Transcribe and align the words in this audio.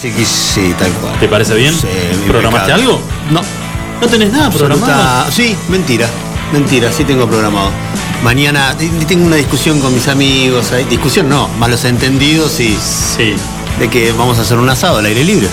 Sí, 0.00 0.12
sí, 0.24 0.74
tal 0.78 0.90
cual. 0.94 1.18
¿Te 1.18 1.28
parece 1.28 1.54
bien? 1.54 1.74
Sí, 1.74 1.86
¿Programaste 2.26 2.70
impecable. 2.72 2.84
algo? 2.84 3.00
No. 3.30 3.40
¿No 4.00 4.06
tenés 4.08 4.32
nada 4.32 4.50
programado? 4.50 4.92
Absoluta- 4.92 5.30
Sí, 5.32 5.54
mentira. 5.68 6.08
Mentira, 6.52 6.90
sí 6.92 7.04
tengo 7.04 7.28
programado. 7.28 7.70
Mañana 8.24 8.74
tengo 9.06 9.26
una 9.26 9.36
discusión 9.36 9.78
con 9.80 9.92
mis 9.94 10.08
amigos. 10.08 10.72
Discusión 10.88 11.28
no, 11.28 11.48
malos 11.58 11.84
entendidos 11.84 12.58
y 12.60 12.76
Sí, 13.16 13.34
de 13.78 13.88
que 13.88 14.12
vamos 14.12 14.38
a 14.38 14.42
hacer 14.42 14.58
un 14.58 14.68
asado 14.70 14.98
al 14.98 15.06
aire 15.06 15.22
libre. 15.24 15.48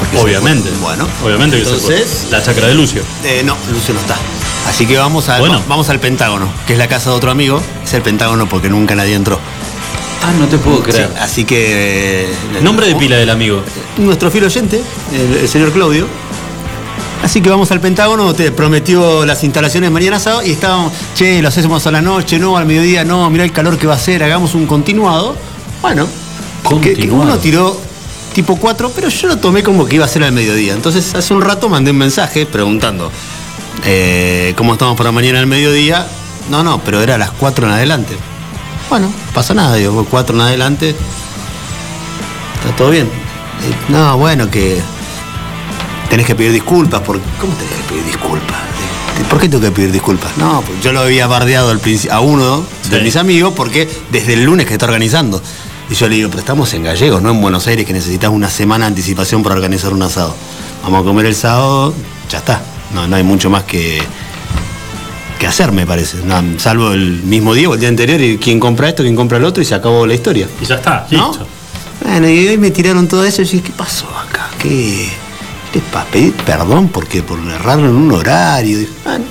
Porque 0.00 0.18
obviamente. 0.18 0.70
Bueno, 0.82 1.06
obviamente 1.24 1.58
que 1.58 1.64
se 1.64 1.70
puede. 1.76 1.98
entonces, 2.00 2.26
La 2.30 2.42
chacra 2.42 2.66
de 2.66 2.74
Lucio. 2.74 3.02
eh, 3.24 3.42
no, 3.44 3.56
Lucio 3.72 3.94
no 3.94 4.00
está. 4.00 4.16
Así 4.68 4.86
que 4.86 4.98
vamos, 4.98 5.28
a, 5.28 5.38
Bueno. 5.38 5.62
vamos 5.68 5.88
al 5.88 6.00
Pentágono, 6.00 6.48
que 6.66 6.72
es 6.72 6.78
la 6.78 6.88
casa 6.88 7.10
de 7.10 7.16
otro 7.16 7.30
amigo. 7.30 7.62
Es 7.84 7.94
el 7.94 8.02
Pentágono 8.02 8.48
porque 8.48 8.68
nunca 8.68 8.94
nadie 8.96 9.14
entró. 9.14 9.38
Ah, 10.26 10.32
no 10.38 10.46
te 10.46 10.56
puedo 10.58 10.82
Sí, 10.90 11.02
así 11.20 11.44
que. 11.44 12.24
eh, 12.24 12.28
Nombre 12.62 12.86
de 12.86 12.94
pila 12.96 13.16
del 13.16 13.28
amigo. 13.30 13.62
nuestro 13.98 14.30
fiel 14.30 14.44
oyente, 14.44 14.80
el, 15.12 15.36
el 15.38 15.48
señor 15.48 15.70
Claudio. 15.72 16.06
Así 17.22 17.40
que 17.40 17.48
vamos 17.50 17.70
al 17.70 17.80
Pentágono, 17.80 18.34
te 18.34 18.52
prometió 18.52 19.24
las 19.24 19.42
instalaciones 19.44 19.90
mañana 19.90 20.18
sábado 20.20 20.42
y 20.46 20.50
estábamos, 20.52 20.92
che, 21.14 21.40
lo 21.40 21.48
hacemos 21.48 21.86
a 21.86 21.90
la 21.90 22.02
noche, 22.02 22.38
no, 22.38 22.56
al 22.58 22.66
mediodía, 22.66 23.02
no, 23.04 23.28
mirá 23.30 23.44
el 23.44 23.52
calor 23.52 23.78
que 23.78 23.86
va 23.86 23.94
a 23.94 23.96
hacer, 23.96 24.22
hagamos 24.22 24.54
un 24.54 24.66
continuado. 24.66 25.34
Bueno, 25.80 26.06
que- 26.06 26.80
que 26.80 26.92
Continuado. 26.94 27.22
uno 27.22 27.38
tiró 27.38 27.80
tipo 28.34 28.56
4, 28.56 28.92
pero 28.94 29.08
yo 29.08 29.28
lo 29.28 29.38
tomé 29.38 29.62
como 29.62 29.86
que 29.86 29.96
iba 29.96 30.04
a 30.04 30.08
ser 30.08 30.22
al 30.24 30.32
mediodía. 30.32 30.72
Entonces 30.74 31.14
hace 31.14 31.32
un 31.34 31.40
rato 31.40 31.68
mandé 31.70 31.90
un 31.92 31.98
mensaje 31.98 32.44
preguntando 32.46 33.10
eh, 33.86 34.52
cómo 34.56 34.72
estamos 34.74 34.96
para 34.96 35.10
mañana 35.12 35.38
al 35.40 35.46
mediodía. 35.46 36.06
No, 36.50 36.62
no, 36.62 36.78
pero 36.84 37.00
era 37.02 37.14
a 37.14 37.18
las 37.18 37.30
4 37.30 37.66
en 37.66 37.72
adelante. 37.72 38.16
Bueno, 38.90 39.12
pasa 39.34 39.54
nada, 39.54 39.74
digo, 39.76 40.06
4 40.08 40.34
en 40.36 40.40
adelante. 40.42 40.94
Está 42.56 42.76
todo 42.76 42.90
bien. 42.90 43.06
Eh, 43.06 43.74
No, 43.88 44.16
bueno, 44.18 44.50
que 44.50 44.80
tenés 46.10 46.26
que 46.26 46.34
pedir 46.34 46.52
disculpas. 46.52 47.00
Por... 47.00 47.20
¿Cómo 47.40 47.52
tenés 47.54 47.74
que 47.74 47.82
pedir 47.88 48.04
disculpas? 48.04 48.56
Eh, 49.20 49.24
¿Por 49.28 49.40
qué 49.40 49.48
tengo 49.48 49.62
que 49.62 49.70
pedir 49.70 49.92
disculpas? 49.92 50.36
No, 50.36 50.62
pues 50.62 50.80
yo 50.82 50.92
lo 50.92 51.00
había 51.00 51.26
bardeado 51.26 51.70
al 51.70 51.80
princi- 51.80 52.10
a 52.10 52.20
uno 52.20 52.64
de 52.90 52.98
Sí. 52.98 53.04
mis 53.04 53.16
amigos 53.16 53.52
porque 53.56 53.88
desde 54.10 54.34
el 54.34 54.44
lunes 54.44 54.66
que 54.66 54.74
está 54.74 54.86
organizando. 54.86 55.40
Y 55.90 55.94
yo 55.94 56.08
le 56.08 56.16
digo, 56.16 56.28
pero 56.30 56.40
estamos 56.40 56.72
en 56.74 56.82
Gallegos, 56.84 57.20
no 57.20 57.30
en 57.30 57.40
Buenos 57.42 57.66
Aires, 57.66 57.84
que 57.86 57.92
necesitas 57.92 58.30
una 58.30 58.48
semana 58.48 58.86
de 58.86 58.88
anticipación 58.88 59.42
para 59.42 59.54
organizar 59.54 59.92
un 59.92 60.02
asado. 60.02 60.34
Vamos 60.82 61.02
a 61.02 61.04
comer 61.04 61.26
el 61.26 61.34
sábado, 61.34 61.94
ya 62.30 62.38
está. 62.38 62.62
No, 62.94 63.06
no 63.06 63.16
hay 63.16 63.22
mucho 63.22 63.50
más 63.50 63.64
que, 63.64 64.00
que 65.44 65.48
hacer, 65.48 65.72
me 65.72 65.86
parece. 65.86 66.18
No, 66.24 66.42
salvo 66.58 66.92
el 66.92 67.22
mismo 67.22 67.52
día 67.52 67.68
o 67.68 67.74
el 67.74 67.80
día 67.80 67.90
anterior 67.90 68.18
y 68.18 68.38
quién 68.38 68.58
compra 68.58 68.88
esto, 68.88 69.02
quién 69.02 69.14
compra 69.14 69.36
el 69.36 69.44
otro 69.44 69.62
y 69.62 69.66
se 69.66 69.74
acabó 69.74 70.06
la 70.06 70.14
historia. 70.14 70.48
Y 70.58 70.64
ya 70.64 70.76
está, 70.76 71.06
¿No? 71.10 71.28
listo. 71.28 71.46
Bueno, 72.02 72.30
y 72.30 72.48
hoy 72.48 72.56
me 72.56 72.70
tiraron 72.70 73.06
todo 73.08 73.24
eso 73.24 73.42
y 73.42 73.44
dije, 73.44 73.60
¿qué 73.62 73.72
pasó 73.72 74.06
acá? 74.16 74.48
¿Qué? 74.58 75.06
¿Qué 75.70 75.80
para 75.92 76.06
pedir 76.06 76.32
perdón 76.32 76.88
porque 76.88 77.22
por 77.22 77.38
errar 77.40 77.78
en 77.78 77.86
un 77.86 78.10
horario? 78.12 78.78
Dije, 78.78 78.92
bueno, 79.04 79.24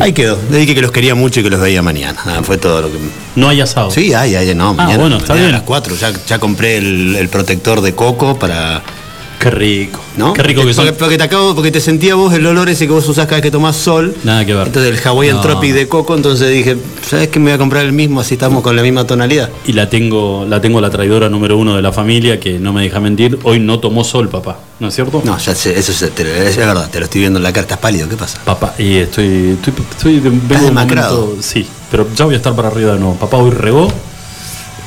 ahí 0.00 0.12
quedó. 0.12 0.38
Le 0.52 0.58
dije 0.58 0.74
que 0.76 0.82
los 0.82 0.92
quería 0.92 1.16
mucho 1.16 1.40
y 1.40 1.42
que 1.42 1.50
los 1.50 1.60
veía 1.60 1.82
mañana. 1.82 2.16
Nada, 2.24 2.42
fue 2.44 2.56
todo 2.56 2.82
lo 2.82 2.92
que. 2.92 2.98
No 3.34 3.48
hay 3.48 3.60
asado. 3.60 3.90
Sí, 3.90 4.14
ay, 4.14 4.36
ay, 4.36 4.54
no, 4.54 4.72
mañana. 4.72 4.98
Oh. 4.98 5.00
bueno, 5.00 5.16
está 5.16 5.32
mañana 5.32 5.48
bien. 5.48 5.54
A 5.56 5.58
las 5.58 5.66
4. 5.66 5.96
Ya, 5.96 6.12
ya 6.28 6.38
compré 6.38 6.76
el, 6.76 7.16
el 7.16 7.28
protector 7.28 7.80
de 7.80 7.92
coco 7.92 8.38
para. 8.38 8.82
Qué 9.44 9.50
rico. 9.50 10.00
¿No? 10.16 10.32
Qué 10.32 10.42
rico 10.42 10.62
que 10.62 10.68
porque, 10.72 10.88
son. 10.88 10.96
porque 10.98 11.18
te 11.18 11.24
acabo, 11.24 11.54
porque 11.54 11.70
te 11.70 11.78
sentía 11.78 12.14
vos 12.14 12.32
el 12.32 12.46
olor 12.46 12.70
ese 12.70 12.86
que 12.86 12.94
vos 12.94 13.06
usás 13.06 13.26
cada 13.26 13.36
vez 13.36 13.42
que 13.42 13.50
tomás 13.50 13.76
sol. 13.76 14.14
Nada 14.24 14.46
que 14.46 14.54
ver. 14.54 14.68
Entonces 14.68 14.98
el 14.98 15.06
Hawaiian 15.06 15.36
No. 15.36 15.42
Tropic 15.42 15.74
de 15.74 15.86
coco, 15.86 16.16
entonces 16.16 16.50
dije, 16.50 16.78
¿sabes 17.06 17.28
qué? 17.28 17.38
Me 17.38 17.50
voy 17.50 17.52
a 17.52 17.58
comprar 17.58 17.84
el 17.84 17.92
mismo, 17.92 18.20
así 18.20 18.34
estamos 18.34 18.62
con 18.62 18.74
la 18.74 18.80
misma 18.82 19.06
tonalidad. 19.06 19.50
Y 19.66 19.74
la 19.74 19.90
tengo, 19.90 20.46
la 20.48 20.62
tengo 20.62 20.80
la 20.80 20.88
traidora 20.88 21.28
número 21.28 21.58
uno 21.58 21.76
de 21.76 21.82
la 21.82 21.92
familia 21.92 22.40
que 22.40 22.58
no 22.58 22.72
me 22.72 22.84
deja 22.84 23.00
mentir. 23.00 23.38
Hoy 23.42 23.60
no 23.60 23.80
tomó 23.80 24.02
sol, 24.02 24.30
papá. 24.30 24.56
¿No 24.80 24.88
es 24.88 24.94
cierto? 24.94 25.20
No, 25.26 25.36
ya 25.36 25.54
sé, 25.54 25.78
eso 25.78 25.92
es, 25.92 26.00
es 26.00 26.56
verdad, 26.56 26.88
te 26.90 26.98
lo 27.00 27.04
estoy 27.04 27.20
viendo 27.20 27.38
en 27.38 27.42
la 27.42 27.52
cara, 27.52 27.64
estás 27.64 27.78
pálido, 27.78 28.08
¿qué 28.08 28.16
pasa? 28.16 28.40
Papá, 28.46 28.74
y 28.78 28.94
estoy, 28.96 29.58
estoy, 29.62 29.74
estoy 29.90 30.20
vengo 30.20 30.68
un 30.68 30.74
momento- 30.74 31.36
sí, 31.42 31.66
pero 31.90 32.08
ya 32.16 32.24
voy 32.24 32.32
a 32.32 32.38
estar 32.38 32.56
para 32.56 32.68
arriba 32.68 32.92
de 32.94 32.98
nuevo. 32.98 33.14
Papá 33.16 33.36
hoy 33.36 33.50
regó 33.50 33.88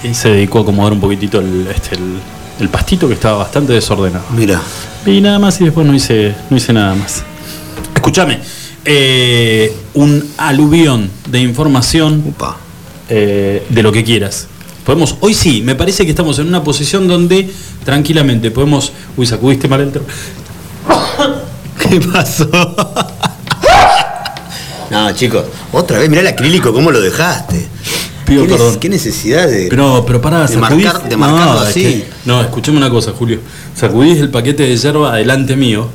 y 0.04 0.16
se 0.16 0.30
dedicó 0.30 0.60
a 0.60 0.62
acomodar 0.64 0.94
un 0.94 1.00
poquitito 1.00 1.40
el, 1.40 1.68
este, 1.68 1.96
el, 1.96 2.20
el 2.60 2.70
pastito 2.70 3.08
que 3.08 3.14
estaba 3.14 3.38
bastante 3.40 3.74
desordenado. 3.74 4.26
Mira, 4.32 4.62
Y 5.06 5.22
nada 5.22 5.40
más 5.40 5.60
y 5.62 5.66
después 5.66 5.86
no 5.86 5.94
hice, 5.94 6.36
no 6.50 6.58
hice 6.58 6.74
nada 6.74 6.96
más. 6.96 7.24
Escúchame, 7.96 8.40
eh, 8.86 9.76
un 9.94 10.32
aluvión 10.38 11.10
de 11.30 11.40
información 11.40 12.24
upa. 12.26 12.58
eh, 13.10 13.66
de 13.70 13.84
lo 13.84 13.92
que 13.92 14.04
quieras. 14.04 14.48
Podemos, 14.86 15.16
hoy 15.22 15.34
sí, 15.34 15.62
me 15.62 15.76
parece 15.76 16.04
que 16.06 16.12
estamos 16.12 16.40
en 16.40 16.48
una 16.48 16.64
posición 16.64 17.08
donde 17.08 17.50
tranquilamente 17.84 18.52
podemos. 18.52 18.92
Uy, 19.16 19.26
sacudiste 19.26 19.68
mal 19.68 19.82
el 19.82 19.92
¿Qué 21.80 22.02
pasó? 22.02 22.50
no, 24.92 25.12
chicos, 25.14 25.46
otra 25.72 26.00
vez, 26.00 26.10
mirá 26.10 26.22
el 26.22 26.28
acrílico, 26.28 26.74
¿cómo 26.74 26.92
lo 26.92 27.00
dejaste? 27.02 27.68
Pido 28.28 28.44
¿Qué, 28.44 28.50
perdón. 28.50 28.78
qué 28.80 28.90
necesidad 28.90 29.48
de.? 29.48 29.68
Pero, 29.70 30.04
pero 30.06 30.22
pará, 30.22 30.46
De 30.46 30.58
marcar- 30.58 31.08
de 31.08 31.16
marcarlo 31.18 31.54
no, 31.56 31.64
es 31.64 31.70
así. 31.70 31.82
que- 31.82 32.06
no, 32.26 32.42
escuchame 32.42 32.78
una 32.78 32.90
cosa, 32.90 33.14
Julio. 33.14 33.40
Sacudís 33.76 34.18
el 34.20 34.30
paquete 34.30 34.64
de 34.64 34.76
yerba 34.76 35.14
adelante 35.14 35.56
mío. 35.56 35.88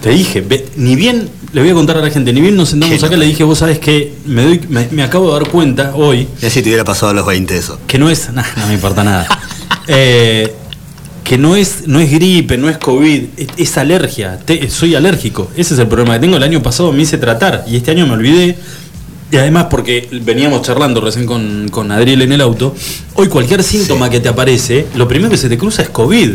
Te 0.00 0.10
dije, 0.10 0.40
ve- 0.42 0.66
ni 0.76 0.94
bien, 0.96 1.28
le 1.52 1.60
voy 1.62 1.70
a 1.70 1.74
contar 1.74 1.96
a 1.96 2.00
la 2.02 2.10
gente, 2.10 2.32
ni 2.32 2.40
bien 2.40 2.56
nos 2.56 2.68
sentamos 2.68 3.02
acá, 3.02 3.16
le 3.16 3.26
dije, 3.26 3.42
vos 3.42 3.58
sabés 3.58 3.78
que 3.78 4.14
me, 4.26 4.42
doy, 4.44 4.60
me, 4.68 4.86
me 4.90 5.02
acabo 5.02 5.32
de 5.34 5.40
dar 5.40 5.50
cuenta 5.50 5.92
hoy 5.96 6.28
Ya 6.40 6.50
si 6.50 6.62
te 6.62 6.68
hubiera 6.68 6.84
pasado 6.84 7.10
a 7.10 7.14
los 7.14 7.26
20 7.26 7.56
eso. 7.56 7.78
que 7.86 7.98
no 7.98 8.08
es. 8.10 8.28
no 8.32 8.66
me 8.68 8.74
importa 8.74 9.02
nada. 9.02 9.26
Eh, 9.88 10.54
que 11.24 11.38
no 11.38 11.56
es, 11.56 11.86
no 11.86 12.00
es 12.00 12.10
gripe, 12.10 12.58
no 12.58 12.68
es 12.68 12.76
COVID, 12.76 13.22
es, 13.38 13.48
es 13.56 13.78
alergia. 13.78 14.38
Te- 14.44 14.68
soy 14.68 14.94
alérgico. 14.94 15.50
Ese 15.56 15.72
es 15.74 15.80
el 15.80 15.88
problema 15.88 16.14
que 16.14 16.20
tengo. 16.20 16.36
El 16.36 16.42
año 16.42 16.62
pasado 16.62 16.92
me 16.92 17.02
hice 17.02 17.16
tratar 17.16 17.64
y 17.66 17.76
este 17.76 17.90
año 17.90 18.06
me 18.06 18.12
olvidé. 18.12 18.58
Y 19.34 19.36
además, 19.36 19.66
porque 19.68 20.08
veníamos 20.22 20.62
charlando 20.62 21.00
recién 21.00 21.26
con, 21.26 21.68
con 21.68 21.90
Adriel 21.90 22.22
en 22.22 22.30
el 22.30 22.40
auto, 22.40 22.72
hoy 23.14 23.26
cualquier 23.26 23.64
síntoma 23.64 24.08
que 24.08 24.20
te 24.20 24.28
aparece, 24.28 24.86
lo 24.94 25.08
primero 25.08 25.28
que 25.28 25.36
se 25.36 25.48
te 25.48 25.58
cruza 25.58 25.82
es 25.82 25.88
COVID. 25.88 26.34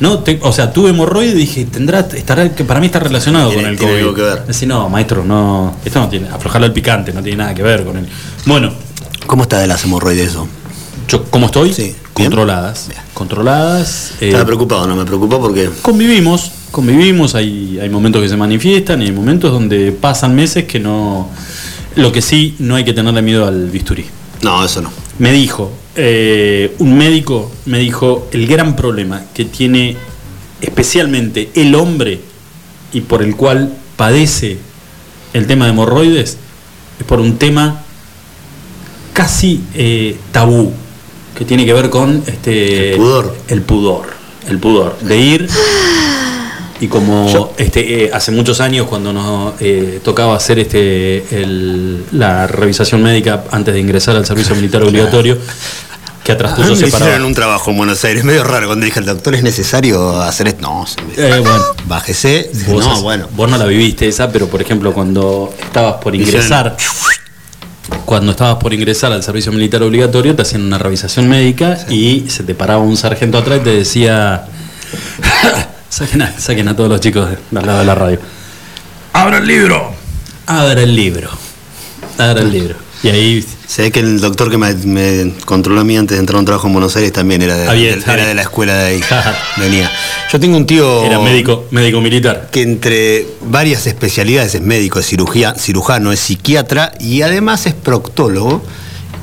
No, 0.00 0.18
Te- 0.18 0.40
o 0.42 0.50
sea, 0.52 0.72
tuve 0.72 0.90
hemorroide 0.90 1.30
y 1.30 1.34
dije, 1.34 1.64
tendrá, 1.66 2.00
estará, 2.00 2.52
que 2.52 2.64
para 2.64 2.80
mí 2.80 2.86
está 2.86 2.98
relacionado 2.98 3.50
Tiene- 3.50 3.62
con 3.62 3.70
el 3.70 3.78
tiene 3.78 3.92
COVID. 3.92 4.02
algo 4.02 4.14
que 4.16 4.22
ver. 4.22 4.46
Decir, 4.46 4.66
no, 4.66 4.88
maestro, 4.88 5.24
no, 5.24 5.76
esto 5.84 6.00
no 6.00 6.08
tiene, 6.08 6.28
aflojarlo 6.28 6.66
al 6.66 6.72
picante, 6.72 7.12
no 7.12 7.22
tiene 7.22 7.36
nada 7.38 7.54
que 7.54 7.62
ver 7.62 7.84
con 7.84 7.96
él. 7.96 8.06
Bueno, 8.46 8.72
¿Cómo 9.28 9.42
está 9.44 9.58
de 9.60 9.68
las 9.68 9.84
hemorroides 9.84 10.30
eso? 10.30 10.48
yo, 11.06 11.22
¿cómo 11.30 11.46
estoy? 11.46 11.72
Sí. 11.72 11.94
Controladas. 12.14 12.86
Bien. 12.88 13.00
Controladas. 13.14 14.12
eh, 14.20 14.26
Estaba 14.28 14.44
preocupado, 14.44 14.88
no 14.88 14.96
me 14.96 15.04
preocupa 15.04 15.38
porque. 15.38 15.70
convivimos, 15.82 16.50
convivimos, 16.72 17.36
hay, 17.36 17.78
hay 17.80 17.88
momentos 17.88 18.20
que 18.22 18.28
se 18.28 18.36
manifiestan 18.36 19.02
y 19.02 19.04
hay 19.06 19.12
momentos 19.12 19.52
donde 19.52 19.92
pasan 19.92 20.34
meses 20.34 20.64
que 20.64 20.80
no... 20.80 21.28
Lo 21.98 22.12
que 22.12 22.22
sí, 22.22 22.54
no 22.60 22.76
hay 22.76 22.84
que 22.84 22.92
tenerle 22.92 23.22
miedo 23.22 23.44
al 23.44 23.70
bisturí. 23.70 24.06
No, 24.42 24.64
eso 24.64 24.80
no. 24.80 24.92
Me 25.18 25.32
dijo, 25.32 25.72
eh, 25.96 26.76
un 26.78 26.96
médico 26.96 27.50
me 27.66 27.80
dijo, 27.80 28.28
el 28.30 28.46
gran 28.46 28.76
problema 28.76 29.24
que 29.34 29.44
tiene 29.44 29.96
especialmente 30.60 31.50
el 31.54 31.74
hombre 31.74 32.20
y 32.92 33.00
por 33.00 33.20
el 33.20 33.34
cual 33.34 33.74
padece 33.96 34.58
el 35.32 35.48
tema 35.48 35.64
de 35.64 35.72
hemorroides 35.72 36.36
es 37.00 37.04
por 37.04 37.18
un 37.18 37.36
tema 37.36 37.82
casi 39.12 39.60
eh, 39.74 40.16
tabú, 40.30 40.72
que 41.36 41.44
tiene 41.44 41.66
que 41.66 41.72
ver 41.72 41.90
con 41.90 42.22
este, 42.28 42.92
El 42.92 42.96
pudor. 42.96 43.36
El 43.48 43.62
pudor, 43.62 44.06
el 44.48 44.58
pudor, 44.58 44.98
de 45.00 45.18
ir 45.18 45.48
y 46.80 46.86
como 46.88 47.32
Yo- 47.32 47.52
este, 47.56 48.04
eh, 48.04 48.10
hace 48.12 48.30
muchos 48.32 48.60
años 48.60 48.86
cuando 48.86 49.12
nos 49.12 49.54
eh, 49.60 50.00
tocaba 50.04 50.36
hacer 50.36 50.58
este, 50.58 51.24
el- 51.42 52.04
la 52.12 52.46
revisación 52.46 53.02
médica 53.02 53.44
antes 53.50 53.74
de 53.74 53.80
ingresar 53.80 54.16
al 54.16 54.24
servicio 54.26 54.54
militar 54.54 54.82
obligatorio, 54.84 55.38
que 56.24 56.32
atrás 56.32 56.52
A 56.52 56.56
tuyo 56.56 56.76
se 56.76 56.86
hicieron 56.88 57.24
un 57.24 57.34
trabajo 57.34 57.70
en 57.70 57.78
Buenos 57.78 58.04
Aires, 58.04 58.22
medio 58.30 58.44
raro, 58.44 58.66
cuando 58.66 58.84
dije 58.84 58.98
al 59.00 59.06
doctor, 59.06 59.34
¿es 59.34 59.42
necesario 59.42 60.20
hacer 60.20 60.48
esto? 60.48 60.60
No, 60.62 60.84
Eh, 61.16 61.38
bueno, 61.40 61.64
bájese. 61.86 62.50
Dije, 62.52 62.70
vos, 62.72 62.84
no, 62.84 62.92
has- 62.92 63.02
bueno. 63.02 63.28
vos 63.34 63.50
no 63.50 63.56
la 63.58 63.64
viviste 63.64 64.06
esa, 64.06 64.30
pero 64.30 64.46
por 64.48 64.60
ejemplo 64.62 64.92
cuando 64.92 65.52
estabas 65.60 65.94
por 66.02 66.14
hicieron- 66.14 66.34
ingresar, 66.44 66.76
cuando 68.04 68.32
estabas 68.32 68.56
por 68.62 68.72
ingresar 68.74 69.10
al 69.12 69.22
servicio 69.22 69.50
militar 69.52 69.82
obligatorio, 69.82 70.36
te 70.36 70.42
hacían 70.42 70.62
una 70.62 70.78
revisación 70.78 71.28
médica 71.28 71.78
y 71.88 72.26
se 72.28 72.42
te 72.44 72.54
paraba 72.54 72.82
un 72.82 72.96
sargento 72.96 73.38
atrás 73.38 73.60
y 73.62 73.64
te 73.64 73.70
decía, 73.70 74.44
saquen 75.88 76.22
a, 76.22 76.38
saquen 76.38 76.68
a 76.68 76.76
todos 76.76 76.90
los 76.90 77.00
chicos 77.00 77.28
de, 77.30 77.58
al 77.58 77.66
lado 77.66 77.78
de 77.80 77.84
la 77.84 77.94
radio. 77.94 78.18
¡Abra 79.12 79.38
el 79.38 79.46
libro! 79.46 79.92
Abra 80.46 80.80
el 80.82 80.94
libro. 80.94 81.30
Abra 82.18 82.40
el 82.42 82.50
libro. 82.52 82.76
Y 83.02 83.08
ahí 83.10 83.44
Se 83.66 83.82
ve 83.82 83.92
que 83.92 84.00
el 84.00 84.20
doctor 84.20 84.50
que 84.50 84.58
me, 84.58 84.74
me 84.74 85.32
controló 85.44 85.82
a 85.82 85.84
mí 85.84 85.96
antes 85.96 86.16
de 86.16 86.20
entrar 86.20 86.36
a 86.36 86.40
un 86.40 86.44
trabajo 86.46 86.66
en 86.66 86.72
Buenos 86.72 86.96
Aires 86.96 87.12
también 87.12 87.42
era 87.42 87.54
de, 87.56 87.68
Ah, 87.68 87.72
de- 87.74 87.90
era 87.90 88.26
de 88.26 88.34
la 88.34 88.42
escuela 88.42 88.74
de 88.74 88.86
ahí. 88.86 89.00
Venía. 89.56 89.88
Yo 90.32 90.40
tengo 90.40 90.56
un 90.56 90.66
tío 90.66 91.04
era 91.04 91.20
médico, 91.20 91.66
médico 91.70 92.00
militar. 92.00 92.48
que 92.50 92.62
entre 92.62 93.26
varias 93.42 93.86
especialidades 93.86 94.56
es 94.56 94.62
médico, 94.62 94.98
es 94.98 95.06
cirugía, 95.06 95.54
cirujano, 95.54 96.10
es 96.12 96.18
psiquiatra 96.18 96.92
y 96.98 97.22
además 97.22 97.66
es 97.66 97.74
proctólogo. 97.74 98.64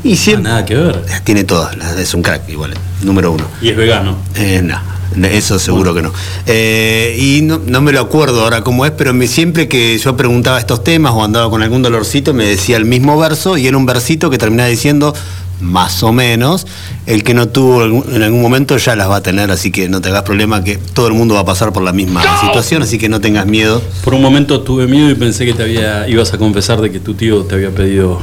Y 0.06 0.14
Ah, 0.14 0.18
siempre 0.18 0.44
nada 0.52 0.66
que 0.66 0.76
ver. 0.76 1.02
tiene 1.26 1.44
todas, 1.44 1.76
es 1.98 2.14
un 2.14 2.22
crack 2.22 2.48
igual, 2.48 2.74
número 3.02 3.32
uno. 3.34 3.46
Y 3.62 3.70
es 3.70 3.76
vegano. 3.76 4.16
Eh, 4.36 4.62
no, 4.64 4.80
Eso 5.24 5.60
seguro 5.60 5.94
que 5.94 6.02
no. 6.02 6.12
Eh, 6.46 7.18
y 7.20 7.42
no, 7.42 7.62
no 7.66 7.82
me 7.82 7.92
lo 7.92 8.02
acuerdo 8.02 8.44
ahora 8.44 8.62
cómo 8.62 8.86
es, 8.86 8.92
pero 8.92 9.14
me, 9.14 9.28
siempre 9.28 9.68
que 9.68 9.98
yo 9.98 10.18
preguntaba 10.18 10.60
estos 10.60 10.84
temas 10.84 11.14
o 11.14 11.24
andaba 11.24 11.50
con 11.50 11.62
algún 11.62 11.82
dolorcito, 11.82 12.34
me 12.34 12.46
decía 12.46 12.78
el 12.78 12.86
mismo 12.86 13.18
verso 13.18 13.58
y 13.58 13.68
era 13.68 13.78
un 13.78 13.86
versito 13.86 14.30
que 14.30 14.38
terminaba 14.38 14.70
diciendo 14.70 15.14
más 15.62 16.04
o 16.04 16.12
menos, 16.12 16.68
el 17.06 17.24
que 17.24 17.34
no 17.34 17.48
tuvo 17.48 17.84
en 17.84 18.24
algún 18.24 18.42
momento 18.42 18.78
ya 18.78 18.96
las 18.96 19.10
va 19.10 19.18
a 19.18 19.24
tener, 19.24 19.52
así 19.52 19.72
que 19.72 19.88
no 19.88 20.02
te 20.02 20.10
hagas 20.10 20.24
problema 20.24 20.64
que 20.64 20.78
todo 20.78 21.08
el 21.08 21.14
mundo 21.14 21.36
va 21.36 21.42
a 21.42 21.46
pasar 21.46 21.72
por 21.72 21.84
la 21.84 21.94
misma 21.94 22.22
situación, 22.42 22.84
así 22.84 22.98
que 22.98 23.10
no 23.10 23.22
tengas 23.22 23.46
miedo. 23.46 23.82
Por 24.04 24.14
un 24.14 24.22
momento 24.22 24.62
tuve 24.62 24.88
miedo 24.88 25.10
y 25.10 25.16
pensé 25.16 25.46
que 25.46 25.54
te 25.54 25.64
había, 25.64 26.08
ibas 26.10 26.34
a 26.34 26.38
confesar 26.38 26.82
de 26.82 26.92
que 26.92 27.00
tu 27.00 27.14
tío 27.14 27.44
te 27.44 27.56
había 27.56 27.72
pedido 27.72 28.20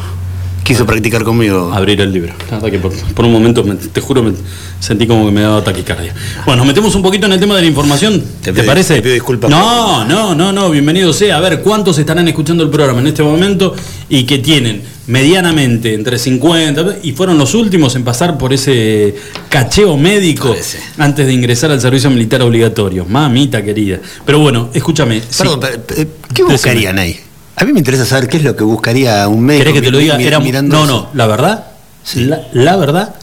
Quiso 0.64 0.86
practicar 0.86 1.24
conmigo. 1.24 1.72
abrir 1.72 2.00
el 2.00 2.12
libro. 2.12 2.32
La 2.50 2.56
verdad 2.58 2.70
que 2.70 2.78
por, 2.78 2.92
por 3.14 3.24
un 3.24 3.32
momento, 3.32 3.64
me- 3.64 3.74
te 3.74 4.00
juro, 4.00 4.22
me 4.22 4.32
sentí 4.80 5.06
como 5.06 5.26
que 5.26 5.32
me 5.32 5.40
daba 5.42 5.62
taquicardia. 5.64 6.14
Bueno, 6.46 6.58
nos 6.58 6.66
metemos 6.68 6.94
un 6.94 7.02
poquito 7.02 7.26
en 7.26 7.32
el 7.32 7.40
tema 7.40 7.56
de 7.56 7.62
la 7.62 7.66
información. 7.68 8.22
¿Te, 8.42 8.52
pido- 8.52 8.66
parece? 8.66 8.94
te 8.94 9.02
pido 9.02 9.14
disculpas. 9.14 9.50
No, 9.50 10.04
no, 10.04 10.34
no, 10.34 10.52
no, 10.52 10.70
bienvenido 10.70 11.12
sea. 11.12 11.38
A 11.38 11.40
ver, 11.40 11.62
¿cuántos 11.62 11.98
estarán 11.98 12.28
escuchando 12.28 12.62
el 12.62 12.70
programa 12.70 13.00
en 13.00 13.08
este 13.08 13.22
momento 13.22 13.74
y 14.08 14.24
que 14.24 14.38
tienen 14.38 14.82
medianamente 15.08 15.94
entre 15.94 16.16
50 16.18 16.98
y 17.02 17.10
fueron 17.12 17.36
los 17.38 17.54
últimos 17.54 17.96
en 17.96 18.04
pasar 18.04 18.38
por 18.38 18.52
ese 18.52 19.16
cacheo 19.48 19.96
médico 19.96 20.50
Parece. 20.50 20.78
antes 20.96 21.26
de 21.26 21.32
ingresar 21.32 21.72
al 21.72 21.80
servicio 21.80 22.08
militar 22.08 22.40
obligatorio? 22.42 23.04
Mamita 23.04 23.62
querida. 23.64 23.98
Pero 24.24 24.38
bueno, 24.38 24.70
escúchame. 24.72 25.20
Perdón, 25.36 25.60
eh, 25.96 26.06
¿qué 26.32 26.44
buscarían 26.44 26.98
ahí? 27.00 27.18
A 27.56 27.64
mí 27.64 27.72
me 27.72 27.78
interesa 27.80 28.04
saber 28.04 28.28
qué 28.28 28.38
es 28.38 28.44
lo 28.44 28.56
que 28.56 28.64
buscaría 28.64 29.26
un 29.28 29.40
médico. 29.42 29.64
¿Querés 29.66 29.80
que 29.80 29.86
te 29.86 29.90
lo 29.92 29.98
diga? 29.98 30.16
mi- 30.16 30.24
Era, 30.24 30.40
mirando 30.40 30.74
no, 30.76 30.84
eso. 30.84 30.92
no, 30.92 31.08
la 31.14 31.26
verdad, 31.26 31.66
Sí. 32.02 32.24
la, 32.24 32.42
la 32.52 32.76
verdad, 32.76 33.14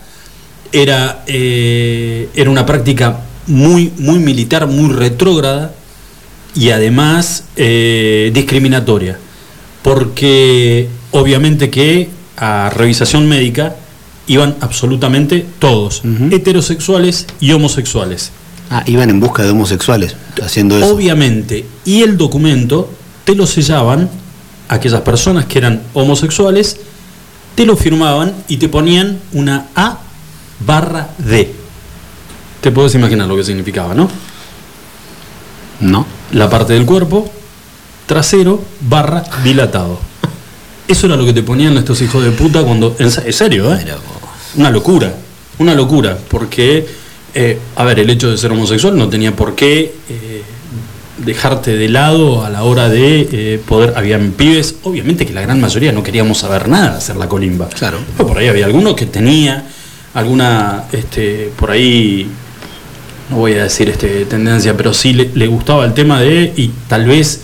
era, 0.72 1.24
eh, 1.28 2.30
era 2.36 2.50
una 2.50 2.66
práctica 2.66 3.22
muy, 3.48 3.92
muy 3.98 4.20
militar, 4.20 4.68
muy 4.68 4.94
retrógrada 4.94 5.72
y 6.56 6.70
además 6.70 7.46
eh, 7.56 8.30
discriminatoria. 8.34 9.18
Porque 9.82 10.88
obviamente 11.12 11.70
que 11.70 12.10
a 12.38 12.70
revisación 12.70 13.28
médica 13.28 13.76
iban 14.28 14.56
absolutamente 14.62 15.46
todos, 15.58 16.04
heterosexuales 16.30 17.26
y 17.40 17.52
homosexuales. 17.54 18.32
Ah, 18.70 18.84
iban 18.86 19.10
en 19.10 19.20
busca 19.20 19.42
de 19.44 19.50
homosexuales 19.50 20.16
haciendo 20.44 20.78
eso. 20.78 20.94
Obviamente, 20.94 21.66
y 21.86 22.04
el 22.04 22.18
documento 22.18 22.92
te 23.24 23.34
lo 23.34 23.48
sellaban 23.48 24.10
aquellas 24.70 25.02
personas 25.02 25.46
que 25.46 25.58
eran 25.58 25.82
homosexuales, 25.94 26.78
te 27.56 27.66
lo 27.66 27.76
firmaban 27.76 28.34
y 28.48 28.58
te 28.58 28.70
ponían 28.70 29.20
una 29.34 29.68
A 29.76 30.00
barra 30.66 31.10
D. 31.18 31.54
Te 32.62 32.72
puedes 32.72 32.96
imaginar 32.96 33.28
lo 33.28 33.36
que 33.36 33.44
significaba, 33.44 33.94
¿no? 33.94 34.10
¿No? 35.82 36.06
La 36.32 36.50
parte 36.50 36.74
del 36.74 36.86
cuerpo, 36.86 37.30
trasero, 38.06 38.62
barra, 38.82 39.24
dilatado. 39.44 40.00
Eso 40.88 41.06
era 41.08 41.16
lo 41.16 41.26
que 41.26 41.34
te 41.34 41.44
ponían 41.44 41.78
estos 41.78 42.02
hijos 42.02 42.24
de 42.24 42.32
puta 42.32 42.64
cuando... 42.64 42.96
En 43.00 43.12
se- 43.12 43.26
en 43.26 43.34
serio, 43.34 43.74
¿eh? 43.74 43.86
Una 44.56 44.70
locura, 44.72 45.14
una 45.60 45.74
locura, 45.76 46.18
porque, 46.30 46.86
eh, 47.34 47.60
a 47.76 47.84
ver, 47.84 48.00
el 48.00 48.10
hecho 48.10 48.30
de 48.32 48.38
ser 48.38 48.52
homosexual 48.52 48.98
no 48.98 49.08
tenía 49.08 49.36
por 49.36 49.56
qué 49.56 49.94
eh, 50.10 50.44
dejarte 51.26 51.76
de 51.76 51.90
lado 51.90 52.44
a 52.44 52.50
la 52.50 52.64
hora 52.64 52.90
de 52.90 53.28
eh, 53.32 53.62
poder, 53.66 53.94
habían 53.96 54.32
pibes, 54.32 54.76
obviamente 54.84 55.26
que 55.26 55.34
la 55.34 55.42
gran 55.42 55.60
mayoría 55.60 55.92
no 55.92 56.04
queríamos 56.04 56.40
saber 56.40 56.68
nada 56.68 56.92
de 56.92 56.98
hacer 56.98 57.16
la 57.16 57.28
colimba. 57.28 57.68
Claro. 57.70 58.00
Pero 58.18 58.28
por 58.28 58.38
ahí 58.38 58.48
había 58.48 58.66
alguno 58.66 58.96
que 58.96 59.06
tenía 59.06 59.66
alguna, 60.14 60.86
este, 60.92 61.52
por 61.58 61.72
ahí, 61.72 62.30
no 63.30 63.38
voy 63.38 63.54
a 63.54 63.64
decir 63.64 63.90
este, 63.90 64.26
tendencia, 64.26 64.76
pero 64.76 64.94
sí 64.94 65.14
le, 65.14 65.30
le 65.34 65.48
gustaba 65.48 65.86
el 65.86 65.94
tema 65.94 66.20
de, 66.22 66.54
y 66.56 66.72
tal 66.88 67.06
vez 67.06 67.42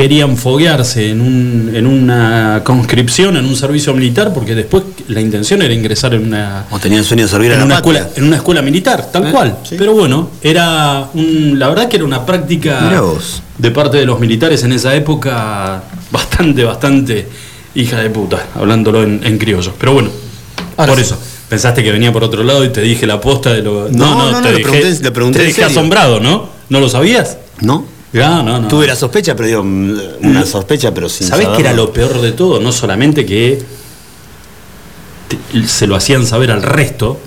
querían 0.00 0.38
foguearse 0.38 1.10
en, 1.10 1.20
un, 1.20 1.72
en 1.74 1.86
una 1.86 2.62
conscripción, 2.64 3.36
en 3.36 3.44
un 3.44 3.54
servicio 3.54 3.92
militar, 3.92 4.32
porque 4.32 4.54
después 4.54 4.82
la 5.08 5.20
intención 5.20 5.60
era 5.60 5.74
ingresar 5.74 6.14
en 6.14 6.24
una, 6.24 6.64
O 6.70 6.78
tenían 6.78 7.04
sueño 7.04 7.24
de 7.24 7.28
servir 7.28 7.50
a 7.50 7.54
en 7.54 7.60
la 7.60 7.66
una, 7.66 7.74
escuela, 7.76 8.08
en 8.16 8.24
una 8.24 8.36
escuela 8.36 8.62
militar, 8.62 9.10
tal 9.12 9.26
Eh, 9.28 9.30
cual. 9.30 9.58
sí. 9.62 9.74
Pero 9.76 9.92
bueno, 9.92 10.30
era 10.40 11.06
un, 11.12 11.58
la 11.58 11.68
verdad 11.68 11.86
que 11.88 11.96
era 11.96 12.06
una 12.06 12.24
práctica 12.24 12.90
de 13.58 13.70
parte 13.72 13.98
de 13.98 14.06
los 14.06 14.18
militares 14.18 14.64
en 14.64 14.72
esa 14.72 14.94
época 14.94 15.82
bastante, 16.10 16.64
bastante 16.64 17.28
hija 17.74 17.98
de 17.98 18.08
puta, 18.08 18.46
hablándolo 18.54 19.02
en, 19.02 19.20
en 19.22 19.36
criollo. 19.36 19.74
Pero 19.78 19.92
bueno, 19.92 20.08
Ahora 20.78 20.92
por 20.92 20.96
sí. 20.98 21.02
eso. 21.02 21.18
Pensaste 21.50 21.82
que 21.82 21.92
venía 21.92 22.10
por 22.10 22.24
otro 22.24 22.42
lado 22.42 22.64
y 22.64 22.70
te 22.70 22.80
dije 22.80 23.06
la 23.06 23.20
posta 23.20 23.52
de 23.52 23.60
lo. 23.62 23.88
No, 23.90 24.14
no, 24.14 24.26
te 24.28 24.32
no, 24.32 24.40
le 24.40 24.50
dejé, 24.52 24.62
pregunté- 24.70 25.02
le 25.02 25.10
pregunté 25.10 25.38
te 25.40 25.44
dejé 25.44 25.60
serio. 25.62 25.70
asombrado, 25.78 26.20
¿no? 26.20 26.48
¿No 26.70 26.80
lo 26.80 26.88
sabías? 26.88 27.36
¿No? 27.60 27.84
No, 28.12 28.42
no. 28.42 28.68
Tuve 28.68 28.86
la 28.86 28.96
sospecha, 28.96 29.36
pero 29.36 29.46
digo, 29.48 29.62
mm, 29.64 29.98
una 30.22 30.44
sospecha, 30.46 30.92
pero 30.92 31.08
sin 31.08 31.28
¿Sabés 31.28 31.48
qué 31.48 31.60
era 31.62 31.72
lo 31.72 31.92
peor 31.92 32.20
de 32.20 32.32
todo? 32.32 32.60
No 32.60 32.72
solamente 32.72 33.24
que 33.24 33.62
te- 35.28 35.66
se 35.66 35.86
lo 35.86 35.94
hacían 35.96 36.26
saber 36.26 36.50
al 36.50 36.62
resto, 36.62 37.18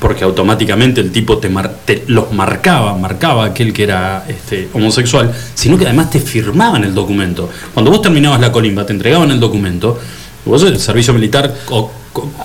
porque 0.00 0.24
automáticamente 0.24 1.00
el 1.00 1.12
tipo 1.12 1.38
te, 1.38 1.48
mar- 1.48 1.76
te 1.84 2.04
los 2.08 2.32
marcaba, 2.32 2.96
marcaba 2.96 3.44
aquel 3.44 3.72
que 3.72 3.84
era 3.84 4.24
este, 4.28 4.68
homosexual, 4.72 5.32
sino 5.54 5.76
que 5.78 5.84
además 5.84 6.10
te 6.10 6.20
firmaban 6.20 6.84
el 6.84 6.94
documento. 6.94 7.48
Cuando 7.74 7.90
vos 7.90 8.02
terminabas 8.02 8.40
la 8.40 8.50
colimba, 8.50 8.84
te 8.86 8.92
entregaban 8.92 9.30
el 9.30 9.38
documento, 9.40 9.98
vos 10.44 10.62
el 10.64 10.78
servicio 10.80 11.12
militar 11.12 11.54
co- 11.66 11.92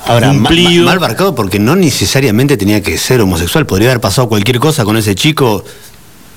Ahora, 0.06 0.30
cumplido. 0.30 0.86
mal 0.86 1.00
marcado 1.00 1.34
porque 1.36 1.60
no 1.60 1.76
necesariamente 1.76 2.56
tenía 2.58 2.82
que 2.82 2.98
ser 2.98 3.20
homosexual. 3.22 3.66
Podría 3.66 3.90
haber 3.90 4.00
pasado 4.02 4.30
cualquier 4.30 4.60
cosa 4.60 4.86
con 4.86 4.96
ese 4.96 5.14
chico, 5.16 5.64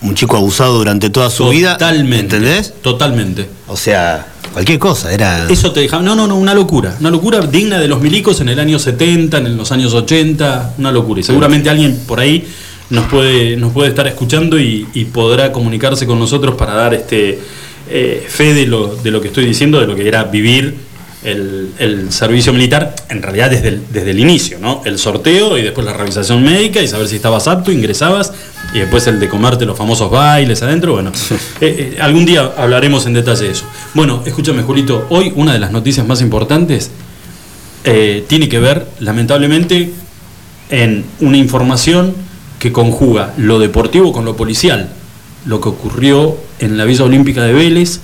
un 0.02 0.14
chico 0.14 0.36
abusado 0.36 0.78
durante 0.78 1.10
toda 1.10 1.30
su 1.30 1.48
vida. 1.48 1.74
Totalmente. 1.74 2.36
¿Entendés? 2.36 2.74
Totalmente. 2.82 3.48
O 3.68 3.76
sea, 3.76 4.26
cualquier 4.52 4.78
cosa. 4.78 5.12
Era. 5.12 5.48
Eso 5.48 5.72
te 5.72 5.80
dejaba. 5.80 6.02
No, 6.02 6.14
no, 6.14 6.26
no, 6.26 6.36
una 6.36 6.54
locura. 6.54 6.96
Una 7.00 7.10
locura 7.10 7.40
digna 7.40 7.78
de 7.78 7.88
los 7.88 8.00
milicos 8.00 8.40
en 8.40 8.48
el 8.48 8.58
año 8.58 8.78
70, 8.78 9.38
en 9.38 9.56
los 9.56 9.72
años 9.72 9.92
80. 9.94 10.74
Una 10.78 10.92
locura. 10.92 11.20
Y 11.20 11.24
seguramente 11.24 11.70
alguien 11.70 11.98
por 12.06 12.20
ahí 12.20 12.46
nos 12.90 13.06
puede, 13.06 13.56
nos 13.56 13.72
puede 13.72 13.90
estar 13.90 14.06
escuchando 14.06 14.58
y, 14.58 14.86
y 14.94 15.04
podrá 15.06 15.52
comunicarse 15.52 16.06
con 16.06 16.18
nosotros 16.18 16.56
para 16.56 16.74
dar 16.74 16.94
este 16.94 17.38
eh, 17.88 18.24
fe 18.28 18.54
de 18.54 18.66
lo, 18.66 18.96
de 18.96 19.10
lo 19.10 19.20
que 19.20 19.28
estoy 19.28 19.44
diciendo, 19.44 19.80
de 19.80 19.86
lo 19.86 19.94
que 19.94 20.06
era 20.06 20.24
vivir 20.24 20.89
el, 21.22 21.72
el 21.78 22.12
servicio 22.12 22.52
militar, 22.52 22.94
en 23.08 23.22
realidad 23.22 23.50
desde 23.50 23.68
el, 23.68 23.82
desde 23.92 24.12
el 24.12 24.18
inicio, 24.20 24.58
¿no? 24.58 24.82
El 24.84 24.98
sorteo 24.98 25.58
y 25.58 25.62
después 25.62 25.84
la 25.84 25.92
revisación 25.92 26.42
médica 26.42 26.80
y 26.80 26.88
saber 26.88 27.08
si 27.08 27.16
estabas 27.16 27.46
apto, 27.46 27.70
ingresabas, 27.70 28.32
y 28.72 28.78
después 28.78 29.06
el 29.06 29.20
de 29.20 29.28
comerte 29.28 29.66
los 29.66 29.76
famosos 29.76 30.10
bailes 30.10 30.62
adentro. 30.62 30.92
Bueno, 30.92 31.12
eh, 31.60 31.94
eh, 31.96 31.98
algún 32.00 32.24
día 32.24 32.52
hablaremos 32.56 33.06
en 33.06 33.14
detalle 33.14 33.46
de 33.46 33.50
eso. 33.50 33.64
Bueno, 33.94 34.22
escúchame, 34.24 34.62
Julito, 34.62 35.06
hoy 35.10 35.32
una 35.36 35.52
de 35.52 35.58
las 35.58 35.72
noticias 35.72 36.06
más 36.06 36.22
importantes 36.22 36.90
eh, 37.84 38.24
tiene 38.28 38.48
que 38.48 38.58
ver, 38.58 38.86
lamentablemente, 39.00 39.92
en 40.70 41.04
una 41.20 41.36
información 41.36 42.14
que 42.58 42.72
conjuga 42.72 43.34
lo 43.36 43.58
deportivo 43.58 44.12
con 44.12 44.24
lo 44.24 44.36
policial. 44.36 44.90
Lo 45.46 45.60
que 45.60 45.70
ocurrió 45.70 46.36
en 46.58 46.76
la 46.76 46.84
Villa 46.84 47.04
Olímpica 47.04 47.42
de 47.42 47.54
Vélez, 47.54 48.00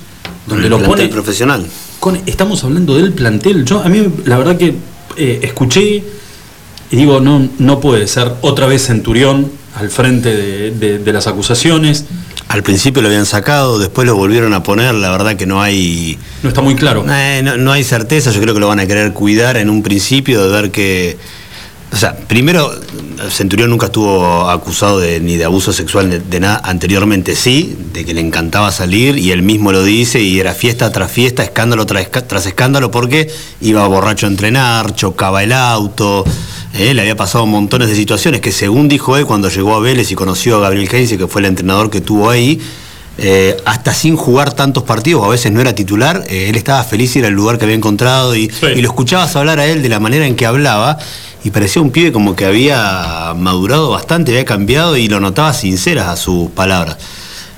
donde 0.46 0.64
el 0.64 0.70
lo 0.70 0.82
pone 0.82 1.08
profesional. 1.08 1.66
Con- 2.06 2.20
estamos 2.26 2.62
hablando 2.62 2.94
del 2.96 3.12
plantel. 3.12 3.64
Yo 3.64 3.80
a 3.80 3.88
mí 3.88 4.06
la 4.26 4.38
verdad 4.38 4.56
que 4.56 4.74
eh, 5.16 5.40
escuché 5.42 6.04
y 6.92 6.96
digo 6.96 7.18
no 7.20 7.48
no 7.58 7.80
puede 7.80 8.06
ser 8.06 8.30
otra 8.42 8.66
vez 8.66 8.86
Centurión 8.86 9.50
al 9.74 9.90
frente 9.90 10.28
de, 10.36 10.70
de- 10.70 10.98
de 11.00 11.12
las 11.12 11.26
acusaciones. 11.26 12.04
Al 12.46 12.62
principio 12.62 13.02
lo 13.02 13.08
habían 13.08 13.26
sacado, 13.26 13.80
después 13.80 14.06
lo 14.06 14.14
volvieron 14.14 14.54
a 14.54 14.62
poner. 14.62 14.94
La 14.94 15.10
verdad 15.10 15.34
que 15.34 15.46
no 15.46 15.60
hay. 15.60 16.16
No 16.44 16.48
está 16.50 16.60
muy 16.60 16.76
claro. 16.76 17.04
Eh, 17.10 17.40
no, 17.42 17.56
no 17.56 17.72
hay 17.72 17.82
certeza, 17.82 18.30
yo 18.30 18.40
creo 18.40 18.54
que 18.54 18.60
lo 18.60 18.68
van 18.68 18.78
a 18.78 18.86
querer 18.86 19.12
cuidar 19.12 19.56
en 19.56 19.68
un 19.68 19.82
principio 19.82 20.44
de 20.44 20.48
ver 20.62 20.70
que. 20.70 21.16
O 21.92 21.96
sea, 21.96 22.16
primero, 22.16 22.72
Centurión 23.30 23.70
nunca 23.70 23.86
estuvo 23.86 24.50
acusado 24.50 24.98
de, 24.98 25.20
ni 25.20 25.36
de 25.36 25.44
abuso 25.44 25.72
sexual 25.72 26.22
de, 26.28 26.40
nada. 26.40 26.60
Anteriormente 26.64 27.34
sí, 27.34 27.76
de 27.92 28.04
que 28.04 28.12
le 28.12 28.20
encantaba 28.20 28.70
salir 28.72 29.16
y 29.18 29.30
él 29.30 29.42
mismo 29.42 29.72
lo 29.72 29.82
dice 29.82 30.20
y 30.20 30.38
era 30.38 30.52
fiesta 30.52 30.90
tras 30.92 31.10
fiesta, 31.10 31.42
escándalo 31.42 31.86
tras, 31.86 32.10
tras 32.10 32.46
escándalo 32.46 32.90
porque 32.90 33.30
iba 33.60 33.86
borracho 33.86 34.26
a 34.26 34.30
entrenar, 34.30 34.94
chocaba 34.94 35.42
el 35.42 35.52
auto. 35.52 36.24
eh, 36.74 36.92
le 36.92 37.00
había 37.00 37.16
pasado 37.16 37.46
montones 37.46 37.88
de 37.88 37.94
situaciones 37.94 38.40
que 38.40 38.52
según 38.52 38.88
dijo 38.88 39.16
él 39.16 39.24
cuando 39.24 39.48
llegó 39.48 39.74
a 39.74 39.80
Vélez 39.80 40.10
y 40.10 40.14
conoció 40.14 40.56
a 40.56 40.60
Gabriel 40.60 40.88
Heinze, 40.92 41.16
que 41.16 41.26
fue 41.26 41.40
el 41.40 41.46
entrenador 41.46 41.88
que 41.88 42.00
tuvo 42.00 42.28
ahí, 42.28 42.60
eh, 43.18 43.56
hasta 43.64 43.94
sin 43.94 44.16
jugar 44.16 44.52
tantos 44.52 44.82
partidos, 44.82 45.22
o 45.22 45.24
a 45.24 45.28
veces 45.28 45.50
no 45.52 45.60
era 45.60 45.74
titular, 45.74 46.24
eh, 46.28 46.48
él 46.50 46.56
estaba 46.56 46.82
feliz 46.84 47.16
y 47.16 47.20
era 47.20 47.28
el 47.28 47.34
lugar 47.34 47.58
que 47.58 47.64
había 47.64 47.76
encontrado 47.76 48.34
y, 48.36 48.50
Sí. 48.50 48.66
y 48.76 48.82
lo 48.82 48.88
escuchabas 48.88 49.34
hablar 49.36 49.58
a 49.58 49.66
él 49.66 49.82
de 49.82 49.88
la 49.88 50.00
manera 50.00 50.26
en 50.26 50.36
que 50.36 50.44
hablaba 50.46 50.98
y 51.44 51.50
parecía 51.50 51.80
un 51.80 51.90
pibe 51.90 52.12
como 52.12 52.36
que 52.36 52.44
había 52.44 53.32
madurado 53.36 53.90
bastante, 53.90 54.32
había 54.32 54.44
cambiado 54.44 54.96
y 54.96 55.08
lo 55.08 55.20
notaba 55.20 55.52
sinceras 55.54 56.08
a 56.08 56.16
sus 56.16 56.50
palabras. 56.50 56.98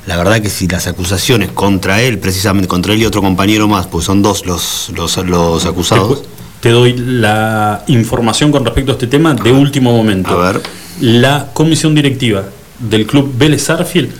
La 0.07 0.17
verdad 0.17 0.41
que 0.41 0.49
si 0.49 0.67
las 0.69 0.87
acusaciones 0.87 1.51
contra 1.53 2.01
él, 2.03 2.19
precisamente 2.19 2.67
contra 2.69 2.95
él 2.95 3.01
y 3.01 3.05
otro 3.05 3.21
compañero 3.21 3.67
más, 3.69 3.87
pues 3.89 4.05
son 4.07 4.23
dos 4.23 4.47
los, 4.47 4.91
los, 4.95 5.17
los 5.19 5.67
acusados. 5.67 6.23
Te, 6.23 6.29
te 6.61 6.71
doy 6.71 6.95
la 6.97 7.83
información 7.89 8.51
con 8.51 8.65
respecto 8.65 8.93
a 8.93 8.95
este 8.95 9.07
tema 9.07 9.35
de 9.35 9.53
último 9.53 9.93
momento. 9.95 10.31
A 10.41 10.53
ver. 10.53 10.63
La 11.01 11.49
comisión 11.53 11.95
directiva 11.95 12.45
del 12.79 13.07
club 13.07 13.33
Vélez 13.37 13.69
Arfield 13.69 14.11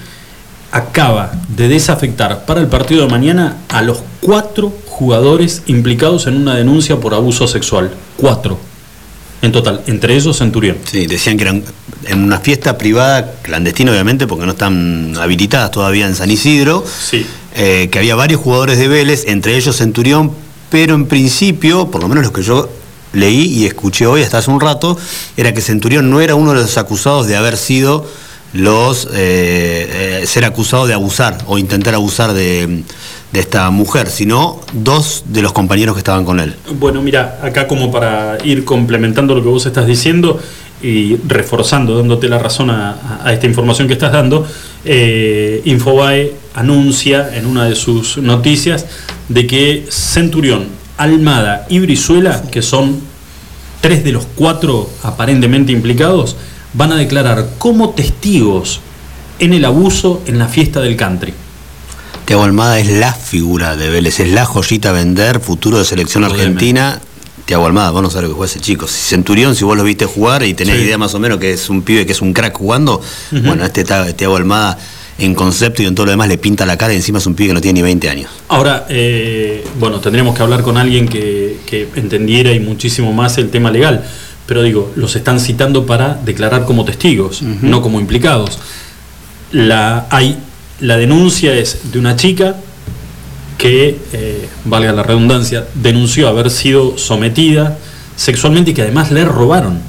acaba 0.71 1.33
de 1.49 1.69
desafectar 1.69 2.45
para 2.45 2.61
el 2.61 2.67
partido 2.67 3.03
de 3.03 3.09
mañana 3.11 3.57
a 3.69 3.83
los 3.83 3.99
cuatro 4.21 4.73
jugadores 4.87 5.63
implicados 5.67 6.27
en 6.27 6.37
una 6.37 6.55
denuncia 6.57 6.97
por 7.01 7.15
abuso 7.15 7.47
sexual. 7.49 7.91
Cuatro. 8.17 8.59
En 9.41 9.53
total, 9.53 9.83
entre 9.87 10.17
ellos 10.17 10.37
Centurión. 10.39 10.77
Sí, 10.85 11.07
decían 11.07 11.37
que 11.37 11.45
eran 11.45 11.63
en 12.07 12.23
una 12.25 12.41
fiesta 12.41 12.77
privada, 12.77 13.35
clandestina 13.43 13.93
obviamente, 13.93 14.27
porque 14.27 14.45
no 14.45 14.53
están 14.53 15.15
habilitadas 15.19 15.71
todavía 15.71 16.07
en 16.07 16.15
San 16.17 16.31
Isidro, 16.31 16.85
Sí. 17.09 17.25
eh, 17.55 17.89
que 17.91 17.99
había 18.01 18.17
varios 18.17 18.41
jugadores 18.41 18.79
de 18.79 18.89
Vélez, 18.89 19.25
entre 19.29 19.57
ellos 19.57 19.77
Centurión, 19.77 20.33
pero 20.71 20.95
en 20.97 21.07
principio, 21.07 21.89
por 21.91 22.03
lo 22.03 22.09
menos 22.09 22.25
lo 22.25 22.33
que 22.33 22.43
yo 22.43 22.69
leí 23.13 23.45
y 23.45 23.67
escuché 23.67 24.07
hoy 24.07 24.23
hasta 24.23 24.39
hace 24.39 24.51
un 24.51 24.61
rato, 24.61 24.99
era 25.37 25.55
que 25.55 25.61
Centurión 25.61 26.11
no 26.11 26.21
era 26.21 26.35
uno 26.35 26.53
de 26.53 26.61
los 26.61 26.77
acusados 26.77 27.27
de 27.29 27.37
haber 27.37 27.57
sido 27.57 28.05
los 28.53 29.07
eh, 29.13 30.21
eh, 30.23 30.27
ser 30.27 30.45
acusado 30.45 30.87
de 30.87 30.95
abusar 30.95 31.39
o 31.47 31.59
intentar 31.59 31.95
abusar 31.95 32.33
de, 32.33 32.83
esta 33.33 33.71
mujer, 33.71 34.09
sino 34.09 34.61
dos 34.73 35.25
de 35.27 35.43
los 35.43 35.53
compañeros 35.53 35.95
que 35.95 36.01
estaban 36.01 36.25
con 36.25 36.41
él. 36.41 36.57
Bueno, 36.79 37.03
mira, 37.03 37.39
acá 37.43 37.69
como 37.69 37.93
para 37.93 38.39
ir 38.43 38.65
complementando 38.65 39.35
lo 39.35 39.43
que 39.43 39.49
vos 39.49 39.67
estás 39.67 39.87
diciendo 39.87 40.41
y 40.83 41.17
reforzando, 41.27 41.97
dándote 41.97 42.29
la 42.29 42.39
razón 42.39 42.71
a, 42.71 43.21
a 43.23 43.33
esta 43.33 43.47
información 43.47 43.87
que 43.87 43.95
estás 43.95 44.13
dando, 44.13 44.47
eh, 44.85 45.61
Infobae 45.65 46.33
anuncia 46.55 47.37
en 47.37 47.47
una 47.47 47.67
de 47.67 47.75
sus 47.75 48.17
noticias 48.19 48.87
de 49.29 49.47
que 49.47 49.87
Centurión, 49.91 50.67
Almada 50.97 51.67
y 51.69 51.79
Brizuela, 51.81 52.43
que 52.51 52.63
son 52.63 53.01
tres 53.81 54.03
de 54.05 54.13
los 54.13 54.27
cuatro 54.35 54.89
aparentemente 55.03 55.73
implicados, 55.73 56.37
van 56.75 56.93
a 56.93 56.97
declarar 56.97 57.49
como 57.59 57.91
testigos 57.91 58.81
en 59.39 59.53
el 59.53 59.65
abuso 59.65 60.23
en 60.27 60.39
la 60.39 60.49
fiesta 60.49 60.81
del 60.81 60.97
country. 60.97 61.33
Tiago 62.25 62.43
Almada 62.45 62.79
es 62.79 62.89
la 62.91 63.13
figura 63.15 63.77
de 63.77 63.89
Vélez, 63.89 64.21
es 64.21 64.29
la 64.31 64.45
joyita 64.45 64.91
a 64.91 64.93
vender, 64.93 65.41
futuro 65.41 65.79
de 65.79 65.85
selección 65.85 66.25
argentina. 66.25 67.01
Tiago 67.47 67.65
Almada, 67.67 67.91
vos 67.91 68.03
no 68.03 68.11
sabés 68.11 68.25
lo 68.25 68.29
que 68.31 68.35
juega 68.37 68.51
ese 68.51 68.61
chico. 68.61 68.87
Si 68.87 68.99
Centurión, 69.09 69.55
si 69.57 69.65
vos 69.65 69.75
lo 69.77 69.83
viste 69.85 70.05
jugar 70.05 70.43
y 70.43 70.53
tenés 70.53 70.77
Sí. 70.77 70.83
idea 70.83 70.99
más 70.99 71.15
o 71.15 71.19
menos 71.19 71.39
que 71.39 71.53
es 71.53 71.71
un 71.71 71.81
pibe 71.81 72.05
que 72.05 72.13
es 72.13 72.21
un 72.21 72.35
crack 72.35 72.55
jugando, 72.59 73.01
bueno, 73.31 73.65
este 73.65 73.85
Tiago 73.85 74.37
Almada 74.37 74.77
en 75.17 75.35
concepto 75.35 75.83
y 75.83 75.87
en 75.87 75.95
todo 75.95 76.05
lo 76.07 76.11
demás 76.13 76.29
le 76.29 76.37
pinta 76.37 76.67
la 76.67 76.77
cara 76.77 76.93
y 76.93 76.97
encima 76.97 77.19
es 77.19 77.27
un 77.27 77.35
pibe 77.35 77.49
que 77.49 77.55
no 77.55 77.61
tiene 77.63 77.79
ni 77.81 77.83
20 77.83 78.11
años. 78.11 78.31
Ahora, 78.49 78.85
eh, 78.91 79.65
bueno, 79.81 79.99
tendríamos 80.01 80.37
que 80.37 80.43
hablar 80.43 80.63
con 80.63 80.77
alguien 80.77 81.09
que, 81.09 81.57
que 81.67 81.89
entendiera 81.97 82.53
y 82.53 82.61
muchísimo 82.61 83.13
más 83.15 83.39
el 83.39 83.49
tema 83.51 83.71
legal, 83.71 84.05
pero 84.49 84.63
digo, 84.63 84.91
los 84.97 85.15
están 85.15 85.41
citando 85.41 85.85
para 85.85 86.15
declarar 86.25 86.65
como 86.65 86.87
testigos, 86.87 87.43
no 87.43 87.83
como 87.83 88.01
implicados. 88.01 88.59
La, 89.53 90.07
hay, 90.09 90.39
la 90.81 90.97
denuncia 90.97 91.55
es 91.55 91.93
de 91.93 91.99
una 91.99 92.17
chica 92.17 92.57
que, 93.59 93.99
eh, 94.15 94.49
valga 94.65 94.93
la 94.93 95.03
redundancia, 95.03 95.67
denunció 95.75 96.29
haber 96.29 96.51
sido 96.51 96.97
sometida 96.97 97.77
sexualmente 98.17 98.71
y 98.71 98.75
que 98.75 98.81
además 98.81 99.11
le 99.11 99.27
robaron. 99.27 99.81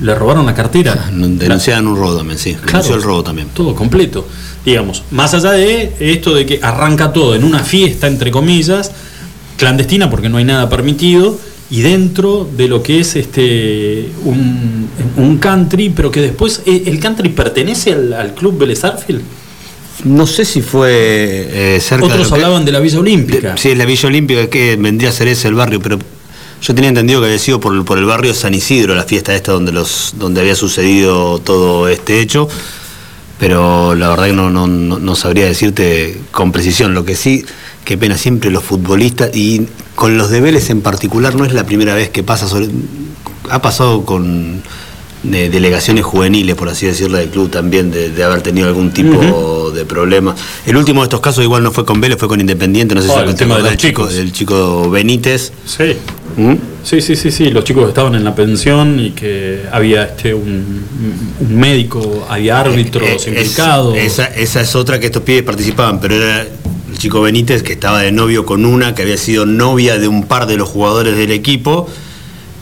Le 0.00 0.14
robaron 0.14 0.46
la 0.46 0.54
cartera. 0.54 1.10
Denunciaban 1.10 1.88
un 1.88 1.96
robo 1.96 2.18
también, 2.18 2.38
sí. 2.38 2.54
Claro, 2.54 2.66
Denunció 2.66 2.94
el 2.94 3.02
robo 3.02 3.24
también. 3.24 3.48
Todo 3.52 3.74
completo. 3.74 4.28
Digamos, 4.64 5.02
más 5.10 5.34
allá 5.34 5.50
de 5.50 5.96
esto 5.98 6.32
de 6.32 6.46
que 6.46 6.60
arranca 6.62 7.12
todo 7.12 7.34
en 7.34 7.42
una 7.42 7.58
fiesta, 7.58 8.06
entre 8.06 8.30
comillas, 8.30 8.92
clandestina 9.56 10.08
porque 10.08 10.28
no 10.28 10.36
hay 10.36 10.44
nada 10.44 10.68
permitido, 10.68 11.40
y 11.70 11.80
dentro 11.80 12.48
de 12.56 12.68
lo 12.68 12.82
que 12.82 13.00
es 13.00 13.16
este 13.16 14.08
un, 14.24 14.88
un 15.16 15.38
country, 15.38 15.90
pero 15.90 16.10
que 16.10 16.20
después 16.20 16.62
eh, 16.66 16.84
el 16.86 17.00
country 17.00 17.28
pertenece 17.30 17.92
al, 17.92 18.12
al 18.12 18.34
club 18.34 18.58
Vélez 18.58 18.84
Arfield. 18.84 19.22
No 20.04 20.26
sé 20.26 20.44
si 20.44 20.60
fue 20.60 20.90
eh, 20.92 21.80
cerca 21.80 22.06
de 22.06 22.12
Otros 22.12 22.26
lo 22.30 22.36
que- 22.36 22.42
hablaban 22.44 22.64
de 22.64 22.72
la 22.72 22.80
Villa 22.80 23.00
Olímpica. 23.00 23.52
De- 23.54 23.58
sí, 23.58 23.70
es 23.70 23.78
la 23.78 23.84
Villa 23.86 24.08
Olímpica, 24.08 24.48
que 24.48 24.76
vendría 24.76 25.08
a 25.08 25.12
ser 25.12 25.26
ese 25.28 25.48
el 25.48 25.54
barrio, 25.54 25.80
pero 25.80 25.98
yo 26.62 26.74
tenía 26.74 26.88
entendido 26.90 27.20
que 27.20 27.26
había 27.26 27.38
sido 27.38 27.58
por, 27.60 27.84
por 27.84 27.98
el 27.98 28.04
barrio 28.04 28.32
San 28.34 28.54
Isidro, 28.54 28.94
la 28.94 29.04
fiesta 29.04 29.34
esta 29.34 29.52
donde 29.52 29.72
los 29.72 30.14
donde 30.18 30.40
había 30.42 30.54
sucedido 30.54 31.38
todo 31.40 31.88
este 31.88 32.20
hecho, 32.20 32.48
pero 33.38 33.94
la 33.94 34.08
verdad 34.10 34.26
que 34.26 34.32
no, 34.32 34.50
no, 34.50 34.66
no, 34.66 34.98
no 34.98 35.14
sabría 35.16 35.46
decirte 35.46 36.18
con 36.30 36.52
precisión. 36.52 36.94
Lo 36.94 37.04
que 37.04 37.16
sí, 37.16 37.44
qué 37.84 37.98
pena 37.98 38.16
siempre 38.16 38.50
los 38.50 38.62
futbolistas, 38.64 39.34
y 39.36 39.66
con 39.96 40.16
los 40.16 40.30
de 40.30 40.40
Vélez 40.40 40.70
en 40.70 40.80
particular 40.82 41.34
no 41.34 41.44
es 41.44 41.52
la 41.52 41.64
primera 41.66 41.94
vez 41.94 42.10
que 42.10 42.22
pasa, 42.22 42.46
sobre- 42.48 42.68
ha 43.50 43.60
pasado 43.60 44.04
con 44.04 44.62
de 45.22 45.50
delegaciones 45.50 46.04
juveniles, 46.04 46.54
por 46.54 46.68
así 46.68 46.86
decirlo, 46.86 47.18
del 47.18 47.30
club 47.30 47.50
también, 47.50 47.90
de, 47.90 48.10
de 48.10 48.22
haber 48.22 48.42
tenido 48.42 48.68
algún 48.68 48.92
tipo 48.92 49.72
de 49.72 49.84
problema. 49.84 50.36
El 50.66 50.76
último 50.76 51.00
de 51.00 51.06
estos 51.06 51.20
casos 51.20 51.42
igual 51.42 51.64
no 51.64 51.72
fue 51.72 51.84
con 51.84 52.00
Vélez, 52.00 52.16
fue 52.18 52.28
con 52.28 52.38
Independiente, 52.40 52.94
no 52.94 53.02
sé 53.02 53.08
si 53.08 53.14
el 53.18 53.24
te 53.26 53.34
tema 53.34 53.56
de 53.56 53.62
los 53.62 53.70
del 53.70 53.78
chico, 53.78 54.02
chicos. 54.02 54.14
del 54.14 54.32
chico 54.32 54.88
Benítez. 54.90 55.52
Sí. 55.64 55.96
¿Mm? 56.36 56.54
Sí, 56.84 57.00
sí, 57.00 57.16
sí, 57.16 57.32
sí, 57.32 57.50
los 57.50 57.64
chicos 57.64 57.88
estaban 57.88 58.14
en 58.14 58.22
la 58.22 58.34
pensión 58.36 59.00
y 59.00 59.10
que 59.12 59.62
había 59.72 60.04
este 60.04 60.32
un, 60.34 60.84
un 61.40 61.56
médico, 61.56 62.24
había 62.30 62.60
árbitros 62.60 63.02
Eh, 63.08 63.16
es- 63.16 63.26
implicados. 63.26 63.96
esa, 63.96 64.26
esa 64.26 64.60
es 64.60 64.76
otra 64.76 65.00
que 65.00 65.06
estos 65.06 65.22
pibes 65.22 65.42
participaban, 65.42 65.98
pero 65.98 66.14
era 66.14 66.46
el 66.96 67.00
chico 67.02 67.20
Benítez 67.20 67.62
que 67.62 67.74
estaba 67.74 68.00
de 68.00 68.10
novio 68.10 68.46
con 68.46 68.64
una 68.64 68.94
que 68.94 69.02
había 69.02 69.18
sido 69.18 69.44
novia 69.44 69.98
de 69.98 70.08
un 70.08 70.22
par 70.22 70.46
de 70.46 70.56
los 70.56 70.66
jugadores 70.66 71.14
del 71.14 71.30
equipo 71.30 71.86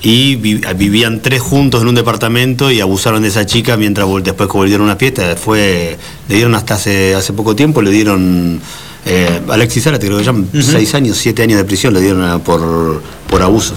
y 0.03 0.35
vi- 0.35 0.61
vivían 0.77 1.21
tres 1.23 1.41
juntos 1.41 1.83
en 1.83 1.89
un 1.89 1.95
departamento 1.95 2.69
y 2.73 2.81
abusaron 2.81 3.23
de 3.23 3.29
esa 3.29 3.47
chica 3.47 3.77
mientras 3.77 4.09
después 4.25 4.51
que 4.51 4.57
volvieron 4.59 4.89
a 4.89 4.91
una 4.91 4.97
fiesta. 4.97 5.37
Fue, 5.37 5.97
le 6.29 6.35
dieron 6.35 6.57
hasta 6.57 6.75
hace, 6.75 7.15
hace 7.15 7.33
poco 7.33 7.55
tiempo, 7.55 7.81
le 7.81 7.93
dieron 7.93 8.61
eh, 9.07 9.41
Alexis 9.49 9.85
Zárate, 9.85 10.09
creo 10.09 10.19
que 10.19 10.29
Ujú. 10.29 10.63
seis 10.63 10.93
años, 10.97 11.17
siete 11.17 11.43
años 11.45 11.59
de 11.59 11.65
prisión 11.65 11.95
le 11.95 12.01
dieron 12.01 12.23
a- 12.25 12.41
por, 12.41 13.01
por 13.31 13.41
abuso. 13.41 13.77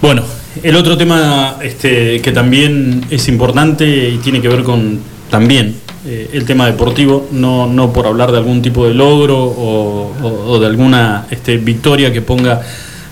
Bueno, 0.00 0.22
el 0.62 0.76
otro 0.76 0.96
tema 0.96 1.56
este, 1.60 2.20
que 2.20 2.30
también 2.30 3.04
es 3.10 3.26
importante 3.26 4.10
y 4.10 4.18
tiene 4.18 4.40
que 4.40 4.46
ver 4.48 4.62
con 4.62 5.00
también 5.28 5.74
eh, 6.08 6.30
el 6.34 6.44
tema 6.44 6.66
deportivo, 6.66 7.26
no, 7.32 7.66
no 7.66 7.92
por 7.92 8.06
hablar 8.06 8.30
de 8.30 8.38
algún 8.38 8.62
tipo 8.62 8.86
de 8.86 8.94
logro 8.94 9.36
o, 9.38 10.58
de 10.60 10.66
alguna 10.66 11.26
este, 11.32 11.56
victoria 11.56 12.12
que 12.12 12.22
ponga 12.22 12.62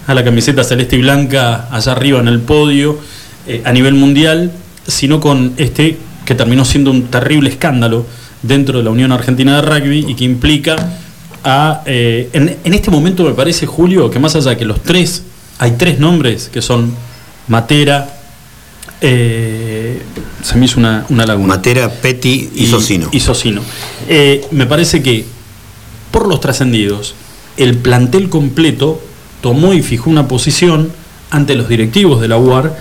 a 0.06 0.14
la 0.14 0.22
camiseta 0.22 0.62
celeste 0.62 0.94
y 0.94 1.00
blanca 1.00 1.66
allá 1.72 1.90
arriba 1.90 2.20
en 2.20 2.28
el 2.28 2.38
podio 2.38 3.00
eh, 3.48 3.62
a 3.64 3.72
nivel 3.72 3.94
mundial, 3.94 4.52
sino 4.86 5.18
con 5.18 5.54
este 5.56 5.96
que 6.24 6.36
terminó 6.36 6.64
siendo 6.64 6.92
un 6.92 7.08
terrible 7.08 7.50
escándalo 7.50 8.06
dentro 8.42 8.78
de 8.78 8.84
la 8.84 8.90
Unión 8.90 9.10
Argentina 9.10 9.60
de 9.60 9.62
Rugby 9.62 10.04
y 10.08 10.14
que 10.14 10.24
implica 10.24 10.76
a... 11.42 11.82
eh, 11.86 12.30
en, 12.32 12.74
este 12.74 12.92
momento 12.92 13.24
me 13.24 13.34
parece, 13.34 13.66
Julio, 13.66 14.08
que 14.08 14.20
más 14.20 14.36
allá 14.36 14.56
que 14.56 14.64
los 14.64 14.80
tres, 14.84 15.24
hay 15.58 15.72
tres 15.72 15.98
nombres 15.98 16.48
que 16.48 16.62
son 16.62 16.94
Matera, 17.48 18.08
se 20.44 20.56
me 20.56 20.66
hizo 20.66 20.78
una, 20.78 21.06
una 21.08 21.24
laguna. 21.26 21.54
Matera, 21.56 21.90
Petty 21.90 22.50
y, 22.54 22.66
Socino. 22.66 23.08
Y 23.12 23.20
Socino. 23.20 23.62
Eh, 24.08 24.44
me 24.50 24.66
parece 24.66 25.02
que, 25.02 25.24
por 26.10 26.28
los 26.28 26.40
trascendidos, 26.40 27.14
el 27.56 27.78
plantel 27.78 28.28
completo 28.28 29.00
tomó 29.40 29.72
y 29.72 29.82
fijó 29.82 30.10
una 30.10 30.28
posición 30.28 30.92
ante 31.30 31.54
los 31.54 31.68
directivos 31.68 32.20
de 32.20 32.28
la 32.28 32.36
UAR 32.36 32.76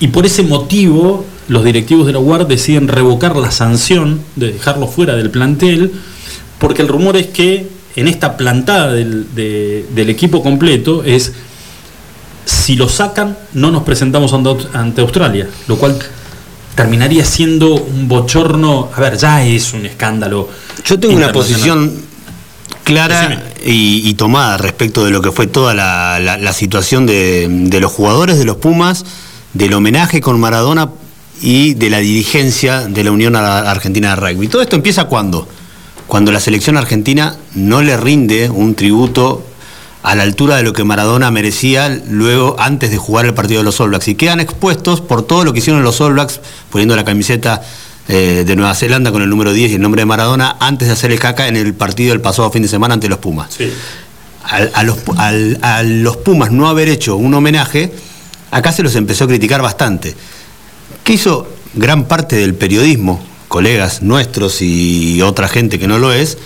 y 0.00 0.08
por 0.08 0.26
ese 0.26 0.42
motivo 0.42 1.24
los 1.48 1.64
directivos 1.64 2.06
de 2.06 2.12
la 2.14 2.18
UAR 2.18 2.46
deciden 2.46 2.88
revocar 2.88 3.36
la 3.36 3.50
sanción 3.50 4.20
de 4.36 4.52
dejarlo 4.52 4.86
fuera 4.88 5.14
del 5.14 5.30
plantel 5.30 5.92
porque 6.58 6.82
el 6.82 6.88
rumor 6.88 7.16
es 7.16 7.26
que 7.28 7.68
en 7.96 8.08
esta 8.08 8.36
plantada 8.36 8.92
del, 8.92 9.34
de- 9.34 9.84
del 9.94 10.08
equipo 10.10 10.42
completo 10.42 11.02
es 11.04 11.32
si 12.44 12.74
lo 12.76 12.88
sacan 12.88 13.36
no 13.54 13.70
nos 13.70 13.82
presentamos 13.84 14.32
ante, 14.32 14.50
ante 14.72 15.00
Australia, 15.02 15.48
lo 15.68 15.76
cual 15.76 15.98
terminaría 16.74 17.24
siendo 17.24 17.74
un 17.74 18.08
bochorno, 18.08 18.90
a 18.94 19.00
ver, 19.00 19.16
ya 19.18 19.44
es 19.44 19.72
un 19.72 19.84
escándalo. 19.86 20.48
Yo 20.84 20.98
tengo 20.98 21.14
una 21.14 21.26
posición 21.32 21.92
clara 22.84 23.52
y, 23.64 24.08
y 24.08 24.14
tomada 24.14 24.56
respecto 24.58 25.04
de 25.04 25.10
lo 25.10 25.20
que 25.22 25.30
fue 25.32 25.46
toda 25.46 25.74
la, 25.74 26.18
la- 26.18 26.38
la 26.38 26.52
situación 26.52 27.06
de, 27.06 27.46
de 27.48 27.80
los 27.80 27.92
jugadores 27.92 28.38
de 28.38 28.44
los 28.44 28.56
Pumas, 28.56 29.04
del 29.52 29.74
homenaje 29.74 30.20
con 30.20 30.40
Maradona 30.40 30.90
y 31.40 31.74
de 31.74 31.90
la 31.90 31.98
dirigencia 31.98 32.82
de 32.88 33.04
la 33.04 33.12
Unión 33.12 33.36
Ar- 33.36 33.66
Argentina 33.66 34.10
de 34.10 34.16
Rugby. 34.16 34.48
Todo 34.48 34.62
esto 34.62 34.76
empieza 34.76 35.04
cuando? 35.04 35.46
Cuando 36.06 36.32
la 36.32 36.40
selección 36.40 36.76
argentina 36.76 37.36
no 37.54 37.82
le 37.82 37.96
rinde 37.96 38.50
un 38.50 38.74
tributo 38.74 39.46
a 40.02 40.14
la 40.14 40.22
altura 40.24 40.56
de 40.56 40.62
lo 40.64 40.72
que 40.72 40.82
Maradona 40.84 41.30
merecía 41.30 41.88
luego 42.08 42.56
antes 42.58 42.90
de 42.90 42.96
jugar 42.96 43.24
el 43.26 43.34
partido 43.34 43.60
de 43.60 43.64
los 43.64 43.80
All 43.80 43.90
Blacks 43.90 44.08
y 44.08 44.14
quedan 44.16 44.40
expuestos 44.40 45.00
por 45.00 45.22
todo 45.26 45.44
lo 45.44 45.52
que 45.52 45.60
hicieron 45.60 45.82
los 45.84 46.00
All 46.00 46.14
Blacks 46.14 46.40
poniendo 46.70 46.96
la 46.96 47.04
camiseta 47.04 47.62
eh, 48.08 48.42
de 48.44 48.56
Nueva 48.56 48.74
Zelanda 48.74 49.12
con 49.12 49.22
el 49.22 49.30
número 49.30 49.52
10 49.52 49.70
y 49.70 49.74
el 49.76 49.80
nombre 49.80 50.00
de 50.02 50.06
Maradona 50.06 50.56
antes 50.58 50.88
de 50.88 50.94
hacer 50.94 51.12
el 51.12 51.20
caca 51.20 51.46
en 51.46 51.56
el 51.56 51.72
partido 51.74 52.10
del 52.10 52.20
pasado 52.20 52.50
fin 52.50 52.62
de 52.62 52.68
semana 52.68 52.94
ante 52.94 53.08
los 53.08 53.18
Pumas. 53.18 53.54
Sí. 53.56 53.72
A, 54.74 54.82
los, 54.82 54.98
al- 55.18 55.58
a 55.62 55.84
los 55.84 56.16
Pumas 56.16 56.50
no 56.50 56.68
haber 56.68 56.88
hecho 56.88 57.14
un 57.16 57.32
homenaje, 57.32 57.92
acá 58.50 58.72
se 58.72 58.82
los 58.82 58.96
empezó 58.96 59.24
a 59.24 59.28
criticar 59.28 59.62
bastante. 59.62 60.16
¿Qué 61.04 61.12
hizo 61.12 61.46
gran 61.74 62.06
parte 62.06 62.34
del 62.36 62.54
periodismo 62.54 63.24
colegas 63.46 64.02
nuestros 64.02 64.62
y 64.62 65.22
otra 65.22 65.46
gente 65.46 65.78
que 65.78 65.86
no 65.86 65.98
lo 65.98 66.12
es, 66.12 66.38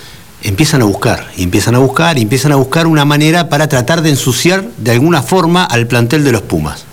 empiezan 0.48 0.82
a 0.82 0.84
buscar, 0.84 1.30
y 1.36 1.42
empiezan 1.42 1.74
a 1.74 1.78
buscar, 1.78 2.18
y 2.18 2.22
empiezan 2.22 2.52
a 2.52 2.56
buscar 2.56 2.86
una 2.86 3.04
manera 3.04 3.48
para 3.48 3.68
tratar 3.68 4.02
de 4.02 4.10
ensuciar 4.10 4.64
de 4.76 4.92
alguna 4.92 5.22
forma 5.22 5.64
al 5.64 5.86
plantel 5.86 6.24
de 6.24 6.32
los 6.32 6.42
Pumas. 6.42 6.84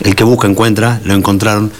El 0.00 0.16
que 0.16 0.24
busca 0.24 0.48
encuentra, 0.48 1.00
lo 1.04 1.14
encontraron. 1.14 1.70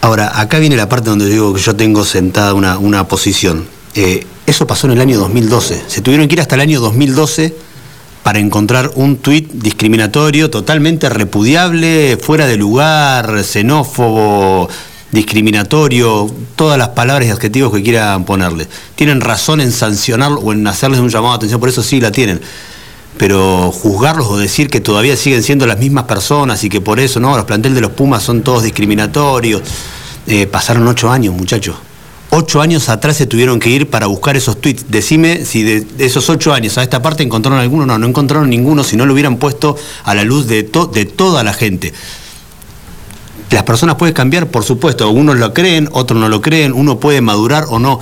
Ahora, 0.00 0.40
acá 0.40 0.58
viene 0.58 0.76
la 0.76 0.88
parte 0.88 1.10
donde 1.10 1.28
digo 1.28 1.52
que 1.52 1.60
yo 1.60 1.76
tengo 1.76 2.04
sentada 2.04 2.54
una, 2.54 2.78
una 2.78 3.06
posición. 3.08 3.66
Eh, 3.94 4.26
eso 4.46 4.66
pasó 4.66 4.86
en 4.86 4.94
el 4.94 5.00
año 5.00 5.18
2012. 5.18 5.84
Se 5.86 6.00
tuvieron 6.00 6.28
que 6.28 6.34
ir 6.34 6.40
hasta 6.40 6.54
el 6.54 6.62
año 6.62 6.80
2012 6.80 7.54
para 8.22 8.38
encontrar 8.38 8.90
un 8.94 9.18
tuit 9.18 9.52
discriminatorio, 9.52 10.50
totalmente 10.50 11.08
repudiable, 11.08 12.16
fuera 12.16 12.46
de 12.46 12.56
lugar, 12.56 13.44
xenófobo, 13.44 14.68
discriminatorio, 15.12 16.30
todas 16.56 16.78
las 16.78 16.90
palabras 16.90 17.28
y 17.28 17.30
adjetivos 17.30 17.72
que 17.72 17.82
quieran 17.82 18.24
ponerle. 18.24 18.66
Tienen 18.94 19.20
razón 19.20 19.60
en 19.60 19.72
sancionar 19.72 20.32
o 20.32 20.52
en 20.52 20.66
hacerles 20.66 21.00
un 21.00 21.08
llamado 21.08 21.34
de 21.34 21.36
atención, 21.36 21.60
por 21.60 21.68
eso 21.68 21.82
sí 21.82 22.00
la 22.00 22.10
tienen. 22.10 22.40
Pero 23.18 23.72
juzgarlos 23.72 24.26
o 24.26 24.36
decir 24.36 24.68
que 24.68 24.80
todavía 24.80 25.16
siguen 25.16 25.42
siendo 25.42 25.66
las 25.66 25.78
mismas 25.78 26.04
personas 26.04 26.62
y 26.64 26.68
que 26.68 26.80
por 26.80 27.00
eso, 27.00 27.18
no, 27.18 27.34
los 27.36 27.46
planteles 27.46 27.76
de 27.76 27.80
los 27.80 27.92
Pumas 27.92 28.22
son 28.22 28.42
todos 28.42 28.62
discriminatorios. 28.62 29.62
Eh, 30.26 30.46
pasaron 30.46 30.86
ocho 30.86 31.10
años, 31.10 31.34
muchachos. 31.34 31.76
Ocho 32.30 32.60
años 32.60 32.88
atrás 32.88 33.16
se 33.16 33.26
tuvieron 33.26 33.60
que 33.60 33.70
ir 33.70 33.88
para 33.88 34.06
buscar 34.06 34.36
esos 34.36 34.60
tweets. 34.60 34.86
Decime 34.88 35.46
si 35.46 35.62
de, 35.62 35.86
esos 35.98 36.28
ocho 36.28 36.52
años 36.52 36.76
a 36.76 36.82
esta 36.82 37.00
parte 37.00 37.22
encontraron 37.22 37.60
alguno. 37.60 37.86
No, 37.86 37.98
no 37.98 38.06
encontraron 38.06 38.50
ninguno 38.50 38.84
si 38.84 38.96
no 38.96 39.06
lo 39.06 39.14
hubieran 39.14 39.38
puesto 39.38 39.76
a 40.04 40.14
la 40.14 40.24
luz 40.24 40.46
de, 40.46 40.68
de 40.92 41.04
toda 41.06 41.42
la 41.42 41.54
gente. 41.54 41.94
Las 43.50 43.62
personas 43.62 43.96
pueden 43.96 44.14
cambiar, 44.14 44.48
por 44.48 44.64
supuesto. 44.64 45.08
Unos 45.10 45.36
lo 45.36 45.54
creen, 45.54 45.88
otros 45.92 46.20
no 46.20 46.28
lo 46.28 46.40
creen. 46.40 46.72
Uno 46.72 46.98
puede 46.98 47.20
madurar 47.20 47.64
o 47.68 47.78
no. 47.78 48.00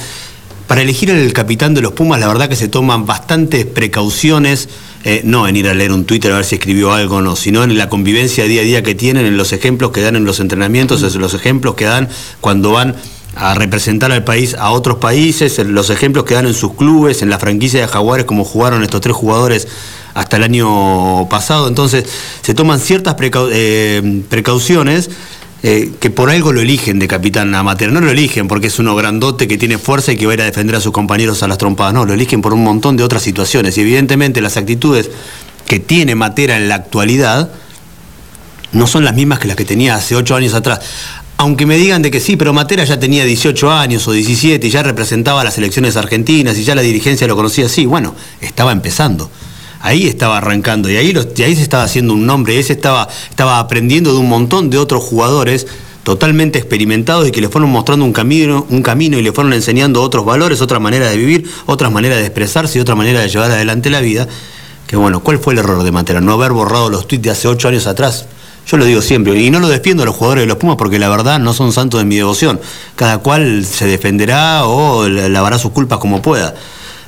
Para 0.66 0.80
elegir 0.80 1.10
el 1.10 1.32
capitán 1.34 1.74
de 1.74 1.82
los 1.82 1.92
Pumas, 1.92 2.18
la 2.18 2.26
verdad 2.26 2.48
que 2.48 2.56
se 2.56 2.68
toman 2.68 3.04
bastantes 3.04 3.66
precauciones. 3.66 4.68
Eh, 5.06 5.20
no 5.22 5.46
en 5.46 5.54
ir 5.54 5.68
a 5.68 5.74
leer 5.74 5.92
un 5.92 6.06
Twitter 6.06 6.32
a 6.32 6.36
ver 6.36 6.46
si 6.46 6.54
escribió 6.54 6.94
algo 6.94 7.16
o 7.16 7.20
no, 7.20 7.36
sino 7.36 7.62
en 7.62 7.76
la 7.76 7.90
convivencia 7.90 8.44
día 8.44 8.62
a 8.62 8.64
día 8.64 8.82
que 8.82 8.94
tienen, 8.94 9.26
en 9.26 9.36
los 9.36 9.52
ejemplos 9.52 9.90
que 9.90 10.00
dan 10.00 10.16
en 10.16 10.24
los 10.24 10.40
entrenamientos, 10.40 11.02
en 11.02 11.20
los 11.20 11.34
ejemplos 11.34 11.74
que 11.74 11.84
dan 11.84 12.08
cuando 12.40 12.72
van 12.72 12.96
a 13.36 13.54
representar 13.54 14.12
al 14.12 14.24
país 14.24 14.54
a 14.54 14.70
otros 14.70 14.98
países, 14.98 15.58
los 15.58 15.90
ejemplos 15.90 16.24
que 16.24 16.34
dan 16.34 16.46
en 16.46 16.54
sus 16.54 16.74
clubes, 16.74 17.22
en 17.22 17.30
la 17.30 17.38
franquicia 17.38 17.80
de 17.80 17.88
Jaguares, 17.88 18.26
como 18.26 18.44
jugaron 18.44 18.82
estos 18.82 19.00
tres 19.00 19.16
jugadores 19.16 19.66
hasta 20.14 20.36
el 20.36 20.44
año 20.44 21.28
pasado. 21.28 21.68
Entonces, 21.68 22.04
se 22.42 22.54
toman 22.54 22.80
ciertas 22.80 23.16
eh, 23.20 24.22
precauciones. 24.28 25.10
Eh, 25.66 25.92
que 25.98 26.10
por 26.10 26.28
algo 26.28 26.52
lo 26.52 26.60
eligen 26.60 26.98
de 26.98 27.08
capitán 27.08 27.54
amateur. 27.54 27.90
No 27.90 28.02
lo 28.02 28.10
eligen 28.10 28.48
porque 28.48 28.66
es 28.66 28.78
uno 28.78 28.94
grandote 28.94 29.48
que 29.48 29.56
tiene 29.56 29.78
fuerza 29.78 30.12
y 30.12 30.18
que 30.18 30.26
va 30.26 30.32
a 30.32 30.34
ir 30.34 30.42
a 30.42 30.44
defender 30.44 30.76
a 30.76 30.80
sus 30.80 30.92
compañeros 30.92 31.42
a 31.42 31.48
las 31.48 31.56
trompadas. 31.56 31.94
No, 31.94 32.04
lo 32.04 32.12
eligen 32.12 32.42
por 32.42 32.52
un 32.52 32.62
montón 32.62 32.98
de 32.98 33.02
otras 33.02 33.22
situaciones. 33.22 33.78
Y 33.78 33.80
evidentemente 33.80 34.42
las 34.42 34.58
actitudes 34.58 35.10
que 35.66 35.80
tiene 35.80 36.14
Matera 36.16 36.58
en 36.58 36.68
la 36.68 36.74
actualidad 36.74 37.50
no 38.72 38.86
son 38.86 39.04
las 39.04 39.14
mismas 39.14 39.38
que 39.38 39.48
las 39.48 39.56
que 39.56 39.64
tenía 39.64 39.94
hace 39.94 40.14
ocho 40.16 40.36
años 40.36 40.52
atrás 40.52 40.80
aunque 41.36 41.66
me 41.66 41.76
digan 41.76 42.02
de 42.02 42.10
que 42.10 42.20
sí, 42.20 42.36
pero 42.36 42.52
Matera 42.52 42.84
ya 42.84 42.98
tenía 42.98 43.24
18 43.24 43.70
años 43.70 44.06
o 44.06 44.12
17 44.12 44.66
y 44.66 44.70
ya 44.70 44.82
representaba 44.82 45.42
las 45.42 45.58
elecciones 45.58 45.96
argentinas 45.96 46.56
y 46.58 46.64
ya 46.64 46.74
la 46.74 46.82
dirigencia 46.82 47.26
lo 47.26 47.36
conocía, 47.36 47.68
sí, 47.68 47.86
bueno, 47.86 48.14
estaba 48.40 48.72
empezando. 48.72 49.30
Ahí 49.80 50.06
estaba 50.06 50.38
arrancando 50.38 50.88
y 50.88 50.96
ahí, 50.96 51.14
ahí 51.14 51.56
se 51.56 51.62
estaba 51.62 51.82
haciendo 51.82 52.14
un 52.14 52.24
nombre, 52.24 52.58
ese 52.58 52.72
estaba, 52.72 53.08
estaba 53.28 53.58
aprendiendo 53.58 54.12
de 54.12 54.18
un 54.18 54.28
montón 54.28 54.70
de 54.70 54.78
otros 54.78 55.02
jugadores 55.02 55.66
totalmente 56.04 56.58
experimentados 56.58 57.26
y 57.26 57.32
que 57.32 57.40
le 57.40 57.48
fueron 57.48 57.70
mostrando 57.70 58.04
un 58.04 58.12
camino, 58.12 58.66
un 58.70 58.82
camino 58.82 59.18
y 59.18 59.22
le 59.22 59.32
fueron 59.32 59.52
enseñando 59.52 60.02
otros 60.02 60.24
valores, 60.24 60.60
otra 60.60 60.78
manera 60.78 61.10
de 61.10 61.16
vivir, 61.16 61.50
otra 61.66 61.90
manera 61.90 62.16
de 62.16 62.22
expresarse 62.26 62.78
y 62.78 62.80
otra 62.80 62.94
manera 62.94 63.20
de 63.20 63.28
llevar 63.28 63.50
adelante 63.50 63.90
la 63.90 64.00
vida. 64.00 64.28
Que 64.86 64.96
bueno, 64.96 65.20
¿cuál 65.20 65.38
fue 65.38 65.54
el 65.54 65.58
error 65.58 65.82
de 65.82 65.90
Matera? 65.90 66.20
No 66.20 66.34
haber 66.34 66.52
borrado 66.52 66.90
los 66.90 67.08
tweets 67.08 67.24
de 67.24 67.30
hace 67.30 67.48
ocho 67.48 67.68
años 67.68 67.86
atrás. 67.86 68.26
Yo 68.66 68.76
lo 68.76 68.84
digo 68.84 69.02
siempre, 69.02 69.38
y 69.38 69.50
no 69.50 69.60
lo 69.60 69.68
defiendo 69.68 70.02
a 70.02 70.06
los 70.06 70.14
jugadores 70.14 70.42
de 70.42 70.46
los 70.46 70.56
Pumas 70.56 70.76
porque 70.76 70.98
la 70.98 71.08
verdad 71.08 71.38
no 71.38 71.52
son 71.52 71.72
santos 71.72 72.00
de 72.00 72.06
mi 72.06 72.16
devoción. 72.16 72.60
Cada 72.96 73.18
cual 73.18 73.64
se 73.64 73.86
defenderá 73.86 74.64
o 74.64 75.08
lavará 75.08 75.58
sus 75.58 75.72
culpas 75.72 75.98
como 75.98 76.22
pueda. 76.22 76.54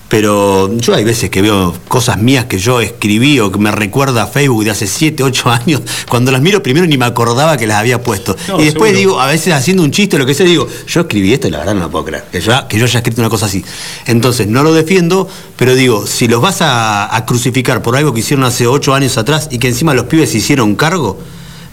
Pero 0.08 0.72
yo 0.76 0.94
hay 0.94 1.02
veces 1.02 1.30
que 1.30 1.42
veo 1.42 1.74
cosas 1.88 2.18
mías 2.18 2.44
que 2.44 2.58
yo 2.58 2.80
escribí 2.80 3.40
o 3.40 3.50
que 3.50 3.58
me 3.58 3.72
recuerda 3.72 4.22
a 4.22 4.26
Facebook 4.28 4.64
de 4.64 4.70
hace 4.70 4.86
7, 4.86 5.22
8 5.22 5.50
años, 5.66 5.82
cuando 6.08 6.30
las 6.30 6.40
miro 6.40 6.62
primero 6.62 6.86
ni 6.86 6.96
me 6.96 7.06
acordaba 7.06 7.56
que 7.56 7.66
las 7.66 7.78
había 7.78 8.00
puesto. 8.00 8.36
y 8.58 8.64
después 8.64 8.94
digo, 8.94 9.20
a 9.20 9.26
veces 9.26 9.52
haciendo 9.52 9.82
un 9.82 9.90
chiste 9.90 10.16
o 10.16 10.18
lo 10.20 10.26
que 10.26 10.34
sea, 10.34 10.46
digo, 10.46 10.68
yo 10.86 11.00
escribí 11.00 11.32
esto 11.32 11.48
y 11.48 11.50
la 11.50 11.58
verdad 11.58 11.74
no 11.74 11.80
lo 11.80 11.90
puedo 11.90 12.04
creer, 12.04 12.24
que 12.30 12.40
yo, 12.40 12.52
que 12.68 12.78
yo 12.78 12.84
haya 12.84 12.98
escrito 13.00 13.20
una 13.20 13.30
cosa 13.30 13.46
así. 13.46 13.64
Entonces, 14.06 14.46
no 14.46 14.62
lo 14.62 14.72
defiendo, 14.72 15.28
pero 15.56 15.74
digo, 15.74 16.06
si 16.06 16.28
los 16.28 16.40
vas 16.40 16.62
a, 16.62 17.14
a 17.14 17.26
crucificar 17.26 17.82
por 17.82 17.96
algo 17.96 18.14
que 18.14 18.20
hicieron 18.20 18.44
hace 18.44 18.68
8 18.68 18.94
años 18.94 19.18
atrás 19.18 19.48
y 19.50 19.58
que 19.58 19.68
encima 19.68 19.92
los 19.92 20.06
pibes 20.06 20.30
se 20.30 20.38
hicieron 20.38 20.76
cargo, 20.76 21.18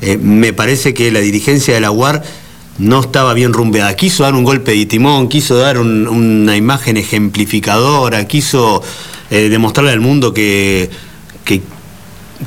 eh, 0.06 0.18
me 0.18 0.54
parece 0.54 0.94
que 0.94 1.12
la 1.12 1.20
dirigencia 1.20 1.74
de 1.74 1.80
la 1.80 1.92
UAR 1.92 2.24
no 2.78 3.02
estaba 3.02 3.34
bien 3.34 3.54
rumbeada. 3.54 3.96
Quiso 3.96 4.24
dar 4.24 4.34
un 4.34 4.44
golpe 4.44 4.72
de 4.74 4.86
timón, 4.86 5.30
quiso 5.30 5.56
dar 5.56 5.78
una 5.78 6.58
imagen 6.58 6.98
ejemplificadora, 6.98 8.28
quiso 8.28 8.82
eh, 9.30 9.50
demostrarle 9.50 9.92
al 9.92 10.02
mundo 10.02 10.34
que, 10.34 10.90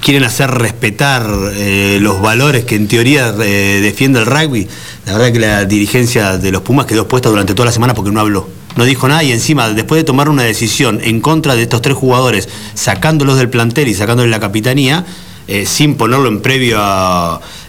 quieren 0.00 0.24
hacer 0.24 0.50
respetar 0.50 1.26
eh, 1.54 1.98
los 2.02 2.20
valores 2.20 2.66
que 2.66 2.74
en 2.74 2.86
teoría 2.86 3.32
defiende 3.32 4.18
el 4.18 4.26
rugby. 4.26 4.68
La 5.06 5.14
verdad 5.14 5.32
que 5.32 5.38
la 5.38 5.64
dirigencia 5.64 6.36
de 6.36 6.52
los 6.52 6.60
Pumas 6.60 6.84
quedó 6.84 7.02
expuesta 7.02 7.30
durante 7.30 7.54
toda 7.54 7.66
la 7.66 7.72
semana 7.72 7.94
porque 7.94 8.10
no 8.10 8.20
habló. 8.20 8.46
No 8.76 8.84
dijo 8.84 9.08
nada 9.08 9.22
y 9.22 9.32
encima, 9.32 9.70
después 9.70 10.00
de 10.00 10.04
tomar 10.04 10.28
una 10.28 10.42
decisión 10.42 11.00
en 11.02 11.22
contra 11.22 11.54
de 11.54 11.62
estos 11.62 11.80
tres 11.80 11.96
jugadores, 11.96 12.50
sacándolos 12.74 13.38
del 13.38 13.48
plantel 13.48 13.88
y 13.88 13.94
sacándoles 13.94 14.30
la 14.30 14.38
capitanía, 14.38 15.06
eh, 15.48 15.64
sin 15.64 15.94
ponerlo 15.94 16.28
en 16.28 16.40
previo, 16.40 16.80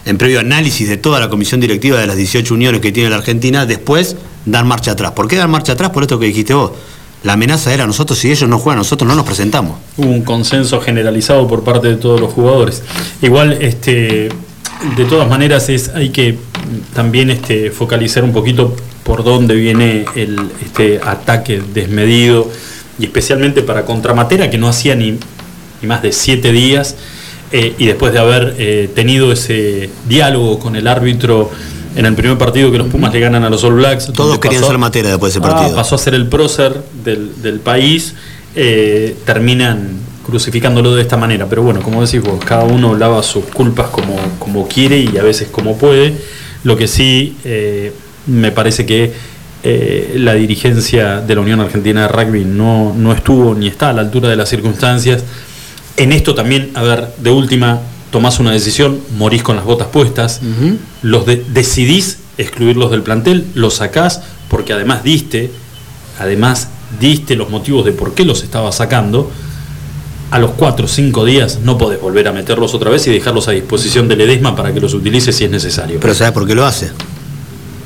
en 0.04 0.18
previo 0.18 0.40
análisis 0.40 0.88
de 0.88 0.96
toda 0.96 1.20
la 1.20 1.28
comisión 1.28 1.60
directiva 1.60 1.98
de 2.00 2.08
las 2.08 2.16
18 2.16 2.52
uniones 2.54 2.80
que 2.80 2.90
tiene 2.90 3.10
la 3.10 3.16
Argentina, 3.16 3.66
después 3.66 4.16
dar 4.46 4.64
marcha 4.64 4.92
atrás. 4.92 5.12
¿Por 5.12 5.28
qué 5.28 5.36
dar 5.36 5.48
marcha 5.48 5.74
atrás? 5.74 5.90
Por 5.90 6.02
esto 6.02 6.18
que 6.18 6.26
dijiste 6.26 6.54
vos. 6.54 6.72
La 7.22 7.34
amenaza 7.34 7.72
era 7.72 7.86
nosotros, 7.86 8.18
si 8.18 8.30
ellos 8.30 8.48
no 8.48 8.58
juegan, 8.58 8.78
nosotros 8.78 9.08
no 9.08 9.14
nos 9.14 9.24
presentamos. 9.24 9.78
Hubo 9.96 10.10
un 10.10 10.22
consenso 10.22 10.80
generalizado 10.80 11.46
por 11.48 11.64
parte 11.64 11.88
de 11.88 11.96
todos 11.96 12.20
los 12.20 12.32
jugadores. 12.32 12.82
Igual, 13.22 13.58
este, 13.60 14.28
de 14.96 15.04
todas 15.08 15.28
maneras, 15.28 15.68
es, 15.68 15.88
hay 15.90 16.10
que 16.10 16.38
también 16.94 17.30
este, 17.30 17.70
focalizar 17.70 18.22
un 18.22 18.32
poquito 18.32 18.74
por 19.02 19.24
dónde 19.24 19.54
viene 19.54 20.04
el 20.14 20.38
este, 20.64 21.00
ataque 21.04 21.60
desmedido, 21.74 22.50
y 23.00 23.04
especialmente 23.04 23.62
para 23.62 23.84
Contramatera, 23.84 24.50
que 24.50 24.58
no 24.58 24.68
hacía 24.68 24.94
ni, 24.94 25.18
ni 25.80 25.88
más 25.88 26.02
de 26.02 26.12
siete 26.12 26.52
días 26.52 26.96
eh, 27.50 27.74
y 27.78 27.86
después 27.86 28.12
de 28.12 28.18
haber 28.18 28.54
eh, 28.58 28.90
tenido 28.94 29.32
ese 29.32 29.88
diálogo 30.06 30.58
con 30.58 30.76
el 30.76 30.86
árbitro 30.86 31.50
en 31.96 32.04
el 32.04 32.14
primer 32.14 32.36
partido 32.36 32.70
que 32.70 32.76
los 32.76 32.88
Pumas 32.88 33.12
le 33.12 33.20
ganan 33.20 33.42
a 33.42 33.48
los 33.48 33.64
All 33.64 33.74
Blacks. 33.74 34.12
Todos 34.12 34.38
querían 34.38 34.62
ser 34.62 34.76
materia 34.76 35.10
después 35.10 35.32
de 35.32 35.38
ese 35.38 35.48
partido. 35.48 35.70
Ah, 35.72 35.76
pasó 35.76 35.94
a 35.94 35.98
ser 35.98 36.14
el 36.14 36.26
prócer 36.26 36.82
del, 37.02 37.60
país, 37.60 38.14
eh, 38.54 39.16
terminan 39.24 39.98
crucificándolo 40.26 40.94
de 40.94 41.02
esta 41.02 41.16
manera. 41.16 41.46
Pero 41.48 41.62
bueno, 41.62 41.80
como 41.80 42.04
decís 42.04 42.22
vos, 42.22 42.44
cada 42.44 42.64
uno 42.64 42.94
lava 42.94 43.22
sus 43.22 43.44
culpas 43.46 43.88
como, 43.88 44.16
como 44.38 44.68
quiere 44.68 44.98
y 44.98 45.16
a 45.16 45.22
veces 45.22 45.48
como 45.50 45.78
puede. 45.78 46.14
Lo 46.64 46.76
que 46.76 46.86
sí 46.86 47.36
me 48.26 48.52
parece 48.52 48.84
que 48.84 49.12
la 50.16 50.34
dirigencia 50.34 51.22
de 51.22 51.34
la 51.34 51.40
Unión 51.40 51.60
Argentina 51.60 52.02
de 52.02 52.08
Rugby 52.08 52.44
no, 52.44 52.94
no 52.94 53.12
estuvo 53.12 53.54
ni 53.54 53.68
está 53.68 53.88
a 53.88 53.92
la 53.94 54.02
altura 54.02 54.28
de 54.28 54.36
las 54.36 54.50
circunstancias 54.50 55.24
en 55.98 56.12
esto 56.12 56.34
también, 56.34 56.70
a 56.74 56.82
ver, 56.82 57.08
de 57.18 57.30
última, 57.30 57.80
tomás 58.10 58.38
una 58.38 58.52
decisión, 58.52 59.00
morís 59.16 59.42
con 59.42 59.56
las 59.56 59.64
botas 59.64 59.88
puestas, 59.88 60.40
los 61.02 61.26
decidís 61.26 62.18
excluirlos 62.38 62.90
del 62.90 63.02
plantel, 63.02 63.44
los 63.54 63.74
sacás, 63.74 64.22
porque 64.48 64.72
además 64.72 65.02
diste, 65.02 65.50
además 66.18 66.68
diste 67.00 67.34
los 67.34 67.50
motivos 67.50 67.84
de 67.84 67.92
por 67.92 68.14
qué 68.14 68.24
los 68.24 68.42
estaba 68.42 68.72
sacando, 68.72 69.30
a 70.30 70.38
los 70.38 70.52
cuatro 70.52 70.84
o 70.84 70.88
cinco 70.88 71.24
días 71.24 71.60
no 71.62 71.78
podés 71.78 72.00
volver 72.00 72.28
a 72.28 72.32
meterlos 72.32 72.74
otra 72.74 72.90
vez 72.90 73.06
y 73.06 73.10
dejarlos 73.10 73.48
a 73.48 73.52
disposición 73.52 74.08
del 74.08 74.20
Edesma 74.20 74.54
para 74.54 74.74
que 74.74 74.80
los 74.80 74.94
utilice 74.94 75.32
si 75.32 75.44
es 75.44 75.50
necesario. 75.50 75.98
Pero 76.00 76.14
¿sabes 76.14 76.32
por 76.32 76.46
qué 76.46 76.54
lo 76.54 76.66
hace? 76.66 76.90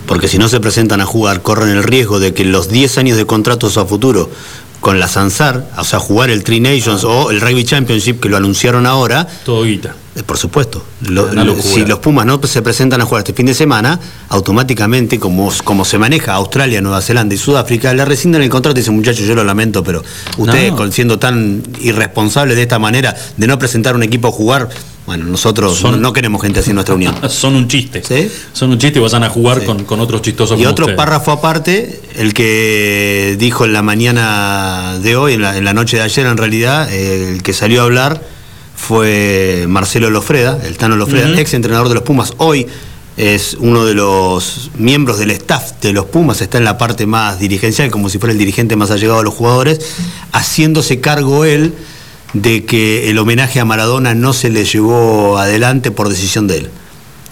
Porque 0.07 0.29
si 0.29 0.39
no 0.39 0.49
se 0.49 0.61
presentan 0.61 1.01
a 1.01 1.07
jugar, 1.07 1.43
corren 1.43 1.71
el 1.71 1.85
riesgo 1.85 2.19
de 2.19 2.35
que 2.35 2.45
los 2.45 2.69
10 2.69 2.99
años 2.99 3.17
de 3.17 3.27
contratos 3.27 3.79
a 3.79 3.87
futuro 3.87 4.29
con 4.83 4.99
la 4.99 5.07
Sansar, 5.07 5.65
o 5.79 5.85
sea, 5.85 6.01
jugar 6.01 6.29
el 6.29 6.43
Tri 6.43 6.59
Nations 6.59 7.05
o 7.05 7.31
el 7.31 7.41
Rugby 7.41 7.63
Championship 7.63 8.19
que 8.19 8.29
lo 8.29 8.37
anunciaron 8.37 8.85
ahora. 8.85 9.29
Todo 9.45 9.63
guita. 9.63 9.95
Eh, 10.17 10.25
por 10.25 10.37
supuesto. 10.37 10.85
si 11.63 11.87
los 11.87 12.01
Pumas 12.01 12.27
no 12.27 12.41
se 12.43 12.61
presentan 12.63 13.01
a 13.01 13.05
jugar 13.05 13.21
este 13.21 13.33
fin 13.33 13.47
de 13.47 13.55
semana, 13.55 14.01
automáticamente, 14.29 15.21
como, 15.21 15.53
como 15.63 15.85
se 15.85 15.99
maneja 15.99 16.35
Australia, 16.35 16.81
Nueva 16.81 17.01
Zelanda 17.01 17.33
y 17.33 17.39
Sudáfrica, 17.39 17.95
le 17.95 18.05
rescinden 18.05 18.43
el 18.43 18.51
contrato 18.51 18.77
y 18.77 18.83
dicen, 18.83 18.97
muchachos, 18.97 19.25
yo 19.25 19.37
lo 19.37 19.45
lamento, 19.45 19.85
pero 19.85 20.03
ustedes, 20.37 20.75
siendo 20.93 21.17
tan 21.21 21.63
irresponsables 21.81 22.57
de 22.57 22.63
esta 22.63 22.81
manera 22.81 23.17
de 23.37 23.47
no 23.47 23.61
presentar 23.61 23.95
un 23.95 24.03
equipo 24.03 24.29
a 24.29 24.33
jugar, 24.33 24.69
Bueno, 25.13 25.27
nosotros 25.27 25.77
Son- 25.77 25.91
no, 25.93 25.97
no 25.99 26.13
queremos 26.15 26.41
gente 26.41 26.61
así 26.61 26.71
en 26.71 26.77
nuestra 26.77 26.95
unión. 26.95 27.15
Son 27.29 27.55
un 27.55 27.69
chiste. 27.69 28.03
¿Sí? 28.03 28.31
Son 28.55 28.71
un 28.71 28.79
chiste 28.79 28.99
y 28.99 29.03
vayan 29.03 29.23
a 29.25 29.29
jugar 29.29 29.61
Sí. 29.61 29.67
con, 29.67 29.85
con 29.85 30.01
otros 30.01 30.23
chistosos 30.23 30.59
Y 30.59 30.63
como 30.63 30.71
otro 30.73 30.85
ustedes. 30.87 30.97
párrafo 30.97 31.33
aparte, 31.33 32.01
el 32.17 32.33
que 32.33 33.37
dijo 33.39 33.67
en 33.67 33.75
la 33.75 33.83
mañana 33.83 34.99
de 35.03 35.15
hoy, 35.17 35.35
en 35.35 35.43
la, 35.43 35.59
en 35.59 35.67
la 35.67 35.75
noche 35.75 35.99
de 35.99 36.03
ayer 36.05 36.25
en 36.25 36.39
realidad, 36.39 36.91
el 36.91 37.43
que 37.43 37.53
salió 37.53 37.83
a 37.83 37.85
hablar 37.85 38.23
fue 38.75 39.67
Marcelo 39.69 40.09
Lofreda, 40.09 40.59
el 40.65 40.79
Tano 40.79 40.97
Lofreda, 40.97 41.39
ex 41.39 41.53
entrenador 41.53 41.89
de 41.91 41.95
los 41.97 42.05
Pumas. 42.05 42.33
Hoy 42.39 42.67
es 43.19 43.55
uno 43.61 43.85
de 43.85 43.93
los 43.93 44.71
miembros 44.79 45.19
del 45.19 45.31
staff 45.33 45.73
de 45.83 45.93
los 45.93 46.07
Pumas, 46.07 46.41
está 46.41 46.57
en 46.57 46.65
la 46.65 46.79
parte 46.79 47.05
más 47.05 47.39
dirigencial, 47.39 47.91
como 47.91 48.09
si 48.09 48.17
fuera 48.19 48.33
el 48.33 48.39
dirigente 48.39 48.77
más 48.77 48.91
allegado 48.91 49.19
a 49.21 49.23
los 49.23 49.35
jugadores, 49.35 49.79
haciéndose 50.33 51.01
cargo 51.01 51.45
él 51.45 51.75
de 52.33 52.65
que 52.65 53.11
el 53.11 53.19
homenaje 53.19 53.61
a 53.61 53.65
Maradona 53.65 54.15
no 54.15 54.33
se 54.33 54.51
le 54.51 54.65
llevó 54.65 55.39
adelante 55.39 55.91
por 55.91 56.09
decisión 56.09 56.47
de 56.47 56.59
él. 56.59 56.71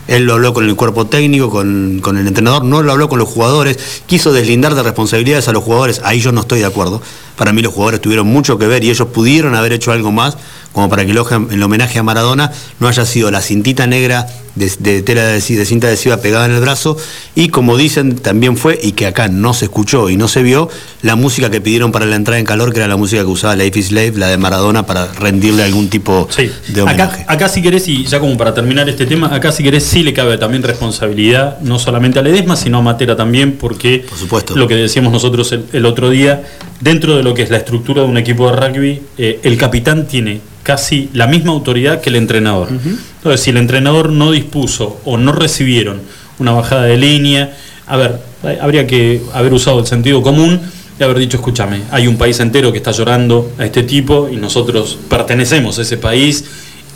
Él 0.07 0.25
lo 0.25 0.35
habló 0.35 0.53
con 0.53 0.69
el 0.69 0.75
cuerpo 0.75 1.07
técnico, 1.07 1.51
con, 1.51 2.01
con 2.03 2.19
el 2.19 2.27
entrenador, 2.27 2.65
no 2.65 2.83
lo 2.83 2.91
habló 2.91 3.09
con 3.09 3.19
los 3.19 3.29
jugadores, 3.29 4.03
quiso 4.07 4.33
deslindar 4.33 4.75
de 4.75 4.83
responsabilidades 4.83 5.47
a 5.47 5.53
los 5.53 5.63
jugadores, 5.63 6.01
ahí 6.05 6.21
yo 6.21 6.33
no 6.33 6.41
estoy 6.41 6.59
de 6.59 6.67
acuerdo. 6.67 7.01
Para 7.41 7.55
mí 7.55 7.63
los 7.63 7.73
jugadores 7.73 8.03
tuvieron 8.03 8.27
mucho 8.27 8.59
que 8.59 8.67
ver 8.67 8.85
y 8.85 8.91
ellos 8.91 9.09
pudieron 9.09 9.55
haber 9.55 9.73
hecho 9.73 9.93
algo 9.93 10.13
más, 10.13 10.37
como 10.75 10.91
para 10.91 11.07
que 11.07 11.13
el, 11.13 11.63
homenaje 11.63 11.99
a 11.99 12.03
Maradona 12.03 12.53
no 12.81 12.87
haya 12.87 13.07
sido 13.07 13.31
la 13.31 13.41
cintita 13.41 13.87
negra 13.87 14.27
de, 14.57 14.71
de 14.79 15.01
tela 15.03 15.23
de, 15.23 15.41
de 15.41 15.65
cinta 15.65 15.87
adhesiva 15.87 16.19
pegada 16.19 16.45
en 16.45 16.53
el 16.53 16.61
brazo, 16.61 16.99
y 17.35 17.49
como 17.49 17.79
dicen, 17.79 18.17
también 18.17 18.59
fue, 18.59 18.79
y 18.83 18.93
que 18.93 19.07
acá 19.07 19.29
no 19.29 19.55
se 19.55 19.65
escuchó 19.67 20.11
y 20.11 20.17
no 20.19 20.29
se 20.29 20.43
vio, 20.43 20.69
la 21.03 21.17
música 21.17 21.51
que 21.51 21.61
pidieron 21.63 21.93
para 21.93 22.05
la 22.05 22.17
entrada 22.17 22.39
en 22.41 22.45
calor, 22.45 22.73
que 22.75 22.81
era 22.81 22.89
la 22.89 22.97
música 22.99 23.23
que 23.23 23.29
usaba 23.29 23.57
Life 23.57 23.79
is 23.79 23.87
Slave, 23.87 24.13
la 24.17 24.29
de 24.29 24.37
Maradona, 24.37 24.85
para 24.85 25.07
rendirle 25.15 25.63
algún 25.63 25.89
tipo 25.89 26.29
Sí, 26.31 26.51
de 26.69 26.83
homenaje. 26.83 27.23
acá, 27.23 27.33
acá 27.33 27.49
si 27.49 27.63
querés, 27.63 27.89
y 27.89 28.05
ya 28.05 28.21
como 28.21 28.37
para 28.37 28.53
terminar 28.53 28.87
este 28.89 29.07
tema, 29.07 29.35
acá 29.35 29.51
si 29.51 29.63
querés 29.63 29.85
sí 29.85 30.03
le 30.03 30.13
cabe 30.13 30.37
también 30.37 30.63
responsabilidad, 30.63 31.59
no 31.61 31.79
solamente 31.79 32.19
a 32.19 32.23
Ledesma, 32.23 32.57
sino 32.57 32.79
a 32.79 32.83
Matera 32.83 33.17
también, 33.17 33.53
porque 33.53 34.05
Por 34.09 34.19
supuesto. 34.19 34.57
lo 34.57 34.69
que 34.69 34.75
decíamos 34.75 35.13
nosotros 35.13 35.53
el, 35.53 35.65
el 35.73 35.87
otro 35.87 36.11
día, 36.11 36.43
dentro 36.81 37.17
de 37.17 37.23
lo 37.23 37.30
que 37.35 37.43
es 37.43 37.51
la 37.51 37.59
estructura 37.59 38.03
de 38.03 38.09
un 38.09 38.19
equipo 38.19 38.51
de 38.51 38.57
rugby, 38.57 39.03
eh, 39.19 39.41
el 39.43 39.57
capitán 39.57 40.07
tiene 40.07 40.41
casi 40.63 41.11
la 41.15 41.27
misma 41.27 41.53
autoridad 41.53 42.01
que 42.01 42.11
el 42.11 42.17
entrenador. 42.17 42.69
Entonces, 42.71 43.41
si 43.41 43.51
el 43.51 43.57
entrenador 43.57 44.11
no 44.11 44.31
dispuso 44.31 45.01
o 45.05 45.17
no 45.17 45.33
recibieron 45.33 46.01
una 46.39 46.53
bajada 46.53 46.85
de 46.85 46.97
línea, 46.97 47.57
a 47.87 47.97
ver, 47.97 48.21
habría 48.61 48.87
que 48.87 49.23
haber 49.35 49.53
usado 49.53 49.81
el 49.81 49.87
sentido 49.87 50.23
común 50.23 50.61
y 50.99 51.03
haber 51.03 51.19
dicho, 51.19 51.39
escúchame, 51.39 51.83
hay 51.91 52.07
un 52.07 52.17
país 52.17 52.39
entero 52.41 52.73
que 52.73 52.79
está 52.79 52.93
llorando 52.93 53.53
a 53.59 53.65
este 53.65 53.83
tipo 53.83 54.29
y 54.31 54.37
nosotros 54.37 54.99
pertenecemos 55.09 55.79
a 55.79 55.83
ese 55.83 55.97
país 55.97 56.45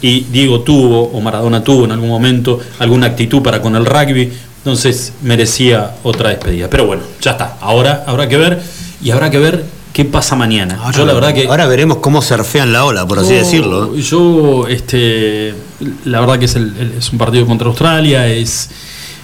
y 0.03 0.21
Diego 0.31 0.61
tuvo 0.61 1.05
o 1.05 1.21
Maradona 1.21 1.65
tuvo 1.65 1.87
en 1.87 1.93
algún 1.93 2.11
momento 2.11 2.61
alguna 2.79 3.07
actitud 3.07 3.43
para 3.43 3.63
con 3.63 3.75
el 3.77 3.87
rugby, 3.87 4.31
entonces 4.59 5.15
merecía 5.23 5.95
otra 6.03 6.31
despedida. 6.31 6.69
Pero 6.69 6.87
bueno, 6.87 7.03
ya 7.21 7.33
está, 7.33 7.57
ahora 7.61 8.05
habrá 8.07 8.29
que 8.29 8.37
ver 8.37 8.61
y 9.03 9.11
habrá 9.11 9.31
que 9.31 9.39
ver 9.39 9.65
qué 9.95 10.05
pasa 10.05 10.37
mañana. 10.37 10.79
Ahora, 10.83 10.99
Yo 10.99 11.07
la 11.07 11.15
verdad 11.15 11.33
que... 11.33 11.47
ahora 11.47 11.67
veremos 11.67 11.99
cómo 11.99 12.21
surfean 12.21 12.73
la 12.75 12.85
ola, 12.85 13.07
por 13.09 13.21
así 13.21 13.31
Yo- 13.31 13.37
decirlo. 13.37 13.97
Yo, 13.97 14.67
este, 14.69 15.55
la 16.05 16.21
verdad 16.21 16.39
que 16.39 16.45
es, 16.45 16.57
el- 16.57 16.77
el- 16.79 16.93
es 16.99 17.11
un 17.13 17.19
partido 17.19 17.47
contra 17.47 17.69
Australia, 17.69 18.27
es 18.29 18.69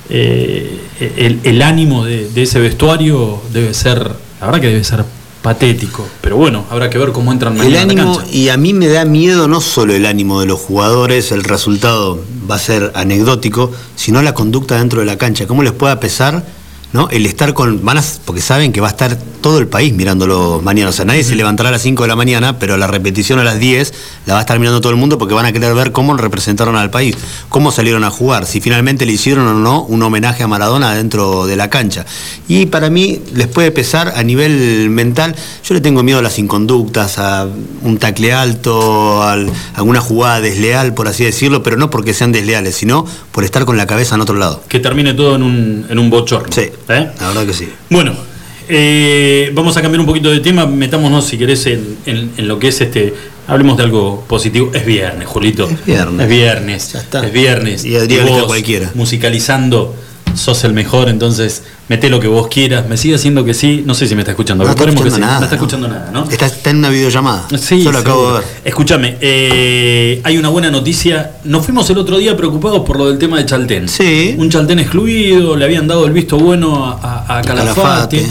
eh, 0.08 0.80
el, 1.16 1.40
el 1.44 1.62
ánimo 1.62 2.04
de, 2.04 2.28
de 2.30 2.42
ese 2.42 2.58
vestuario 2.60 3.40
debe 3.52 3.74
ser, 3.74 3.98
la 4.40 4.46
verdad 4.46 4.60
que 4.60 4.66
debe 4.68 4.84
ser 4.84 5.04
patético. 5.42 6.06
Pero 6.20 6.36
bueno, 6.36 6.64
habrá 6.70 6.90
que 6.90 6.98
ver 6.98 7.12
cómo 7.12 7.32
entran 7.32 7.54
El 7.54 7.64
mañana 7.64 7.92
a 7.92 7.96
la 8.06 8.12
cancha. 8.14 8.30
y 8.32 8.48
a 8.50 8.56
mí 8.56 8.72
me 8.74 8.88
da 8.88 9.04
miedo 9.04 9.48
no 9.48 9.60
solo 9.60 9.94
el 9.94 10.06
ánimo 10.06 10.40
de 10.40 10.46
los 10.46 10.60
jugadores, 10.60 11.32
el 11.32 11.44
resultado 11.44 12.22
va 12.50 12.56
a 12.56 12.58
ser 12.58 12.92
anecdótico, 12.94 13.72
sino 13.96 14.20
la 14.22 14.34
conducta 14.34 14.76
dentro 14.78 15.00
de 15.00 15.06
la 15.06 15.16
cancha. 15.16 15.46
¿Cómo 15.46 15.62
les 15.62 15.72
pueda 15.72 15.98
pesar 15.98 16.44
¿no? 16.92 17.08
el 17.10 17.24
estar 17.24 17.54
con. 17.54 17.84
Van 17.84 17.98
a- 17.98 18.04
porque 18.24 18.40
saben 18.42 18.72
que 18.72 18.80
va 18.80 18.88
a 18.88 18.90
estar 18.90 19.16
todo 19.40 19.58
el 19.58 19.66
país 19.66 19.92
mirándolo 19.92 20.60
mañana. 20.62 20.90
O 20.90 20.92
sea, 20.92 21.04
nadie 21.04 21.24
se 21.24 21.34
levantará 21.34 21.68
a 21.68 21.72
las 21.72 21.82
5 21.82 22.02
de 22.02 22.08
la 22.08 22.16
mañana, 22.16 22.58
pero 22.58 22.76
la 22.76 22.86
repetición 22.86 23.38
a 23.38 23.44
las 23.44 23.58
10 23.58 23.92
la 24.26 24.34
va 24.34 24.38
a 24.40 24.42
estar 24.42 24.58
mirando 24.58 24.80
todo 24.80 24.92
el 24.92 24.98
mundo 24.98 25.18
porque 25.18 25.34
van 25.34 25.46
a 25.46 25.52
querer 25.52 25.74
ver 25.74 25.92
cómo 25.92 26.16
representaron 26.16 26.76
al 26.76 26.90
país, 26.90 27.16
cómo 27.48 27.72
salieron 27.72 28.04
a 28.04 28.10
jugar, 28.10 28.46
si 28.46 28.60
finalmente 28.60 29.06
le 29.06 29.12
hicieron 29.12 29.46
o 29.46 29.54
no 29.54 29.82
un 29.82 30.02
homenaje 30.02 30.42
a 30.42 30.48
Maradona 30.48 30.94
dentro 30.94 31.46
de 31.46 31.56
la 31.56 31.70
cancha. 31.70 32.04
Y 32.48 32.66
para 32.66 32.90
mí 32.90 33.20
les 33.34 33.48
puede 33.48 33.70
pesar 33.70 34.12
a 34.16 34.22
nivel 34.22 34.90
mental. 34.90 35.34
Yo 35.64 35.74
le 35.74 35.80
tengo 35.80 36.02
miedo 36.02 36.18
a 36.18 36.22
las 36.22 36.38
inconductas, 36.38 37.18
a 37.18 37.48
un 37.82 37.98
tacle 37.98 38.32
alto, 38.32 39.22
a 39.22 39.36
alguna 39.74 40.00
jugada 40.00 40.40
desleal, 40.40 40.94
por 40.94 41.08
así 41.08 41.24
decirlo, 41.24 41.62
pero 41.62 41.76
no 41.76 41.90
porque 41.90 42.14
sean 42.14 42.32
desleales, 42.32 42.76
sino 42.76 43.06
por 43.32 43.44
estar 43.44 43.64
con 43.64 43.76
la 43.76 43.86
cabeza 43.86 44.14
en 44.14 44.20
otro 44.20 44.36
lado. 44.36 44.62
Que 44.68 44.80
termine 44.80 45.14
todo 45.14 45.36
en 45.36 45.42
un, 45.42 45.86
en 45.88 45.98
un 45.98 46.10
bochorno. 46.10 46.52
Sí, 46.52 46.62
¿eh? 46.88 47.10
la 47.20 47.28
verdad 47.28 47.46
que 47.46 47.54
sí. 47.54 47.68
Bueno, 47.88 48.29
eh, 48.70 49.50
vamos 49.54 49.76
a 49.76 49.82
cambiar 49.82 50.00
un 50.00 50.06
poquito 50.06 50.30
de 50.30 50.40
tema, 50.40 50.66
metámonos 50.66 51.24
si 51.26 51.36
querés 51.38 51.66
en, 51.66 51.96
en- 52.06 52.30
en 52.36 52.48
lo 52.48 52.58
que 52.58 52.68
es 52.68 52.80
este, 52.80 53.12
hablemos 53.46 53.76
de 53.76 53.84
algo 53.84 54.24
positivo. 54.28 54.70
Es 54.72 54.84
viernes, 54.86 55.26
Julito. 55.28 55.68
Es 55.68 55.84
viernes. 55.84 56.20
Es 56.24 56.28
viernes. 56.28 56.92
Ya 56.92 57.00
está. 57.00 57.26
Es 57.26 57.32
viernes. 57.32 57.84
Y 57.84 57.96
Adrián 57.96 58.26
vos, 58.26 58.36
está 58.36 58.46
cualquiera. 58.46 58.90
Musicalizando, 58.94 59.94
sos 60.34 60.62
el 60.64 60.72
mejor, 60.72 61.08
entonces 61.08 61.62
meté 61.88 62.08
lo 62.08 62.20
que 62.20 62.28
vos 62.28 62.46
quieras. 62.46 62.88
Me 62.88 62.96
sigue 62.96 63.16
haciendo 63.16 63.44
que 63.44 63.52
sí. 63.52 63.82
No 63.84 63.94
sé 63.94 64.06
si 64.06 64.14
me 64.14 64.20
está 64.20 64.30
escuchando. 64.30 64.62
No 64.64 64.70
está 64.70 64.82
Esperemos 64.84 65.02
que 65.02 65.08
escuchando 65.08 65.26
sí. 65.26 65.28
nada. 65.28 65.38
no 65.40 65.44
está 65.44 65.56
escuchando 65.56 65.88
nada, 65.88 66.10
¿no? 66.12 66.30
Está, 66.30 66.46
está 66.46 66.70
en 66.70 66.76
una 66.76 66.88
videollamada. 66.88 67.48
Sí, 67.58 67.82
Yo 67.82 67.90
lo 67.90 67.98
acabo 67.98 68.28
de 68.28 68.38
ver. 68.38 68.44
Escúchame, 68.64 69.16
eh, 69.20 70.20
hay 70.22 70.38
una 70.38 70.48
buena 70.50 70.70
noticia. 70.70 71.32
Nos 71.44 71.64
fuimos 71.64 71.90
el 71.90 71.98
otro 71.98 72.18
día 72.18 72.36
preocupados 72.36 72.82
por 72.86 72.96
lo 72.96 73.08
del 73.08 73.18
tema 73.18 73.38
de 73.38 73.46
Chaltén. 73.46 73.88
Sí. 73.88 74.36
Un 74.38 74.48
Chaltén 74.50 74.78
excluido, 74.78 75.56
le 75.56 75.64
habían 75.64 75.88
dado 75.88 76.06
el 76.06 76.12
visto 76.12 76.38
bueno 76.38 76.84
a, 76.86 76.92
a- 77.26 77.38
a 77.38 77.42
Calafate, 77.42 78.18
Calafate. 78.22 78.26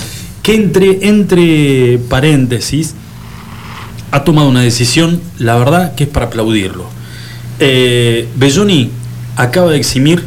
Que 0.49 0.55
entre, 0.55 1.07
entre 1.07 1.99
paréntesis 2.09 2.95
ha 4.11 4.23
tomado 4.23 4.49
una 4.49 4.61
decisión, 4.61 5.21
la 5.37 5.55
verdad, 5.57 5.93
que 5.93 6.05
es 6.05 6.09
para 6.09 6.25
aplaudirlo. 6.25 6.85
Eh, 7.59 8.27
Belloni 8.35 8.89
acaba 9.35 9.69
de 9.71 9.77
eximir 9.77 10.23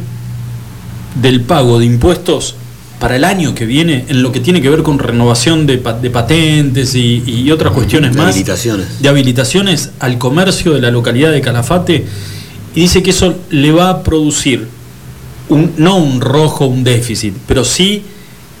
del 1.21 1.41
pago 1.41 1.77
de 1.79 1.85
impuestos 1.87 2.55
para 3.01 3.17
el 3.17 3.25
año 3.25 3.53
que 3.53 3.65
viene 3.65 4.05
en 4.07 4.23
lo 4.23 4.31
que 4.31 4.39
tiene 4.39 4.61
que 4.61 4.69
ver 4.69 4.81
con 4.81 4.97
renovación 4.97 5.67
de, 5.67 5.77
pa- 5.77 5.91
de 5.93 6.09
patentes 6.09 6.95
y, 6.95 7.21
y 7.27 7.51
otras 7.51 7.73
cuestiones 7.73 8.11
De 8.13 8.17
más 8.17 8.29
habilitaciones. 8.29 9.01
de 9.01 9.09
habilitaciones 9.09 9.89
al 9.99 10.17
comercio 10.17 10.71
de 10.73 10.79
la 10.79 10.89
localidad 10.89 11.33
de 11.33 11.41
Calafate 11.41 12.05
y 12.73 12.79
dice 12.81 13.03
que 13.03 13.09
eso 13.09 13.35
le 13.49 13.73
va 13.73 13.89
a 13.89 14.03
producir 14.03 14.67
un, 15.49 15.73
no 15.77 15.97
un 15.97 16.21
rojo, 16.21 16.65
un 16.65 16.85
déficit, 16.85 17.33
pero 17.45 17.65
sí 17.65 18.03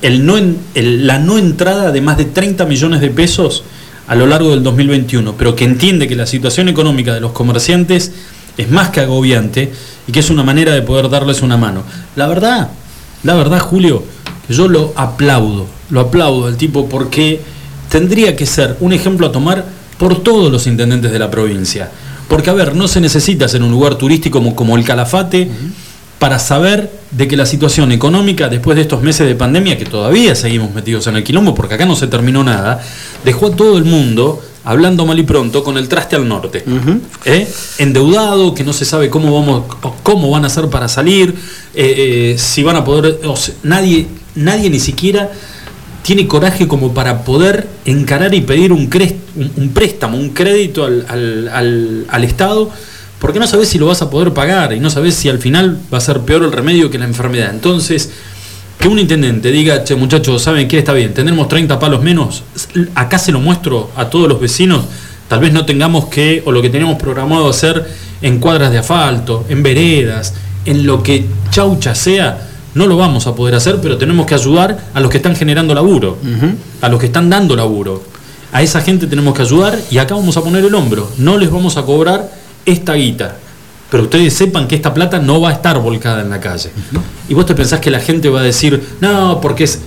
la 0.09 1.19
no 1.19 1.37
entrada 1.37 1.91
de 1.91 2.01
más 2.01 2.17
de 2.17 2.25
30 2.25 2.65
millones 2.65 3.01
de 3.01 3.09
pesos 3.09 3.63
a 4.07 4.15
lo 4.15 4.27
largo 4.27 4.51
del 4.51 4.63
2021, 4.63 5.35
pero 5.37 5.55
que 5.55 5.63
entiende 5.63 6.07
que 6.07 6.15
la 6.15 6.25
situación 6.25 6.67
económica 6.69 7.13
de 7.13 7.21
los 7.21 7.31
comerciantes 7.31 8.11
es 8.57 8.69
más 8.69 8.89
que 8.89 8.99
agobiante 8.99 9.71
y 10.07 10.11
que 10.11 10.19
es 10.19 10.29
una 10.29 10.43
manera 10.43 10.73
de 10.73 10.81
poder 10.81 11.09
darles 11.09 11.41
una 11.41 11.57
mano. 11.57 11.83
La 12.15 12.27
verdad, 12.27 12.69
la 13.23 13.35
verdad, 13.35 13.59
Julio, 13.59 14.03
yo 14.49 14.67
lo 14.67 14.93
aplaudo, 14.95 15.67
lo 15.89 16.01
aplaudo 16.01 16.47
al 16.47 16.57
tipo 16.57 16.89
porque 16.89 17.39
tendría 17.89 18.35
que 18.35 18.45
ser 18.45 18.75
un 18.81 18.91
ejemplo 18.91 19.27
a 19.27 19.31
tomar 19.31 19.65
por 19.97 20.21
todos 20.21 20.51
los 20.51 20.67
intendentes 20.67 21.11
de 21.11 21.19
la 21.19 21.31
provincia. 21.31 21.89
Porque, 22.27 22.49
a 22.49 22.53
ver, 22.53 22.75
no 22.75 22.87
se 22.87 22.99
necesita 22.99 23.47
ser 23.47 23.63
un 23.63 23.71
lugar 23.71 23.95
turístico 23.95 24.41
como 24.55 24.75
el 24.75 24.83
Calafate 24.83 25.49
para 26.23 26.39
saber 26.39 26.89
de 27.11 27.27
que 27.27 27.35
la 27.35 27.45
situación 27.45 27.91
económica, 27.91 28.47
después 28.47 28.77
de 28.77 28.83
estos 28.83 29.01
meses 29.01 29.27
de 29.27 29.35
pandemia, 29.35 29.77
que 29.77 29.83
todavía 29.83 30.35
seguimos 30.35 30.73
metidos 30.73 31.05
en 31.07 31.17
el 31.17 31.23
quilombo, 31.25 31.53
porque 31.53 31.73
acá 31.75 31.85
no 31.85 31.97
se 31.97 32.07
terminó 32.07 32.45
nada, 32.45 32.81
dejó 33.25 33.47
a 33.47 33.55
todo 33.57 33.77
el 33.77 33.83
mundo 33.83 34.41
hablando 34.63 35.05
mal 35.05 35.19
y 35.19 35.23
pronto 35.23 35.65
con 35.65 35.77
el 35.77 35.89
traste 35.89 36.15
al 36.15 36.25
norte. 36.25 36.63
¿Eh? 37.25 37.45
Endeudado, 37.77 38.55
que 38.55 38.63
no 38.63 38.71
se 38.71 38.85
sabe 38.85 39.09
cómo, 39.09 39.37
vamos, 39.37 39.63
cómo 40.01 40.29
van 40.29 40.45
a 40.45 40.47
hacer 40.47 40.69
para 40.69 40.87
salir, 40.87 41.35
eh, 41.75 42.31
eh, 42.33 42.35
si 42.37 42.63
van 42.63 42.77
a 42.77 42.85
poder... 42.85 43.19
o 43.25 43.35
sea, 43.35 43.53
nadie, 43.63 44.07
nadie 44.35 44.69
ni 44.69 44.79
siquiera 44.79 45.29
tiene 46.03 46.25
coraje 46.25 46.69
como 46.69 46.93
para 46.93 47.25
poder 47.25 47.67
encarar 47.83 48.33
y 48.33 48.39
pedir 48.39 48.71
un, 48.71 48.89
un, 49.35 49.51
un 49.57 49.69
préstamo, 49.73 50.17
un 50.17 50.29
crédito 50.29 50.85
al, 50.85 51.05
al- 51.09 51.49
al- 51.49 52.05
al 52.07 52.23
Estado, 52.23 52.71
porque 53.23 53.39
no 53.39 53.47
sabes 53.47 53.69
si 53.69 53.77
lo 53.77 53.85
vas 53.85 54.01
a 54.01 54.09
poder 54.09 54.33
pagar 54.33 54.73
y 54.73 54.81
no 54.81 54.89
sabes 54.89 55.15
si 55.15 55.29
al 55.29 55.39
final 55.39 55.79
va 55.91 55.99
a 55.99 56.01
ser 56.01 56.19
peor 56.19 56.43
el 56.43 56.51
remedio 56.51 56.91
que 56.91 56.99
la 56.99 57.05
enfermedad. 57.05 57.51
Entonces, 57.51 58.11
que 58.77 58.89
un 58.89 58.99
intendente 58.99 59.49
diga, 59.49 59.85
che 59.85 59.95
muchachos, 59.95 60.41
¿saben 60.41 60.67
qué? 60.67 60.79
Está 60.79 60.91
bien, 60.91 61.13
tendremos 61.13 61.47
30 61.47 61.79
palos 61.79 62.03
menos, 62.03 62.43
acá 62.95 63.17
se 63.17 63.31
lo 63.31 63.39
muestro 63.39 63.91
a 63.95 64.09
todos 64.09 64.27
los 64.27 64.41
vecinos, 64.41 64.83
tal 65.29 65.39
vez 65.39 65.53
no 65.53 65.65
tengamos 65.65 66.07
que, 66.07 66.43
o 66.45 66.51
lo 66.51 66.61
que 66.61 66.69
tenemos 66.69 66.97
programado 66.97 67.47
hacer 67.47 67.87
en 68.21 68.39
cuadras 68.39 68.71
de 68.71 68.79
asfalto, 68.79 69.45
en 69.47 69.63
veredas, 69.63 70.33
en 70.65 70.85
lo 70.85 71.01
que 71.01 71.25
chaucha 71.49 71.95
sea, 71.95 72.49
no 72.75 72.87
lo 72.87 72.97
vamos 72.97 73.25
a 73.25 73.35
poder 73.35 73.55
hacer, 73.55 73.79
pero 73.81 73.97
tenemos 73.97 74.25
que 74.25 74.35
ayudar 74.35 74.77
a 74.93 74.99
los 74.99 75.09
que 75.09 75.15
están 75.15 75.37
generando 75.37 75.73
laburo, 75.73 76.17
a 76.81 76.89
los 76.89 76.99
que 76.99 77.05
están 77.05 77.29
dando 77.29 77.55
laburo. 77.55 78.03
A 78.51 78.61
esa 78.61 78.81
gente 78.81 79.07
tenemos 79.07 79.33
que 79.33 79.43
ayudar 79.43 79.79
y 79.89 79.97
acá 79.97 80.13
vamos 80.13 80.35
a 80.35 80.43
poner 80.43 80.65
el 80.65 80.75
hombro. 80.75 81.09
No 81.17 81.37
les 81.37 81.49
vamos 81.49 81.77
a 81.77 81.83
cobrar 81.83 82.42
esta 82.65 82.93
guita, 82.93 83.37
pero 83.89 84.03
ustedes 84.03 84.33
sepan 84.33 84.67
que 84.67 84.75
esta 84.75 84.93
plata 84.93 85.19
no 85.19 85.41
va 85.41 85.49
a 85.49 85.53
estar 85.53 85.79
volcada 85.79 86.21
en 86.21 86.29
la 86.29 86.39
calle. 86.39 86.71
Y 87.29 87.33
vos 87.33 87.45
te 87.45 87.55
pensás 87.55 87.79
que 87.79 87.91
la 87.91 87.99
gente 87.99 88.29
va 88.29 88.41
a 88.41 88.43
decir, 88.43 88.81
no, 89.01 89.39
porque 89.41 89.65
es... 89.65 89.79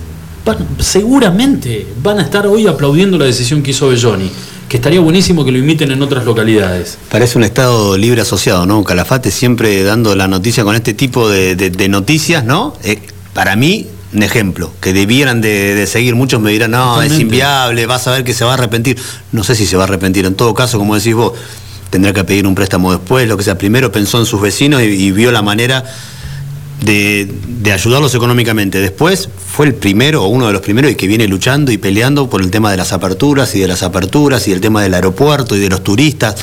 seguramente 0.79 1.87
van 2.01 2.19
a 2.19 2.21
estar 2.21 2.47
hoy 2.47 2.67
aplaudiendo 2.67 3.17
la 3.17 3.25
decisión 3.25 3.61
que 3.61 3.71
hizo 3.71 3.89
Belloni 3.89 4.31
que 4.67 4.77
estaría 4.77 4.99
buenísimo 4.99 5.45
que 5.45 5.51
lo 5.51 5.57
imiten 5.57 5.91
en 5.91 6.01
otras 6.01 6.25
localidades. 6.25 6.97
Parece 7.09 7.37
un 7.37 7.43
Estado 7.43 7.97
libre 7.97 8.21
asociado, 8.21 8.65
¿no? 8.65 8.83
Calafate 8.83 9.31
siempre 9.31 9.83
dando 9.83 10.15
la 10.15 10.27
noticia 10.27 10.63
con 10.63 10.75
este 10.75 10.93
tipo 10.93 11.29
de, 11.29 11.87
noticias, 11.89 12.43
¿no? 12.43 12.73
Eh, 12.83 12.99
para 13.33 13.55
mí, 13.55 13.87
un 14.13 14.23
ejemplo, 14.23 14.71
que 14.81 14.93
debieran 14.93 15.41
de, 15.41 15.85
seguir. 15.87 16.15
Muchos 16.15 16.41
me 16.41 16.51
dirán, 16.51 16.71
no, 16.71 17.01
es 17.01 17.17
inviable, 17.17 17.85
vas 17.85 18.07
a 18.07 18.11
ver 18.11 18.23
que 18.23 18.33
se 18.33 18.43
va 18.43 18.51
a 18.51 18.53
arrepentir. 18.55 18.97
No 19.31 19.43
sé 19.43 19.55
si 19.55 19.65
se 19.65 19.77
va 19.77 19.83
a 19.83 19.87
arrepentir. 19.87 20.25
En 20.25 20.35
todo 20.35 20.53
caso, 20.53 20.77
como 20.77 20.95
decís 20.95 21.13
vos, 21.13 21.33
tendrá 21.89 22.13
que 22.13 22.23
pedir 22.23 22.47
un 22.47 22.55
préstamo 22.55 22.91
después, 22.91 23.27
lo 23.27 23.37
que 23.37 23.43
sea. 23.43 23.57
Primero 23.57 23.91
pensó 23.91 24.19
en 24.19 24.25
sus 24.25 24.41
vecinos 24.41 24.81
y, 24.81 25.11
vio 25.11 25.31
la 25.31 25.41
manera 25.41 25.83
de, 26.81 27.29
ayudarlos 27.71 28.13
económicamente. 28.15 28.79
Después 28.79 29.29
fue 29.37 29.67
el 29.67 29.75
primero 29.75 30.23
o 30.23 30.27
uno 30.27 30.47
de 30.47 30.53
los 30.53 30.61
primeros 30.61 30.91
y 30.91 30.95
que 30.95 31.07
viene 31.07 31.27
luchando 31.27 31.71
y 31.71 31.77
peleando 31.77 32.29
por 32.29 32.41
el 32.41 32.51
tema 32.51 32.71
de 32.71 32.77
las 32.77 32.93
aperturas 32.93 33.55
y 33.55 33.59
de 33.59 33.67
las 33.67 33.83
aperturas 33.83 34.47
y 34.47 34.51
el 34.51 34.61
tema 34.61 34.81
del 34.81 34.93
aeropuerto 34.93 35.55
y 35.55 35.59
de 35.59 35.69
los 35.69 35.83
turistas. 35.83 36.35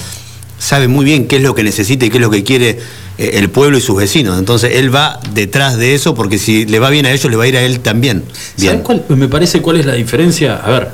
Sabe 0.58 0.88
muy 0.88 1.04
bien 1.04 1.26
qué 1.26 1.36
es 1.36 1.42
lo 1.42 1.54
que 1.54 1.62
necesita 1.62 2.06
y 2.06 2.10
qué 2.10 2.16
es 2.18 2.22
lo 2.22 2.30
que 2.30 2.42
quiere 2.42 2.78
eh, 3.18 3.30
el 3.34 3.50
pueblo 3.50 3.76
y 3.76 3.80
sus 3.80 3.96
vecinos. 3.96 4.38
Entonces 4.38 4.76
él 4.76 4.94
va 4.94 5.20
detrás 5.32 5.76
de 5.76 5.94
eso 5.94 6.14
porque 6.14 6.38
si 6.38 6.64
le 6.64 6.78
va 6.78 6.90
bien 6.90 7.06
a 7.06 7.10
ellos, 7.10 7.30
le 7.30 7.36
va 7.36 7.44
a 7.44 7.48
ir 7.48 7.56
a 7.56 7.62
él 7.62 7.80
también. 7.80 8.24
Bien. 8.56 8.80
cuál, 8.80 9.04
me 9.08 9.28
parece 9.28 9.60
cuál 9.60 9.78
es 9.78 9.86
la 9.86 9.94
diferencia? 9.94 10.56
A 10.56 10.70
ver, 10.70 10.88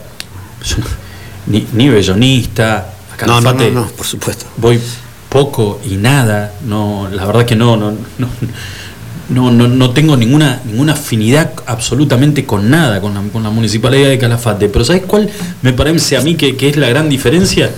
ni, 1.46 1.66
ni 1.72 1.88
bellonista, 1.88 2.94
no, 3.26 3.40
no, 3.40 3.52
no, 3.52 3.86
por 3.88 4.06
supuesto. 4.06 4.46
Voy 4.56 4.80
poco 5.30 5.80
y 5.88 5.96
nada, 5.96 6.52
no, 6.66 7.08
la 7.10 7.24
verdad 7.24 7.46
que 7.46 7.56
no, 7.56 7.76
no, 7.76 7.92
no, 8.18 9.50
no, 9.50 9.68
no, 9.68 9.90
tengo 9.90 10.16
ninguna, 10.16 10.60
ninguna 10.66 10.92
afinidad 10.92 11.52
absolutamente 11.66 12.44
con 12.44 12.68
nada 12.68 13.00
con 13.00 13.14
la, 13.14 13.22
con 13.32 13.44
la 13.44 13.50
municipalidad 13.50 14.08
de 14.08 14.18
Calafate. 14.18 14.68
Pero 14.68 14.84
¿sabes 14.84 15.02
cuál 15.06 15.30
me 15.62 15.72
parece 15.72 16.16
a 16.16 16.20
mí 16.20 16.34
que, 16.34 16.56
es 16.68 16.76
la 16.76 16.88
gran 16.88 17.08
diferencia? 17.08 17.70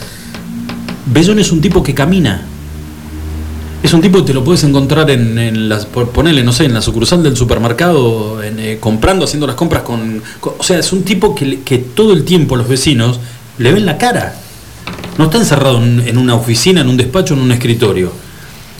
Bellón 1.06 1.38
es 1.38 1.52
un 1.52 1.60
tipo 1.60 1.82
que 1.82 1.94
camina. 1.94 2.46
Es 3.82 3.92
un 3.92 4.00
tipo 4.00 4.18
que 4.18 4.24
te 4.24 4.32
lo 4.32 4.44
puedes 4.44 4.64
encontrar 4.64 5.10
en, 5.10 5.36
en 5.38 5.68
las, 5.68 5.86
ponerle, 5.86 6.42
no 6.44 6.52
sé, 6.52 6.64
en 6.64 6.72
la 6.72 6.80
sucursal 6.80 7.22
del 7.22 7.36
supermercado, 7.36 8.40
eh, 8.42 8.78
comprando, 8.80 9.24
haciendo 9.24 9.46
las 9.46 9.56
compras 9.56 9.82
con, 9.82 10.22
O 10.40 10.62
sea, 10.62 10.78
es 10.78 10.92
un 10.92 11.02
tipo 11.02 11.34
que, 11.34 11.62
que 11.62 11.78
todo 11.78 12.12
el 12.12 12.24
tiempo 12.24 12.56
los 12.56 12.68
vecinos 12.68 13.18
le 13.58 13.72
ven 13.72 13.84
la 13.84 13.98
cara 13.98 14.36
no 15.18 15.24
está 15.24 15.38
encerrado 15.38 15.82
en, 15.82 16.16
una 16.16 16.34
oficina, 16.34 16.80
en 16.80 16.88
un 16.88 16.96
despacho, 16.96 17.34
en 17.34 17.40
un 17.40 17.52
escritorio. 17.52 18.12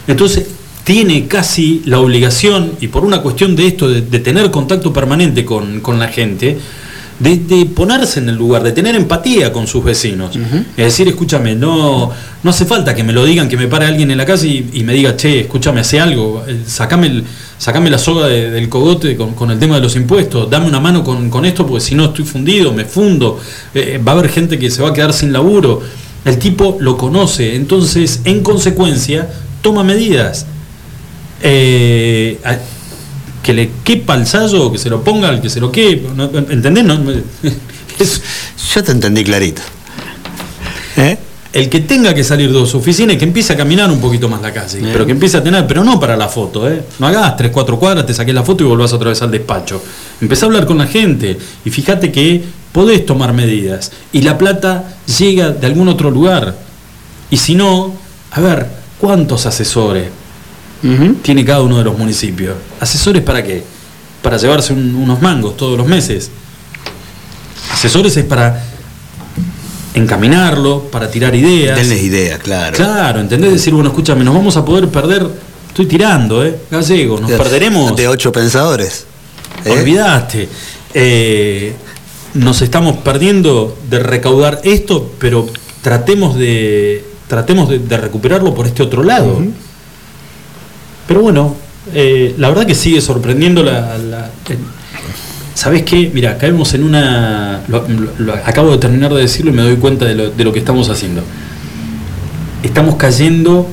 Entonces, 0.07 0.47
tiene 0.85 1.27
casi 1.27 1.83
la 1.85 2.01
obligación, 2.01 2.73
y 2.81 2.89
por 2.89 3.05
una 3.05 3.23
cuestión 3.23 3.55
de 3.55 3.67
esto, 3.67 3.89
de, 3.89 4.19
tener 4.19 4.51
contacto 4.51 4.93
permanente 4.93 5.45
con, 5.45 5.81
la 5.99 6.09
gente, 6.09 6.59
de, 7.21 7.67
ponerse 7.67 8.19
en 8.19 8.31
el 8.31 8.37
lugar, 8.37 8.63
de 8.63 8.73
tener 8.73 8.97
empatía 8.97 9.53
con 9.53 9.67
sus 9.67 9.85
vecinos. 9.85 10.37
Es 10.77 10.85
decir, 10.85 11.07
escúchame, 11.07 11.55
no, 11.55 12.11
no 12.43 12.51
hace 12.51 12.65
falta 12.65 12.95
que 12.95 13.05
me 13.05 13.13
lo 13.13 13.25
digan, 13.25 13.49
que 13.49 13.57
me 13.57 13.69
pare 13.69 13.87
alguien 13.87 14.11
en 14.11 14.19
la 14.19 14.27
calle 14.27 14.65
y, 14.73 14.83
me 14.83 14.95
diga, 14.95 15.17
che, 15.17 15.41
escúchame, 15.41 15.81
hace 15.81 16.01
algo, 16.01 16.45
eh, 16.49 16.63
sacame, 16.67 17.23
sacame 17.59 17.91
la 17.91 17.99
soga 17.99 18.27
del 18.27 18.69
cogote 18.69 19.17
con, 19.17 19.51
el 19.53 19.59
tema 19.61 19.77
de 19.77 19.83
los 19.83 19.95
impuestos, 19.95 20.51
dame 20.51 20.67
una 20.67 20.81
mano 20.81 21.05
con, 21.05 21.45
esto, 21.45 21.65
porque 21.65 21.85
si 21.85 21.95
no 21.95 22.07
estoy 22.07 22.25
fundido, 22.25 22.73
me 22.73 22.87
fundo, 22.87 23.39
eh, 23.73 24.01
va 24.05 24.13
a 24.13 24.15
haber 24.17 24.31
gente 24.31 24.59
que 24.59 24.69
se 24.69 24.83
va 24.83 24.89
a 24.89 24.93
quedar 24.93 25.13
sin 25.13 25.33
laburo. 25.33 26.02
El 26.25 26.39
tipo 26.39 26.77
lo 26.81 26.97
conoce, 26.97 27.57
entonces 27.57 28.21
en 28.25 28.43
consecuencia 28.43 29.29
toma 29.61 29.83
medidas. 29.83 30.47
Eh, 31.43 32.39
que 33.43 33.53
le 33.53 33.71
quepa 33.83 34.15
el 34.15 34.27
sallo, 34.27 34.71
que 34.71 34.79
se 34.79 34.89
lo 34.89 35.03
ponga 35.03 35.29
al 35.29 35.41
que 35.41 35.51
se 35.51 35.61
lo 35.61 35.73
quepa. 35.73 36.11
¿Entendés? 36.49 36.85
Yo 38.75 38.85
te 38.85 38.93
entendí 38.93 39.25
clarito. 39.25 39.63
¿Eh? 40.97 41.19
El 41.53 41.69
que 41.69 41.81
tenga 41.81 42.15
que 42.15 42.25
salir 42.25 42.51
de 42.51 42.67
su 42.67 42.79
oficina 42.79 43.13
y 43.13 43.19
que 43.19 43.25
empiece 43.25 43.53
a 43.53 43.57
caminar 43.57 43.91
un 43.91 44.01
poquito 44.01 44.27
más 44.27 44.41
la 44.41 44.53
calle, 44.53 44.81
pero 44.91 45.05
que 45.05 45.13
empiece 45.13 45.37
a 45.37 45.43
tener, 45.43 45.67
pero 45.67 45.85
no 45.85 46.01
para 46.01 46.17
la 46.17 46.29
foto, 46.29 46.67
¿eh? 46.71 46.83
No 46.99 47.07
hagas 47.07 47.37
tres, 47.37 47.51
cuatro 47.51 47.79
cuadras, 47.79 48.07
te 48.07 48.15
saques 48.15 48.35
la 48.35 48.43
foto 48.43 48.65
y 48.65 48.67
volvás 48.67 48.93
otra 48.95 49.11
vez 49.11 49.21
al 49.21 49.31
despacho. 49.31 49.83
Empezá 50.21 50.47
a 50.47 50.49
hablar 50.49 50.65
con 50.65 50.79
la 50.79 50.87
gente 50.87 51.37
y 51.63 51.71
fíjate 51.71 52.11
que 52.11 52.43
podés 52.73 53.05
tomar 53.07 53.33
medidas 53.33 53.93
y 54.13 54.23
la 54.23 54.39
plata 54.39 54.97
llega 55.19 55.51
de 55.51 55.67
algún 55.67 55.89
otro 55.89 56.11
lugar. 56.11 56.57
Y 57.31 57.37
si 57.37 57.55
no, 57.55 57.95
a 58.31 58.41
ver, 58.41 58.67
¿cuántos 58.99 59.47
asesores 59.47 60.09
tiene 61.23 61.45
cada 61.45 61.63
uno 61.63 61.79
de 61.79 61.85
los 61.85 61.97
municipios? 61.97 62.57
¿Asesores 62.81 63.23
para 63.23 63.43
qué? 63.43 63.63
Para 64.23 64.37
llevarse 64.37 64.73
unos 64.73 65.21
mangos 65.23 65.57
todos 65.57 65.79
los 65.79 65.87
meses. 65.87 66.31
Asesores 67.73 68.17
es 68.17 68.25
para 68.25 68.65
encaminarlo, 69.95 70.85
para 70.85 71.11
tirar 71.11 71.35
ideas. 71.35 71.77
Denles 71.77 72.03
ideas, 72.03 72.39
claro. 72.39 72.77
Claro, 72.77 73.21
¿entendés? 73.21 73.53
Decir, 73.53 73.75
bueno, 73.75 73.91
escúchame, 73.91 74.25
nos 74.25 74.35
vamos 74.35 74.57
a 74.57 74.65
poder 74.65 74.89
perder, 74.89 75.27
estoy 75.69 75.87
tirando, 75.87 76.45
¿eh? 76.45 76.59
Gallego, 76.71 77.21
nos 77.21 77.31
perderemos. 77.31 77.95
De 77.97 78.09
ocho 78.09 78.33
pensadores. 78.33 79.07
¿eh? 79.65 79.71
Olvidaste. 79.71 80.49
Eh, 80.95 81.75
nos 82.35 82.63
estamos 82.63 82.99
perdiendo 82.99 83.77
de 83.91 83.99
recaudar 83.99 84.61
esto, 84.65 85.13
pero 85.19 85.47
tratemos 85.83 86.37
de, 86.37 87.05
tratemos 87.29 87.69
de, 87.69 87.97
recuperarlo 87.97 88.55
por 88.55 88.67
este 88.67 88.83
otro 88.83 89.03
lado. 89.03 89.43
Pero 91.07 91.21
bueno, 91.21 91.57
eh, 91.93 92.35
la 92.39 92.49
verdad 92.49 92.67
que 92.67 92.75
sigue 92.75 93.01
sorprendiendo 93.01 93.63
la... 93.63 94.31
¿Sabes 95.55 95.83
qué? 95.83 96.11
Mira, 96.13 96.39
caemos 96.39 96.73
en 96.75 96.85
una... 96.85 97.63
acabo 98.45 98.71
de 98.73 98.79
terminar 98.79 99.13
de 99.13 99.21
decirlo 99.21 99.51
y 99.51 99.55
me 99.55 99.63
doy 99.63 99.77
cuenta 99.77 100.07
de 100.07 100.15
lo, 100.15 100.31
de 100.31 100.45
lo 100.45 100.53
que 100.53 100.59
estamos 100.59 100.89
haciendo. 100.89 101.23
Estamos 102.63 102.97
cayendo 102.97 103.69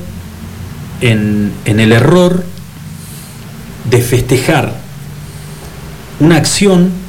en, 1.00 1.52
en 1.64 1.80
el 1.80 1.92
error 1.92 2.44
de 3.88 4.02
festejar 4.02 4.74
una 6.18 6.36
acción 6.36 6.99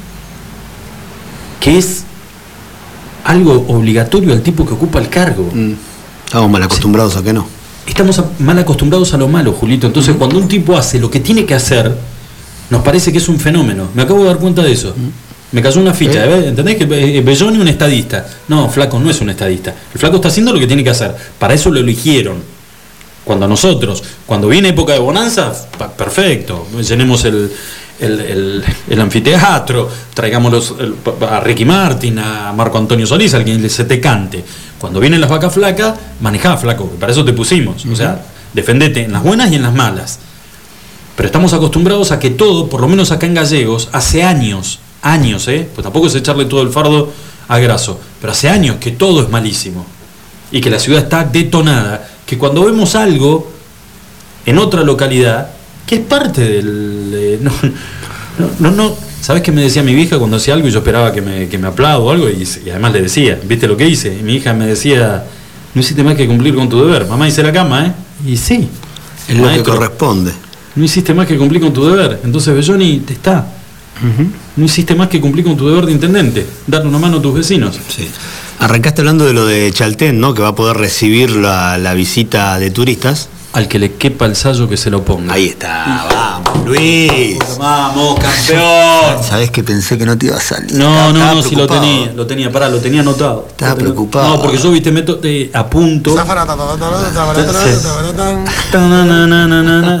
que 1.62 1.78
es 1.78 2.04
algo 3.24 3.64
obligatorio 3.68 4.32
al 4.32 4.42
tipo 4.42 4.66
que 4.66 4.74
ocupa 4.74 4.98
el 4.98 5.08
cargo. 5.08 5.48
Mm. 5.52 5.74
Estamos 6.24 6.50
mal 6.50 6.62
acostumbrados 6.62 7.16
a 7.16 7.22
que 7.22 7.32
no. 7.32 7.46
Estamos 7.86 8.20
mal 8.40 8.58
acostumbrados 8.58 9.14
a 9.14 9.16
lo 9.16 9.28
malo, 9.28 9.52
Julito. 9.52 9.86
Entonces, 9.86 10.16
cuando 10.16 10.38
un 10.38 10.48
tipo 10.48 10.76
hace 10.76 10.98
lo 10.98 11.10
que 11.10 11.20
tiene 11.20 11.44
que 11.44 11.54
hacer, 11.54 11.94
nos 12.70 12.82
parece 12.82 13.12
que 13.12 13.18
es 13.18 13.28
un 13.28 13.38
fenómeno. 13.38 13.88
Me 13.94 14.02
acabo 14.02 14.20
de 14.20 14.26
dar 14.26 14.38
cuenta 14.38 14.62
de 14.62 14.72
eso. 14.72 14.94
Me 15.52 15.62
cayó 15.62 15.80
una 15.80 15.92
ficha, 15.94 16.24
¿Eh? 16.24 16.48
¿entendés? 16.48 16.76
Que 16.76 16.84
eh, 16.84 17.20
Belloni 17.20 17.56
es 17.56 17.62
un 17.62 17.68
estadista. 17.68 18.26
No, 18.48 18.68
Flaco 18.68 18.98
no 18.98 19.10
es 19.10 19.20
un 19.20 19.30
estadista. 19.30 19.74
El 19.92 20.00
Flaco 20.00 20.16
está 20.16 20.28
haciendo 20.28 20.52
lo 20.52 20.58
que 20.58 20.66
tiene 20.66 20.82
que 20.82 20.90
hacer. 20.90 21.14
Para 21.38 21.54
eso 21.54 21.70
lo 21.70 21.80
eligieron. 21.80 22.36
Cuando 23.24 23.46
nosotros, 23.46 24.02
cuando 24.26 24.48
viene 24.48 24.70
época 24.70 24.94
de 24.94 24.98
bonanza, 24.98 25.52
perfecto, 25.96 26.66
llenemos 26.80 27.24
el, 27.24 27.52
el, 28.02 29.00
anfiteatro, 29.00 29.88
traigamos 30.12 30.74
a 31.28 31.40
Ricky 31.40 31.64
Martin, 31.64 32.18
a 32.18 32.52
Marco 32.52 32.78
Antonio 32.78 33.06
Solís, 33.06 33.34
alguien 33.34 33.68
se 33.70 33.84
te 33.84 34.00
cante. 34.00 34.44
Cuando 34.78 35.00
vienen 35.00 35.20
las 35.20 35.30
vacas 35.30 35.54
flacas, 35.54 35.94
manejá, 36.20 36.56
flaco, 36.56 36.86
para 36.98 37.12
eso 37.12 37.24
te 37.24 37.32
pusimos. 37.32 37.86
O 37.86 37.96
sea, 37.96 38.24
defendete 38.52 39.04
en 39.04 39.12
las 39.12 39.22
buenas 39.22 39.50
y 39.52 39.54
en 39.54 39.62
las 39.62 39.72
malas. 39.72 40.18
Pero 41.16 41.26
estamos 41.26 41.52
acostumbrados 41.52 42.10
a 42.10 42.18
que 42.18 42.30
todo, 42.30 42.68
por 42.68 42.80
lo 42.80 42.88
menos 42.88 43.12
acá 43.12 43.26
en 43.26 43.34
Gallegos, 43.34 43.88
hace 43.92 44.22
años, 44.24 44.80
años, 45.02 45.46
¿eh? 45.48 45.68
Pues 45.72 45.84
tampoco 45.84 46.06
es 46.06 46.14
echarle 46.14 46.46
todo 46.46 46.62
el 46.62 46.70
fardo 46.70 47.12
a 47.48 47.58
Graso, 47.58 48.00
pero 48.20 48.32
hace 48.32 48.48
años 48.48 48.76
que 48.80 48.92
todo 48.92 49.22
es 49.22 49.28
malísimo. 49.28 49.86
Y 50.50 50.60
que 50.60 50.70
la 50.70 50.78
ciudad 50.78 51.02
está 51.02 51.24
detonada. 51.24 52.08
Que 52.26 52.38
cuando 52.38 52.64
vemos 52.64 52.94
algo 52.94 53.50
en 54.46 54.58
otra 54.58 54.82
localidad, 54.82 55.50
que 55.86 55.96
es 55.96 56.00
parte 56.02 56.42
del... 56.42 57.10
no, 57.40 57.52
no, 58.58 58.70
no, 58.70 58.96
¿Sabes 59.22 59.42
qué 59.42 59.52
me 59.52 59.62
decía 59.62 59.84
mi 59.84 59.92
hija 59.92 60.18
cuando 60.18 60.36
hacía 60.36 60.54
algo 60.54 60.66
y 60.66 60.72
yo 60.72 60.80
esperaba 60.80 61.12
que 61.12 61.22
me, 61.22 61.48
que 61.48 61.56
me 61.56 61.68
aplaudo 61.68 62.06
o 62.06 62.10
algo? 62.10 62.28
Y, 62.28 62.44
además 62.70 62.92
le 62.92 63.02
decía, 63.02 63.38
¿viste 63.44 63.68
lo 63.68 63.76
que 63.76 63.88
hice? 63.88 64.16
Y 64.18 64.22
mi 64.24 64.34
hija 64.34 64.52
me 64.52 64.66
decía, 64.66 65.24
no 65.74 65.80
hiciste 65.80 66.02
más 66.02 66.16
que 66.16 66.26
cumplir 66.26 66.56
con 66.56 66.68
tu 66.68 66.84
deber. 66.84 67.06
Mamá 67.06 67.28
hice 67.28 67.40
la 67.44 67.52
cama, 67.52 67.86
¿eh? 67.86 67.92
Y 68.26 68.36
sí. 68.36 68.68
Es 69.28 69.38
lo 69.38 69.48
que 69.48 69.62
corresponde. 69.62 70.32
No 70.74 70.84
hiciste 70.84 71.14
más 71.14 71.28
que 71.28 71.38
cumplir 71.38 71.62
con 71.62 71.72
tu 71.72 71.84
deber. 71.84 72.18
Entonces 72.24 72.52
Belloni 72.52 72.98
te 72.98 73.12
está. 73.12 73.46
No 74.56 74.64
hiciste 74.64 74.96
más 74.96 75.06
que 75.06 75.20
cumplir 75.20 75.44
con 75.44 75.56
tu 75.56 75.68
deber 75.68 75.86
de 75.86 75.92
intendente, 75.92 76.44
darle 76.66 76.88
una 76.88 76.98
mano 76.98 77.18
a 77.18 77.22
tus 77.22 77.32
vecinos. 77.32 77.78
Sí. 77.88 78.08
Arrancaste 78.58 79.02
hablando 79.02 79.24
de 79.24 79.34
lo 79.34 79.46
de 79.46 79.70
Chaltén, 79.72 80.18
¿no? 80.18 80.34
Que 80.34 80.42
va 80.42 80.48
a 80.48 80.54
poder 80.56 80.76
recibir 80.76 81.30
la, 81.30 81.78
la 81.78 81.94
visita 81.94 82.58
de 82.58 82.72
turistas 82.72 83.28
Al 83.54 83.68
que 83.68 83.78
le 83.78 83.92
quepa 83.96 84.24
el 84.24 84.34
sallo 84.34 84.66
que 84.66 84.78
se 84.78 84.88
lo 84.90 85.04
ponga. 85.04 85.34
Ahí 85.34 85.48
está, 85.48 86.06
vamos, 86.10 86.66
Luis. 86.66 87.36
Vamos, 87.58 88.18
campeón. 88.18 89.22
Sabes 89.22 89.50
que 89.50 89.62
pensé 89.62 89.98
que 89.98 90.06
no 90.06 90.16
te 90.16 90.26
iba 90.26 90.36
a 90.38 90.40
salir. 90.40 90.72
No, 90.72 90.88
Estaba- 90.88 91.12
no, 91.12 91.18
estaba 91.18 91.34
no, 91.34 91.42
si 91.42 91.56
lo 91.56 91.66
tenía, 91.66 92.12
lo 92.14 92.26
tenía, 92.26 92.50
pará, 92.50 92.70
lo 92.70 92.78
tenía 92.78 93.00
anotado. 93.02 93.46
Estaba 93.50 93.72
tenía- 93.74 93.92
preocupado. 93.92 94.36
No, 94.36 94.42
porque 94.42 94.56
yo, 94.56 94.70
viste, 94.70 94.90
meto 94.90 95.20
eh, 95.22 95.50
apunto. 95.52 96.14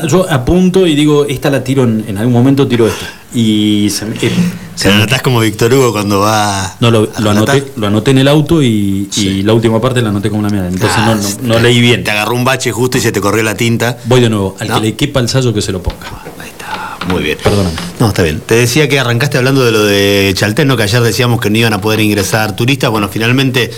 Yo 0.08 0.26
apunto 0.30 0.86
y 0.86 0.94
digo, 0.94 1.24
esta 1.26 1.50
la 1.50 1.62
tiro 1.62 1.84
en, 1.84 2.04
en 2.08 2.18
algún 2.18 2.32
momento, 2.32 2.66
tiro 2.66 2.86
esta. 2.86 3.06
Y 3.34 3.88
se 3.90 4.06
me- 4.06 4.16
eh, 4.20 4.32
Se 4.74 4.88
lo 4.90 4.96
notás 4.98 5.22
como 5.22 5.40
Víctor 5.40 5.72
Hugo 5.72 5.92
cuando 5.92 6.20
va. 6.20 6.76
no, 6.80 6.90
lo, 6.90 7.08
lo 7.18 7.30
anoté, 7.30 7.72
lo 7.76 7.86
anoté 7.86 8.10
en 8.12 8.18
el 8.18 8.28
auto 8.28 8.62
y, 8.62 9.08
la 9.44 9.52
última 9.52 9.80
parte 9.80 10.00
la 10.02 10.08
anoté 10.08 10.28
como 10.28 10.40
una 10.40 10.48
mierda. 10.48 10.68
Entonces 10.68 10.96
Ah, 10.98 11.14
no, 11.14 11.48
no- 11.48 11.54
no 11.54 11.60
leí 11.60 11.80
bien. 11.80 12.02
Te 12.04 12.10
agarró 12.10 12.34
un 12.34 12.44
bache 12.44 12.72
justo 12.72 12.98
y 12.98 13.00
se 13.00 13.12
te 13.12 13.20
corrió 13.20 13.42
la 13.42 13.54
tinta. 13.54 13.98
Voy 14.06 14.20
de 14.20 14.30
nuevo, 14.30 14.56
al 14.58 14.68
¿No? 14.68 14.74
que 14.76 14.80
le 14.88 14.94
quepa 14.94 15.20
el 15.20 15.28
sallo 15.28 15.52
que 15.52 15.62
se 15.62 15.72
lo 15.72 15.82
ponga. 15.82 16.06
Ahí 16.40 16.48
está, 16.48 16.96
muy 17.08 17.22
bien. 17.22 17.38
Perdóname. 17.42 17.74
No, 18.00 18.08
está 18.08 18.22
bien. 18.22 18.40
Te 18.44 18.54
decía 18.56 18.88
que 18.88 18.98
arrancaste 18.98 19.38
hablando 19.38 19.64
de 19.64 19.72
lo 19.72 19.84
de 19.84 20.32
Chaltén, 20.34 20.66
¿no? 20.68 20.76
Que 20.76 20.84
ayer 20.84 21.02
decíamos 21.02 21.40
que 21.40 21.50
no 21.50 21.58
iban 21.58 21.72
a 21.74 21.80
poder 21.80 22.00
ingresar 22.00 22.56
turistas. 22.56 22.90
Bueno, 22.90 23.08
finalmente 23.08 23.70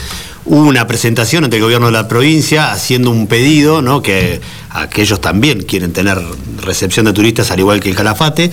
hubo 0.46 0.62
una 0.62 0.86
presentación 0.86 1.44
ante 1.44 1.56
el 1.56 1.62
gobierno 1.62 1.86
de 1.86 1.92
la 1.92 2.06
provincia 2.08 2.70
haciendo 2.72 3.10
un 3.10 3.26
pedido, 3.26 3.82
¿no? 3.82 4.00
Que 4.02 4.40
aquellos 4.70 5.20
también 5.20 5.62
quieren 5.62 5.92
tener 5.92 6.18
recepción 6.62 7.04
de 7.06 7.12
turistas 7.12 7.50
al 7.50 7.58
igual 7.60 7.80
que 7.80 7.90
el 7.90 7.96
Calafate. 7.96 8.50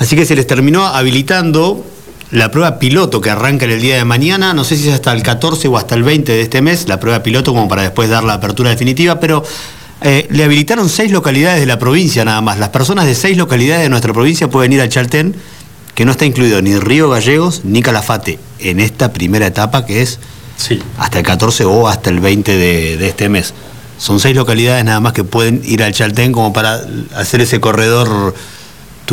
Así 0.00 0.16
que 0.16 0.24
se 0.24 0.34
les 0.34 0.46
terminó 0.46 0.86
habilitando 0.86 1.86
la 2.30 2.50
prueba 2.50 2.78
piloto 2.78 3.20
que 3.20 3.28
arranca 3.30 3.66
en 3.66 3.72
el 3.72 3.80
día 3.82 3.96
de 3.96 4.04
mañana, 4.04 4.54
no 4.54 4.64
sé 4.64 4.76
si 4.76 4.88
es 4.88 4.94
hasta 4.94 5.12
el 5.12 5.22
14 5.22 5.68
o 5.68 5.76
hasta 5.76 5.94
el 5.94 6.02
20 6.02 6.32
de 6.32 6.40
este 6.40 6.62
mes, 6.62 6.88
la 6.88 6.98
prueba 6.98 7.22
piloto 7.22 7.52
como 7.52 7.68
para 7.68 7.82
después 7.82 8.08
dar 8.08 8.24
la 8.24 8.34
apertura 8.34 8.70
definitiva, 8.70 9.20
pero 9.20 9.44
eh, 10.00 10.26
le 10.30 10.44
habilitaron 10.44 10.88
seis 10.88 11.12
localidades 11.12 11.60
de 11.60 11.66
la 11.66 11.78
provincia 11.78 12.24
nada 12.24 12.40
más. 12.40 12.58
Las 12.58 12.70
personas 12.70 13.04
de 13.04 13.14
seis 13.14 13.36
localidades 13.36 13.82
de 13.82 13.90
nuestra 13.90 14.14
provincia 14.14 14.48
pueden 14.48 14.72
ir 14.72 14.80
al 14.80 14.88
Chaltén, 14.88 15.34
que 15.94 16.04
no 16.06 16.12
está 16.12 16.24
incluido 16.24 16.62
ni 16.62 16.78
Río 16.78 17.10
Gallegos 17.10 17.62
ni 17.64 17.82
Calafate 17.82 18.38
en 18.58 18.80
esta 18.80 19.12
primera 19.12 19.46
etapa 19.46 19.84
que 19.84 20.00
es 20.02 20.18
Sí. 20.56 20.78
hasta 20.98 21.18
el 21.18 21.24
14 21.24 21.64
o 21.64 21.88
hasta 21.88 22.10
el 22.10 22.20
20 22.20 22.56
de, 22.56 22.96
de 22.96 23.08
este 23.08 23.28
mes. 23.28 23.52
Son 23.98 24.18
seis 24.20 24.34
localidades 24.36 24.84
nada 24.84 25.00
más 25.00 25.12
que 25.12 25.24
pueden 25.24 25.60
ir 25.64 25.82
al 25.82 25.92
Chaltén 25.92 26.32
como 26.32 26.52
para 26.54 26.80
hacer 27.16 27.40
ese 27.42 27.60
corredor 27.60 28.34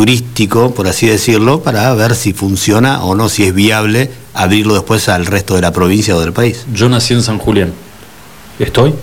turístico, 0.01 0.75
por 0.75 0.87
así 0.87 1.07
decirlo, 1.07 1.63
para 1.63 1.91
ver 1.95 2.13
si 2.15 2.31
funciona 2.31 3.03
o 3.03 3.15
no, 3.15 3.29
si 3.29 3.45
es 3.45 3.53
viable 3.55 4.11
abrirlo 4.35 4.75
después 4.75 5.09
al 5.09 5.25
resto 5.25 5.55
de 5.55 5.61
la 5.63 5.73
provincia 5.73 6.15
o 6.15 6.19
del 6.19 6.33
país. 6.33 6.65
Yo 6.71 6.87
nací 6.87 7.15
en 7.15 7.23
San 7.23 7.39
Julián. 7.39 7.73
¿Estoy? 8.59 8.93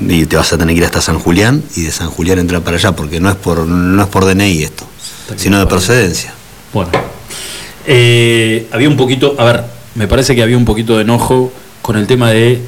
Y 0.00 0.26
te 0.26 0.34
vas 0.36 0.52
a 0.52 0.58
tener 0.58 0.74
que 0.74 0.80
ir 0.80 0.84
hasta 0.86 1.00
San 1.00 1.20
Julián 1.20 1.62
y 1.76 1.82
de 1.82 1.92
San 1.92 2.10
Julián 2.10 2.40
entrar 2.40 2.62
para 2.62 2.76
allá, 2.78 2.96
porque 2.96 3.20
no 3.20 3.30
es 3.30 3.36
por, 3.36 3.64
no 3.64 4.02
es 4.02 4.08
por 4.08 4.24
DNI 4.24 4.64
esto, 4.64 4.84
sino 5.36 5.60
de 5.60 5.66
procedencia. 5.66 6.34
Bueno. 6.74 6.90
Eh, 7.86 8.66
había 8.72 8.88
un 8.88 8.96
poquito, 8.96 9.36
a 9.38 9.44
ver, 9.44 9.64
me 9.94 10.08
parece 10.08 10.34
que 10.34 10.42
había 10.42 10.56
un 10.56 10.64
poquito 10.64 10.96
de 10.96 11.02
enojo 11.02 11.52
con 11.80 11.96
el 11.96 12.08
tema 12.08 12.30
de. 12.30 12.60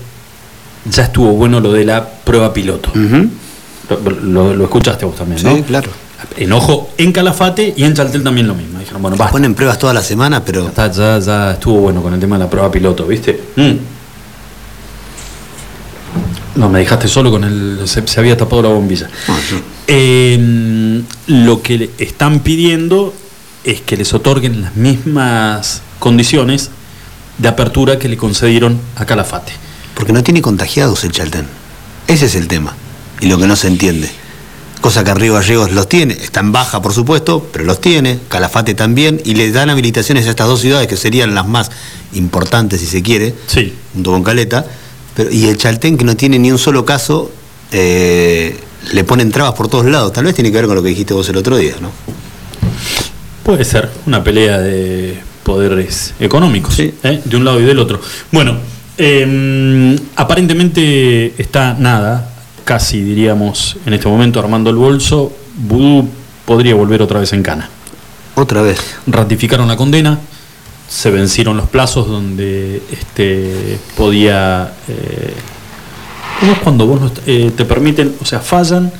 Ya 0.88 1.02
estuvo 1.02 1.32
bueno 1.32 1.58
lo 1.58 1.72
de 1.72 1.84
la 1.84 2.08
prueba 2.08 2.52
piloto. 2.52 2.92
Lo, 2.94 4.10
lo- 4.22 4.54
lo 4.54 4.64
escuchaste 4.64 5.04
vos 5.04 5.16
también, 5.16 5.40
Sí, 5.40 5.46
¿no? 5.46 5.62
claro. 5.64 5.90
Enojo 6.36 6.90
en 6.98 7.12
Calafate 7.12 7.72
y 7.76 7.84
en 7.84 7.94
Chaltel 7.94 8.22
también 8.22 8.46
lo 8.46 8.54
mismo. 8.54 8.78
Dijeron, 8.78 9.02
bueno, 9.02 9.16
basta. 9.16 9.32
Ponen 9.32 9.54
pruebas 9.54 9.78
toda 9.78 9.92
la 9.94 10.02
semana, 10.02 10.44
pero 10.44 10.62
Ya, 10.64 10.68
está, 10.68 10.90
ya, 10.92 11.18
ya 11.18 11.50
estuvo 11.52 11.80
bueno 11.80 12.02
con 12.02 12.12
el 12.14 12.20
tema 12.20 12.36
de 12.38 12.44
la 12.44 12.50
prueba 12.50 12.70
piloto, 12.70 13.06
¿viste? 13.06 13.40
Mm. 13.56 13.72
No, 16.56 16.68
me 16.68 16.80
dejaste 16.80 17.08
solo 17.08 17.30
con 17.30 17.44
el. 17.44 17.80
Se, 17.86 18.06
se 18.06 18.20
había 18.20 18.36
tapado 18.36 18.62
la 18.62 18.68
bombilla. 18.68 19.08
Yo- 19.50 19.60
Eh, 19.86 21.02
lo 21.26 21.62
que 21.62 21.78
le 21.78 21.90
están 21.98 22.40
pidiendo 22.40 23.14
es 23.64 23.80
que 23.80 23.96
les 23.96 24.12
otorguen 24.14 24.62
las 24.62 24.76
mismas 24.76 25.82
condiciones 25.98 26.70
de 27.38 27.48
apertura 27.48 27.98
que 27.98 28.08
le 28.08 28.16
concedieron 28.16 28.80
a 28.96 29.04
Calafate. 29.06 29.52
porque 29.94 30.12
no 30.14 30.22
tiene 30.22 30.40
contagiados 30.40 31.04
el 31.04 31.12
Chaltén. 31.12 31.46
Ese 32.06 32.26
es 32.26 32.34
el 32.34 32.48
tema. 32.48 32.74
Y 33.20 33.26
lo 33.26 33.36
que 33.38 33.46
no 33.46 33.54
se 33.54 33.68
entiende. 33.68 34.10
Cosa 34.80 35.04
que 35.04 35.12
Río 35.12 35.34
Gallegos 35.34 35.72
los 35.72 35.88
tiene, 35.90 36.14
está 36.14 36.40
en 36.40 36.52
baja 36.52 36.80
por 36.80 36.94
supuesto, 36.94 37.46
pero 37.52 37.64
los 37.64 37.80
tiene, 37.82 38.18
Calafate 38.28 38.74
también, 38.74 39.20
y 39.24 39.34
le 39.34 39.50
dan 39.52 39.68
habilitaciones 39.68 40.26
a 40.26 40.30
estas 40.30 40.46
dos 40.46 40.60
ciudades 40.60 40.88
que 40.88 40.96
serían 40.96 41.34
las 41.34 41.46
más 41.46 41.70
importantes 42.14 42.80
si 42.80 42.86
se 42.86 43.02
quiere, 43.02 43.34
Sí. 43.46 43.74
junto 43.92 44.10
con 44.12 44.22
Caleta, 44.22 44.64
pero, 45.14 45.30
y 45.30 45.46
el 45.48 45.58
Chaltén 45.58 45.98
que 45.98 46.04
no 46.06 46.16
tiene 46.16 46.38
ni 46.38 46.50
un 46.50 46.58
solo 46.58 46.86
caso, 46.86 47.30
eh, 47.72 48.58
le 48.92 49.04
ponen 49.04 49.30
trabas 49.30 49.52
por 49.52 49.68
todos 49.68 49.84
lados. 49.84 50.14
Tal 50.14 50.24
vez 50.24 50.34
tiene 50.34 50.50
que 50.50 50.56
ver 50.56 50.66
con 50.66 50.74
lo 50.76 50.82
que 50.82 50.88
dijiste 50.88 51.12
vos 51.12 51.28
el 51.28 51.36
otro 51.36 51.58
día, 51.58 51.74
¿no? 51.82 51.90
Puede 53.44 53.66
ser 53.66 53.90
una 54.06 54.24
pelea 54.24 54.58
de 54.58 55.20
poderes 55.42 56.14
económicos, 56.20 56.74
Sí. 56.74 56.94
¿eh? 57.02 57.20
de 57.22 57.36
un 57.36 57.44
lado 57.44 57.60
y 57.60 57.64
del 57.64 57.78
otro. 57.78 58.00
Bueno, 58.32 58.56
eh, 58.96 59.98
aparentemente 60.16 61.34
está 61.40 61.74
nada, 61.78 62.32
casi 62.64 63.00
diríamos 63.02 63.76
en 63.86 63.94
este 63.94 64.08
momento 64.08 64.40
armando 64.40 64.70
el 64.70 64.76
bolso. 64.76 65.32
Vudú 65.56 66.08
podría 66.44 66.74
volver 66.74 67.02
otra 67.02 67.20
vez 67.20 67.32
en 67.32 67.42
cana. 67.42 67.68
Otra 68.34 68.62
vez. 68.62 68.78
Ratificaron 69.06 69.68
la 69.68 69.76
condena, 69.76 70.18
se 70.88 71.10
vencieron 71.10 71.56
los 71.56 71.68
plazos 71.68 72.06
donde 72.08 72.82
este, 72.90 73.78
podía. 73.96 74.72
eh, 74.88 75.34
¿Cómo 76.40 76.52
es 76.52 76.58
cuando 76.60 76.86
vos 76.86 77.00
no 77.00 77.10
eh, 77.26 77.50
te 77.54 77.64
permiten, 77.66 78.14
o 78.20 78.24
sea, 78.24 78.40
fallan, 78.40 78.90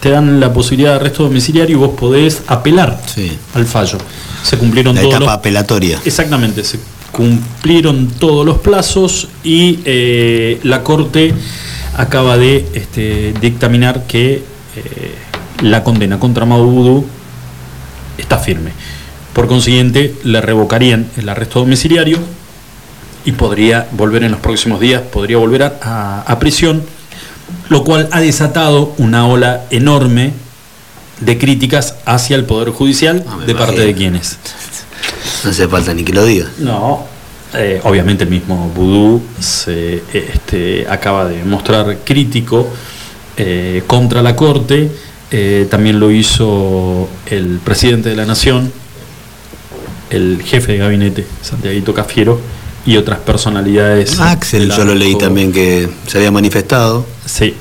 te 0.00 0.10
dan 0.10 0.40
la 0.40 0.52
posibilidad 0.52 0.90
de 0.90 0.96
arresto 0.96 1.22
domiciliario 1.22 1.76
y 1.76 1.78
vos 1.78 1.90
podés 1.98 2.42
apelar 2.48 3.00
Sí. 3.06 3.30
al 3.54 3.64
fallo? 3.66 3.98
Se 4.42 4.58
cumplieron 4.58 4.94
La 4.96 5.02
todos 5.02 5.14
etapa 5.14 5.26
los, 5.26 5.34
apelatoria. 5.38 6.00
Exactamente, 6.04 6.64
se 6.64 6.80
cumplieron 7.12 8.08
todos 8.18 8.44
los 8.44 8.58
plazos 8.58 9.28
y 9.44 9.78
eh, 9.84 10.58
la 10.64 10.82
Corte 10.82 11.32
acaba 11.96 12.36
de 12.38 12.66
este, 12.74 13.34
dictaminar 13.40 14.04
que 14.06 14.42
eh, 14.76 15.14
la 15.62 15.82
condena 15.84 16.18
contra 16.18 16.44
Maudú 16.44 17.06
está 18.18 18.38
firme. 18.38 18.70
Por 19.32 19.46
consiguiente, 19.48 20.14
le 20.24 20.40
revocarían 20.40 21.08
el 21.16 21.28
arresto 21.28 21.60
domiciliario 21.60 22.18
y 23.24 23.32
podría 23.32 23.88
volver 23.92 24.22
en 24.24 24.32
los 24.32 24.40
próximos 24.40 24.80
días, 24.80 25.02
podría 25.02 25.38
volver 25.38 25.62
a, 25.64 25.78
a- 25.82 26.20
a 26.22 26.38
prisión, 26.38 26.82
lo 27.68 27.82
cual 27.84 28.08
ha 28.12 28.20
desatado 28.20 28.94
una 28.98 29.26
ola 29.26 29.62
enorme 29.70 30.32
de 31.20 31.38
críticas 31.38 31.96
hacia 32.04 32.36
el 32.36 32.44
Poder 32.44 32.70
Judicial 32.70 33.24
Ah, 33.28 33.38
de 33.46 33.54
parte 33.54 33.80
de 33.80 33.94
quienes. 33.94 34.38
No 35.44 35.50
hace 35.50 35.68
falta 35.68 35.94
ni 35.94 36.04
que 36.04 36.12
lo 36.12 36.24
diga. 36.24 36.46
No, 36.58 37.06
eh, 37.54 37.80
obviamente 37.84 38.24
el 38.24 38.30
mismo 38.30 38.70
Vudú 38.74 39.22
se 39.38 40.02
este, 40.12 40.86
acaba 40.88 41.26
de 41.26 41.44
mostrar 41.44 41.98
crítico 42.04 42.68
eh, 43.36 43.82
contra 43.86 44.22
la 44.22 44.34
Corte, 44.34 44.90
eh, 45.30 45.66
también 45.70 46.00
lo 46.00 46.10
hizo 46.10 47.08
el 47.26 47.60
presidente 47.64 48.08
de 48.08 48.16
la 48.16 48.26
Nación, 48.26 48.72
el 50.10 50.42
jefe 50.44 50.72
de 50.72 50.78
gabinete, 50.78 51.26
Santiago 51.42 51.94
Cafiero, 51.94 52.40
y 52.86 52.96
otras 52.96 53.18
personalidades. 53.20 54.20
Axel, 54.20 54.68
del 54.68 54.76
yo 54.76 54.84
lo 54.84 54.94
leí 54.94 55.16
también 55.16 55.52
que 55.52 55.88
se 56.06 56.18
había 56.18 56.30
manifestado. 56.30 57.06
Sí. 57.24 57.54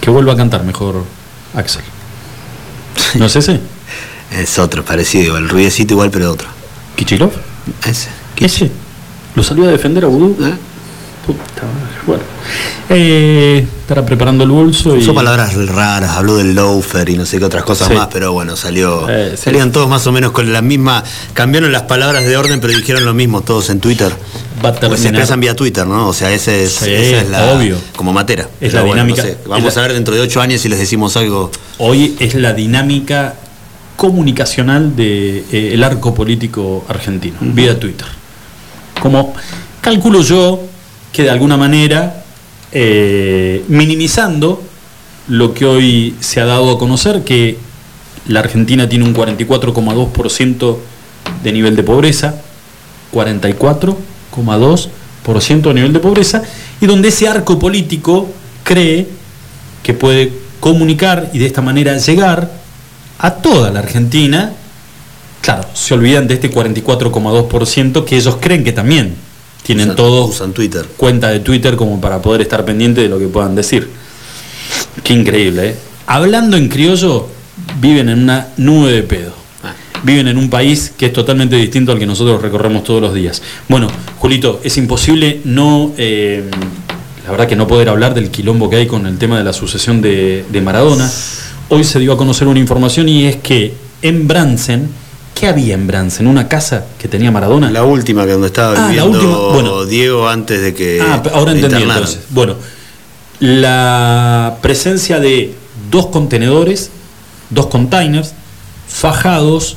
Que 0.00 0.10
vuelva 0.10 0.32
a 0.32 0.36
cantar 0.36 0.64
mejor 0.64 1.04
Axel. 1.54 1.82
¿No 3.14 3.26
es 3.26 3.36
ese? 3.36 3.60
Es 4.30 4.58
otro, 4.58 4.84
parecido, 4.84 5.38
el 5.38 5.48
ruidecito 5.48 5.94
igual, 5.94 6.10
pero 6.10 6.30
otro. 6.30 6.48
¿Kichilov? 6.96 7.32
Ese. 7.86 8.17
¿Ese? 8.40 8.70
¿Lo 9.34 9.42
salió 9.42 9.64
a 9.64 9.68
defender 9.68 10.04
a 10.04 10.08
Vudú? 10.08 10.36
¿Eh? 10.44 10.54
Puta 11.26 11.62
madre. 11.62 11.98
Bueno, 12.06 12.22
eh, 12.88 13.66
estará 13.82 14.04
preparando 14.06 14.44
el 14.44 14.50
bolso 14.50 14.96
y. 14.96 15.00
Usó 15.00 15.12
palabras 15.14 15.54
raras, 15.66 16.16
habló 16.16 16.36
del 16.38 16.54
loafer 16.54 17.06
y 17.10 17.16
no 17.18 17.26
sé 17.26 17.38
qué 17.38 17.44
otras 17.44 17.64
cosas 17.64 17.88
Sí. 17.88 17.94
más, 17.94 18.08
pero 18.10 18.32
bueno, 18.32 18.56
salió. 18.56 19.06
Eh, 19.10 19.32
sí. 19.36 19.42
Salían 19.44 19.70
todos 19.72 19.88
más 19.90 20.06
o 20.06 20.12
menos 20.12 20.32
con 20.32 20.50
la 20.52 20.62
misma. 20.62 21.04
Cambiaron 21.34 21.70
las 21.70 21.82
palabras 21.82 22.24
de 22.24 22.36
orden, 22.36 22.60
pero 22.60 22.72
dijeron 22.74 23.04
lo 23.04 23.12
mismo 23.12 23.42
todos 23.42 23.68
en 23.68 23.80
Twitter. 23.80 24.10
Va 24.64 24.70
a 24.70 24.72
Porque 24.74 24.96
se 24.96 25.08
expresan 25.08 25.38
vía 25.40 25.54
Twitter, 25.54 25.86
¿no? 25.86 26.08
O 26.08 26.14
sea, 26.14 26.32
ese 26.32 26.64
es, 26.64 26.72
Sí, 26.72 26.90
esa 26.90 27.20
es 27.20 27.28
la. 27.28 27.52
obvio. 27.52 27.76
Como 27.94 28.12
matera. 28.14 28.44
Es 28.60 28.72
Pero 28.72 28.74
la 28.78 28.80
bueno, 28.82 29.04
no 29.04 29.14
dinámica- 29.14 29.22
sé, 29.22 29.38
Vamos 29.46 29.74
la- 29.76 29.80
a 29.82 29.84
ver 29.86 29.92
dentro 29.94 30.14
de 30.14 30.20
ocho 30.22 30.40
años 30.40 30.62
si 30.62 30.68
les 30.70 30.78
decimos 30.78 31.14
algo. 31.18 31.50
Hoy 31.76 32.16
es 32.18 32.34
la 32.34 32.54
dinámica 32.54 33.34
comunicacional 33.96 34.96
del 34.96 35.82
arco 35.84 36.14
político 36.14 36.84
argentino, 36.88 37.36
vía 37.40 37.78
Twitter. 37.78 38.06
Como 39.00 39.34
calculo 39.80 40.22
yo 40.22 40.60
que 41.12 41.22
de 41.22 41.30
alguna 41.30 41.56
manera, 41.56 42.24
eh, 42.72 43.64
minimizando 43.68 44.62
lo 45.28 45.54
que 45.54 45.64
hoy 45.64 46.16
se 46.20 46.40
ha 46.40 46.44
dado 46.44 46.72
a 46.72 46.78
conocer, 46.78 47.24
que 47.24 47.56
la 48.26 48.40
Argentina 48.40 48.88
tiene 48.88 49.04
un 49.04 49.14
44,2% 49.14 50.78
de 51.42 51.52
nivel 51.52 51.76
de 51.76 51.82
pobreza, 51.82 52.34
44,2% 53.12 55.62
de 55.62 55.74
nivel 55.74 55.92
de 55.92 56.00
pobreza, 56.00 56.42
y 56.80 56.86
donde 56.86 57.08
ese 57.08 57.28
arco 57.28 57.58
político 57.58 58.30
cree 58.64 59.06
que 59.82 59.92
puede 59.94 60.32
comunicar 60.60 61.30
y 61.32 61.38
de 61.38 61.46
esta 61.46 61.62
manera 61.62 61.96
llegar 61.96 62.50
a 63.18 63.34
toda 63.34 63.70
la 63.70 63.78
Argentina. 63.80 64.52
Claro, 65.40 65.64
se 65.72 65.94
olvidan 65.94 66.26
de 66.28 66.34
este 66.34 66.50
44,2% 66.50 68.04
que 68.04 68.16
ellos 68.16 68.36
creen 68.40 68.64
que 68.64 68.72
también 68.72 69.14
tienen 69.62 69.88
Usan- 69.90 69.96
todos 69.96 70.30
usan 70.30 70.52
Twitter. 70.52 70.86
cuenta 70.96 71.28
de 71.28 71.40
Twitter 71.40 71.76
como 71.76 72.00
para 72.00 72.20
poder 72.20 72.40
estar 72.42 72.64
pendiente 72.64 73.00
de 73.02 73.08
lo 73.08 73.18
que 73.18 73.26
puedan 73.28 73.54
decir. 73.54 73.88
Qué 75.02 75.14
increíble, 75.14 75.68
¿eh? 75.70 75.76
Hablando 76.06 76.56
en 76.56 76.68
criollo, 76.68 77.28
viven 77.80 78.08
en 78.08 78.22
una 78.22 78.48
nube 78.56 78.92
de 78.92 79.02
pedo. 79.02 79.32
Ah. 79.62 79.74
Viven 80.02 80.28
en 80.28 80.38
un 80.38 80.48
país 80.50 80.92
que 80.96 81.06
es 81.06 81.12
totalmente 81.12 81.56
distinto 81.56 81.92
al 81.92 81.98
que 81.98 82.06
nosotros 82.06 82.40
recorremos 82.42 82.84
todos 82.84 83.00
los 83.00 83.14
días. 83.14 83.42
Bueno, 83.68 83.88
Julito, 84.18 84.60
es 84.64 84.76
imposible 84.78 85.40
no, 85.44 85.92
eh, 85.98 86.44
la 87.24 87.30
verdad 87.30 87.46
que 87.46 87.56
no 87.56 87.66
poder 87.66 87.88
hablar 87.90 88.14
del 88.14 88.30
quilombo 88.30 88.68
que 88.70 88.76
hay 88.76 88.86
con 88.86 89.06
el 89.06 89.18
tema 89.18 89.38
de 89.38 89.44
la 89.44 89.52
sucesión 89.52 90.00
de, 90.00 90.44
de 90.50 90.60
Maradona. 90.60 91.10
Hoy 91.68 91.84
se 91.84 91.98
dio 91.98 92.12
a 92.14 92.16
conocer 92.16 92.48
una 92.48 92.58
información 92.60 93.08
y 93.08 93.26
es 93.26 93.36
que 93.36 93.74
en 94.00 94.26
Bransen, 94.26 94.88
¿qué 95.38 95.46
había 95.46 95.74
en 95.74 95.86
Bransen? 95.86 96.26
¿Una 96.26 96.48
casa 96.48 96.86
que 96.98 97.06
tenía 97.06 97.30
Maradona? 97.30 97.70
La 97.70 97.84
última 97.84 98.26
que 98.26 98.32
donde 98.32 98.48
estaba 98.48 98.72
Ah, 98.72 98.92
la 98.92 99.04
viviendo 99.04 99.18
última, 99.18 99.36
bueno. 99.52 99.84
Diego 99.84 100.28
antes 100.28 100.60
de 100.60 100.74
que. 100.74 101.00
Ah, 101.00 101.22
ahora 101.32 101.52
entendí 101.52 101.82
entonces. 101.82 102.20
Bueno, 102.30 102.56
la 103.38 104.56
presencia 104.62 105.20
de 105.20 105.54
dos 105.90 106.06
contenedores, 106.06 106.90
dos 107.50 107.66
containers, 107.66 108.32
fajados 108.88 109.76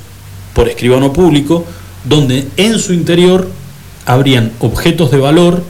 por 0.53 0.68
escribano 0.68 1.14
público, 1.14 1.64
donde 2.05 2.47
en 2.57 2.80
su 2.80 2.93
interior 2.93 3.47
habrían 4.05 4.51
objetos 4.59 5.12
de 5.12 5.18
valor, 5.18 5.64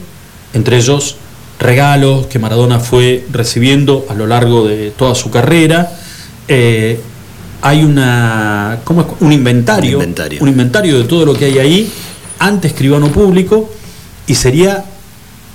entre 0.54 0.78
ellos 0.78 1.16
regalos 1.60 2.26
que 2.26 2.38
Maradona 2.38 2.80
fue 2.80 3.26
recibiendo 3.30 4.06
a 4.08 4.14
lo 4.14 4.26
largo 4.26 4.66
de 4.66 4.90
toda 4.90 5.14
su 5.14 5.30
carrera. 5.30 5.92
Eh, 6.48 7.00
hay 7.62 7.84
una, 7.84 8.80
¿cómo 8.84 9.00
es? 9.02 9.06
un 9.20 9.32
inventario, 9.32 9.98
Un 9.98 10.02
inventario. 10.02 10.42
un 10.42 10.48
inventario 10.48 10.98
de 10.98 11.04
todo 11.04 11.24
lo 11.24 11.34
que 11.34 11.46
hay 11.46 11.58
ahí 11.58 11.92
ante 12.38 12.66
escribano 12.68 13.08
público 13.08 13.70
y 14.26 14.34
sería 14.34 14.84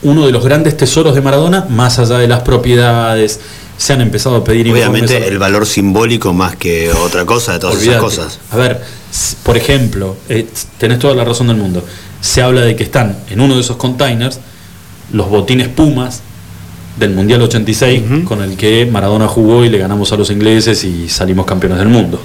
uno 0.04 0.26
de 0.26 0.32
los 0.32 0.44
grandes 0.44 0.78
tesoros 0.78 1.16
de 1.16 1.22
Maradona, 1.22 1.66
más 1.70 2.00
allá 2.00 2.18
de 2.18 2.28
las 2.28 2.42
propiedades. 2.42 3.40
Se 3.78 3.94
han 3.94 4.02
empezado 4.02 4.38
a 4.38 4.44
pedir 4.44 4.72
Obviamente 4.72 5.28
el 5.28 5.38
valor 5.38 5.66
simbólico 5.68 6.34
más 6.34 6.56
que 6.56 6.92
otra 6.92 7.26
cosa 7.26 7.54
de 7.54 7.60
todas 7.60 7.82
esas 7.82 8.02
cosas. 8.02 8.40
A 8.52 8.58
ver, 8.58 8.82
por 9.44 9.56
ejemplo, 9.58 10.16
eh, 10.30 10.48
tenés 10.80 10.98
toda 11.00 11.14
la 11.14 11.24
razón 11.24 11.48
del 11.48 11.58
mundo. 11.58 11.84
Se 12.22 12.42
habla 12.42 12.62
de 12.62 12.76
que 12.76 12.84
están 12.84 13.18
en 13.30 13.40
uno 13.40 13.56
de 13.56 13.62
esos 13.62 13.78
containers 13.78 14.40
los 15.12 15.30
botines 15.30 15.68
Pumas 15.68 16.22
del 17.00 17.12
Mundial 17.14 17.42
86, 17.42 18.02
Ujú. 18.06 18.24
con 18.24 18.42
el 18.42 18.58
que 18.58 18.86
Maradona 18.92 19.28
jugó 19.28 19.64
y 19.64 19.70
le 19.70 19.78
ganamos 19.78 20.12
a 20.12 20.18
los 20.18 20.30
ingleses 20.32 20.84
y 20.84 21.08
salimos 21.10 21.46
campeones 21.46 21.78
del 21.80 21.88
mundo. 21.90 22.20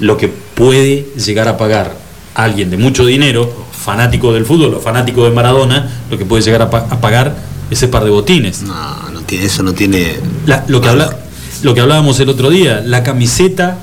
Lo 0.00 0.16
que 0.16 0.28
puede 0.28 1.06
llegar 1.24 1.46
a 1.48 1.56
pagar 1.56 1.94
alguien 2.34 2.70
de 2.70 2.76
mucho 2.76 3.04
dinero, 3.06 3.52
fanático 3.72 4.32
del 4.32 4.44
fútbol 4.46 4.74
o 4.74 4.80
fanático 4.80 5.24
de 5.24 5.30
Maradona, 5.30 5.88
lo 6.10 6.16
que 6.18 6.24
puede 6.24 6.42
llegar 6.42 6.62
a, 6.62 6.70
pa- 6.70 6.86
a 6.90 7.00
pagar 7.00 7.36
ese 7.70 7.86
par 7.88 8.04
de 8.04 8.10
botines. 8.10 8.62
No, 8.62 9.10
no 9.10 9.20
tiene, 9.20 9.44
eso 9.44 9.62
no 9.62 9.72
tiene. 9.74 10.14
La- 10.46 10.64
lo, 10.68 10.80
que 10.80 10.88
habla- 10.88 11.16
lo 11.62 11.74
que 11.74 11.80
hablábamos 11.80 12.18
el 12.20 12.28
otro 12.30 12.50
día, 12.50 12.82
la 12.84 13.02
camiseta 13.02 13.78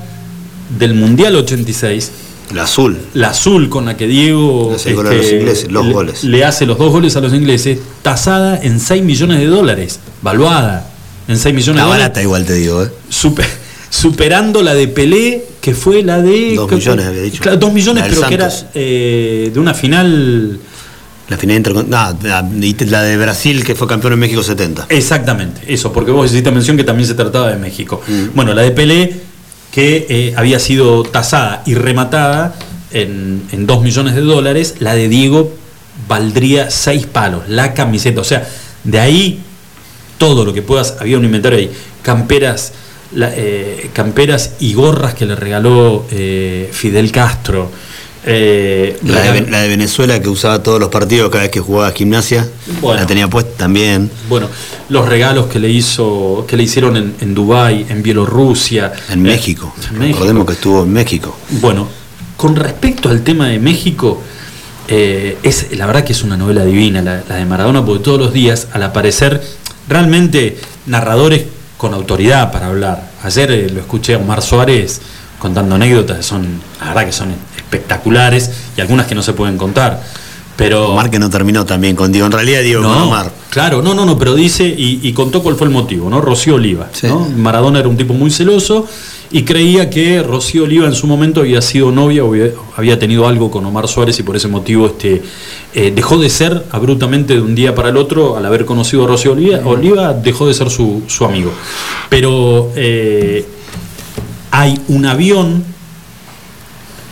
del 0.78 0.94
Mundial 0.94 1.36
86, 1.36 2.10
El 2.52 2.58
azul. 2.58 2.98
la 3.14 3.30
azul 3.30 3.68
con 3.68 3.86
la 3.86 3.96
que 3.96 4.06
Diego 4.06 4.72
este, 4.76 4.90
a 4.90 4.94
los 4.94 5.32
ingleses, 5.32 5.70
los 5.72 5.86
le, 5.86 5.92
goles. 5.92 6.24
le 6.24 6.44
hace 6.44 6.66
los 6.66 6.78
dos 6.78 6.92
goles 6.92 7.16
a 7.16 7.20
los 7.20 7.32
ingleses, 7.34 7.78
tasada 8.02 8.58
en 8.62 8.78
6 8.78 9.02
millones 9.02 9.38
de 9.40 9.46
dólares, 9.46 9.98
valuada 10.22 10.88
en 11.28 11.36
6 11.38 11.54
millones 11.54 11.80
Está 11.80 11.84
de 11.84 11.90
dólares, 11.90 12.02
barata 12.04 12.22
igual 12.22 12.44
te 12.44 12.54
digo, 12.54 12.82
¿eh? 12.84 12.90
super- 13.08 13.46
superando 13.90 14.62
la 14.62 14.74
de 14.74 14.88
Pelé, 14.88 15.44
que 15.60 15.74
fue 15.74 16.02
la 16.02 16.20
de... 16.20 16.54
Dos 16.56 16.68
que- 16.68 16.76
millones 16.76 17.06
había 17.06 17.22
dicho. 17.22 17.42
Claro, 17.42 17.58
dos 17.58 17.72
millones, 17.72 18.02
La 18.02 18.08
del 18.08 18.16
pero 18.16 18.28
que 18.28 18.34
era 18.34 18.50
eh, 18.74 19.50
de 19.52 19.60
una 19.60 19.74
final... 19.74 20.58
La 21.28 21.36
final 21.38 21.62
intercon- 21.62 21.86
no, 21.86 22.18
la, 22.22 22.42
la 22.86 23.02
de 23.02 23.16
Brasil 23.16 23.64
que 23.64 23.74
fue 23.74 23.86
campeón 23.86 24.14
en 24.14 24.18
México 24.18 24.42
70. 24.42 24.86
Exactamente, 24.90 25.62
eso, 25.66 25.92
porque 25.92 26.10
vos 26.10 26.30
hiciste 26.30 26.50
mención 26.50 26.76
que 26.76 26.84
también 26.84 27.06
se 27.06 27.14
trataba 27.14 27.48
de 27.50 27.56
México. 27.56 28.02
Mm. 28.06 28.34
Bueno, 28.34 28.52
la 28.54 28.62
de 28.62 28.70
Pelé, 28.72 29.20
que 29.72 30.06
eh, 30.08 30.34
había 30.36 30.60
sido 30.60 31.02
tasada 31.02 31.62
y 31.66 31.74
rematada 31.74 32.54
en, 32.92 33.42
en 33.50 33.66
2 33.66 33.82
millones 33.82 34.14
de 34.14 34.20
dólares, 34.20 34.76
la 34.78 34.94
de 34.94 35.08
Diego 35.08 35.52
valdría 36.06 36.70
6 36.70 37.06
palos, 37.06 37.48
la 37.48 37.74
camiseta. 37.74 38.20
O 38.20 38.24
sea, 38.24 38.46
de 38.84 39.00
ahí 39.00 39.40
todo 40.18 40.44
lo 40.44 40.52
que 40.52 40.62
puedas, 40.62 40.98
había 41.00 41.18
un 41.18 41.24
inventario 41.24 41.58
ahí, 41.58 41.70
camperas, 42.02 42.72
eh, 43.16 43.90
camperas 43.92 44.54
y 44.60 44.72
gorras 44.74 45.14
que 45.14 45.26
le 45.26 45.34
regaló 45.34 46.06
eh, 46.12 46.70
Fidel 46.72 47.10
Castro. 47.10 47.72
Eh, 48.24 48.98
La 49.04 49.32
de, 49.32 49.50
la 49.50 49.62
Venezuela 49.62 50.20
que 50.20 50.28
usaba 50.28 50.62
todos 50.62 50.78
los 50.78 50.88
partidos 50.88 51.30
cada 51.30 51.42
vez 51.42 51.50
que 51.50 51.60
jugaba 51.60 51.90
gimnasia. 51.92 52.48
Bueno. 52.80 53.00
La 53.00 53.06
tenía 53.06 53.28
puesta 53.28 53.50
también. 53.56 54.10
Bueno, 54.28 54.48
los 54.88 55.08
regalos 55.08 55.46
que 55.46 55.58
le 55.58 55.68
hizo, 55.70 56.44
que 56.46 56.56
le 56.56 56.62
hicieron 56.64 56.96
en, 56.96 57.14
en 57.20 57.34
Dubái, 57.34 57.86
en 57.88 58.02
Bielorrusia, 58.02 58.92
En 59.10 59.20
eh, 59.20 59.30
México. 59.30 59.74
en 59.90 59.98
México. 59.98 60.14
Recordemos 60.18 60.46
que 60.46 60.52
estuvo 60.52 60.82
en 60.82 60.92
México. 60.92 61.36
Bueno, 61.60 61.88
con 62.36 62.56
respecto 62.56 63.08
al 63.08 63.22
tema 63.22 63.48
de 63.48 63.58
México, 63.58 64.22
eh, 64.88 65.38
es 65.42 65.76
la 65.76 65.86
verdad 65.86 66.04
que 66.04 66.12
es 66.12 66.22
una 66.22 66.36
novela 66.36 66.64
divina 66.64 67.02
la, 67.02 67.22
la 67.28 67.36
de 67.36 67.44
Maradona, 67.44 67.84
porque 67.84 68.04
todos 68.04 68.18
los 68.18 68.32
días, 68.32 68.68
al 68.72 68.82
aparecer 68.82 69.42
realmente 69.88 70.58
narradores 70.86 71.44
con 71.76 71.94
autoridad 71.94 72.52
para 72.52 72.68
hablar. 72.68 73.10
Ayer 73.24 73.70
lo 73.72 73.80
escuché 73.80 74.14
a 74.14 74.18
Omar 74.18 74.40
Suárez 74.42 75.00
contando 75.38 75.74
anécdotas, 75.74 76.18
que 76.18 76.22
son, 76.22 76.60
la 76.80 76.86
verdad 76.86 77.06
que 77.06 77.12
son 77.12 77.34
espectaculares 77.72 78.50
y 78.76 78.80
algunas 78.80 79.06
que 79.06 79.14
no 79.14 79.22
se 79.22 79.32
pueden 79.32 79.56
contar. 79.56 80.02
Pero 80.56 80.90
Omar 80.90 81.10
que 81.10 81.18
no 81.18 81.30
terminó 81.30 81.64
también 81.64 81.96
con 81.96 82.12
Diego. 82.12 82.26
En 82.26 82.32
realidad 82.32 82.62
Diego 82.62 82.82
con 82.82 82.92
no, 82.92 83.06
Omar. 83.06 83.32
Claro, 83.48 83.80
no, 83.80 83.94
no, 83.94 84.04
no, 84.04 84.18
pero 84.18 84.34
dice 84.34 84.66
y, 84.66 85.00
y 85.02 85.12
contó 85.12 85.42
cuál 85.42 85.56
fue 85.56 85.66
el 85.66 85.72
motivo, 85.72 86.10
¿no? 86.10 86.20
Rocío 86.20 86.56
Oliva. 86.56 86.88
Sí. 86.92 87.06
¿no? 87.06 87.20
Maradona 87.20 87.78
era 87.78 87.88
un 87.88 87.96
tipo 87.96 88.12
muy 88.12 88.30
celoso 88.30 88.86
y 89.30 89.44
creía 89.44 89.88
que 89.88 90.22
Rocío 90.22 90.64
Oliva 90.64 90.86
en 90.86 90.94
su 90.94 91.06
momento 91.06 91.40
había 91.40 91.62
sido 91.62 91.90
novia 91.90 92.22
o 92.22 92.28
había, 92.28 92.50
había 92.76 92.98
tenido 92.98 93.26
algo 93.26 93.50
con 93.50 93.64
Omar 93.64 93.88
Suárez 93.88 94.18
y 94.18 94.22
por 94.22 94.36
ese 94.36 94.46
motivo 94.46 94.86
este, 94.88 95.22
eh, 95.72 95.90
dejó 95.94 96.18
de 96.18 96.28
ser 96.28 96.66
abruptamente 96.70 97.34
de 97.34 97.40
un 97.40 97.54
día 97.54 97.74
para 97.74 97.88
el 97.88 97.96
otro, 97.96 98.36
al 98.36 98.44
haber 98.44 98.66
conocido 98.66 99.04
a 99.04 99.06
Rocío 99.06 99.32
Oliva, 99.32 99.60
Oliva 99.64 100.12
dejó 100.12 100.46
de 100.46 100.52
ser 100.52 100.68
su, 100.68 101.04
su 101.06 101.24
amigo. 101.24 101.50
Pero 102.10 102.72
eh, 102.76 103.46
hay 104.50 104.78
un 104.88 105.06
avión 105.06 105.64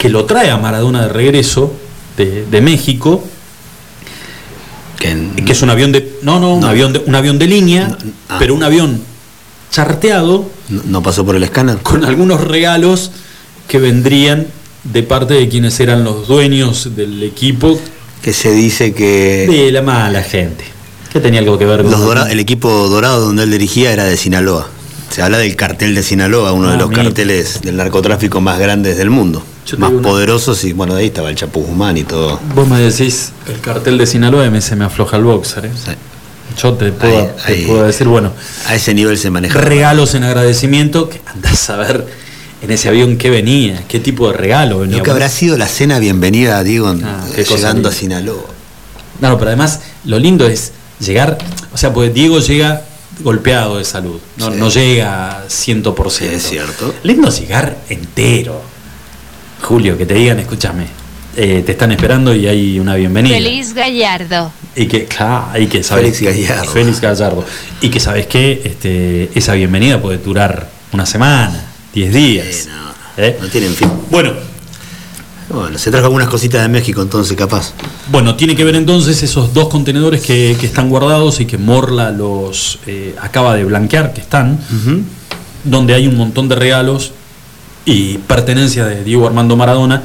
que 0.00 0.08
lo 0.08 0.24
trae 0.24 0.48
a 0.50 0.56
Maradona 0.56 1.02
de 1.02 1.08
regreso 1.10 1.72
de, 2.16 2.46
de 2.46 2.60
México 2.62 3.22
Que 4.98 5.52
es 5.52 5.60
un 5.62 5.68
avión 5.70 5.92
de 5.92 6.18
no 6.22 6.40
no 6.40 6.54
un 6.54 6.60
No. 6.60 6.68
avión 6.68 6.92
de 6.94 7.02
un 7.06 7.14
avión 7.14 7.38
de 7.38 7.46
línea 7.46 7.88
No, 7.88 7.96
ah. 8.30 8.36
pero 8.38 8.54
un 8.54 8.62
avión 8.62 9.00
charteado 9.70 10.50
no, 10.68 11.02
pasó 11.02 11.24
por 11.24 11.36
el 11.36 11.42
escáner. 11.42 11.78
con 11.78 12.04
algunos 12.04 12.40
regalos 12.42 13.10
que 13.68 13.78
vendrían 13.78 14.46
de 14.84 15.02
parte 15.02 15.34
de 15.34 15.48
quienes 15.48 15.78
eran 15.80 16.02
los 16.02 16.26
dueños 16.26 16.96
del 16.96 17.22
equipo 17.22 17.78
Que 18.22 18.32
se 18.32 18.52
dice 18.52 18.94
que 18.94 19.46
de 19.48 19.70
la 19.70 19.82
mala 19.82 20.22
gente 20.22 20.64
que 21.12 21.20
tenía 21.20 21.40
algo 21.40 21.58
que 21.58 21.66
ver 21.66 21.82
con 21.82 21.90
los 21.90 22.30
el 22.30 22.38
equipo 22.40 22.88
dorado 22.88 23.26
donde 23.26 23.42
él 23.42 23.50
dirigía 23.50 23.92
era 23.92 24.04
de 24.04 24.16
Sinaloa. 24.16 24.68
Se 25.10 25.22
habla 25.22 25.38
del 25.38 25.56
cartel 25.56 25.92
de 25.96 26.04
Sinaloa, 26.04 26.52
uno 26.52 26.68
Ah, 26.68 26.72
de 26.72 26.78
los 26.78 26.88
mira. 26.88 27.02
carteles 27.02 27.60
del 27.62 27.76
narcotráfico 27.76 28.40
más 28.40 28.60
grandes 28.60 28.96
del 28.96 29.10
mundo. 29.10 29.42
Más 29.78 29.90
una- 29.90 30.02
poderosos 30.02 30.64
y 30.64 30.72
bueno, 30.72 30.94
ahí 30.96 31.06
estaba 31.06 31.28
el 31.30 31.36
Chapo 31.36 31.60
Guzmán 31.60 31.96
y 31.96 32.02
todo. 32.04 32.40
vos 32.54 32.66
me 32.66 32.78
decís 32.80 33.32
el 33.46 33.60
cartel 33.60 33.98
de 33.98 34.06
Sinaloa 34.06 34.46
y 34.46 34.50
me, 34.50 34.60
se 34.60 34.74
me 34.76 34.84
afloja 34.84 35.16
el 35.16 35.24
boxer 35.24 35.66
¿eh? 35.66 35.70
Sí. 35.74 35.92
yo 36.60 36.72
te 36.74 36.90
puedo, 36.92 37.18
Ahí- 37.20 37.30
te 37.46 37.52
ahí. 37.52 37.64
puedo 37.66 37.84
decir 37.84 38.08
bueno 38.08 38.32
A 38.66 38.74
ese 38.74 38.94
nivel 38.94 39.16
se 39.18 39.30
maneja. 39.30 39.60
regalos 39.60 40.14
en 40.14 40.24
agradecimiento 40.24 41.08
que 41.08 41.20
andás 41.26 41.70
a 41.70 41.76
ver 41.76 42.04
en 42.62 42.70
ese 42.70 42.88
avión 42.88 43.16
qué 43.16 43.30
venía 43.30 43.84
qué 43.86 44.00
tipo 44.00 44.30
de 44.30 44.36
regalo 44.36 44.80
venía 44.80 44.96
Lo 44.98 45.02
que 45.04 45.10
habrá 45.12 45.28
sido 45.28 45.56
la 45.56 45.68
cena 45.68 45.98
bienvenida, 46.00 46.62
digo, 46.64 46.88
Ah, 47.04 47.24
llegando 47.36 47.88
a. 47.88 47.92
Sinaloa. 47.92 48.44
No, 49.20 49.28
no, 49.28 49.38
pero 49.38 49.50
además 49.50 49.80
lo 50.04 50.18
lindo 50.18 50.46
es 50.48 50.72
llegar, 50.98 51.38
o 51.72 51.76
sea, 51.78 51.92
pues 51.92 52.12
Diego 52.12 52.40
llega 52.40 52.82
golpeado 53.22 53.78
de 53.78 53.84
salud, 53.84 54.18
no, 54.38 54.50
Sí. 54.50 54.56
no 54.58 54.68
llega 54.70 55.44
100%. 55.48 56.32
Es 56.34 56.42
cierto. 56.48 56.92
Lindo 57.02 57.28
es 57.28 57.38
llegar 57.40 57.76
entero. 57.88 58.62
Julio, 59.62 59.96
que 59.96 60.06
te 60.06 60.14
digan, 60.14 60.38
escúchame, 60.38 60.86
eh, 61.36 61.62
te 61.64 61.72
están 61.72 61.92
esperando 61.92 62.34
y 62.34 62.46
hay 62.46 62.78
una 62.80 62.94
bienvenida. 62.96 63.34
Feliz 63.36 63.72
Gallardo. 63.74 64.52
Y 64.74 64.86
que, 64.86 65.04
claro, 65.06 65.60
y 65.60 65.66
que 65.66 65.82
sabes. 65.82 66.18
Félix 66.18 66.22
Gallardo. 66.46 66.70
Félix 66.72 67.00
Gallardo. 67.00 67.44
Y 67.80 67.88
que 67.88 68.00
sabes 68.00 68.26
que 68.26 68.62
este, 68.64 69.30
esa 69.34 69.54
bienvenida 69.54 70.00
puede 70.00 70.18
durar 70.18 70.68
una 70.92 71.06
semana, 71.06 71.64
10 71.94 72.12
días. 72.12 72.68
No, 72.68 73.22
¿Eh? 73.24 73.38
no 73.40 73.48
tienen 73.48 73.72
fin. 73.74 73.90
Bueno, 74.10 74.32
Bueno, 75.52 75.78
se 75.78 75.90
trajo 75.90 76.06
algunas 76.06 76.28
cositas 76.28 76.62
de 76.62 76.68
México 76.68 77.02
entonces, 77.02 77.36
capaz. 77.36 77.72
Bueno, 78.10 78.36
tiene 78.36 78.54
que 78.54 78.64
ver 78.64 78.76
entonces 78.76 79.20
esos 79.22 79.52
dos 79.52 79.68
contenedores 79.68 80.20
que, 80.22 80.56
que 80.58 80.66
están 80.66 80.88
guardados 80.88 81.40
y 81.40 81.44
que 81.46 81.58
Morla 81.58 82.10
los 82.12 82.78
eh, 82.86 83.16
acaba 83.20 83.54
de 83.56 83.64
blanquear, 83.64 84.12
que 84.12 84.20
están. 84.20 84.58
donde 85.64 85.94
hay 85.94 86.06
un 86.06 86.16
montón 86.16 86.48
de 86.48 86.54
regalos 86.54 87.12
y 87.90 88.18
pertenencias 88.18 88.88
de 88.88 89.02
Diego 89.04 89.26
Armando 89.26 89.56
Maradona 89.56 90.02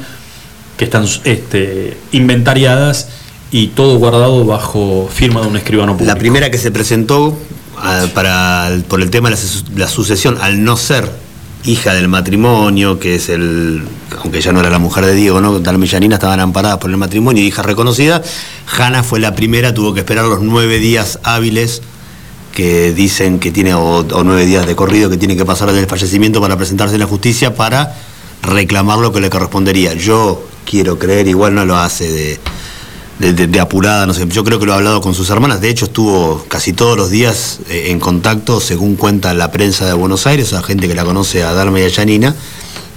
que 0.76 0.84
están 0.84 1.06
este, 1.24 1.96
inventariadas 2.12 3.08
y 3.50 3.68
todo 3.68 3.96
guardado 3.98 4.44
bajo 4.44 5.08
firma 5.12 5.40
de 5.40 5.46
un 5.46 5.56
escribano 5.56 5.92
público. 5.92 6.12
La 6.12 6.18
primera 6.18 6.50
que 6.50 6.58
se 6.58 6.70
presentó 6.70 7.38
a- 7.80 8.06
para, 8.12 8.70
por 8.88 9.00
el 9.00 9.08
tema 9.10 9.30
de 9.30 9.36
la, 9.36 9.40
su- 9.40 9.64
la 9.76 9.88
sucesión, 9.88 10.36
al 10.40 10.62
no 10.64 10.76
ser 10.76 11.10
hija 11.64 11.94
del 11.94 12.08
matrimonio, 12.08 12.98
que 13.00 13.14
es 13.14 13.28
el, 13.28 13.82
aunque 14.20 14.40
ya 14.40 14.52
no 14.52 14.60
era 14.60 14.70
la 14.70 14.78
mujer 14.78 15.04
de 15.06 15.14
Diego, 15.14 15.40
¿no? 15.40 15.58
Dalma 15.60 15.84
y 15.84 15.88
Janina 15.88 16.16
estaban 16.16 16.40
amparadas 16.40 16.78
por 16.78 16.90
el 16.90 16.96
matrimonio 16.96 17.42
y 17.42 17.46
hija 17.46 17.62
reconocida, 17.62 18.22
Hanna 18.76 19.02
fue 19.02 19.18
la 19.20 19.34
primera, 19.34 19.72
tuvo 19.74 19.94
que 19.94 20.00
esperar 20.00 20.26
los 20.26 20.42
nueve 20.42 20.78
días 20.78 21.18
hábiles 21.22 21.82
que 22.56 22.94
dicen 22.94 23.38
que 23.38 23.52
tiene, 23.52 23.74
o, 23.74 24.02
nueve 24.24 24.46
días 24.46 24.66
de 24.66 24.74
corrido 24.74 25.10
que 25.10 25.18
tiene 25.18 25.36
que 25.36 25.44
pasar 25.44 25.68
desde 25.68 25.82
el 25.82 25.86
fallecimiento 25.86 26.40
para 26.40 26.56
presentarse 26.56 26.94
en 26.94 27.00
la 27.00 27.06
justicia 27.06 27.54
para 27.54 27.94
reclamar 28.42 28.98
lo 28.98 29.12
que 29.12 29.20
le 29.20 29.28
correspondería. 29.28 29.92
Yo 29.92 30.42
quiero 30.64 30.98
creer, 30.98 31.28
igual 31.28 31.54
no 31.54 31.66
lo 31.66 31.76
hace 31.76 32.10
de- 32.10 32.40
de 33.46 33.60
apurada, 33.60 34.06
no 34.06 34.14
sé. 34.14 34.26
Yo 34.28 34.42
creo 34.42 34.58
que 34.58 34.64
lo 34.66 34.72
ha 34.72 34.76
hablado 34.76 35.00
con 35.02 35.14
sus 35.14 35.28
hermanas. 35.30 35.60
De 35.60 35.68
hecho, 35.68 35.84
estuvo 35.86 36.44
casi 36.48 36.72
todos 36.72 36.96
los 36.96 37.10
días 37.10 37.60
eh, 37.68 37.86
en 37.90 38.00
contacto, 38.00 38.58
según 38.60 38.96
cuenta 38.96 39.34
la 39.34 39.50
prensa 39.50 39.84
de 39.86 39.92
Buenos 39.92 40.26
Aires, 40.26 40.52
a 40.54 40.62
gente 40.62 40.88
que 40.88 40.94
la 40.94 41.04
conoce 41.04 41.42
a 41.42 41.52
Dalma 41.52 41.78
y 41.80 41.84
a 41.84 41.90
Janina, 41.90 42.34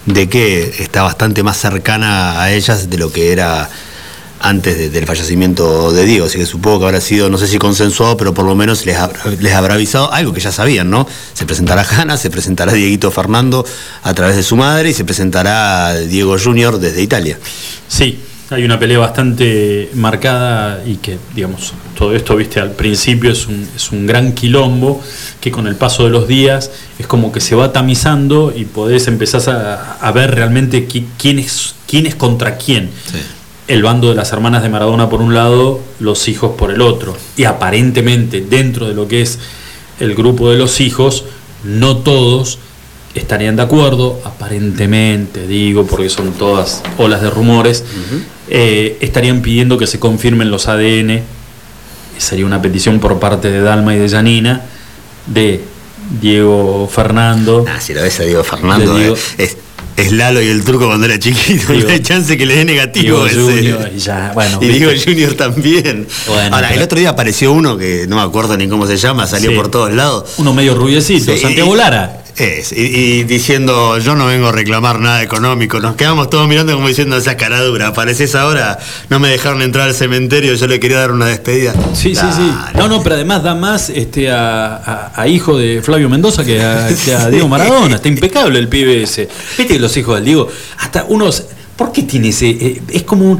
de 0.05 0.27
que 0.29 0.73
está 0.79 1.03
bastante 1.03 1.43
más 1.43 1.57
cercana 1.57 2.41
a 2.41 2.51
ellas 2.53 2.89
de 2.89 2.97
lo 2.97 3.11
que 3.11 3.31
era 3.33 3.69
antes 4.41 4.77
de- 4.77 4.89
del 4.89 5.05
fallecimiento 5.05 5.91
de 5.91 6.05
Diego. 6.05 6.25
Así 6.25 6.37
que 6.37 6.45
supongo 6.45 6.79
que 6.79 6.85
habrá 6.85 7.01
sido, 7.01 7.29
no 7.29 7.37
sé 7.37 7.47
si 7.47 7.57
consensuado, 7.57 8.17
pero 8.17 8.33
por 8.33 8.45
lo 8.45 8.55
menos 8.55 8.85
les 8.85 8.97
habrá, 8.97 9.19
les 9.39 9.53
habrá 9.53 9.73
avisado 9.75 10.11
algo 10.13 10.33
que 10.33 10.39
ya 10.39 10.51
sabían, 10.51 10.89
¿no? 10.89 11.07
Se 11.33 11.45
presentará 11.45 11.83
Hanna, 11.89 12.17
se 12.17 12.29
presentará 12.29 12.73
Dieguito 12.73 13.11
Fernando 13.11 13.65
a 14.03 14.13
través 14.13 14.35
de 14.35 14.43
su 14.43 14.55
madre 14.55 14.89
y 14.89 14.93
se 14.93 15.05
presentará 15.05 15.95
Diego 15.95 16.37
Junior 16.43 16.79
desde 16.79 17.01
Italia. 17.01 17.37
Sí, 17.87 18.19
hay 18.51 18.63
una 18.63 18.79
pelea 18.79 18.97
bastante 18.97 19.91
marcada 19.93 20.81
y 20.85 20.95
que, 20.95 21.19
digamos, 21.35 21.73
todo 21.95 22.15
esto, 22.15 22.35
viste, 22.35 22.59
al 22.59 22.71
principio 22.71 23.31
es 23.31 23.45
un, 23.45 23.67
es 23.75 23.91
un 23.91 24.07
gran 24.07 24.31
quilombo 24.33 25.03
que 25.39 25.51
con 25.51 25.67
el 25.67 25.75
paso 25.75 26.03
de 26.05 26.09
los 26.09 26.27
días 26.27 26.71
es 26.97 27.05
como 27.05 27.31
que 27.31 27.41
se 27.41 27.53
va 27.55 27.71
tamizando 27.71 28.51
y 28.55 28.65
podés 28.65 29.07
empezar 29.07 29.49
a, 29.55 29.97
a 30.01 30.11
ver 30.11 30.33
realmente 30.33 30.87
qui- 30.87 31.05
quién 31.19 31.37
es, 31.39 31.75
quién 31.87 32.07
es 32.07 32.15
contra 32.15 32.57
quién. 32.57 32.89
El 33.69 33.83
bando 33.83 34.09
de 34.09 34.15
las 34.15 34.33
hermanas 34.33 34.63
de 34.63 34.69
Maradona 34.69 35.09
por 35.09 35.21
un 35.21 35.33
lado, 35.33 35.79
los 35.99 36.27
hijos 36.27 36.55
por 36.57 36.71
el 36.71 36.81
otro. 36.81 37.15
Y 37.37 37.45
aparentemente 37.45 38.41
dentro 38.41 38.87
de 38.87 38.93
lo 38.93 39.07
que 39.07 39.21
es 39.21 39.39
el 40.01 40.15
grupo 40.15 40.49
de 40.49 40.57
los 40.57 40.81
hijos, 40.81 41.23
no 41.63 41.97
todos 41.97 42.59
estarían 43.13 43.55
de 43.55 43.61
acuerdo, 43.61 44.19
aparentemente 44.23 45.47
digo, 45.47 45.85
porque 45.85 46.09
son 46.09 46.33
todas 46.33 46.81
olas 46.97 47.21
de 47.21 47.29
rumores, 47.29 47.83
eh, 48.49 48.97
estarían 49.01 49.41
pidiendo 49.41 49.77
que 49.77 49.87
se 49.87 49.99
confirmen 49.99 50.51
los 50.51 50.67
ADN, 50.67 51.21
sería 52.17 52.45
una 52.45 52.61
petición 52.61 52.99
por 52.99 53.19
parte 53.19 53.51
de 53.51 53.61
Dalma 53.61 53.95
y 53.95 53.99
de 53.99 54.09
Janina, 54.09 54.65
de 55.27 55.61
Diego 56.21 56.89
Fernando. 56.91 57.65
Ah, 57.67 57.79
si 57.79 57.93
lo 57.93 58.01
ves 58.01 58.19
a 58.19 58.23
Diego 58.23 58.43
Fernando, 58.43 58.97
eh, 58.97 59.15
es, 59.37 59.57
es 60.01 60.11
Lalo 60.11 60.41
y 60.41 60.47
el 60.47 60.63
turco 60.63 60.85
cuando 60.87 61.05
era 61.05 61.17
chiquito. 61.19 61.73
Digo- 61.73 61.83
no 61.87 61.93
hay 61.93 62.01
chance 62.01 62.37
que 62.37 62.45
le 62.45 62.55
dé 62.57 62.65
negativo. 62.65 63.25
Ese. 63.25 63.39
Junior, 63.39 63.91
ya, 63.95 64.31
bueno, 64.33 64.59
y. 64.61 64.67
Diego 64.67 64.91
Junior 65.03 65.33
también. 65.33 66.07
Bueno, 66.27 66.55
Ahora, 66.55 66.73
el 66.73 66.81
otro 66.81 66.99
día 66.99 67.09
apareció 67.09 67.51
uno 67.51 67.77
que 67.77 68.05
no 68.07 68.15
me 68.17 68.21
acuerdo 68.21 68.55
ni 68.57 68.67
cómo 68.67 68.85
se 68.87 68.97
llama, 68.97 69.27
salió 69.27 69.49
Sí. 69.51 69.55
por 69.55 69.69
todos 69.69 69.93
lados. 69.93 70.31
Uno 70.37 70.53
medio 70.53 70.75
rubiecito, 70.75 71.33
Sí, 71.33 71.39
Santiago 71.39 71.75
Lara. 71.75 72.23
Es, 72.39 72.71
y, 72.71 72.77
y 72.77 73.23
diciendo, 73.25 73.97
yo 73.97 74.15
no 74.15 74.25
vengo 74.25 74.47
a 74.47 74.51
reclamar 74.53 74.99
nada 75.01 75.21
económico. 75.21 75.81
Nos 75.81 75.95
quedamos 75.97 76.29
todos 76.29 76.47
mirando 76.47 76.73
como 76.73 76.87
diciendo 76.87 77.17
esa 77.17 77.35
cara 77.35 77.59
dura. 77.61 77.87
Apareces 77.87 78.33
ahora, 78.33 78.79
no 79.09 79.19
me 79.19 79.27
dejaron 79.27 79.61
entrar 79.61 79.89
al 79.89 79.93
cementerio, 79.93 80.53
yo 80.55 80.65
le 80.67 80.79
quería 80.79 80.99
dar 80.99 81.11
una 81.11 81.25
despedida. 81.25 81.73
Sí, 81.93 82.15
sí, 82.15 82.25
sí. 82.33 82.49
No, 82.75 82.87
no, 82.87 83.03
pero 83.03 83.15
además 83.15 83.43
da 83.43 83.55
más 83.55 83.89
este, 83.89 84.31
a, 84.31 84.75
a- 84.77 85.11
a 85.21 85.27
hijo 85.27 85.57
de 85.57 85.81
Flavio 85.81 86.07
Mendoza 86.07 86.45
que 86.45 86.61
a, 86.61 86.87
que 87.03 87.13
a 87.13 87.29
Diego 87.29 87.49
Maradona. 87.49 87.97
Está 87.97 88.07
impecable 88.07 88.57
el 88.57 88.69
pibe 88.69 89.03
ese. 89.03 89.27
Viste 89.57 89.77
los 89.77 89.95
hijos 89.97 90.15
del 90.15 90.23
Diego, 90.25 90.47
hasta 90.77 91.03
unos. 91.09 91.43
¿Por 91.75 91.91
qué 91.91 92.03
tiene 92.03 92.29
ese.? 92.29 92.49
eh, 92.49 92.81
es 92.89 93.03
como 93.03 93.31
un. 93.31 93.39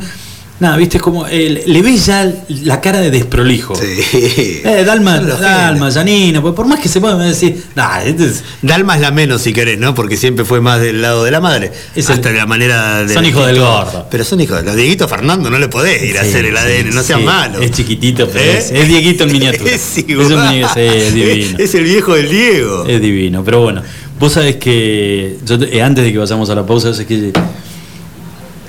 Nada, 0.60 0.76
viste, 0.76 0.98
es 0.98 1.04
como. 1.04 1.26
eh, 1.28 1.64
le 1.66 1.82
ves 1.82 2.06
ya 2.06 2.30
la 2.64 2.82
cara 2.82 3.00
de 3.00 3.12
desprolijo. 3.12 3.76
Sí. 3.76 4.62
Eh, 4.64 4.84
Dalma, 4.86 5.20
Dalma. 5.20 5.90
Janina, 5.92 6.42
pues 6.42 6.54
por 6.54 6.68
más 6.68 6.80
que 6.80 6.90
se 6.90 7.00
pueda 7.00 7.18
decir, 7.18 7.64
nah, 7.76 8.02
este 8.02 8.26
es- 8.26 8.44
Dalma 8.62 8.96
es 8.96 9.02
la 9.02 9.12
menos 9.12 9.42
si 9.42 9.54
querés, 9.54 9.80
¿no? 9.80 9.96
Porque 9.96 10.18
siempre 10.18 10.44
fue 10.44 10.60
más 10.60 10.82
del 10.82 11.02
lado 11.02 11.24
de 11.24 11.32
la 11.32 11.40
madre. 11.40 11.72
Es 11.96 12.10
hasta 12.10 12.32
la 12.32 12.46
manera 12.46 13.04
de. 13.06 13.14
Son 13.14 13.26
hijos 13.26 13.48
del 13.48 13.60
gordo. 13.60 14.08
Pero 14.12 14.24
son 14.26 14.42
hijos 14.42 14.58
de 14.58 14.64
los 14.64 14.76
Dieguito 14.76 15.08
Fernando, 15.08 15.50
no 15.50 15.60
le 15.60 15.70
podés 15.70 16.04
ir 16.04 16.18
a 16.18 16.22
hacer 16.22 16.46
el 16.46 16.58
sí, 16.58 16.62
ADN, 16.62 16.94
no 16.94 17.04
seas 17.04 17.20
sí. 17.20 17.26
malo. 17.26 17.60
Es 17.62 17.72
chiquitito, 17.72 18.28
pero 18.28 18.44
¿Eh? 18.44 18.58
es, 18.58 18.72
es 18.72 18.88
Dieguito 18.88 19.24
en 19.24 19.32
miniatura. 19.32 19.72
Es, 19.80 19.98
Es 19.98 20.06
un 20.08 20.50
es 20.76 21.14
divino. 21.14 21.58
Es 21.58 21.74
el 21.76 21.84
viejo 21.86 22.16
del 22.16 22.30
Diego. 22.30 22.86
Es 22.86 23.02
divino, 23.02 23.44
pero 23.46 23.62
bueno, 23.62 23.82
vos 24.20 24.34
sabés 24.34 24.58
que 24.58 25.38
yo, 25.46 25.56
eh, 25.56 25.82
antes 25.82 26.04
de 26.04 26.12
que 26.12 26.18
vayamos 26.18 26.50
a 26.50 26.56
la 26.56 26.66
pausa, 26.66 26.94
sé 26.94 27.06
que 27.06 27.32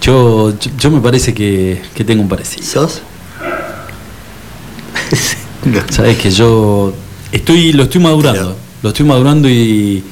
yo, 0.00 0.50
yo, 0.58 0.70
yo 0.78 0.90
me 0.90 1.00
parece 1.00 1.34
que, 1.34 1.80
que 1.94 2.04
tengo 2.04 2.22
un 2.22 2.28
parecido. 2.28 2.64
¿Sos? 2.64 3.02
No. 5.64 5.78
Sabés 5.90 6.16
que 6.16 6.30
yo 6.30 6.94
estoy, 7.30 7.72
lo 7.74 7.82
estoy 7.82 8.00
madurando, 8.00 8.40
Pero- 8.40 8.56
lo 8.82 8.88
estoy 8.88 9.04
madurando 9.04 9.46
y 9.48 10.02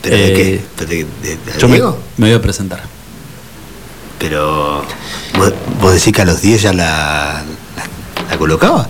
¿Pero 0.00 0.16
de 0.16 0.26
eh, 0.28 0.34
qué? 0.34 0.60
¿Pero 0.76 0.90
de, 0.90 0.96
de- 0.96 1.30
de 1.36 1.58
yo 1.58 1.68
me, 1.68 1.80
voy 2.18 2.32
a 2.32 2.40
presentar. 2.40 2.82
Pero. 4.20 4.84
¿vos, 5.36 5.52
vos 5.80 5.92
decís 5.92 6.12
que 6.12 6.22
a 6.22 6.24
los 6.24 6.40
10 6.40 6.62
ya 6.62 6.72
la, 6.72 7.42
la, 7.76 8.30
la 8.30 8.38
colocaba? 8.38 8.88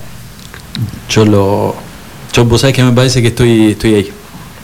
Yo 1.08 1.24
lo, 1.24 1.74
yo 2.34 2.44
vos 2.44 2.60
sabés 2.60 2.76
que 2.76 2.82
me 2.84 2.92
parece 2.92 3.22
que 3.22 3.28
estoy, 3.28 3.70
estoy 3.72 3.94
ahí. 3.94 4.12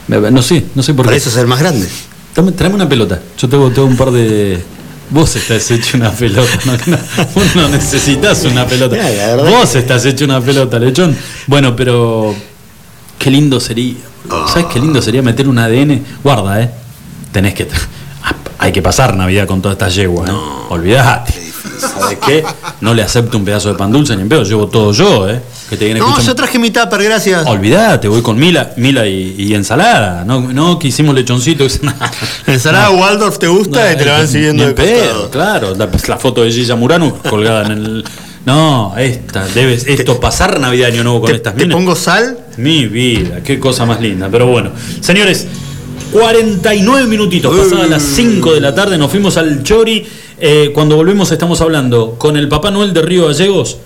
No 0.08 0.42
sé, 0.42 0.66
no 0.74 0.82
sé 0.82 0.92
por 0.92 1.06
Para 1.06 1.14
qué. 1.16 1.18
eso 1.22 1.30
es 1.30 1.36
el 1.38 1.46
más 1.46 1.60
grande. 1.60 1.88
Tráeme 2.34 2.74
una 2.74 2.88
pelota. 2.88 3.22
Yo 3.38 3.48
tengo, 3.48 3.70
tengo 3.70 3.88
un 3.88 3.96
par 3.96 4.10
de. 4.10 4.62
Vos 5.12 5.36
estás 5.36 5.70
hecho 5.70 5.98
una 5.98 6.10
pelota. 6.10 6.50
No, 6.64 6.72
no, 6.86 6.98
vos 7.34 7.54
no 7.54 7.68
necesitas 7.68 8.44
una 8.44 8.66
pelota. 8.66 8.96
Ya, 8.96 9.36
Vos 9.36 9.74
estás 9.74 10.06
hecho 10.06 10.24
una 10.24 10.40
pelota, 10.40 10.78
lechón. 10.78 11.14
Bueno, 11.46 11.76
pero. 11.76 12.34
Qué 13.18 13.30
lindo 13.30 13.60
sería. 13.60 13.94
¿Sabes 14.48 14.66
qué 14.72 14.80
lindo 14.80 15.02
sería 15.02 15.20
meter 15.20 15.48
un 15.48 15.58
ADN? 15.58 16.02
Guarda, 16.24 16.62
¿eh? 16.62 16.70
Tenés 17.30 17.52
que. 17.52 17.68
Hay 18.58 18.72
que 18.72 18.80
pasar 18.80 19.14
Navidad 19.14 19.46
con 19.46 19.60
toda 19.60 19.72
esta 19.74 19.88
yegua, 19.88 20.28
¿eh? 20.28 20.32
Olvidate. 20.70 21.34
¿Sabes 21.78 22.18
qué? 22.24 22.42
No 22.80 22.94
le 22.94 23.02
acepto 23.02 23.36
un 23.36 23.44
pedazo 23.44 23.68
de 23.68 23.74
pan 23.74 23.92
dulce 23.92 24.16
ni 24.16 24.22
en 24.22 24.30
pedo. 24.30 24.44
Llevo 24.44 24.68
todo 24.68 24.92
yo, 24.92 25.28
¿eh? 25.28 25.42
Que 25.72 25.78
te 25.78 25.86
viene 25.86 26.00
No, 26.00 26.06
escuchando- 26.08 26.32
yo 26.32 26.36
traje 26.36 26.58
mi 26.58 26.70
tupper, 26.70 27.02
gracias. 27.02 27.46
Olvidate, 27.46 28.06
voy 28.06 28.20
con 28.20 28.38
Mila, 28.38 28.74
Mila 28.76 29.06
y, 29.06 29.34
y 29.38 29.54
ensalada. 29.54 30.22
No, 30.22 30.52
no 30.52 30.78
que 30.78 30.88
hicimos 30.88 31.14
lechoncito. 31.14 31.64
¿La 32.46 32.52
ensalada 32.52 32.90
Waldorf 32.90 33.38
te 33.38 33.48
gusta 33.48 33.90
y 33.90 33.96
te 33.96 34.04
la 34.04 34.18
van 34.18 34.28
siguiendo 34.28 34.66
de 34.66 34.74
pedo, 34.74 35.30
claro. 35.30 35.74
La, 35.74 35.88
la 36.08 36.18
foto 36.18 36.42
de 36.42 36.52
Gilla 36.52 36.76
Murano 36.76 37.16
colgada 37.26 37.64
en 37.64 37.72
el. 37.72 38.04
No, 38.44 38.92
esta, 38.98 39.46
debes. 39.54 39.86
Esto, 39.86 40.20
pasar 40.20 40.60
Navidad 40.60 40.88
Año 40.90 41.04
Nuevo 41.04 41.22
con 41.22 41.30
¿Te, 41.30 41.36
estas 41.36 41.54
te 41.54 41.62
minas. 41.62 41.74
pongo 41.76 41.96
sal? 41.96 42.36
Mi 42.58 42.84
vida, 42.84 43.40
qué 43.42 43.58
cosa 43.58 43.86
más 43.86 43.98
linda. 43.98 44.28
Pero 44.30 44.48
bueno, 44.48 44.72
señores, 45.00 45.46
49 46.12 47.06
minutitos, 47.06 47.56
pasadas 47.56 47.88
las 47.88 48.02
5 48.02 48.52
de 48.52 48.60
la 48.60 48.74
tarde, 48.74 48.98
nos 48.98 49.10
fuimos 49.10 49.38
al 49.38 49.62
Chori. 49.62 50.06
Eh, 50.38 50.70
cuando 50.74 50.96
volvemos 50.96 51.32
estamos 51.32 51.62
hablando 51.62 52.16
con 52.18 52.36
el 52.36 52.48
Papá 52.48 52.70
Noel 52.70 52.92
de 52.92 53.00
Río 53.00 53.28
Gallegos. 53.28 53.78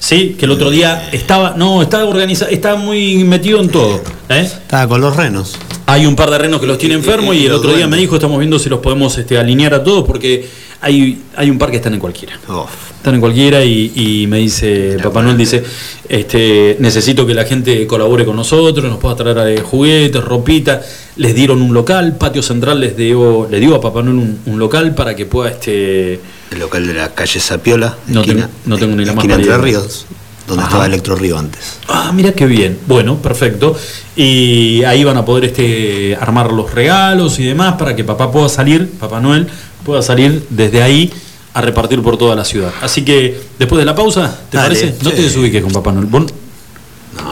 Sí, 0.00 0.34
que 0.36 0.46
el 0.46 0.50
otro 0.50 0.70
día 0.70 1.10
estaba, 1.12 1.54
no, 1.56 1.82
estaba 1.82 2.06
organizado, 2.06 2.50
estaba 2.50 2.76
muy 2.76 3.22
metido 3.22 3.60
en 3.60 3.68
todo. 3.68 4.00
¿eh? 4.30 4.40
Estaba 4.40 4.88
con 4.88 5.00
los 5.02 5.14
renos. 5.14 5.56
Hay 5.86 6.06
un 6.06 6.16
par 6.16 6.30
de 6.30 6.38
renos 6.38 6.58
que 6.58 6.66
los 6.66 6.78
tiene 6.78 6.94
enfermos 6.94 7.36
y 7.36 7.46
el 7.46 7.52
otro 7.52 7.74
día 7.74 7.86
me 7.86 7.98
dijo, 7.98 8.14
estamos 8.14 8.38
viendo 8.38 8.58
si 8.58 8.70
los 8.70 8.80
podemos 8.80 9.16
este, 9.18 9.36
alinear 9.38 9.74
a 9.74 9.84
todos 9.84 10.06
porque 10.06 10.48
hay, 10.80 11.20
hay 11.36 11.50
un 11.50 11.58
par 11.58 11.70
que 11.70 11.76
están 11.76 11.92
en 11.92 12.00
cualquiera. 12.00 12.40
Oh. 12.48 12.66
Están 12.96 13.14
en 13.14 13.20
cualquiera 13.20 13.62
y, 13.62 13.92
y 13.94 14.26
me 14.26 14.38
dice, 14.38 14.96
Papá 15.02 15.22
Noel 15.22 15.36
dice, 15.36 15.62
este, 16.08 16.76
necesito 16.80 17.26
que 17.26 17.34
la 17.34 17.44
gente 17.44 17.86
colabore 17.86 18.24
con 18.24 18.36
nosotros, 18.36 18.84
nos 18.88 18.98
pueda 18.98 19.16
traer 19.16 19.58
eh, 19.58 19.60
juguetes, 19.62 20.22
ropita. 20.24 20.80
Les 21.16 21.34
dieron 21.34 21.60
un 21.60 21.74
local, 21.74 22.16
Patio 22.16 22.42
Central 22.42 22.80
les 22.80 22.96
dio, 22.96 23.48
le 23.50 23.60
dio 23.60 23.74
a 23.74 23.80
Papá 23.80 24.02
Noel 24.02 24.16
un, 24.16 24.38
un 24.46 24.58
local 24.58 24.94
para 24.94 25.14
que 25.14 25.26
pueda 25.26 25.50
este 25.50 26.20
El 26.50 26.58
local 26.58 26.86
de 26.86 26.94
la 26.94 27.14
calle 27.14 27.38
Sapiola. 27.40 27.96
No 28.08 28.22
tengo- 28.22 28.46
no 28.66 28.76
tengo 28.76 28.96
ni 28.96 29.04
la 29.04 29.12
más 29.12 29.24
esquina 29.24 29.34
Entre. 29.40 29.56
Ríos, 29.58 30.06
donde 30.48 30.62
Ajá. 30.62 30.70
estaba 30.70 30.86
Electro 30.86 31.14
Río 31.16 31.38
antes. 31.38 31.60
Ah, 31.88 32.10
mira 32.12 32.32
qué 32.32 32.46
bien. 32.46 32.78
Bueno, 32.86 33.16
perfecto. 33.18 33.76
Y 34.16 34.82
ahí 34.84 35.04
van 35.04 35.16
a 35.16 35.24
poder 35.24 35.44
este, 35.44 36.16
armar 36.20 36.52
los 36.52 36.72
regalos 36.74 37.38
y 37.38 37.44
demás 37.44 37.74
para 37.74 37.94
que 37.94 38.02
papá 38.04 38.30
pueda 38.32 38.48
salir, 38.48 38.90
Papá 38.98 39.20
Noel, 39.20 39.46
pueda 39.84 40.02
salir 40.02 40.44
desde 40.50 40.82
ahí 40.82 41.12
a 41.54 41.60
repartir 41.60 42.02
por 42.02 42.16
toda 42.18 42.34
la 42.34 42.44
ciudad. 42.44 42.72
Así 42.82 43.02
que 43.04 43.40
después 43.58 43.78
de 43.78 43.84
la 43.84 43.94
pausa, 43.94 44.36
¿te 44.50 44.56
Dale, 44.56 44.68
parece? 44.74 44.96
No 45.02 45.10
te 45.10 45.22
desubiques 45.22 45.62
con 45.62 45.72
Papá 45.72 45.92
Noel. 45.92 46.06
¿Vos 46.06 46.26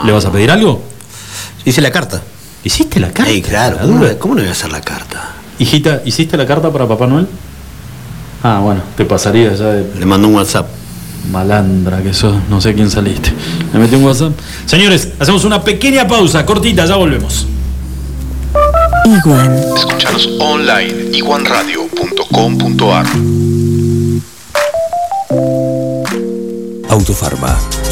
¿Le 0.05 0.13
vas 0.13 0.25
a 0.25 0.33
pedir 0.33 0.51
algo? 0.51 0.83
Hice 1.65 1.81
la 1.81 1.91
carta. 1.91 2.23
¿Hiciste 2.65 2.99
la 3.01 3.13
carta? 3.13 3.31
Ey, 3.31 3.43
claro, 3.43 3.79
¿cómo, 3.81 3.99
no- 4.05 4.19
¿cómo 4.19 4.35
no 4.35 4.41
voy 4.41 4.49
a 4.49 4.53
hacer 4.53 4.71
la 4.71 4.81
carta? 4.81 5.35
Hijita, 5.59 6.03
¿hiciste 6.05 6.37
la 6.37 6.47
carta 6.47 6.73
para 6.73 6.87
Papá 6.87 7.07
Noel? 7.07 7.27
Ah, 8.43 8.61
bueno, 8.63 8.83
te 8.97 9.05
pasaría 9.05 9.53
ya 9.55 9.67
de 9.67 9.99
Le 9.99 10.07
mando 10.07 10.29
un 10.29 10.35
WhatsApp. 10.37 10.67
malandra 11.33 12.03
que 12.03 12.15
sos, 12.15 12.37
no 12.49 12.61
sé 12.61 12.75
quién 12.75 12.91
saliste. 12.91 13.33
Me 13.73 13.81
metí 13.81 13.97
un 13.97 14.05
WhatsApp. 14.05 14.33
Señores, 14.67 15.09
hacemos 15.19 15.45
una 15.45 15.63
pequeña 15.63 16.07
pausa, 16.07 16.47
cortita, 16.47 16.87
ya 16.87 16.97
volvemos. 16.97 17.47
Iguan. 19.05 19.55
Escuchanos 19.77 20.29
online 20.41 21.11
iguanradio.com.ar 21.17 23.07
Autofarma, 26.91 27.57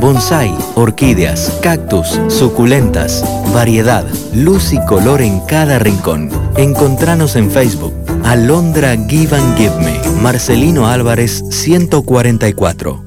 Bonsai, 0.00 0.56
orquídeas, 0.76 1.58
cactus, 1.60 2.18
suculentas, 2.28 3.22
variedad, 3.52 4.06
luz 4.32 4.72
y 4.72 4.82
color 4.86 5.20
en 5.20 5.40
cada 5.40 5.78
rincón. 5.78 6.30
Encontranos 6.56 7.36
en 7.36 7.50
Facebook. 7.50 7.92
Alondra 8.24 8.96
Give 9.08 9.36
and 9.36 9.58
Give 9.58 9.76
Me. 9.76 10.00
Marcelino 10.22 10.86
Álvarez 10.86 11.44
144. 11.50 13.04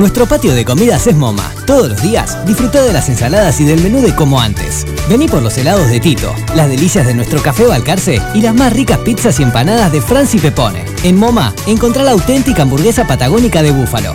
Nuestro 0.00 0.26
patio 0.26 0.52
de 0.52 0.64
comidas 0.64 1.06
es 1.06 1.14
MoMA. 1.16 1.48
Todos 1.64 1.88
los 1.88 2.02
días 2.02 2.44
disfruta 2.44 2.82
de 2.82 2.92
las 2.92 3.08
ensaladas 3.08 3.60
y 3.60 3.64
del 3.64 3.80
menú 3.80 4.02
de 4.02 4.16
como 4.16 4.40
antes. 4.40 4.84
Vení 5.08 5.28
por 5.28 5.42
los 5.42 5.56
helados 5.58 5.88
de 5.88 6.00
Tito, 6.00 6.34
las 6.56 6.68
delicias 6.68 7.06
de 7.06 7.14
nuestro 7.14 7.40
café 7.40 7.66
Balcarce 7.66 8.20
y 8.34 8.42
las 8.42 8.54
más 8.54 8.72
ricas 8.72 8.98
pizzas 8.98 9.38
y 9.38 9.44
empanadas 9.44 9.92
de 9.92 10.02
Franci 10.02 10.40
Pepone. 10.40 10.84
En 11.04 11.16
MoMA 11.16 11.54
encontrá 11.66 12.02
la 12.02 12.10
auténtica 12.10 12.62
hamburguesa 12.62 13.06
patagónica 13.06 13.62
de 13.62 13.70
búfalo. 13.70 14.14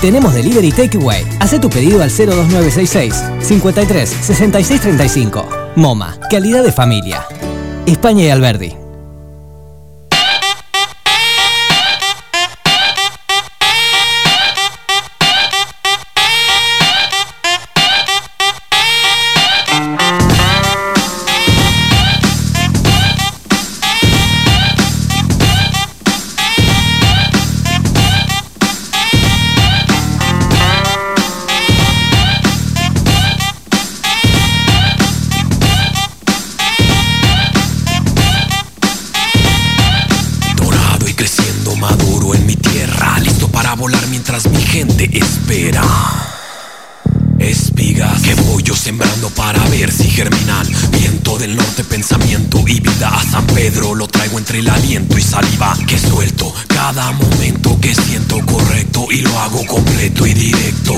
Tenemos 0.00 0.32
delivery 0.34 0.72
takeaway. 0.72 1.26
Haz 1.40 1.60
tu 1.60 1.68
pedido 1.68 2.02
al 2.02 2.08
02966 2.08 3.14
53 3.40 4.08
66 4.08 4.80
35. 4.80 5.48
MoMA, 5.76 6.18
calidad 6.30 6.64
de 6.64 6.72
familia. 6.72 7.26
España 7.86 8.24
y 8.24 8.30
Alberdi. 8.30 8.79
Saliva 55.30 55.76
que 55.86 55.96
suelto. 55.96 56.52
Cada 56.66 57.12
momento 57.12 57.78
que 57.80 57.94
siento 57.94 58.44
correcto 58.46 59.06
y 59.12 59.20
lo 59.20 59.38
hago 59.38 59.64
completo 59.66 60.26
y 60.26 60.34
directo. 60.34 60.94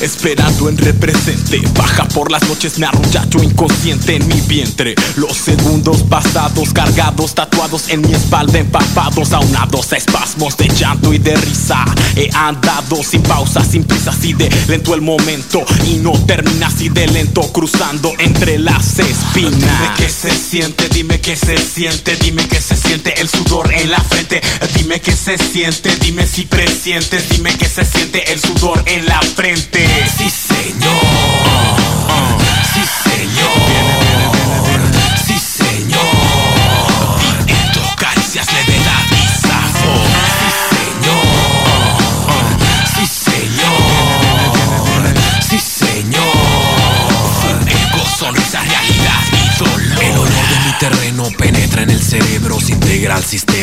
Esperando 0.00 0.68
en 0.68 0.78
represente. 0.78 1.60
Baja 1.74 2.06
por 2.08 2.30
las 2.30 2.46
noches, 2.48 2.78
me 2.78 2.86
arrullacho 2.86 3.42
inconsciente 3.42 4.16
en 4.16 4.26
mi 4.28 4.40
vientre. 4.42 4.94
Los 5.16 5.36
segundos 5.36 6.02
pasados, 6.04 6.72
cargados, 6.72 7.34
tatuados 7.34 7.88
en 7.88 8.02
mi 8.02 8.12
espalda, 8.12 8.58
empapados, 8.58 9.32
aunados 9.32 9.92
a 9.92 9.96
espasmos 9.96 10.56
de 10.56 10.68
llanto 10.68 11.12
y 11.12 11.18
de 11.18 11.36
risa. 11.36 11.84
He 12.16 12.30
andado 12.34 13.02
sin 13.02 13.22
pausa, 13.22 13.64
sin 13.64 13.84
prisa, 13.84 14.10
así 14.10 14.32
de 14.32 14.48
lento 14.68 14.94
el 14.94 15.00
momento. 15.00 15.64
Y 15.86 15.96
no 15.96 16.12
termina 16.26 16.68
así 16.68 16.88
de 16.88 17.06
lento, 17.06 17.42
cruzando 17.52 18.12
entre 18.18 18.58
las 18.58 18.98
espinas. 18.98 19.52
Dime 19.60 19.90
qué 19.96 20.08
se 20.08 20.30
siente, 20.30 20.88
dime 20.88 21.20
qué 21.20 21.36
se 21.36 21.58
siente, 21.58 22.16
dime 22.16 22.46
qué 22.48 22.60
se 22.60 22.76
siente 22.88 23.20
el 23.20 23.28
sudor 23.28 23.70
en 23.74 23.90
la 23.90 24.00
frente. 24.00 24.40
Dime 24.74 24.98
qué 24.98 25.12
se 25.12 25.36
siente, 25.36 25.94
dime 25.96 26.26
si 26.26 26.46
presientes, 26.46 27.28
dime 27.28 27.54
qué 27.58 27.66
se 27.66 27.84
siente 27.84 28.32
el 28.32 28.40
sudor 28.40 28.82
en 28.86 29.04
la 29.04 29.20
frente. 29.20 29.86
Sí, 30.16 30.30
señor. 30.30 31.87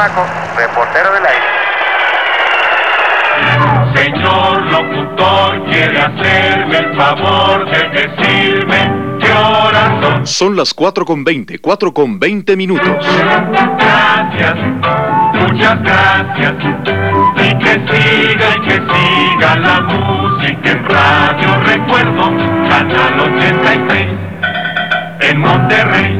Reportero 0.00 1.12
del 1.12 1.26
aire. 1.26 1.44
Señor 3.94 4.62
locutor, 4.72 5.64
quiere 5.68 6.00
hacerme 6.00 6.78
el 6.78 6.96
favor 6.96 7.70
de 7.70 7.88
decirme 7.90 8.92
qué 9.20 9.30
horas 9.30 9.92
son. 10.00 10.26
Son 10.26 10.56
las 10.56 10.72
4 10.72 11.04
con 11.04 11.22
20, 11.22 11.58
4 11.58 11.92
con 11.92 12.18
20 12.18 12.56
minutos. 12.56 12.88
Gracias, 13.78 14.54
muchas 15.34 15.82
gracias. 15.82 16.54
Y 17.36 17.58
que 17.58 17.72
siga 17.72 18.56
y 18.56 18.60
que 18.68 18.76
siga 18.76 19.56
la 19.56 19.80
música 19.82 20.70
en 20.70 20.84
Radio 20.88 21.60
Recuerdo, 21.66 22.24
Canal 22.70 23.20
86, 23.20 24.06
en 25.20 25.40
Monterrey. 25.40 26.19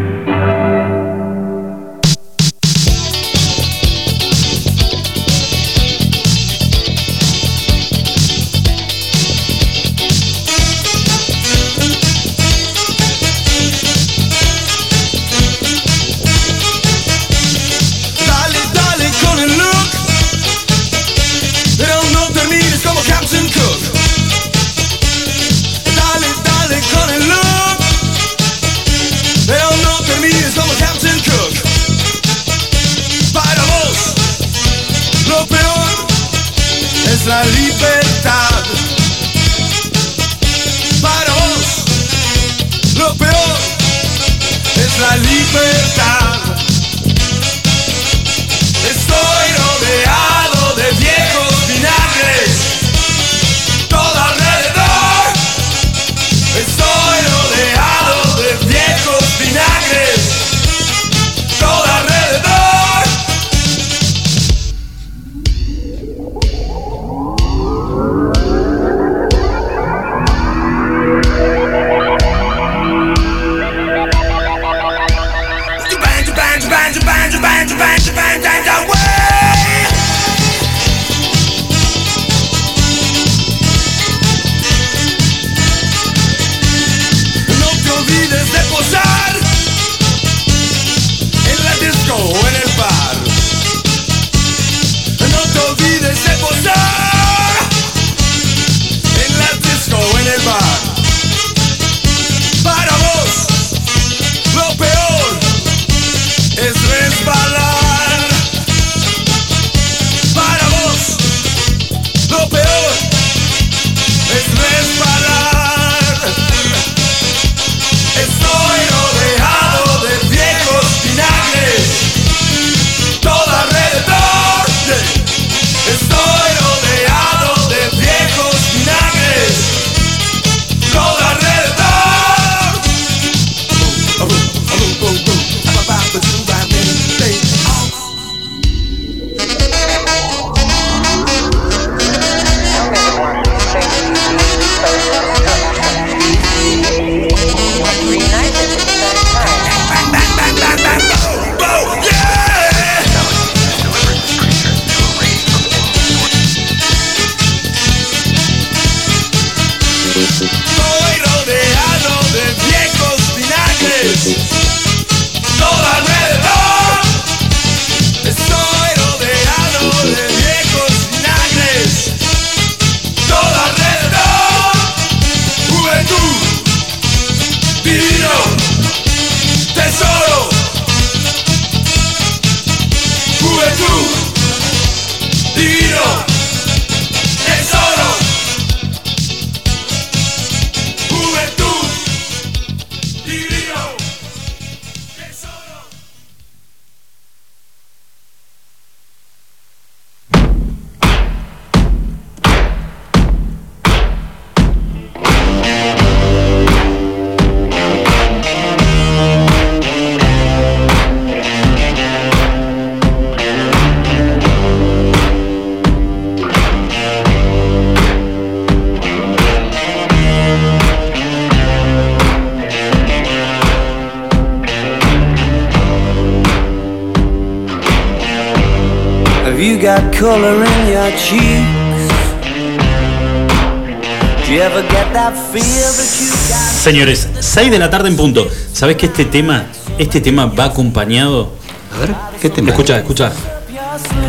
Señores, 236.81 237.29
6 237.41 237.71
de 237.71 237.79
la 237.79 237.91
tarde 237.91 238.09
en 238.09 238.17
punto. 238.17 238.49
¿Sabes 238.73 238.97
que 238.97 239.05
este 239.05 239.27
tema, 239.27 239.67
este 239.99 240.19
tema 240.23 240.47
va 240.47 240.65
acompañado? 240.65 241.53
A 241.95 241.99
ver, 242.01 242.15
¿qué 242.41 242.49
tema? 242.49 242.71
Escucha, 242.71 242.97
escucha. 242.97 243.31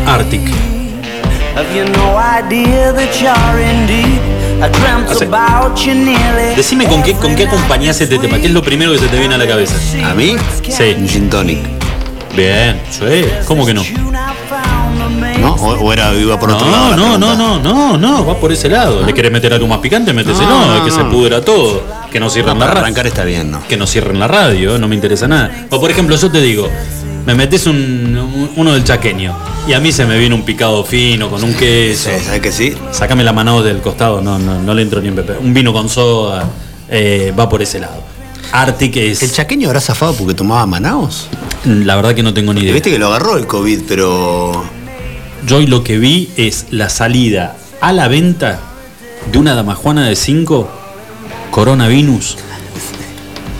Arctic. 0.06 0.42
No 1.96 2.18
Hace-. 5.10 5.28
Decime 6.54 6.86
con 6.88 7.02
qué, 7.02 7.14
con 7.14 7.34
qué 7.34 7.46
acompañás 7.46 7.98
este 8.02 8.18
tema. 8.18 8.38
¿Qué 8.38 8.48
es 8.48 8.52
lo 8.52 8.62
primero 8.62 8.92
que 8.92 8.98
se 8.98 9.08
te 9.08 9.18
viene 9.18 9.34
a 9.34 9.38
la 9.38 9.48
cabeza? 9.48 9.74
¿A 10.04 10.12
mí? 10.12 10.36
Sí. 10.68 10.94
Un 10.98 11.08
gin 11.08 11.30
tonic. 11.30 11.58
Bien, 12.36 12.78
sí. 12.90 13.24
¿Cómo 13.46 13.64
que 13.64 13.72
no? 13.72 13.82
¿No? 15.40 15.54
O, 15.54 15.72
o 15.86 15.92
era, 15.92 16.12
iba 16.12 16.38
por 16.38 16.50
otro 16.50 16.70
lado. 16.70 16.96
No, 16.96 17.12
la 17.12 17.18
no, 17.18 17.18
no, 17.18 17.36
pregunta? 17.36 17.68
no, 17.70 17.96
no, 17.96 17.98
no, 17.98 18.26
va 18.26 18.36
por 18.36 18.52
ese 18.52 18.68
lado. 18.68 19.06
¿Le 19.06 19.14
querés 19.14 19.32
meter 19.32 19.54
algo 19.54 19.66
más 19.66 19.78
picante? 19.78 20.12
Méteselo, 20.12 20.48
No, 20.48 20.76
es 20.76 20.82
que 20.82 20.90
se 20.90 21.02
no. 21.02 21.10
pudra 21.10 21.40
todo. 21.40 22.01
Que 22.12 22.20
no 22.20 22.28
cierren 22.30 22.54
la 22.54 22.66
para 22.66 22.70
radio. 22.74 22.84
arrancar 22.84 23.06
está 23.06 23.24
bien, 23.24 23.50
¿no? 23.50 23.66
Que 23.66 23.76
no 23.76 23.86
cierren 23.86 24.18
la 24.18 24.28
radio, 24.28 24.78
no 24.78 24.86
me 24.88 24.94
interesa 24.94 25.26
nada. 25.26 25.66
O 25.70 25.80
por 25.80 25.90
ejemplo, 25.90 26.14
yo 26.16 26.30
te 26.30 26.40
digo, 26.42 26.68
me 27.26 27.34
metes 27.34 27.66
un, 27.66 27.74
un- 27.76 28.50
uno 28.56 28.72
del 28.74 28.84
chaqueño 28.84 29.34
y 29.66 29.72
a 29.72 29.80
mí 29.80 29.92
se 29.92 30.04
me 30.04 30.18
viene 30.18 30.34
un 30.34 30.42
picado 30.44 30.84
fino 30.84 31.30
con 31.30 31.42
un 31.42 31.54
queso. 31.54 32.10
¿Sabes 32.24 32.40
que 32.40 32.52
sí? 32.52 32.74
Sácame 32.90 33.24
la 33.24 33.32
mano 33.32 33.62
del 33.62 33.78
costado, 33.80 34.20
no, 34.20 34.38
no, 34.38 34.60
no 34.60 34.74
le 34.74 34.82
entro 34.82 35.00
ni 35.00 35.08
en 35.08 35.14
pepe. 35.16 35.32
Un 35.40 35.54
vino 35.54 35.72
con 35.72 35.88
soda, 35.88 36.48
eh, 36.90 37.32
va 37.38 37.48
por 37.48 37.62
ese 37.62 37.80
lado. 37.80 38.02
Arctic 38.52 38.96
es. 38.96 39.22
¿El 39.22 39.32
chaqueño 39.32 39.68
habrá 39.68 39.80
zafado 39.80 40.12
porque 40.14 40.34
tomaba 40.34 40.66
manaos? 40.66 41.28
La 41.64 41.96
verdad 41.96 42.14
que 42.14 42.22
no 42.22 42.34
tengo 42.34 42.52
ni 42.52 42.60
idea. 42.60 42.74
Viste 42.74 42.90
que 42.90 42.98
lo 42.98 43.06
agarró 43.06 43.38
el 43.38 43.46
COVID, 43.46 43.82
pero. 43.88 44.64
Yo 45.46 45.56
hoy 45.56 45.66
lo 45.66 45.82
que 45.82 45.96
vi 45.98 46.28
es 46.36 46.66
la 46.70 46.88
salida 46.90 47.56
a 47.80 47.92
la 47.92 48.08
venta 48.08 48.60
de 49.32 49.38
una 49.38 49.54
damajuana 49.54 50.06
de 50.06 50.14
5 50.16 50.68
coronavirus. 51.52 52.38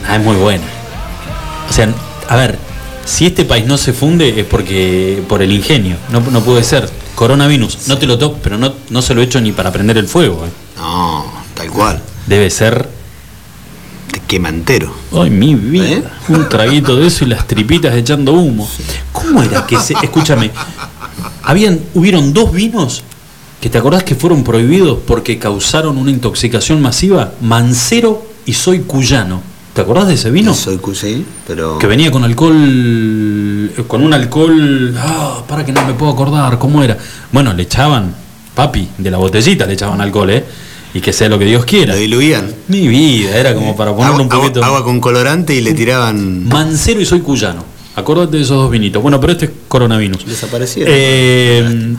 Ah, 0.09 0.17
es 0.17 0.21
muy 0.21 0.35
buena. 0.35 0.65
O 1.69 1.71
sea, 1.71 1.93
a 2.27 2.35
ver, 2.35 2.59
si 3.05 3.25
este 3.27 3.45
país 3.45 3.65
no 3.65 3.77
se 3.77 3.93
funde 3.93 4.41
es 4.41 4.45
porque 4.45 5.23
por 5.29 5.41
el 5.41 5.51
ingenio. 5.53 5.95
No, 6.11 6.19
no 6.19 6.41
puede 6.41 6.63
ser. 6.63 6.89
Coronavirus, 7.15 7.87
no 7.87 7.97
te 7.97 8.07
lo 8.07 8.17
toco, 8.17 8.39
pero 8.43 8.57
no, 8.57 8.73
no 8.89 9.01
se 9.01 9.13
lo 9.13 9.21
echo 9.21 9.39
ni 9.39 9.51
para 9.53 9.71
prender 9.71 9.97
el 9.97 10.07
fuego. 10.07 10.45
eh. 10.45 10.49
No, 10.77 11.31
tal 11.53 11.69
cual. 11.69 12.01
Debe 12.25 12.49
ser. 12.49 12.89
Te 14.11 14.19
quema 14.21 14.49
entero. 14.49 14.93
Ay, 15.13 15.29
mi 15.29 15.53
vida. 15.55 16.11
Un 16.29 16.49
traguito 16.49 16.95
de 16.95 17.07
eso 17.07 17.23
y 17.23 17.27
las 17.27 17.47
tripitas 17.47 17.95
echando 17.95 18.33
humo. 18.33 18.67
¿Cómo 19.11 19.43
era 19.43 19.65
que 19.67 19.79
se.? 19.79 19.93
Escúchame. 20.01 20.49
Habían, 21.43 21.79
hubieron 21.93 22.33
dos 22.33 22.51
vinos 22.51 23.03
que 23.63 23.69
te 23.69 23.77
acordás 23.77 24.03
que 24.03 24.13
fueron 24.15 24.43
prohibidos 24.43 24.97
porque 25.07 25.39
causaron 25.39 25.97
una 25.97 26.11
intoxicación 26.11 26.81
masiva. 26.81 27.31
Mancero 27.39 28.21
y 28.45 28.51
Soy 28.51 28.79
Cuyano. 28.79 29.41
¿Te 29.73 29.79
acordás 29.79 30.09
de 30.09 30.15
ese 30.15 30.31
vino? 30.31 30.53
Soy 30.53 30.77
sí, 30.93 31.25
pero. 31.47 31.79
Que 31.79 31.87
venía 31.87 32.11
con 32.11 32.25
alcohol. 32.25 32.53
eh, 32.57 33.83
Con 33.87 34.03
un 34.03 34.13
alcohol. 34.13 34.93
Ah, 34.97 35.41
para 35.47 35.63
que 35.65 35.71
no 35.71 35.81
me 35.87 35.93
puedo 35.93 36.11
acordar 36.11 36.59
cómo 36.59 36.83
era. 36.83 36.97
Bueno, 37.31 37.53
le 37.53 37.63
echaban, 37.63 38.13
papi, 38.53 38.89
de 38.97 39.09
la 39.09 39.17
botellita 39.17 39.65
le 39.65 39.75
echaban 39.75 40.01
alcohol, 40.01 40.29
¿eh? 40.31 40.43
Y 40.93 40.99
que 40.99 41.13
sea 41.13 41.29
lo 41.29 41.39
que 41.39 41.45
Dios 41.45 41.63
quiera. 41.63 41.93
Lo 41.93 41.99
diluían. 42.01 42.53
Mi 42.67 42.89
vida, 42.89 43.37
era 43.37 43.55
como 43.55 43.77
para 43.77 43.95
ponerle 43.95 44.23
un 44.25 44.29
Agua- 44.29 44.41
poquito. 44.41 44.61
Agua 44.61 44.83
con 44.83 44.99
colorante 44.99 45.55
y 45.55 45.61
le 45.61 45.73
tiraban. 45.73 46.49
Mancero 46.49 46.99
y 46.99 47.05
soy 47.05 47.21
cuyano. 47.21 47.63
Acordate 47.95 48.35
de 48.35 48.43
esos 48.43 48.57
dos 48.57 48.69
vinitos. 48.69 49.01
Bueno, 49.01 49.21
pero 49.21 49.31
este 49.31 49.45
es 49.45 49.51
coronavirus. 49.69 50.25
Desaparecieron. 50.25 50.93
Eh, 50.93 51.95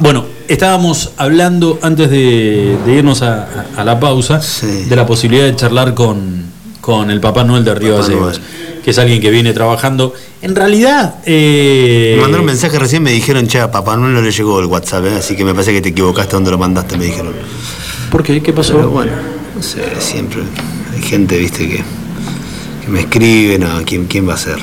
bueno, 0.00 0.24
estábamos 0.48 1.12
hablando 1.16 1.78
antes 1.82 2.10
de, 2.10 2.76
de 2.84 2.92
irnos 2.92 3.22
a, 3.22 3.66
a 3.76 3.84
la 3.84 4.00
pausa 4.00 4.40
de 4.62 4.96
la 4.96 5.06
posibilidad 5.06 5.44
de 5.44 5.54
charlar 5.54 5.94
con, 5.94 6.44
con 6.80 7.10
el 7.10 7.20
Papá 7.20 7.44
Noel 7.44 7.64
de 7.64 7.74
Río 7.74 7.98
Gallegos, 7.98 8.40
que 8.82 8.90
es 8.90 8.98
alguien 8.98 9.20
que 9.20 9.30
viene 9.30 9.52
trabajando. 9.52 10.14
En 10.40 10.56
realidad, 10.56 11.16
eh, 11.26 12.12
Me 12.16 12.22
mandaron 12.22 12.40
un 12.40 12.46
mensaje 12.46 12.78
recién, 12.78 13.02
me 13.02 13.12
dijeron, 13.12 13.46
che, 13.46 13.60
a 13.60 13.70
Papá 13.70 13.96
Noel 13.96 14.14
no 14.14 14.22
le 14.22 14.30
llegó 14.30 14.60
el 14.60 14.66
WhatsApp, 14.66 15.04
¿eh? 15.06 15.16
así 15.18 15.36
que 15.36 15.44
me 15.44 15.52
parece 15.52 15.72
que 15.72 15.82
te 15.82 15.90
equivocaste 15.90 16.34
donde 16.34 16.50
lo 16.50 16.58
mandaste, 16.58 16.96
me 16.96 17.04
dijeron. 17.04 17.32
¿Por 18.10 18.22
qué? 18.22 18.42
¿Qué 18.42 18.52
pasó? 18.52 18.74
Pero 18.74 18.90
bueno, 18.90 19.12
no 19.54 19.62
sé, 19.62 19.82
siempre 19.98 20.40
hay 20.94 21.02
gente, 21.02 21.36
viste, 21.36 21.68
que, 21.68 21.76
que 22.84 22.88
me 22.88 23.00
escribe, 23.00 23.58
no, 23.58 23.68
¿quién, 23.84 24.06
quién 24.06 24.28
va 24.28 24.34
a 24.34 24.38
ser? 24.38 24.58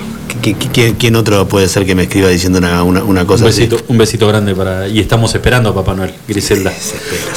¿Qui- 0.45 0.53
qui- 0.55 0.69
¿Quién, 0.71 0.93
quién 0.93 1.15
otro 1.15 1.47
puede 1.47 1.67
ser 1.67 1.87
que 1.87 1.95
me 1.95 2.03
escriba 2.03 2.29
diciendo 2.29 2.59
una, 2.59 2.83
una, 2.83 3.03
una 3.03 3.21
un 3.21 3.25
cosa 3.27 3.47
así? 3.47 3.67
un 3.87 3.97
besito 3.97 4.27
grande 4.27 4.53
para. 4.53 4.87
Y 4.87 4.99
estamos 4.99 5.33
esperando 5.33 5.69
a 5.69 5.73
Papá 5.73 5.95
Noel, 5.95 6.11
Griselda. 6.27 6.71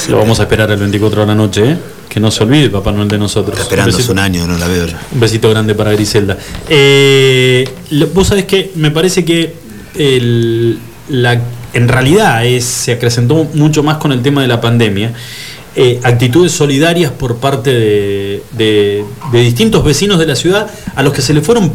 Lo 0.09 0.17
vamos 0.17 0.39
a 0.39 0.43
esperar 0.43 0.69
el 0.69 0.77
24 0.77 1.21
de 1.21 1.25
la 1.27 1.33
noche, 1.33 1.71
¿eh? 1.71 1.77
Que 2.07 2.19
no 2.19 2.29
se 2.29 2.43
olvide 2.43 2.69
Papá 2.69 2.91
Noel 2.91 3.07
de 3.07 3.17
nosotros. 3.17 3.53
Está 3.57 3.63
esperando 3.63 3.95
Un 3.95 3.97
besito- 3.97 4.11
un 4.11 4.19
año, 4.19 4.45
no 4.47 4.57
la 4.59 4.67
veo 4.67 4.85
ya. 4.85 5.01
Un 5.11 5.19
besito 5.19 5.49
grande 5.49 5.73
para 5.73 5.91
Griselda. 5.93 6.37
Eh, 6.69 7.67
Vos 8.13 8.27
sabés 8.27 8.45
que 8.45 8.71
me 8.75 8.91
parece 8.91 9.25
que 9.25 9.55
el- 9.95 10.77
la, 11.09 11.41
en 11.73 11.87
realidad 11.87 12.45
es- 12.45 12.63
se 12.65 12.91
acrecentó 12.91 13.47
mucho 13.55 13.81
más 13.81 13.97
con 13.97 14.11
el 14.11 14.21
tema 14.21 14.41
de 14.43 14.47
la 14.47 14.61
pandemia. 14.61 15.13
eh, 15.75 15.99
actitudes 16.03 16.51
solidarias 16.51 17.11
por 17.11 17.37
parte 17.37 17.69
de, 17.71 18.43
de- 18.57 19.05
de 19.31 19.39
distintos 19.41 19.83
vecinos 19.85 20.17
de 20.19 20.25
la 20.25 20.35
ciudad 20.35 20.67
a 20.95 21.03
los 21.03 21.13
que 21.13 21.21
se 21.21 21.31
le 21.33 21.41
fueron 21.41 21.71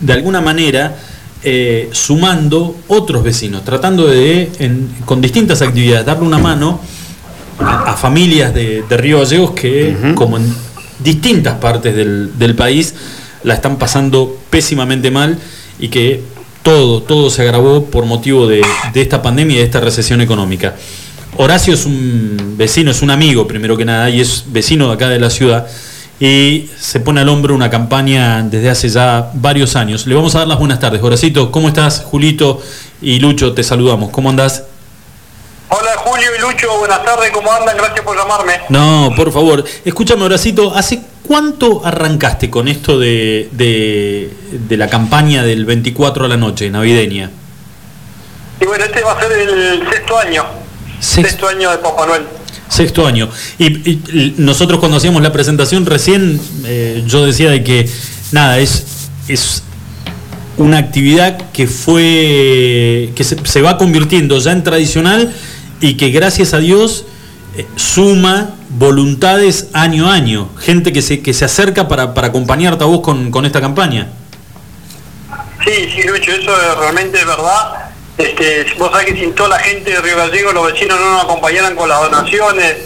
de 0.00 0.12
alguna 0.12 0.40
manera 0.40 0.96
eh, 1.42 1.88
sumando 1.92 2.76
otros 2.88 3.22
vecinos, 3.22 3.64
tratando 3.64 4.06
de, 4.06 4.50
en- 4.58 4.88
con 5.04 5.20
distintas 5.20 5.62
actividades, 5.62 6.04
darle 6.06 6.26
una 6.26 6.38
mano 6.38 6.80
a, 7.60 7.92
a 7.92 7.96
familias 7.96 8.52
de, 8.54 8.82
de 8.88 8.96
Río 8.96 9.18
Gallegos 9.20 9.52
que, 9.52 9.96
como 10.14 10.36
en 10.36 10.52
distintas 10.98 11.56
partes 11.58 11.94
del, 11.94 12.36
del 12.38 12.54
país, 12.56 12.94
la 13.44 13.54
están 13.54 13.76
pasando 13.78 14.36
pésimamente 14.50 15.10
mal 15.10 15.38
y 15.78 15.88
que 15.88 16.22
todo, 16.62 17.02
todo 17.02 17.30
se 17.30 17.42
agravó 17.42 17.84
por 17.84 18.04
motivo 18.04 18.46
de, 18.48 18.60
de 18.92 19.00
esta 19.00 19.22
pandemia 19.22 19.54
y 19.54 19.58
de 19.58 19.64
esta 19.64 19.80
recesión 19.80 20.20
económica. 20.20 20.74
Horacio 21.36 21.72
es 21.74 21.86
un 21.86 22.54
vecino, 22.58 22.90
es 22.90 23.00
un 23.00 23.10
amigo 23.10 23.46
primero 23.46 23.76
que 23.76 23.84
nada, 23.84 24.10
y 24.10 24.20
es 24.20 24.44
vecino 24.48 24.88
de 24.88 24.94
acá 24.94 25.08
de 25.08 25.20
la 25.20 25.30
ciudad, 25.30 25.68
y 26.20 26.68
se 26.78 27.00
pone 27.00 27.20
al 27.20 27.28
hombro 27.28 27.54
una 27.54 27.70
campaña 27.70 28.42
desde 28.42 28.70
hace 28.70 28.88
ya 28.88 29.30
varios 29.34 29.76
años. 29.76 30.06
Le 30.06 30.14
vamos 30.14 30.34
a 30.34 30.40
dar 30.40 30.48
las 30.48 30.58
buenas 30.58 30.80
tardes. 30.80 31.02
Horacito, 31.02 31.52
¿cómo 31.52 31.68
estás? 31.68 32.02
Julito 32.04 32.60
y 33.00 33.20
Lucho, 33.20 33.52
te 33.52 33.62
saludamos. 33.62 34.10
¿Cómo 34.10 34.30
andás? 34.30 34.64
Hola 35.70 35.90
Julio 35.98 36.28
y 36.36 36.40
Lucho, 36.40 36.78
buenas 36.78 37.04
tardes, 37.04 37.30
¿cómo 37.30 37.52
andan? 37.52 37.76
Gracias 37.76 38.00
por 38.00 38.16
llamarme. 38.16 38.54
No, 38.70 39.12
por 39.14 39.30
favor. 39.30 39.62
Escúchame, 39.84 40.24
Horacito, 40.24 40.74
¿hace 40.74 41.02
cuánto 41.22 41.82
arrancaste 41.84 42.48
con 42.48 42.68
esto 42.68 42.98
de, 42.98 43.50
de, 43.52 44.32
de 44.50 44.76
la 44.78 44.88
campaña 44.88 45.42
del 45.44 45.66
24 45.66 46.24
a 46.24 46.28
la 46.28 46.38
noche, 46.38 46.70
navideña? 46.70 47.30
Y 48.60 48.64
bueno, 48.64 48.84
este 48.84 49.02
va 49.02 49.12
a 49.12 49.20
ser 49.20 49.32
el 49.32 49.88
sexto 49.90 50.18
año. 50.18 50.44
Sexto 51.00 51.46
año 51.46 51.70
de 51.70 51.78
Papá 51.78 52.06
Noel. 52.06 52.22
Sexto 52.68 53.06
año. 53.06 53.28
Y, 53.58 54.34
nosotros 54.38 54.78
cuando 54.78 54.98
hacíamos 54.98 55.22
la 55.22 55.32
presentación 55.32 55.86
recién, 55.86 56.40
eh, 56.64 57.02
yo 57.06 57.24
decía 57.24 57.50
de 57.50 57.64
que, 57.64 57.88
nada, 58.32 58.58
es, 58.58 59.08
es 59.28 59.62
una 60.56 60.78
actividad 60.78 61.50
que 61.52 61.66
fue, 61.66 63.12
que 63.14 63.24
se, 63.24 63.36
se 63.46 63.62
va 63.62 63.78
convirtiendo 63.78 64.38
ya 64.38 64.52
en 64.52 64.64
tradicional 64.64 65.32
y 65.80 65.94
que 65.94 66.10
gracias 66.10 66.52
a 66.54 66.58
Dios 66.58 67.04
eh, 67.56 67.66
suma 67.76 68.54
voluntades 68.68 69.68
año 69.72 70.10
a 70.10 70.14
año, 70.14 70.48
gente 70.58 70.92
que 70.92 71.02
se, 71.02 71.22
que 71.22 71.32
se 71.32 71.44
acerca 71.44 71.88
para, 71.88 72.14
para 72.14 72.28
acompañarte 72.28 72.84
a 72.84 72.86
vos 72.86 73.00
con, 73.00 73.30
con 73.30 73.46
esta 73.46 73.60
campaña. 73.60 74.08
Sí, 75.64 75.88
sí, 75.94 76.06
Lucho, 76.06 76.30
eso 76.30 76.50
es 76.56 76.78
realmente 76.78 77.24
verdad. 77.24 77.87
Este, 78.18 78.66
vos 78.76 78.90
sabés 78.90 79.06
que 79.06 79.20
sin 79.20 79.32
toda 79.34 79.50
la 79.50 79.58
gente 79.60 79.92
de 79.92 80.00
Río 80.00 80.16
Gallego, 80.16 80.52
los 80.52 80.72
vecinos 80.72 80.98
no 80.98 81.12
nos 81.12 81.24
acompañaran 81.24 81.76
con 81.76 81.88
las 81.88 82.00
donaciones 82.00 82.76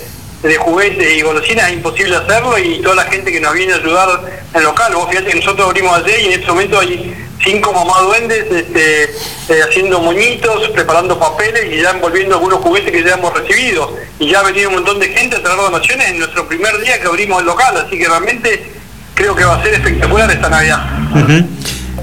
de 0.43 0.57
juguetes 0.57 1.17
y 1.17 1.23
golosinas, 1.23 1.69
es 1.69 1.75
imposible 1.75 2.17
hacerlo 2.17 2.59
y 2.59 2.83
toda 2.83 2.97
la 2.97 3.05
gente 3.05 3.33
que 3.33 3.41
nos 3.41 3.55
viene 3.55 3.73
a 3.73 3.77
ayudar 3.77 4.09
en 4.53 4.63
local. 4.63 4.95
Vos 4.95 5.09
fíjate 5.09 5.31
que 5.31 5.37
nosotros 5.37 5.69
abrimos 5.69 5.97
ayer 5.99 6.21
y 6.21 6.27
en 6.27 6.33
este 6.33 6.47
momento 6.49 6.81
hay 6.81 7.15
cinco 7.43 7.73
mamás 7.73 8.03
duendes 8.03 8.45
este, 8.51 9.05
eh, 9.05 9.63
haciendo 9.67 10.01
moñitos, 10.01 10.69
preparando 10.71 11.19
papeles 11.19 11.73
y 11.73 11.81
ya 11.81 11.93
envolviendo 11.93 12.35
algunos 12.35 12.61
juguetes 12.61 12.93
que 12.93 13.03
ya 13.03 13.15
hemos 13.15 13.33
recibido. 13.33 13.97
Y 14.19 14.31
ya 14.31 14.41
ha 14.41 14.43
venido 14.43 14.69
un 14.69 14.77
montón 14.77 14.99
de 14.99 15.09
gente 15.09 15.37
a 15.37 15.43
traer 15.43 15.59
donaciones 15.59 16.11
en 16.11 16.19
nuestro 16.19 16.47
primer 16.47 16.79
día 16.81 17.01
que 17.01 17.07
abrimos 17.07 17.41
el 17.41 17.47
local, 17.47 17.75
así 17.77 17.97
que 17.97 18.07
realmente 18.07 18.73
creo 19.15 19.35
que 19.35 19.45
va 19.45 19.55
a 19.55 19.63
ser 19.63 19.75
espectacular 19.75 20.31
esta 20.31 20.51
Navidad. 20.51 20.85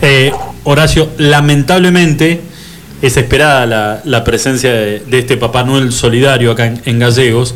Eh, 0.02 0.32
Horacio, 0.64 1.10
lamentablemente 1.18 2.49
es 3.02 3.18
esperada 3.18 3.66
la, 3.66 4.02
la 4.04 4.24
presencia 4.24 4.72
de, 4.72 5.00
de 5.00 5.20
este 5.20 5.38
Papá 5.38 5.64
Noel 5.64 5.91
solidario 5.91 6.52
acá 6.52 6.66
en, 6.84 7.00
Gallegos 7.00 7.56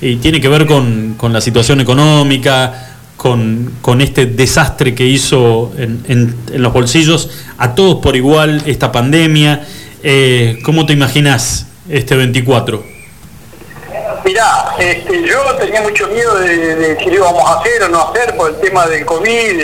y 0.00 0.16
tiene 0.16 0.40
que 0.40 0.48
ver 0.48 0.66
con, 0.66 1.14
con 1.16 1.32
la 1.32 1.40
situación 1.40 1.80
económica, 1.80 2.88
con, 3.16 3.72
con 3.80 4.00
este 4.00 4.26
desastre 4.26 4.94
que 4.94 5.06
hizo 5.06 5.72
en, 5.78 6.04
en- 6.08 6.62
los 6.62 6.72
bolsillos 6.72 7.30
a 7.58 7.74
todos 7.74 8.02
por 8.02 8.16
igual 8.16 8.62
esta 8.66 8.90
pandemia. 8.92 9.66
Eh, 10.02 10.58
¿Cómo 10.64 10.84
te 10.86 10.92
imaginas 10.92 11.66
este 11.88 12.16
24? 12.16 12.84
Mirá, 14.24 14.74
este, 14.78 15.22
yo 15.26 15.38
tenía 15.58 15.80
mucho 15.82 16.06
miedo 16.08 16.34
de, 16.36 16.76
de 16.76 16.98
si 16.98 17.06
lo 17.06 17.14
íbamos 17.16 17.44
a 17.48 17.58
hacer 17.60 17.82
o 17.84 17.88
no 17.88 18.08
hacer 18.10 18.36
por 18.36 18.50
el 18.50 18.56
tema 18.60 18.86
del 18.86 19.04
COVID. 19.04 19.62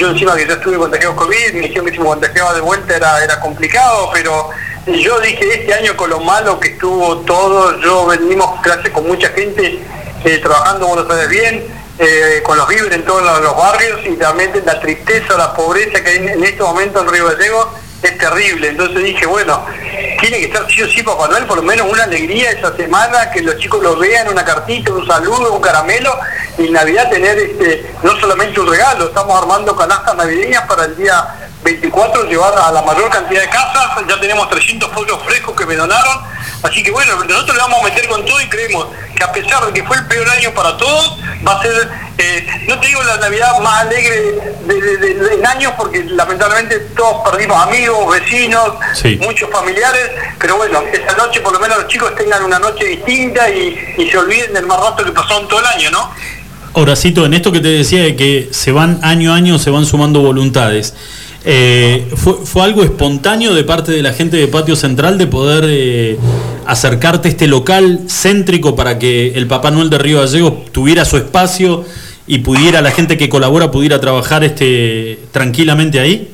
Yo 0.00 0.10
encima 0.10 0.34
que 0.36 0.46
ya 0.46 0.54
estuve 0.54 0.78
contagiado 0.78 1.14
COVID, 1.16 1.54
me 1.54 1.60
dijeron 1.60 1.86
que 1.86 1.92
si 1.92 1.98
me 1.98 2.04
contagiaba 2.06 2.54
de 2.54 2.60
vuelta 2.60 2.96
era, 2.96 3.22
era 3.22 3.40
complicado, 3.40 4.10
pero 4.12 4.50
yo 4.86 5.20
dije 5.20 5.60
este 5.60 5.74
año 5.74 5.96
con 5.96 6.10
lo 6.10 6.20
malo 6.20 6.58
que 6.58 6.68
estuvo 6.70 7.18
todo, 7.18 7.78
yo 7.80 8.06
venimos 8.06 8.60
clase 8.62 8.90
con 8.90 9.06
mucha 9.06 9.28
gente 9.30 9.78
eh, 10.24 10.38
trabajando, 10.38 10.94
lo 10.94 11.06
sabés 11.06 11.28
bien, 11.28 11.64
eh, 11.98 12.40
con 12.42 12.56
los 12.56 12.66
víveres 12.66 12.96
en 12.96 13.04
todos 13.04 13.22
los, 13.22 13.56
barrios 13.56 14.00
y 14.06 14.16
realmente 14.16 14.62
la 14.64 14.80
tristeza, 14.80 15.36
la 15.36 15.52
pobreza 15.54 16.02
que 16.02 16.10
hay 16.10 16.16
en, 16.16 16.28
en 16.30 16.44
este 16.44 16.62
momento 16.62 17.00
en 17.00 17.08
Río 17.08 17.26
Gallegos 17.26 17.68
es 18.02 18.18
terrible. 18.18 18.68
Entonces 18.68 19.02
dije, 19.02 19.26
bueno, 19.26 19.64
tiene 20.20 20.38
que 20.38 20.44
estar 20.46 20.66
sí 20.70 20.82
o 20.82 20.88
sí 20.88 21.02
Papá 21.02 21.28
Noel, 21.28 21.46
por 21.46 21.58
lo 21.58 21.62
menos 21.62 21.90
una 21.90 22.04
alegría 22.04 22.50
esa 22.50 22.74
semana, 22.76 23.30
que 23.30 23.42
los 23.42 23.56
chicos 23.58 23.82
lo 23.82 23.96
vean, 23.96 24.28
una 24.28 24.44
cartita, 24.44 24.92
un 24.92 25.06
saludo, 25.06 25.52
un 25.52 25.60
caramelo, 25.60 26.18
y 26.58 26.66
en 26.66 26.72
Navidad 26.72 27.10
tener 27.10 27.38
este, 27.38 27.92
no 28.02 28.18
solamente 28.18 28.60
un 28.60 28.70
regalo, 28.70 29.08
estamos 29.08 29.40
armando 29.40 29.76
canastas 29.76 30.16
navideñas 30.16 30.64
para 30.66 30.84
el 30.84 30.96
día 30.96 31.50
24 31.62 32.24
llevar 32.24 32.54
a 32.58 32.70
la 32.72 32.82
mayor 32.82 33.10
cantidad 33.10 33.42
de 33.42 33.48
casas, 33.48 34.02
ya 34.08 34.18
tenemos 34.20 34.48
300 34.48 34.88
pollos 34.90 35.18
frescos 35.26 35.54
que 35.54 35.66
me 35.66 35.76
donaron, 35.76 36.18
así 36.62 36.82
que 36.82 36.90
bueno, 36.90 37.22
nosotros 37.24 37.56
le 37.56 37.62
vamos 37.62 37.80
a 37.80 37.84
meter 37.84 38.08
con 38.08 38.24
todo 38.24 38.40
y 38.40 38.48
creemos 38.48 38.86
que 39.14 39.22
a 39.24 39.30
pesar 39.32 39.66
de 39.66 39.72
que 39.72 39.86
fue 39.86 39.96
el 39.98 40.06
peor 40.06 40.28
año 40.30 40.52
para 40.54 40.76
todos, 40.78 41.18
va 41.46 41.52
a 41.58 41.62
ser, 41.62 41.88
eh, 42.18 42.46
no 42.66 42.78
te 42.80 42.86
digo 42.86 43.02
la 43.02 43.18
Navidad 43.18 43.58
más 43.60 43.82
alegre 43.82 44.20
de, 44.66 44.74
de- 44.80 45.70
porque 45.76 46.02
lamentablemente 46.04 46.78
todos 46.96 47.28
perdimos 47.30 47.62
amigos, 47.62 48.10
vecinos, 48.10 48.70
Sí. 48.94 49.18
muchos 49.22 49.50
familiares, 49.50 50.10
pero 50.38 50.56
bueno, 50.56 50.82
esta 50.92 51.14
noche 51.16 51.40
por 51.40 51.52
lo 51.52 51.60
menos 51.60 51.78
los 51.78 51.86
chicos 51.88 52.14
tengan 52.14 52.42
una 52.42 52.58
noche 52.58 52.84
distinta 52.86 53.48
y, 53.50 53.94
y 53.98 54.10
se 54.10 54.16
olviden 54.18 54.54
del 54.54 54.66
mal 54.66 54.80
rato 54.80 55.04
que 55.04 55.12
pasó 55.12 55.40
en 55.40 55.48
todo 55.48 55.60
el 55.60 55.66
año, 55.66 55.90
¿no? 55.90 56.10
Horacito, 56.72 57.24
en 57.26 57.34
esto 57.34 57.50
que 57.52 57.60
te 57.60 57.68
decía 57.68 58.02
de 58.02 58.16
que 58.16 58.48
se 58.52 58.72
van 58.72 59.00
año 59.02 59.32
a 59.32 59.36
año, 59.36 59.58
se 59.58 59.70
van 59.70 59.84
sumando 59.86 60.20
voluntades. 60.20 60.94
Eh, 61.44 62.06
¿fue, 62.16 62.62
algo 62.62 62.82
espontáneo 62.82 63.54
de 63.54 63.64
parte 63.64 63.92
de 63.92 64.02
la 64.02 64.12
gente 64.12 64.36
de 64.36 64.46
Patio 64.46 64.76
Central 64.76 65.16
de 65.16 65.26
poder 65.26 65.64
eh, 65.66 66.18
acercarte 66.66 67.28
a 67.28 67.30
este 67.30 67.46
local 67.46 68.00
céntrico 68.08 68.76
para 68.76 68.98
que 68.98 69.32
el 69.34 69.46
Papá 69.46 69.70
Noel 69.70 69.90
de 69.90 69.98
Río 69.98 70.20
Gallegos 70.20 70.70
tuviera 70.72 71.04
su 71.04 71.16
espacio 71.16 71.84
y 72.26 72.38
pudiera 72.38 72.82
la 72.82 72.90
gente 72.90 73.16
que 73.16 73.28
colabora 73.28 73.70
pudiera 73.70 74.00
trabajar 74.00 74.44
este 74.44 75.18
tranquilamente 75.32 75.98
ahí? 75.98 76.28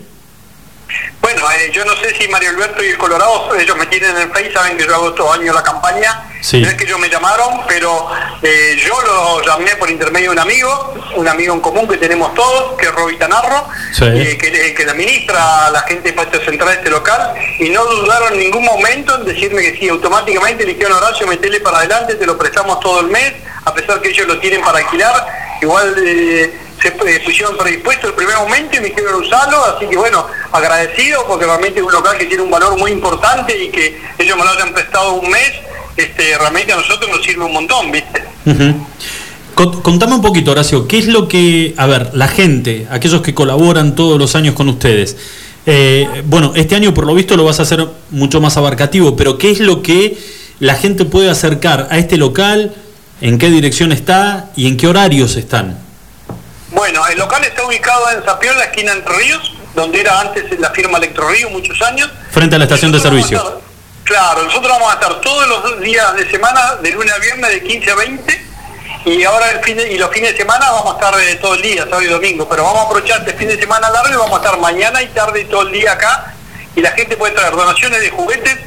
Bueno, 1.20 1.42
eh, 1.50 1.70
yo 1.72 1.84
no 1.84 1.94
sé 1.96 2.14
si 2.14 2.28
Mario 2.28 2.50
Alberto 2.50 2.84
y 2.84 2.88
el 2.88 2.98
Colorado, 2.98 3.54
ellos 3.56 3.76
me 3.76 3.86
tienen 3.86 4.10
en 4.10 4.22
el 4.22 4.28
Face, 4.30 4.52
saben 4.52 4.76
que 4.76 4.86
yo 4.86 4.94
hago 4.94 5.12
todo 5.12 5.32
año 5.32 5.52
la 5.52 5.62
campaña. 5.62 6.22
Sí. 6.40 6.60
No 6.62 6.68
es 6.68 6.74
que 6.74 6.84
ellos 6.84 7.00
me 7.00 7.08
llamaron, 7.08 7.62
pero 7.66 8.08
eh, 8.42 8.76
yo 8.86 8.94
lo 9.02 9.42
llamé 9.42 9.74
por 9.76 9.90
intermedio 9.90 10.30
de 10.30 10.36
un 10.36 10.38
amigo, 10.38 10.94
un 11.16 11.26
amigo 11.26 11.52
en 11.54 11.60
común 11.60 11.88
que 11.88 11.96
tenemos 11.96 12.32
todos, 12.34 12.78
que 12.78 12.86
es 12.86 12.92
Robita 12.92 13.26
Narro, 13.26 13.66
Sí. 13.92 14.04
eh, 14.04 14.38
que, 14.38 14.74
que 14.74 14.82
administra 14.84 15.66
a 15.66 15.70
la 15.70 15.80
gente 15.82 16.10
de 16.10 16.12
Patio 16.12 16.40
Central 16.44 16.68
de 16.68 16.74
este 16.76 16.90
local, 16.90 17.34
y 17.58 17.70
no 17.70 17.84
dudaron 17.86 18.34
en 18.34 18.38
ningún 18.38 18.64
momento 18.64 19.16
en 19.16 19.24
decirme 19.24 19.62
que 19.62 19.76
sí, 19.78 19.88
automáticamente 19.88 20.64
le 20.64 20.74
dijeron 20.74 20.92
Horacio, 20.92 21.26
metele 21.26 21.58
para 21.60 21.78
adelante, 21.78 22.14
te 22.14 22.26
lo 22.26 22.38
prestamos 22.38 22.78
todo 22.78 23.00
el 23.00 23.08
mes, 23.08 23.32
a 23.64 23.74
pesar 23.74 24.00
que 24.00 24.10
ellos 24.10 24.28
lo 24.28 24.38
tienen 24.38 24.62
para 24.62 24.78
alquilar, 24.78 25.26
igual 25.60 25.94
eh, 26.06 26.54
se 26.80 26.90
pusieron 26.92 27.56
predispuestos 27.56 28.10
el 28.10 28.16
primer 28.16 28.36
momento 28.36 28.76
y 28.76 28.80
me 28.80 28.88
dijeron 28.88 29.22
usarlo, 29.22 29.64
así 29.64 29.86
que 29.86 29.96
bueno, 29.96 30.26
agradecido 30.52 31.26
porque 31.26 31.46
realmente 31.46 31.80
es 31.80 31.86
un 31.86 31.92
local 31.92 32.16
que 32.18 32.26
tiene 32.26 32.42
un 32.42 32.50
valor 32.50 32.78
muy 32.78 32.90
importante 32.90 33.56
y 33.64 33.68
que 33.68 34.00
ellos 34.18 34.36
me 34.36 34.44
lo 34.44 34.50
hayan 34.50 34.72
prestado 34.72 35.14
un 35.14 35.30
mes, 35.30 35.52
este, 35.96 36.36
realmente 36.38 36.72
a 36.72 36.76
nosotros 36.76 37.10
nos 37.10 37.24
sirve 37.24 37.44
un 37.44 37.52
montón, 37.52 37.90
¿viste? 37.90 38.22
Contame 39.54 40.14
un 40.14 40.20
poquito, 40.20 40.50
Horacio, 40.50 40.86
¿qué 40.86 40.98
es 40.98 41.06
lo 41.06 41.28
que, 41.28 41.72
a 41.78 41.86
ver, 41.86 42.10
la 42.12 42.28
gente, 42.28 42.86
aquellos 42.90 43.22
que 43.22 43.32
colaboran 43.32 43.94
todos 43.94 44.18
los 44.18 44.36
años 44.36 44.54
con 44.54 44.68
ustedes, 44.68 45.16
eh, 45.64 46.06
bueno, 46.26 46.52
este 46.54 46.76
año 46.76 46.92
por 46.92 47.06
lo 47.06 47.14
visto 47.14 47.36
lo 47.36 47.44
vas 47.44 47.58
a 47.58 47.62
hacer 47.62 47.86
mucho 48.10 48.40
más 48.40 48.58
abarcativo, 48.58 49.16
pero 49.16 49.38
¿qué 49.38 49.50
es 49.50 49.60
lo 49.60 49.82
que 49.82 50.18
la 50.60 50.74
gente 50.74 51.06
puede 51.06 51.30
acercar 51.30 51.88
a 51.90 51.96
este 51.96 52.18
local? 52.18 52.74
¿En 53.22 53.38
qué 53.38 53.50
dirección 53.50 53.92
está 53.92 54.50
y 54.56 54.68
en 54.68 54.76
qué 54.76 54.88
horarios 54.88 55.36
están? 55.36 55.85
Bueno, 56.76 57.06
el 57.06 57.18
local 57.18 57.42
está 57.42 57.64
ubicado 57.64 58.10
en 58.10 58.22
Zapión, 58.22 58.56
la 58.58 58.64
esquina 58.64 58.92
Entre 58.92 59.16
Ríos, 59.16 59.50
donde 59.74 59.98
era 60.02 60.20
antes 60.20 60.44
la 60.60 60.68
firma 60.70 60.98
Electrorío 60.98 61.48
muchos 61.48 61.80
años. 61.80 62.10
Frente 62.30 62.54
a 62.56 62.58
la 62.58 62.64
estación 62.66 62.92
de 62.92 63.00
servicio. 63.00 63.38
estar- 63.38 63.58
claro, 64.04 64.42
nosotros 64.42 64.70
vamos 64.70 64.90
a 64.90 64.94
estar 64.94 65.20
todos 65.22 65.48
los 65.48 65.80
días 65.80 66.14
de 66.16 66.30
semana, 66.30 66.76
de 66.82 66.90
lunes 66.90 67.14
a 67.14 67.18
viernes, 67.18 67.50
de 67.50 67.62
15 67.62 67.90
a 67.90 67.94
20. 67.94 68.46
Y 69.06 69.24
ahora 69.24 69.52
el 69.52 69.60
fin 69.64 69.78
de- 69.78 69.90
y 69.90 69.96
los 69.96 70.10
fines 70.10 70.32
de 70.32 70.36
semana 70.36 70.70
vamos 70.70 70.92
a 70.94 70.98
estar 70.98 71.18
eh, 71.18 71.36
todo 71.36 71.54
el 71.54 71.62
día, 71.62 71.84
sábado 71.84 72.02
y 72.02 72.08
domingo. 72.08 72.46
Pero 72.46 72.64
vamos 72.64 72.82
a 72.82 72.84
aprovechar 72.86 73.20
este 73.20 73.32
fin 73.32 73.48
de 73.48 73.58
semana 73.58 73.88
largo 73.88 74.12
y 74.12 74.16
vamos 74.16 74.34
a 74.38 74.44
estar 74.44 74.58
mañana 74.60 75.02
y 75.02 75.06
tarde 75.08 75.40
y 75.40 75.44
todo 75.46 75.62
el 75.62 75.72
día 75.72 75.92
acá. 75.92 76.34
Y 76.74 76.82
la 76.82 76.90
gente 76.90 77.16
puede 77.16 77.32
traer 77.34 77.56
donaciones 77.56 78.00
de 78.02 78.10
juguetes. 78.10 78.58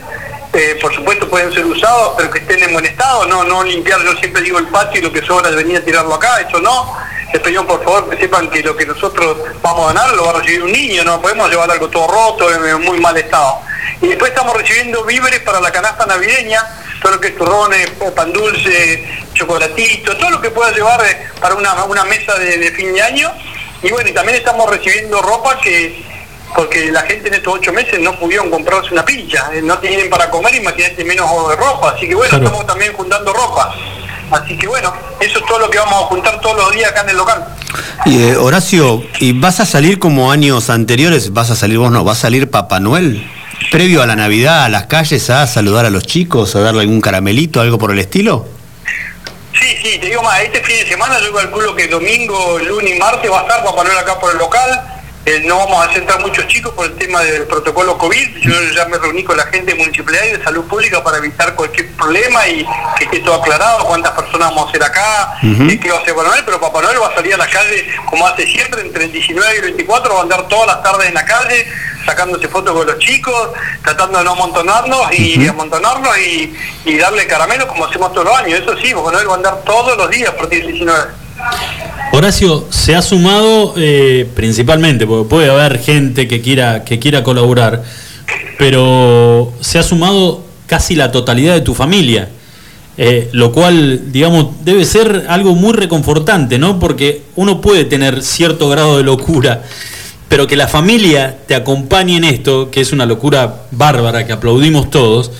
eh, 0.52 0.80
por 0.82 0.92
supuesto 0.96 1.30
pueden 1.30 1.54
ser 1.54 1.64
usados, 1.64 2.16
pero 2.18 2.32
que 2.32 2.40
estén 2.40 2.64
en 2.64 2.74
buen 2.74 2.84
estado. 2.84 3.24
No, 3.28 3.44
no 3.44 3.64
limpiar, 3.64 4.02
yo 4.02 4.14
siempre 4.14 4.42
digo 4.42 4.58
el 4.58 4.66
patio 4.70 5.00
y 5.00 5.04
lo 5.04 5.14
que 5.14 5.24
sobra 5.24 5.48
es 5.52 5.56
venir 5.56 5.78
a 5.78 5.82
tirarlo 5.86 6.16
acá. 6.16 6.42
Eso 6.42 6.60
no. 6.60 6.98
Pedimos 7.32 7.66
por 7.66 7.84
favor 7.84 8.10
que 8.10 8.18
sepan 8.18 8.50
que 8.50 8.62
lo 8.62 8.76
que 8.76 8.86
nosotros 8.86 9.38
vamos 9.62 9.86
a 9.86 9.88
donar 9.88 10.14
lo 10.16 10.26
va 10.26 10.32
a 10.32 10.34
recibir 10.42 10.64
un 10.64 10.72
niño. 10.72 11.04
No 11.04 11.22
podemos 11.22 11.50
llevar 11.50 11.70
algo 11.72 11.88
todo 11.90 12.08
roto, 12.08 12.52
en 12.54 12.82
muy 12.82 13.00
mal 13.00 13.16
estado. 13.18 13.62
Y 14.02 14.08
después 14.08 14.32
estamos 14.32 14.56
recibiendo 14.56 15.04
víveres 15.04 15.40
para 15.42 15.60
la 15.60 15.72
canasta 15.72 16.06
navideña, 16.06 16.62
todo 17.02 17.14
lo 17.14 17.20
que 17.20 17.30
es 17.30 17.38
turrones, 17.38 17.90
pan 18.16 18.32
dulce, 18.32 19.08
chocolatito, 19.34 20.16
todo 20.18 20.30
lo 20.32 20.42
que 20.42 20.50
pueda 20.52 20.72
llevar 20.72 21.04
eh, 21.06 21.28
para 21.42 21.56
una, 21.56 21.84
una 21.86 22.04
mesa 22.06 22.36
de, 22.36 22.58
de 22.58 22.72
fin 22.72 22.94
de 22.94 23.02
año. 23.02 23.32
Y 23.82 23.90
bueno, 23.92 24.10
y 24.10 24.14
también 24.14 24.38
estamos 24.38 24.70
recibiendo 24.70 25.22
ropa 25.22 25.60
que, 25.60 26.04
porque 26.56 26.92
la 26.92 27.02
gente 27.04 27.30
en 27.30 27.36
estos 27.36 27.54
ocho 27.56 27.72
meses 27.74 28.00
no 28.00 28.18
pudieron 28.20 28.50
comprarse 28.50 28.92
una 28.94 29.04
pincha, 29.06 29.50
eh, 29.54 29.62
no 29.62 29.78
tienen 29.80 30.10
para 30.10 30.30
comer, 30.30 30.56
imagínate 30.56 31.04
menos 31.04 31.50
de 31.50 31.56
ropa. 31.56 31.94
Así 31.96 32.08
que 32.08 32.16
bueno, 32.16 32.30
Claro. 32.30 32.46
estamos 32.46 32.68
también 32.68 32.94
juntando 32.94 33.34
ropa. 33.34 33.74
Así 34.32 34.58
que 34.58 34.68
bueno, 34.68 34.94
eso 35.20 35.40
es 35.40 35.46
todo 35.46 35.60
lo 35.60 35.70
que 35.70 35.78
vamos 35.78 36.04
a 36.04 36.06
juntar 36.08 36.40
todos 36.42 36.58
los 36.58 36.74
días 36.74 36.92
acá 36.92 37.02
en 37.02 37.10
el 37.10 37.18
local. 37.18 37.46
Y 38.06 38.24
eh, 38.24 38.38
Horacio, 38.38 39.04
¿y 39.20 39.34
vas 39.34 39.60
a 39.60 39.66
salir 39.66 40.00
como 40.00 40.32
años 40.32 40.70
anteriores? 40.70 41.34
¿Vas 41.34 41.50
a 41.52 41.56
salir 41.56 41.78
vos 41.78 41.92
no? 41.92 42.06
¿Va 42.06 42.14
a 42.14 42.16
salir 42.16 42.50
Papá 42.50 42.80
Noel? 42.80 43.28
Previo 43.72 44.02
a 44.02 44.06
la 44.06 44.16
Navidad, 44.16 44.64
a 44.64 44.70
las 44.70 44.86
calles, 44.86 45.30
a 45.30 45.46
saludar 45.46 45.86
a 45.86 45.90
los 45.90 46.04
chicos, 46.04 46.56
a 46.56 46.60
darle 46.62 46.82
algún 46.82 47.02
caramelito, 47.02 47.62
algo 47.62 47.78
por 47.78 47.92
el 47.92 48.00
estilo. 48.00 48.48
Sí, 49.54 49.78
sí, 49.84 50.00
te 50.00 50.08
digo 50.08 50.24
más, 50.24 50.40
este 50.42 50.64
fin 50.64 50.78
de 50.78 50.88
semana 50.88 51.18
yo 51.20 51.34
calculo 51.34 51.76
que 51.76 51.88
domingo, 51.88 52.58
lunes 52.60 52.96
y 52.96 53.00
martes 53.00 53.30
va 53.30 53.40
a 53.40 53.42
estar 53.42 53.64
Papá 53.64 53.84
Noel 53.84 53.98
acá 53.98 54.20
por 54.20 54.32
el 54.32 54.38
local. 54.38 54.99
Eh, 55.30 55.44
no 55.46 55.58
vamos 55.58 55.86
a 55.86 55.94
sentar 55.94 56.20
muchos 56.22 56.48
chicos 56.48 56.74
por 56.74 56.88
el 56.88 56.96
tema 56.96 57.22
del 57.22 57.44
protocolo 57.44 57.96
COVID. 58.00 58.38
Yo 58.38 58.52
ya 58.76 58.86
me 58.86 58.98
reuní 58.98 59.24
con 59.24 59.38
la 59.38 59.46
gente 59.46 59.74
de 59.74 59.78
municipalidad 59.78 60.26
y 60.26 60.38
de 60.38 60.44
salud 60.44 60.66
pública 60.66 61.04
para 61.04 61.20
evitar 61.20 61.54
cualquier 61.54 61.92
problema 61.92 62.48
y 62.48 62.66
que 62.98 63.04
esté 63.04 63.20
todo 63.20 63.36
aclarado, 63.36 63.86
cuántas 63.86 64.14
personas 64.14 64.50
vamos 64.50 64.66
a 64.66 64.70
hacer 64.70 64.82
acá, 64.82 65.38
eh, 65.44 65.80
qué 65.80 65.92
va 65.92 66.00
a 66.00 66.02
hacer 66.02 66.16
Papá 66.16 66.30
Noel, 66.30 66.42
pero 66.46 66.60
Papá 66.60 66.82
Noel 66.82 67.00
va 67.00 67.10
a 67.10 67.14
salir 67.14 67.36
a 67.36 67.38
la 67.38 67.46
calle 67.46 67.88
como 68.08 68.26
hace 68.26 68.48
siempre, 68.48 68.82
entre 68.82 69.06
el 69.06 69.12
19 69.12 69.54
y 69.54 69.58
el 69.58 69.62
24, 69.66 70.14
va 70.16 70.20
a 70.20 70.24
andar 70.24 70.48
todas 70.48 70.66
las 70.66 70.82
tardes 70.82 71.10
en 71.10 71.14
la 71.14 71.26
calle, 71.26 71.68
sacándose 72.08 72.48
fotos 72.48 72.74
con 72.74 72.88
los 72.88 72.98
chicos, 72.98 73.50
tratando 73.84 74.18
de 74.18 74.24
no 74.24 74.32
amontonarnos 74.32 75.14
y 75.14 75.48
amontonarnos 75.48 76.18
y, 76.18 76.58
y 76.86 76.98
darle 76.98 77.28
caramelo 77.28 77.68
como 77.68 77.86
hacemos 77.86 78.12
todos 78.14 78.26
los 78.26 78.36
años. 78.36 78.62
Eso 78.62 78.76
sí, 78.78 78.96
Papá 78.96 79.12
Noel 79.12 79.30
va 79.30 79.34
a 79.34 79.38
andar 79.38 79.62
todos 79.64 79.96
los 79.96 80.10
días 80.10 80.30
a 80.30 80.36
partir 80.36 80.64
del 80.64 80.74
19. 80.74 81.29
Horacio, 82.12 82.66
se 82.72 82.96
ha 82.96 83.02
sumado 83.02 83.76
eh, 83.78 84.28
principalmente, 84.36 85.06
porque 85.06 85.30
puede 85.30 85.50
haber 85.50 85.80
gente 85.80 86.28
que 86.28 86.42
quiera, 86.42 86.84
que 86.84 86.98
quiera 86.98 87.24
colaborar, 87.24 87.84
pero 88.58 89.54
se 89.62 89.78
ha 89.78 89.84
sumado 89.84 90.44
casi 90.66 90.96
la 90.96 91.12
totalidad 91.12 91.54
de 91.54 91.62
tu 91.62 91.76
familia, 91.76 92.30
eh, 92.98 93.30
lo 93.32 93.52
cual, 93.52 94.12
digamos, 94.12 94.66
debe 94.66 94.86
ser 94.86 95.28
algo 95.30 95.56
muy 95.56 95.74
reconfortante, 95.74 96.58
¿no? 96.58 96.80
Porque 96.80 97.22
uno 97.36 97.62
puede 97.62 97.86
tener 97.86 98.24
cierto 98.24 98.70
grado 98.70 98.98
de 98.98 99.04
locura, 99.04 99.64
pero 100.28 100.48
que 100.48 100.56
la 100.56 100.68
familia 100.68 101.38
te 101.48 101.54
acompañe 101.56 102.18
en 102.18 102.24
esto, 102.24 102.72
que 102.72 102.82
es 102.82 102.92
una 102.92 103.06
locura 103.06 103.64
bárbara, 103.72 104.26
que 104.26 104.34
aplaudimos 104.34 104.90
todos, 104.90 105.32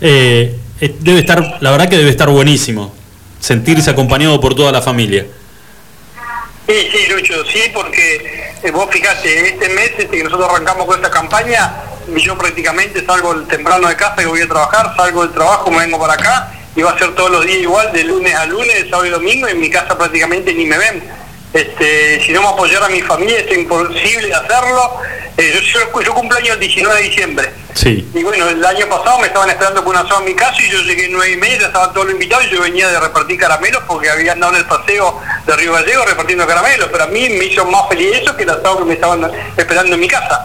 eh, 0.00 0.58
debe 1.00 1.18
estar, 1.18 1.58
la 1.60 1.70
verdad 1.72 1.88
que 1.88 1.98
debe 1.98 2.10
estar 2.10 2.30
buenísimo, 2.30 2.92
sentirse 3.44 3.90
acompañado 3.90 4.40
por 4.40 4.54
toda 4.54 4.72
la 4.72 4.80
familia. 4.80 5.26
Sí, 6.66 6.88
sí, 6.90 7.12
Lucho, 7.12 7.44
sí, 7.44 7.60
porque 7.74 8.54
eh, 8.62 8.70
vos 8.70 8.88
fijate, 8.90 9.50
este 9.50 9.68
mes 9.68 9.90
este 9.98 10.16
que 10.16 10.24
nosotros 10.24 10.48
arrancamos 10.48 10.86
con 10.86 10.96
esta 10.96 11.10
campaña, 11.10 11.74
yo 12.16 12.38
prácticamente 12.38 13.04
salgo 13.04 13.34
temprano 13.42 13.86
de 13.86 13.96
casa 13.96 14.16
que 14.16 14.26
voy 14.26 14.40
a 14.40 14.48
trabajar, 14.48 14.94
salgo 14.96 15.26
del 15.26 15.34
trabajo, 15.34 15.70
me 15.70 15.80
vengo 15.80 16.00
para 16.00 16.14
acá 16.14 16.54
y 16.74 16.80
va 16.80 16.92
a 16.92 16.98
ser 16.98 17.14
todos 17.14 17.30
los 17.30 17.44
días 17.44 17.58
igual, 17.58 17.92
de 17.92 18.04
lunes 18.04 18.34
a 18.34 18.46
lunes, 18.46 18.86
sábado 18.88 19.04
y 19.04 19.10
domingo, 19.10 19.46
y 19.46 19.50
en 19.50 19.60
mi 19.60 19.68
casa 19.68 19.98
prácticamente 19.98 20.54
ni 20.54 20.64
me 20.64 20.78
ven. 20.78 21.04
Este, 21.54 22.20
si 22.26 22.32
no 22.32 22.42
me 22.42 22.48
apoyara 22.48 22.86
a 22.86 22.88
mi 22.88 23.00
familia, 23.00 23.38
es 23.38 23.56
imposible 23.56 24.34
hacerlo. 24.34 24.96
Eh, 25.36 25.52
yo, 25.72 25.80
yo, 25.80 26.00
yo 26.02 26.12
cumplo 26.14 26.36
año 26.36 26.52
el 26.54 26.60
19 26.60 26.96
de 26.96 27.02
diciembre. 27.08 27.50
Sí. 27.74 28.08
Y 28.14 28.22
bueno, 28.24 28.48
el 28.48 28.64
año 28.64 28.86
pasado 28.88 29.18
me 29.20 29.28
estaban 29.28 29.48
esperando 29.50 29.82
con 29.84 29.90
una 29.90 30.00
asado 30.00 30.20
en 30.20 30.26
mi 30.26 30.34
casa 30.34 30.56
y 30.62 30.70
yo 30.70 30.80
llegué 30.82 31.08
nueve 31.10 31.32
y 31.32 31.36
media, 31.36 31.66
estaban 31.66 31.92
todos 31.92 32.06
los 32.06 32.14
invitados 32.14 32.46
y 32.46 32.54
yo 32.54 32.60
venía 32.60 32.88
de 32.88 32.98
repartir 33.00 33.38
caramelos 33.38 33.82
porque 33.86 34.10
había 34.10 34.32
andado 34.32 34.54
en 34.54 34.60
el 34.60 34.66
paseo 34.66 35.20
de 35.46 35.56
Río 35.56 35.72
Gallego 35.72 36.04
repartiendo 36.04 36.46
caramelos, 36.46 36.88
pero 36.92 37.04
a 37.04 37.06
mí 37.08 37.28
me 37.30 37.44
hizo 37.46 37.64
más 37.66 37.88
feliz 37.88 38.16
eso 38.22 38.36
que 38.36 38.44
el 38.44 38.50
asado 38.50 38.78
que 38.78 38.84
me 38.84 38.94
estaban 38.94 39.28
esperando 39.56 39.94
en 39.94 40.00
mi 40.00 40.08
casa. 40.08 40.44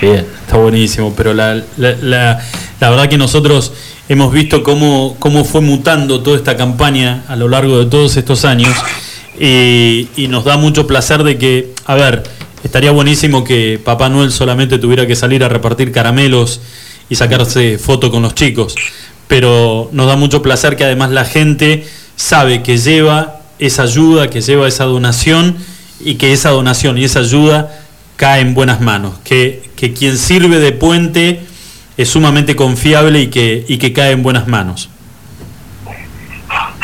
Bien, 0.00 0.26
está 0.42 0.56
buenísimo, 0.56 1.14
pero 1.16 1.34
la, 1.34 1.54
la, 1.76 1.92
la- 2.00 2.40
la 2.80 2.90
verdad 2.90 3.08
que 3.08 3.18
nosotros 3.18 3.72
hemos 4.08 4.32
visto 4.32 4.62
cómo, 4.62 5.16
cómo 5.18 5.44
fue 5.44 5.60
mutando 5.60 6.22
toda 6.22 6.36
esta 6.36 6.56
campaña 6.56 7.24
a 7.28 7.36
lo 7.36 7.48
largo 7.48 7.78
de 7.78 7.86
todos 7.86 8.16
estos 8.16 8.44
años 8.44 8.74
y, 9.38 10.08
nos 10.28 10.44
da 10.44 10.56
mucho 10.56 10.86
placer 10.86 11.22
de 11.22 11.38
que, 11.38 11.72
a 11.86 11.94
ver, 11.94 12.24
Estaría 12.64 12.90
buenísimo 12.90 13.44
que 13.44 13.80
Papá 13.82 14.08
Noel 14.08 14.32
solamente 14.32 14.78
tuviera 14.78 15.06
que 15.06 15.14
salir 15.14 15.44
a 15.44 15.48
repartir 15.48 15.92
caramelos 15.92 16.60
y 17.08 17.14
sacarse 17.14 17.78
foto 17.78 18.10
con 18.10 18.22
los 18.22 18.34
chicos. 18.34 18.74
Pero 19.28 19.88
nos 19.92 20.08
da 20.08 20.16
mucho 20.16 20.42
placer 20.42 20.76
que 20.76 20.84
además 20.84 21.10
la 21.10 21.24
gente 21.24 21.86
sabe 22.16 22.62
que 22.62 22.78
lleva 22.78 23.40
esa 23.58 23.84
ayuda, 23.84 24.28
que 24.28 24.40
lleva 24.40 24.66
esa 24.66 24.84
donación 24.84 25.56
y 26.00 26.16
que 26.16 26.32
esa 26.32 26.50
donación 26.50 26.98
y 26.98 27.04
esa 27.04 27.20
ayuda 27.20 27.84
cae 28.16 28.40
en 28.40 28.54
buenas 28.54 28.80
manos. 28.80 29.14
Que, 29.22 29.70
que 29.76 29.92
quien 29.92 30.18
sirve 30.18 30.58
de 30.58 30.72
puente 30.72 31.40
es 31.98 32.08
sumamente 32.08 32.54
confiable 32.54 33.20
y 33.20 33.26
que, 33.28 33.64
y 33.66 33.76
que 33.76 33.92
cae 33.92 34.12
en 34.12 34.22
buenas 34.22 34.46
manos. 34.46 34.88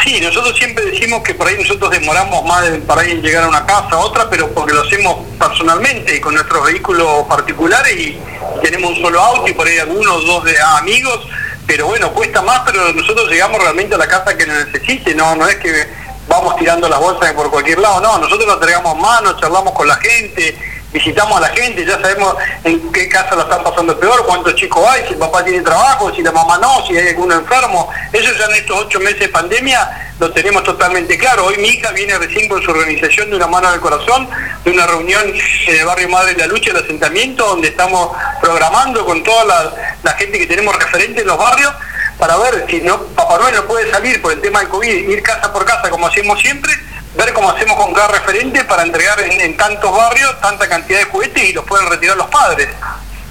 Sí, 0.03 0.21
nosotros 0.21 0.59
siempre 0.59 0.85
decimos 0.85 1.23
que 1.23 1.35
por 1.35 1.47
ahí 1.47 1.57
nosotros 1.57 1.89
demoramos 1.91 2.45
más 2.45 2.69
de, 2.69 2.79
para 2.81 3.05
llegar 3.05 3.45
a 3.45 3.49
una 3.49 3.65
casa, 3.65 3.91
a 3.93 3.99
otra, 3.99 4.29
pero 4.29 4.51
porque 4.53 4.75
lo 4.75 4.83
hacemos 4.83 5.25
personalmente 5.39 6.17
y 6.17 6.21
con 6.21 6.35
nuestros 6.35 6.67
vehículos 6.67 7.27
particulares 7.29 7.97
y 7.97 8.19
tenemos 8.61 8.91
un 8.91 9.03
solo 9.03 9.21
auto 9.21 9.49
y 9.49 9.55
por 9.55 9.67
ahí 9.67 9.79
algunos, 9.79 10.27
dos 10.27 10.45
de 10.45 10.61
amigos, 10.61 11.21
pero 11.65 11.87
bueno, 11.87 12.13
cuesta 12.13 12.43
más, 12.43 12.63
pero 12.67 12.93
nosotros 12.93 13.31
llegamos 13.31 13.63
realmente 13.63 13.95
a 13.95 13.99
la 13.99 14.09
casa 14.09 14.37
que 14.37 14.45
lo 14.45 14.53
necesite, 14.53 15.15
no, 15.15 15.37
no 15.37 15.49
es 15.49 15.57
que 15.57 15.87
vamos 16.29 16.57
tirando 16.57 16.89
las 16.89 16.99
bolsas 16.99 17.33
por 17.33 17.51
cualquier 17.51 17.79
lado, 17.79 18.01
no, 18.01 18.19
nosotros 18.19 18.47
nos 18.47 18.57
entregamos 18.57 18.99
manos, 18.99 19.41
charlamos 19.41 19.73
con 19.73 19.87
la 19.87 19.97
gente, 19.97 20.55
visitamos 20.95 21.37
a 21.37 21.41
la 21.41 21.49
gente, 21.49 21.85
ya 21.85 22.01
sabemos 22.01 22.37
en 22.63 22.93
qué 22.93 23.09
casa 23.09 23.35
la 23.35 23.43
están 23.43 23.65
pasando 23.65 23.99
peor, 23.99 24.25
cuántos 24.25 24.55
chicos 24.55 24.87
hay, 24.89 25.03
si 25.09 25.15
el 25.15 25.19
papá 25.19 25.45
tiene 25.45 25.61
trabajo, 25.61 26.15
si 26.15 26.23
la 26.23 26.31
mamá 26.31 26.57
no, 26.59 26.87
si 26.87 26.97
hay 26.97 27.09
alguno 27.09 27.35
enfermo. 27.35 27.91
Eso 28.13 28.33
ya 28.39 28.45
en 28.45 28.55
estos 28.55 28.79
ocho 28.79 29.01
meses 29.01 29.19
de 29.19 29.29
pandemia 29.29 30.15
lo 30.21 30.31
tenemos 30.31 30.63
totalmente 30.63 31.19
claro. 31.19 31.47
Hoy 31.47 31.59
mi 31.59 31.67
hija 31.67 31.91
viene 31.91 32.17
recién 32.17 32.49
con 32.49 32.63
su 32.63 32.71
organización 32.71 33.29
de 33.29 33.37
una 33.37 33.49
mano 33.49 33.73
del 33.73 33.81
corazón, 33.81 34.29
de 34.65 34.71
una 34.71 34.87
reunión 34.87 35.35
en 35.67 35.77
el 35.77 35.85
barrio 35.85 36.09
Madre 36.09 36.35
de 36.35 36.43
la 36.43 36.47
Lucha, 36.47 36.71
el 36.71 36.77
asentamiento, 36.77 37.45
donde 37.45 37.69
estamos 37.69 38.17
programando 38.41 39.05
con 39.05 39.25
toda 39.25 39.45
la, 39.45 39.97
la 40.05 40.13
gente 40.13 40.39
que 40.39 40.47
tenemos 40.47 40.77
referente 40.77 41.23
en 41.23 41.27
los 41.27 41.37
barrios 41.37 41.73
para 42.19 42.37
ver 42.37 42.67
si 42.71 42.81
no 42.81 43.03
Papá 43.09 43.39
Noel 43.39 43.57
no 43.57 43.65
puede 43.65 43.91
salir 43.91 44.23
por 44.23 44.33
el 44.33 44.41
tema 44.41 44.61
del 44.61 44.69
COVID, 44.69 45.09
ir 45.09 45.23
casa 45.23 45.53
por 45.53 45.65
casa 45.65 45.91
como 45.91 46.07
hacemos 46.07 46.41
siempre, 46.41 46.73
ver 47.17 47.33
cómo 47.33 47.51
hacemos 47.51 47.77
con 47.77 47.93
cada 47.95 48.09
referente 48.09 48.65
para 48.65 48.83
entregar 48.83 49.21
en, 49.21 49.41
en 49.41 49.57
tantos 49.57 49.91
barrios 49.97 50.41
tanta 50.41 50.69
cantidad 50.69 50.99
de 50.99 51.05
juguetes 51.07 51.51
y 51.51 51.53
los 51.53 51.65
pueden 51.65 51.89
retirar 51.89 52.17
los 52.17 52.27
padres. 52.29 52.69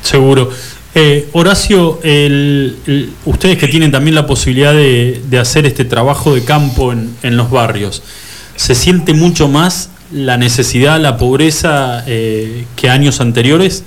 Seguro. 0.02 0.50
Eh, 0.96 1.28
Horacio, 1.34 2.00
el- 2.04 2.78
el- 2.86 3.14
ustedes 3.26 3.58
que 3.58 3.68
tienen 3.68 3.92
también 3.92 4.14
la 4.16 4.28
posibilidad 4.28 4.74
de, 4.74 5.22
de 5.26 5.40
hacer 5.40 5.66
este 5.66 5.86
trabajo 5.86 6.36
de 6.36 6.46
campo 6.46 6.92
en, 6.92 7.18
en 7.24 7.36
los 7.36 7.50
barrios, 7.50 8.04
¿se 8.56 8.76
siente 8.76 9.14
mucho 9.14 9.48
más 9.48 9.90
la 10.12 10.38
necesidad, 10.38 11.00
la 11.00 11.18
pobreza 11.18 12.04
eh, 12.06 12.66
que 12.76 12.90
años 12.90 13.20
anteriores? 13.22 13.84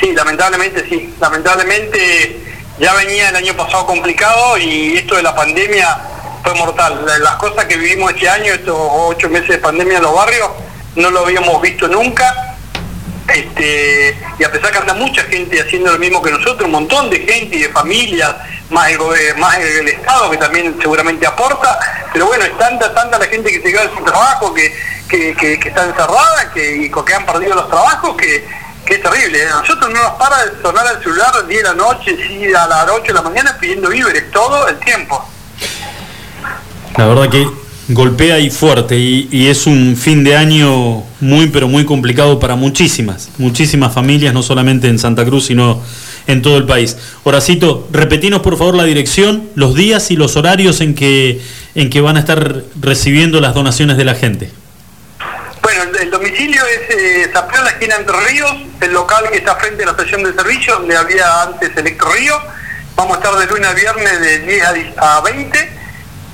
Sí, 0.00 0.12
lamentablemente 0.14 0.86
sí. 0.88 1.12
Lamentablemente 1.20 2.40
ya 2.78 2.94
venía 2.94 3.30
el 3.30 3.36
año 3.36 3.54
pasado 3.56 3.84
complicado 3.86 4.56
y 4.56 4.96
esto 4.96 5.16
de 5.16 5.24
la 5.24 5.34
pandemia 5.34 5.98
mortal. 6.54 7.04
La- 7.06 7.18
Las 7.18 7.34
cosas 7.36 7.64
que 7.66 7.76
vivimos 7.76 8.12
este 8.12 8.28
año, 8.28 8.52
estos 8.52 8.76
ocho 8.78 9.28
meses 9.28 9.48
de 9.48 9.58
pandemia 9.58 9.96
en 9.98 10.02
los 10.02 10.14
barrios, 10.14 10.48
no 10.96 11.10
lo 11.10 11.20
habíamos 11.20 11.60
visto 11.62 11.88
nunca. 11.88 12.54
Este, 13.28 14.16
y 14.38 14.44
a 14.44 14.50
pesar 14.50 14.72
que 14.72 14.78
anda 14.78 14.94
mucha 14.94 15.22
gente 15.24 15.60
haciendo 15.60 15.92
lo 15.92 15.98
mismo 15.98 16.22
que 16.22 16.30
nosotros, 16.30 16.62
un 16.62 16.70
montón 16.72 17.10
de 17.10 17.18
gente 17.20 17.56
y 17.56 17.62
de 17.62 17.68
familias, 17.68 18.34
más 18.70 18.88
el, 18.90 18.98
más 19.36 19.58
el 19.58 19.86
Estado 19.88 20.30
que 20.30 20.38
también 20.38 20.74
seguramente 20.80 21.26
aporta, 21.26 21.78
pero 22.12 22.26
bueno, 22.26 22.44
es 22.46 22.56
tanta, 22.56 22.92
tanta 22.94 23.18
la 23.18 23.26
gente 23.26 23.50
que 23.50 23.60
se 23.60 23.70
queda 23.70 23.90
sin 23.94 24.04
trabajo, 24.04 24.54
que, 24.54 24.74
que, 25.08 25.34
que- 25.34 25.60
que 25.60 25.68
está 25.68 25.84
encerrada, 25.84 26.50
que, 26.54 26.90
que 27.06 27.14
han 27.14 27.26
perdido 27.26 27.54
los 27.54 27.68
trabajos, 27.68 28.16
que, 28.16 28.48
que 28.86 28.94
es 28.94 29.02
terrible. 29.02 29.42
¿eh? 29.42 29.46
A 29.46 29.56
nosotros 29.60 29.90
no 29.90 30.02
nos 30.02 30.12
para 30.12 30.46
de 30.46 30.62
sonar 30.62 30.86
el 30.96 31.02
celular 31.02 31.28
a 31.34 31.36
las 31.40 31.48
10 31.48 31.62
de 31.62 31.68
la 31.68 31.74
noche, 31.74 32.16
sí, 32.16 32.46
a 32.54 32.66
las 32.66 32.88
8 32.90 33.02
de 33.08 33.12
la 33.12 33.22
mañana 33.22 33.56
pidiendo 33.60 33.90
víveres, 33.90 34.30
todo 34.30 34.68
el 34.68 34.78
tiempo. 34.78 35.22
La 36.96 37.06
verdad 37.06 37.28
que 37.28 37.46
golpea 37.88 38.38
y 38.38 38.50
fuerte 38.50 38.96
y, 38.96 39.46
es 39.48 39.66
un 39.66 39.96
fin 39.96 40.22
de 40.22 40.36
año 40.36 41.04
muy 41.20 41.48
pero 41.48 41.68
muy 41.68 41.84
complicado 41.84 42.38
para 42.38 42.54
muchísimas, 42.54 43.30
muchísimas 43.38 43.94
familias, 43.94 44.34
no 44.34 44.42
solamente 44.42 44.88
en 44.88 44.98
Santa 44.98 45.24
Cruz, 45.24 45.46
sino 45.46 45.82
en 46.26 46.42
todo 46.42 46.58
el 46.58 46.66
país. 46.66 46.96
Horacito, 47.24 47.88
repetinos 47.90 48.42
por 48.42 48.58
favor 48.58 48.74
la 48.74 48.84
dirección, 48.84 49.48
los 49.54 49.74
días 49.74 50.10
y 50.10 50.16
los 50.16 50.36
horarios 50.36 50.80
en 50.80 50.94
que, 50.94 51.40
en 51.74 51.88
que 51.88 52.00
van 52.00 52.16
a 52.16 52.20
estar 52.20 52.62
recibiendo 52.80 53.40
las 53.40 53.54
donaciones 53.54 53.96
de 53.96 54.04
la 54.04 54.14
gente. 54.14 54.50
Bueno, 55.62 55.82
el, 56.00 56.10
domicilio 56.10 56.62
es 56.66 56.96
eh, 56.96 57.30
la 57.32 57.70
esquina 57.70 57.96
Entre 57.96 58.16
Ríos, 58.28 58.52
el 58.80 58.92
local 58.92 59.24
que 59.30 59.38
está 59.38 59.56
frente 59.56 59.82
a 59.82 59.86
la 59.86 59.92
estación 59.92 60.22
de 60.22 60.32
servicio, 60.34 60.74
donde 60.74 60.96
había 60.96 61.42
antes 61.42 61.76
Electro 61.76 62.10
Río. 62.12 62.34
Vamos 62.96 63.16
a 63.16 63.20
estar 63.20 63.38
de 63.38 63.46
lunes 63.46 63.68
a 63.68 63.74
viernes 63.74 64.20
de 64.20 64.38
10 64.40 64.64
a 64.64 64.72
10 64.72 64.86
a 64.98 65.20
20, 65.20 65.77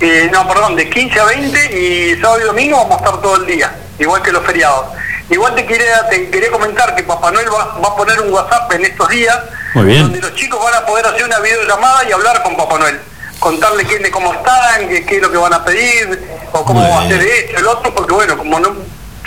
eh, 0.04 0.30
no, 0.32 0.46
perdón, 0.46 0.76
de 0.76 0.88
15 0.88 1.20
a 1.20 1.24
20 1.24 1.80
y 1.80 2.20
sábado 2.20 2.40
y 2.40 2.44
domingo 2.44 2.76
vamos 2.76 2.94
a 2.94 3.04
estar 3.04 3.20
todo 3.20 3.36
el 3.36 3.46
día, 3.46 3.74
igual 3.98 4.22
que 4.22 4.32
los 4.32 4.44
feriados. 4.44 4.86
Igual 5.30 5.54
te 5.54 5.64
quería, 5.64 6.06
te 6.08 6.28
quería 6.30 6.50
comentar 6.50 6.94
que 6.94 7.02
Papá 7.02 7.30
Noel 7.30 7.46
va, 7.48 7.78
va 7.78 7.88
a 7.88 7.96
poner 7.96 8.20
un 8.20 8.30
WhatsApp 8.30 8.70
en 8.74 8.84
estos 8.84 9.08
días 9.08 9.38
Muy 9.72 9.86
bien. 9.86 10.02
donde 10.02 10.20
los 10.20 10.34
chicos 10.34 10.62
van 10.62 10.74
a 10.74 10.84
poder 10.84 11.06
hacer 11.06 11.24
una 11.24 11.38
videollamada 11.40 12.04
y 12.06 12.12
hablar 12.12 12.42
con 12.42 12.56
Papá 12.56 12.78
Noel. 12.78 13.00
Contarle 13.38 13.86
qué, 13.86 13.98
de 13.98 14.10
cómo 14.10 14.32
están, 14.34 14.88
qué, 14.88 15.04
qué 15.06 15.16
es 15.16 15.22
lo 15.22 15.30
que 15.30 15.38
van 15.38 15.54
a 15.54 15.64
pedir, 15.64 16.22
o 16.52 16.64
cómo 16.64 16.82
va 16.88 17.00
a 17.00 17.04
hacer 17.04 17.20
esto, 17.22 17.58
el 17.58 17.66
otro, 17.66 17.94
porque 17.94 18.12
bueno, 18.12 18.36
como 18.36 18.60
no 18.60 18.74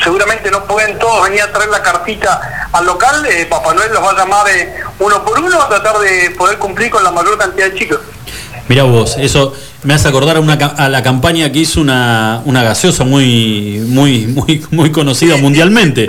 seguramente 0.04 0.52
no 0.52 0.64
pueden 0.66 0.98
todos 1.00 1.24
venir 1.24 1.42
a 1.42 1.52
traer 1.52 1.70
la 1.70 1.82
cartita 1.82 2.70
al 2.72 2.86
local, 2.86 3.26
eh, 3.26 3.46
Papá 3.46 3.74
Noel 3.74 3.92
los 3.92 4.04
va 4.04 4.12
a 4.12 4.16
llamar 4.18 4.48
eh, 4.50 4.76
uno 5.00 5.24
por 5.26 5.40
uno 5.40 5.62
a 5.62 5.68
tratar 5.68 5.98
de 6.00 6.32
poder 6.38 6.58
cumplir 6.58 6.90
con 6.90 7.04
la 7.04 7.12
mayor 7.12 7.38
cantidad 7.38 7.68
de 7.68 7.78
chicos. 7.78 8.00
Mira 8.70 8.84
vos, 8.84 9.16
eso 9.20 9.54
me 9.84 9.94
hace 9.94 10.08
acordar 10.08 10.38
a, 10.38 10.40
una, 10.42 10.54
a 10.54 10.90
la 10.90 11.02
campaña 11.02 11.52
que 11.52 11.60
hizo 11.60 11.80
una, 11.80 12.42
una 12.46 12.64
gaseosa 12.64 13.04
muy, 13.06 13.82
muy, 13.88 14.28
muy, 14.28 14.66
muy 14.72 14.92
conocida 14.92 15.38
mundialmente, 15.38 16.06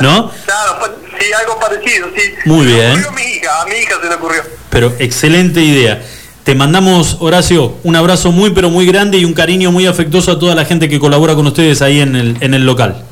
¿no? 0.00 0.30
Claro, 0.44 0.96
sí, 1.18 1.26
algo 1.32 1.58
parecido, 1.58 2.08
sí. 2.14 2.22
Muy 2.44 2.66
Se 2.66 2.72
bien. 2.74 3.04
a 3.04 3.10
mi 3.12 3.22
hija, 3.22 3.62
a 3.62 3.64
mi 3.66 3.76
hija 3.76 3.94
se 4.02 4.08
le 4.08 4.14
ocurrió. 4.14 4.42
Pero 4.68 4.92
excelente 4.98 5.62
idea. 5.62 6.02
Te 6.44 6.54
mandamos, 6.54 7.18
Horacio, 7.20 7.76
un 7.84 7.94
abrazo 7.94 8.32
muy 8.32 8.50
pero 8.50 8.68
muy 8.68 8.84
grande 8.84 9.16
y 9.16 9.24
un 9.24 9.32
cariño 9.32 9.70
muy 9.70 9.86
afectuoso 9.86 10.32
a 10.32 10.38
toda 10.38 10.54
la 10.54 10.64
gente 10.64 10.88
que 10.88 10.98
colabora 10.98 11.34
con 11.34 11.46
ustedes 11.46 11.82
ahí 11.82 12.00
en 12.00 12.16
el, 12.16 12.36
en 12.40 12.52
el 12.54 12.66
local. 12.66 13.04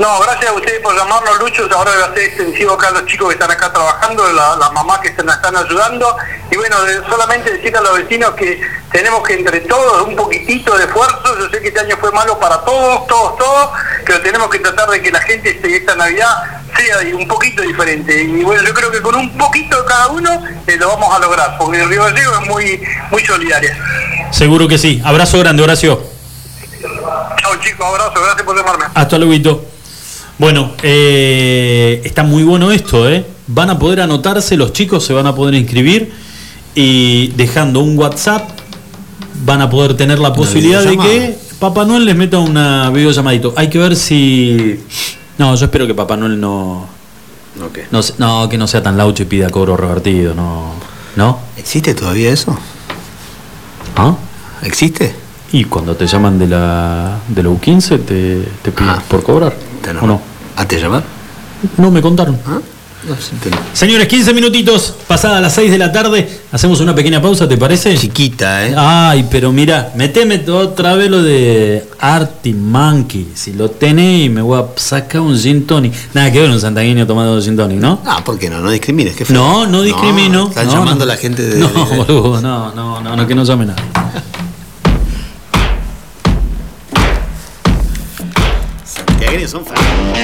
No, 0.00 0.18
gracias 0.20 0.50
a 0.50 0.54
ustedes 0.54 0.80
por 0.80 0.96
llamarnos, 0.96 1.38
Lucho. 1.40 1.68
Ahora 1.76 1.90
va 2.00 2.06
a 2.06 2.14
ser 2.14 2.22
extensivo 2.24 2.72
acá 2.72 2.88
a 2.88 2.92
los 2.92 3.04
chicos 3.04 3.28
que 3.28 3.34
están 3.34 3.50
acá 3.50 3.70
trabajando, 3.70 4.32
la- 4.32 4.56
las 4.56 4.72
mamás 4.72 4.98
que 5.00 5.08
están, 5.08 5.28
están 5.28 5.54
ayudando. 5.54 6.16
Y 6.50 6.56
bueno, 6.56 6.82
de- 6.84 7.04
solamente 7.06 7.52
decir 7.52 7.76
a 7.76 7.82
los 7.82 7.98
vecinos 7.98 8.30
que 8.30 8.62
tenemos 8.90 9.22
que 9.22 9.34
entre 9.34 9.60
todos 9.60 10.08
un 10.08 10.16
poquitito 10.16 10.74
de 10.78 10.84
esfuerzo. 10.84 11.38
Yo 11.38 11.50
sé 11.50 11.60
que 11.60 11.68
este 11.68 11.80
año 11.80 11.98
fue 12.00 12.10
malo 12.12 12.38
para 12.40 12.62
todos, 12.62 13.06
todos, 13.08 13.36
todos, 13.36 13.68
pero 14.06 14.22
tenemos 14.22 14.48
que 14.48 14.58
tratar 14.60 14.88
de 14.88 15.02
que 15.02 15.10
la 15.12 15.20
gente 15.20 15.50
este- 15.50 15.76
esta 15.76 15.94
Navidad 15.94 16.44
sea 16.74 16.96
un 17.14 17.28
poquito 17.28 17.60
diferente. 17.60 18.22
Y 18.22 18.42
bueno, 18.42 18.62
yo 18.66 18.72
creo 18.72 18.90
que 18.90 19.02
con 19.02 19.14
un 19.16 19.36
poquito 19.36 19.82
de 19.82 19.84
cada 19.86 20.08
uno 20.08 20.42
eh, 20.66 20.76
lo 20.78 20.88
vamos 20.88 21.14
a 21.14 21.18
lograr, 21.18 21.58
porque 21.58 21.78
el 21.78 21.90
Río 21.90 22.04
Gallego 22.04 22.32
es 22.40 22.48
muy, 22.48 22.82
muy 23.10 23.22
solidaria. 23.26 23.76
Seguro 24.30 24.66
que 24.66 24.78
sí. 24.78 25.02
Abrazo 25.04 25.38
grande, 25.40 25.62
Horacio. 25.62 26.02
Chao 26.80 27.54
chicos, 27.60 27.86
abrazo, 27.86 28.14
gracias 28.14 28.42
por 28.44 28.56
llamarme. 28.56 28.86
Hasta 28.94 29.18
luego. 29.18 29.60
Bueno, 30.40 30.72
eh, 30.82 32.00
está 32.04 32.22
muy 32.22 32.42
bueno 32.44 32.72
esto, 32.72 33.08
¿eh? 33.08 33.24
Van 33.46 33.68
a 33.68 33.78
poder 33.78 34.00
anotarse, 34.00 34.56
los 34.56 34.72
chicos 34.72 35.04
se 35.04 35.12
van 35.12 35.26
a 35.26 35.34
poder 35.34 35.54
inscribir 35.54 36.12
y 36.74 37.28
dejando 37.36 37.80
un 37.80 37.98
WhatsApp 37.98 38.48
van 39.44 39.60
a 39.60 39.68
poder 39.68 39.94
tener 39.98 40.18
la 40.18 40.32
posibilidad 40.32 40.82
de 40.82 40.96
que 41.10 41.38
Papá 41.58 41.84
Noel 41.84 42.06
les 42.06 42.16
meta 42.16 42.38
una 42.38 42.88
videollamadito. 42.90 43.52
Hay 43.54 43.68
que 43.68 43.78
ver 43.78 43.94
si... 43.96 44.80
No, 45.36 45.54
yo 45.54 45.64
espero 45.66 45.86
que 45.86 45.92
Papá 45.94 46.16
Noel 46.16 46.40
no... 46.40 46.86
No, 47.90 48.02
se- 48.02 48.14
no, 48.16 48.48
que 48.48 48.56
no 48.56 48.66
sea 48.66 48.82
tan 48.82 48.96
laucho 48.96 49.24
y 49.24 49.26
pida 49.26 49.50
cobro 49.50 49.76
revertido, 49.76 50.34
no. 50.34 50.70
¿No? 51.16 51.38
¿Existe 51.58 51.92
todavía 51.94 52.32
eso? 52.32 52.56
¿Ah? 53.96 54.14
¿Existe? 54.62 55.14
Y 55.52 55.64
cuando 55.64 55.96
te 55.96 56.06
llaman 56.06 56.38
de 56.38 56.46
la, 56.46 57.18
de 57.28 57.42
la 57.42 57.50
U15 57.50 58.04
te, 58.06 58.42
te 58.62 58.70
piden 58.72 58.94
por 59.08 59.22
cobrar. 59.22 59.54
¿O 60.00 60.06
no? 60.06 60.29
¿A 60.56 60.66
te 60.66 60.78
llamar? 60.80 61.02
No 61.76 61.90
me 61.90 62.00
contaron. 62.00 62.38
¿Ah? 62.46 62.58
Señores, 63.72 64.06
15 64.08 64.34
minutitos, 64.34 64.94
pasadas 65.06 65.40
las 65.40 65.54
6 65.54 65.70
de 65.70 65.78
la 65.78 65.90
tarde, 65.90 66.28
hacemos 66.52 66.80
una 66.80 66.94
pequeña 66.94 67.20
pausa, 67.22 67.48
¿te 67.48 67.56
parece? 67.56 67.96
Chiquita, 67.96 68.66
¿eh? 68.66 68.74
Ay, 68.76 69.26
pero 69.30 69.52
mira, 69.52 69.90
meteme 69.96 70.44
otra 70.50 70.94
vez 70.96 71.10
lo 71.10 71.22
de 71.22 71.86
Artie 71.98 72.52
Monkey. 72.52 73.28
Si 73.34 73.54
lo 73.54 73.70
tenés, 73.70 74.30
me 74.30 74.42
voy 74.42 74.60
a 74.60 74.66
sacar 74.78 75.22
un 75.22 75.34
gin 75.38 75.66
tonic. 75.66 75.94
Nada 76.12 76.30
que 76.30 76.40
ver 76.40 76.50
un 76.50 76.60
santagueño 76.60 77.06
tomando 77.06 77.40
gin 77.40 77.56
tonic, 77.56 77.78
¿no? 77.78 78.00
Ah, 78.04 78.22
¿por 78.22 78.38
qué 78.38 78.50
no? 78.50 78.60
No 78.60 78.70
discrimines. 78.70 79.16
qué 79.16 79.24
feo. 79.24 79.34
No, 79.34 79.66
no 79.66 79.80
discrimino. 79.80 80.48
están 80.48 80.66
No, 80.66 80.72
llamando 80.74 81.06
no. 81.06 81.10
a 81.10 81.14
la 81.14 81.16
gente 81.16 81.42
de. 81.42 81.58
No, 81.58 81.68
boludo, 81.68 82.40
no, 82.42 82.74
no, 82.74 83.00
no, 83.00 83.16
no, 83.16 83.26
que 83.26 83.34
no 83.34 83.44
llame 83.44 83.64
nada. 83.64 83.82
Son 89.46 89.64
fenómenos. 89.64 90.20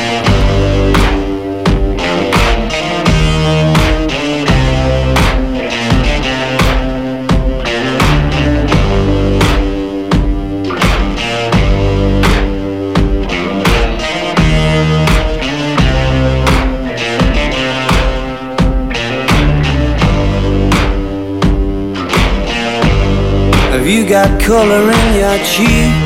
Have 23.70 23.86
you 23.86 24.08
got 24.08 24.40
color 24.40 24.90
in 24.90 25.14
your 25.14 25.38
cheeks? 25.44 26.05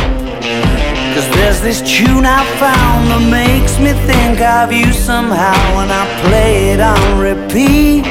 Cause 1.13 1.29
there's 1.35 1.59
this 1.59 1.81
tune 1.81 2.25
I 2.25 2.39
found 2.55 3.11
that 3.11 3.23
makes 3.27 3.77
me 3.83 3.91
think 4.07 4.39
of 4.39 4.71
you 4.71 4.93
somehow 4.93 5.59
And 5.83 5.91
I 5.91 6.07
play 6.23 6.71
it 6.71 6.79
on 6.79 7.19
repeat 7.19 8.07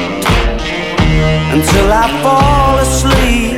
Until 1.49 1.89
I 1.89 2.05
fall 2.21 2.77
asleep 2.77 3.57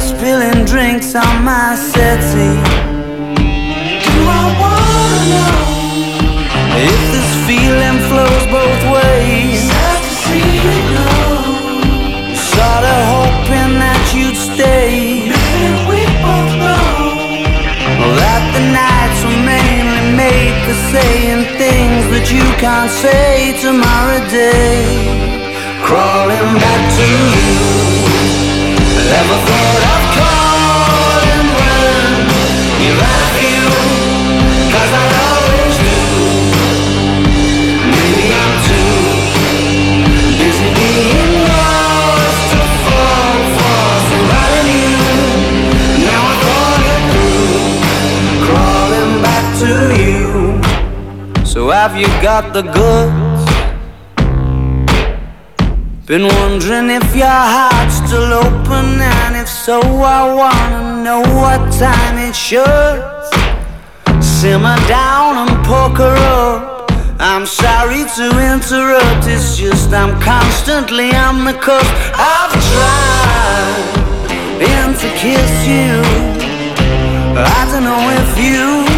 Spilling 0.00 0.64
drinks 0.64 1.14
on 1.14 1.44
my 1.44 1.76
settee. 1.76 2.56
Do 4.00 4.18
I 4.40 4.44
wanna 4.62 5.22
know 5.32 5.60
If 6.88 7.00
this 7.12 7.30
feeling 7.44 7.98
flows 8.08 8.44
both 8.48 8.82
ways? 8.96 9.60
Sad 9.68 10.00
to 10.00 10.12
see 10.24 10.48
you 10.64 10.78
go. 10.96 11.10
Sorta 12.32 12.96
hoping 13.12 13.21
for 20.64 20.76
saying 20.94 21.42
things 21.58 22.02
that 22.12 22.26
you 22.30 22.44
can't 22.62 22.90
say 22.90 23.52
tomorrow 23.60 24.20
day. 24.30 24.86
Crawling 25.82 26.50
back 26.62 26.82
to 26.98 27.06
you. 27.34 27.56
Ever 29.20 29.38
thought 29.46 29.82
of 29.92 30.02
calling 30.16 30.31
have 51.82 51.96
you 51.96 52.06
got 52.22 52.52
the 52.52 52.62
goods? 52.62 53.42
Been 56.06 56.26
wondering 56.38 56.90
if 56.90 57.08
your 57.12 57.42
heart's 57.54 57.96
still 58.06 58.32
open, 58.44 58.86
and 59.00 59.34
if 59.34 59.48
so, 59.48 59.80
I 59.80 60.22
wanna 60.40 61.02
know 61.02 61.22
what 61.40 61.60
time 61.86 62.18
it 62.28 62.36
should. 62.36 63.02
Simmer 64.22 64.78
down 64.86 65.32
and 65.42 65.54
poker 65.66 66.14
up. 66.38 66.88
I'm 67.18 67.46
sorry 67.46 68.04
to 68.16 68.26
interrupt, 68.52 69.26
it's 69.26 69.56
just 69.56 69.92
I'm 69.92 70.14
constantly 70.20 71.10
on 71.26 71.44
the 71.44 71.54
cusp. 71.66 71.92
I've 72.14 72.54
tried 72.70 73.82
and 74.70 74.94
to 75.02 75.08
kiss 75.24 75.52
you. 75.74 75.92
But 77.34 77.44
I 77.58 77.62
don't 77.72 77.82
know 77.90 78.02
if 78.22 78.30
you 78.46 78.91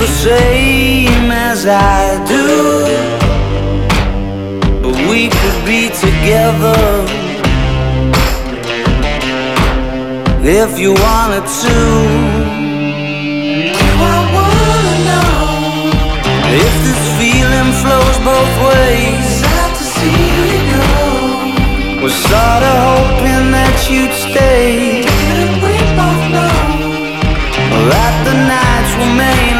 the 0.00 0.06
same 0.06 1.30
as 1.30 1.66
I 1.66 2.16
do. 2.24 2.46
But 4.82 4.96
we 5.10 5.28
could 5.28 5.60
be 5.66 5.82
together 6.06 6.80
if 10.42 10.78
you 10.78 10.92
wanted 11.06 11.44
to. 11.64 11.76
I 14.12 14.18
wanna 14.36 14.96
know 15.08 15.32
if 16.64 16.74
this 16.86 17.02
feeling 17.20 17.70
flows 17.82 18.16
both 18.30 18.54
ways. 18.68 19.26
Sad 19.42 19.70
to 19.80 19.84
see 19.96 20.20
you 20.36 20.48
go. 20.72 20.88
Was 22.02 22.14
sorta 22.28 22.72
hoping 22.88 23.46
that 23.56 23.76
you'd 23.92 24.14
stay. 24.26 25.04
Didn't 25.28 25.56
we 25.64 25.76
both 26.00 26.24
know 26.36 26.60
that 27.92 28.14
the 28.26 28.36
nights 28.48 28.92
were 28.98 29.14
mainly 29.22 29.59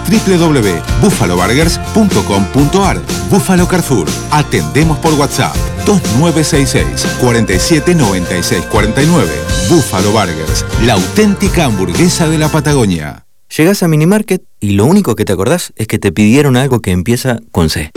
www.buffaloburgers.com.ar 0.11 3.01
Buffalo 3.29 3.67
Carrefour. 3.67 4.07
Atendemos 4.31 4.97
por 4.99 5.13
WhatsApp 5.13 5.55
2966 5.85 7.17
47 7.19 7.95
96 7.95 8.65
49. 8.65 9.29
Buffalo 9.69 10.11
Burgers, 10.11 10.65
la 10.85 10.93
auténtica 10.93 11.65
hamburguesa 11.65 12.27
de 12.27 12.37
la 12.37 12.49
Patagonia. 12.49 13.25
Llegás 13.57 13.81
a 13.83 13.87
Minimarket 13.87 14.43
y 14.59 14.71
lo 14.71 14.85
único 14.85 15.15
que 15.15 15.25
te 15.25 15.33
acordás 15.33 15.73
es 15.75 15.87
que 15.87 15.99
te 15.99 16.11
pidieron 16.11 16.57
algo 16.57 16.81
que 16.81 16.91
empieza 16.91 17.37
con 17.51 17.69
C. 17.69 17.91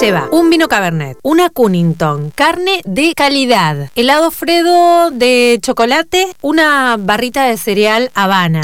Lleva 0.00 0.28
un 0.30 0.48
vino 0.50 0.68
Cabernet, 0.68 1.18
una 1.22 1.50
Cunnington, 1.50 2.30
carne 2.34 2.82
de 2.84 3.14
calidad, 3.16 3.90
helado 3.96 4.30
Fredo 4.30 5.10
de 5.10 5.58
chocolate, 5.60 6.28
una 6.40 6.96
barrita 6.98 7.46
de 7.46 7.56
cereal 7.56 8.10
Habana. 8.14 8.60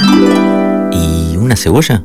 ¿Y 0.93 1.36
una 1.36 1.57
cebolla? 1.57 2.05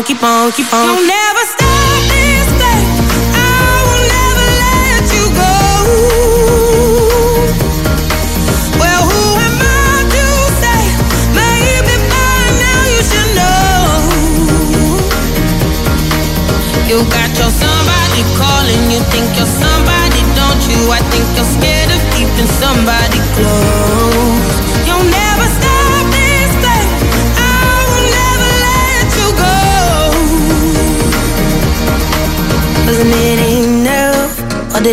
on, 0.00 0.06
keep 0.06 0.22
on, 0.22 0.52
keep 0.52 0.72
on. 0.72 0.86
Don't 0.86 1.06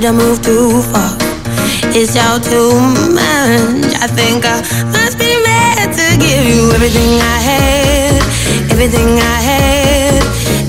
did 0.02 0.06
I 0.06 0.12
move 0.12 0.40
too 0.44 0.78
far? 0.94 1.18
It's 1.90 2.14
all 2.14 2.38
too 2.38 2.70
much. 3.18 3.98
I 3.98 4.06
think 4.06 4.46
I 4.46 4.62
must 4.94 5.18
be 5.18 5.34
mad 5.42 5.90
to 5.90 6.06
give 6.22 6.46
you 6.46 6.70
everything 6.70 7.18
I 7.18 7.38
had, 7.42 8.22
everything 8.70 9.18
I 9.18 9.38
had, 9.42 10.22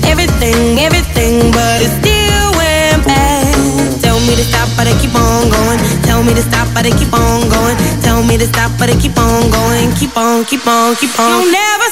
everything, 0.09 0.81
everything, 0.81 1.53
but 1.53 1.77
it 1.77 1.93
still 2.01 2.49
went 2.57 3.05
bad. 3.05 4.01
Tell 4.01 4.17
me 4.25 4.33
to 4.33 4.41
stop, 4.41 4.65
but 4.73 4.89
I 4.89 4.97
keep 4.97 5.13
on 5.13 5.45
going. 5.53 5.77
Tell 6.09 6.25
me 6.25 6.33
to 6.33 6.41
stop, 6.41 6.65
but 6.73 6.89
I 6.89 6.91
keep 6.97 7.13
on 7.13 7.45
going. 7.53 7.77
Tell 8.01 8.25
me 8.25 8.33
to 8.41 8.47
stop, 8.49 8.73
but 8.81 8.89
I 8.89 8.97
keep 8.97 9.13
on 9.13 9.45
going. 9.53 9.93
Keep 9.93 10.17
on, 10.17 10.41
keep 10.49 10.65
on, 10.65 10.95
keep 10.97 11.13
on. 11.21 11.29
You'll 11.29 11.53
never 11.53 11.88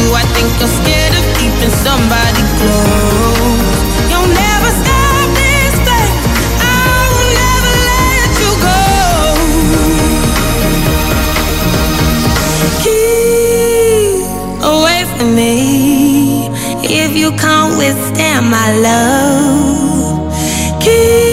you. 0.00 0.08
I 0.14 0.24
think 0.34 0.48
you're 0.60 0.74
scared 0.80 1.14
of 1.18 1.24
keeping 1.38 1.72
somebody 1.86 2.42
close. 2.58 3.78
You'll 4.10 4.32
never 4.44 4.70
stop 4.82 5.26
this 5.38 5.74
thing. 5.86 6.12
I'll 6.74 7.18
never 7.42 7.72
let 7.92 8.30
you 8.42 8.52
go. 8.68 8.80
Keep 12.84 14.62
away 14.74 15.00
from 15.16 15.28
me 15.34 16.48
if 16.82 17.10
you 17.16 17.30
can't 17.32 17.76
withstand 17.78 18.44
my 18.50 18.68
love. 18.88 20.18
Keep 20.82 21.27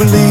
believe 0.00 0.29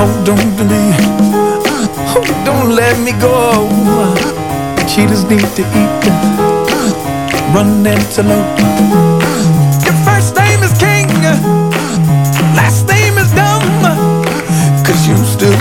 hold 0.00 0.28
on 0.30 0.38
to 0.56 0.64
me. 0.64 0.82
Oh, 2.16 2.24
don't 2.44 2.70
let 2.74 2.96
me 3.06 3.12
go. 3.20 3.68
Uh, 3.68 4.86
Cheetahs 4.88 5.24
need 5.24 5.48
to 5.58 5.62
eat. 5.80 6.02
Uh, 6.08 7.54
run 7.54 7.86
antelope. 7.86 8.58
Uh, 8.58 9.20
your 9.84 9.96
first 10.06 10.30
name 10.36 10.60
is 10.66 10.72
King. 10.84 11.08
Last 12.60 12.88
name 12.88 13.18
is 13.22 13.30
Dumb. 13.40 13.68
Cause 14.86 15.02
you 15.08 15.16
still 15.36 15.56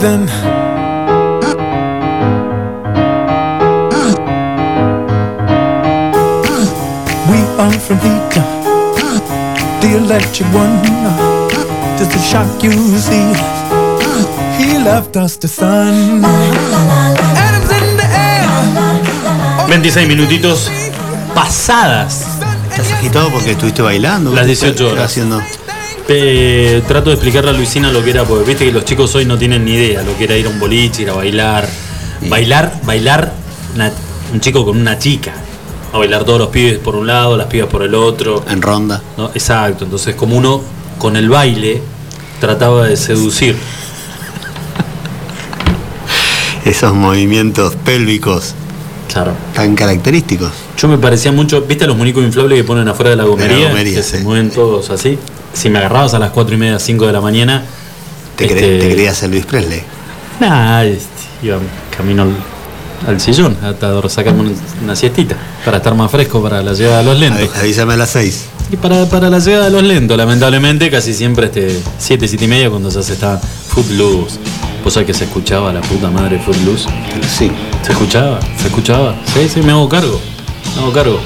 then. 0.00 0.26
We 7.30 7.38
are 7.62 7.72
from 7.86 7.98
the 9.80 9.88
electric 9.96 10.48
one. 10.52 10.74
Just 11.98 12.12
to 12.12 12.18
shock 12.18 12.62
you, 12.62 12.72
see. 12.98 13.34
He 14.58 14.78
left 14.78 15.16
us 15.16 15.36
the 15.38 15.48
sun. 15.48 16.24
Atoms 16.24 17.70
in 17.70 17.96
the 17.96 18.06
air. 18.06 19.66
26 19.68 20.08
minutitos 20.08 20.70
pasadas. 21.34 22.24
¿Estás 22.70 22.92
agitado 22.92 23.30
porque 23.30 23.52
estuviste 23.52 23.82
bailando? 23.82 24.30
Las 24.30 24.42
¿Qué 24.42 24.46
18 24.48 24.70
estás 24.72 24.92
horas. 24.92 25.04
haciendo? 25.10 25.42
Eh, 26.12 26.82
trato 26.88 27.10
de 27.10 27.14
explicarle 27.14 27.50
a 27.50 27.52
Luisina 27.52 27.92
lo 27.92 28.02
que 28.02 28.10
era, 28.10 28.24
porque 28.24 28.44
viste 28.44 28.64
que 28.64 28.72
los 28.72 28.84
chicos 28.84 29.14
hoy 29.14 29.24
no 29.26 29.38
tienen 29.38 29.64
ni 29.64 29.74
idea 29.74 30.02
lo 30.02 30.16
que 30.18 30.24
era 30.24 30.36
ir 30.36 30.46
a 30.46 30.48
un 30.48 30.58
boliche, 30.58 31.02
ir 31.02 31.10
a 31.10 31.12
bailar. 31.14 31.68
Bailar, 32.28 32.80
bailar 32.84 33.32
una- 33.76 33.92
un 34.32 34.40
chico 34.40 34.64
con 34.64 34.76
una 34.76 34.98
chica. 34.98 35.32
A 35.92 35.98
bailar 35.98 36.24
todos 36.24 36.40
los 36.40 36.48
pibes 36.48 36.78
por 36.78 36.96
un 36.96 37.06
lado, 37.06 37.36
las 37.36 37.46
pibas 37.46 37.68
por 37.68 37.82
el 37.84 37.94
otro. 37.94 38.44
En 38.48 38.60
ronda. 38.60 39.00
¿no? 39.16 39.30
Exacto, 39.34 39.84
entonces 39.84 40.16
como 40.16 40.36
uno 40.36 40.60
con 40.98 41.16
el 41.16 41.28
baile 41.28 41.80
trataba 42.40 42.88
de 42.88 42.96
seducir. 42.96 43.56
Esos 46.64 46.92
movimientos 46.92 47.76
pélvicos 47.84 48.54
Claro. 49.12 49.32
tan 49.54 49.76
característicos. 49.76 50.50
Yo 50.76 50.88
me 50.88 50.98
parecía 50.98 51.30
mucho, 51.30 51.62
¿viste 51.62 51.86
los 51.86 51.96
muñecos 51.96 52.24
inflables 52.24 52.58
que 52.58 52.64
ponen 52.64 52.88
afuera 52.88 53.10
de 53.10 53.16
la 53.16 53.24
gomería? 53.24 53.68
gomería, 53.68 53.94
que 53.96 54.02
se 54.02 54.18
mueven 54.20 54.50
todos 54.50 54.90
así. 54.90 55.16
Si 55.52 55.68
me 55.70 55.78
agarrabas 55.78 56.14
a 56.14 56.18
las 56.18 56.30
4 56.30 56.54
y 56.54 56.58
media, 56.58 56.78
5 56.78 57.06
de 57.06 57.12
la 57.12 57.20
mañana. 57.20 57.64
Te, 58.36 58.44
este, 58.46 58.78
te 58.78 58.90
creías 58.92 59.22
Elvis 59.22 59.44
Presley. 59.46 59.82
Nah, 60.40 60.82
este, 60.84 61.08
iba 61.42 61.58
camino 61.94 62.22
al, 62.22 62.34
al 63.06 63.20
sillón 63.20 63.56
hasta 63.62 64.08
sacarme 64.08 64.40
una, 64.40 64.50
una 64.82 64.96
siestita 64.96 65.36
para 65.64 65.76
estar 65.78 65.94
más 65.94 66.10
fresco 66.10 66.42
para 66.42 66.62
la 66.62 66.72
llegada 66.72 66.98
de 66.98 67.04
los 67.04 67.18
lentos. 67.18 67.42
Avi- 67.54 67.60
Avísame 67.60 67.94
a 67.94 67.96
las 67.98 68.10
6. 68.10 68.44
Y 68.72 68.76
para, 68.76 69.04
para 69.06 69.28
la 69.28 69.38
llegada 69.40 69.64
de 69.66 69.70
los 69.72 69.82
lentos, 69.82 70.16
lamentablemente, 70.16 70.90
casi 70.90 71.12
siempre 71.12 71.46
este 71.46 71.78
7, 71.98 72.26
7 72.28 72.44
y 72.44 72.48
media 72.48 72.70
cuando 72.70 72.88
ya 72.88 73.02
se 73.02 73.12
está 73.14 73.38
Footloose. 73.38 74.38
¿Vos 74.84 74.94
sabés 74.94 75.08
que 75.08 75.14
se 75.14 75.24
escuchaba 75.24 75.72
la 75.72 75.80
puta 75.82 76.08
madre 76.10 76.38
Footloose? 76.38 76.88
Sí. 77.28 77.50
¿Se 77.82 77.92
escuchaba? 77.92 78.40
¿Se 78.58 78.68
escuchaba? 78.68 79.14
Sí, 79.34 79.48
sí, 79.52 79.60
me 79.60 79.72
hago 79.72 79.88
cargo. 79.88 80.18
Me 80.76 80.82
hago 80.82 80.92
cargo. 80.92 81.20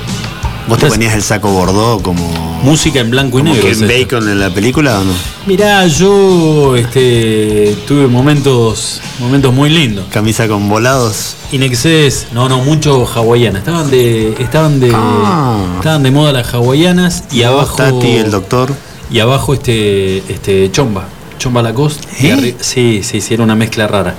¿Vos 0.69 0.79
te 0.79 0.87
ponías 0.87 1.15
el 1.15 1.23
saco 1.23 1.51
bordó 1.51 2.01
como, 2.03 2.27
Música 2.63 3.01
en 3.01 3.11
blanco 3.11 3.39
y 3.39 3.43
como 3.43 3.55
negro. 3.55 3.69
Kevin. 3.69 3.89
Bacon 3.89 4.29
en 4.31 4.41
la 4.41 4.49
película 4.51 4.99
o 5.01 5.05
no? 5.05 5.13
Mirá, 5.47 5.87
yo 5.87 6.75
este, 6.77 7.77
tuve 7.87 8.07
momentos 8.07 9.03
momentos 9.21 9.53
muy 9.53 9.69
lindos. 9.69 10.07
Camisa 10.11 10.49
con 10.49 10.67
volados. 10.69 11.35
Inexcess, 11.53 12.29
no, 12.33 12.49
no, 12.49 12.61
mucho 12.61 13.07
hawaiana. 13.07 13.59
Estaban 13.59 13.91
de 13.91 14.35
estaban 14.41 14.81
de 14.81 14.91
Ah. 14.95 15.59
estaban 15.77 16.03
de 16.03 16.11
moda 16.11 16.33
las 16.33 16.55
hawaianas 16.55 17.25
y 17.31 17.43
abajo 17.43 17.77
Tati, 17.77 18.13
el 18.13 18.31
doctor. 18.31 18.73
y 19.11 19.21
abajo 19.21 19.53
este 19.53 20.19
este 20.33 20.71
chomba, 20.73 21.05
chomba 21.39 21.61
Lacoste. 21.63 22.07
¿Eh? 22.21 22.57
sí, 22.61 23.03
sí, 23.03 23.21
sí, 23.21 23.35
era 23.35 23.43
una 23.43 23.55
mezcla 23.55 23.87
rara. 23.87 24.15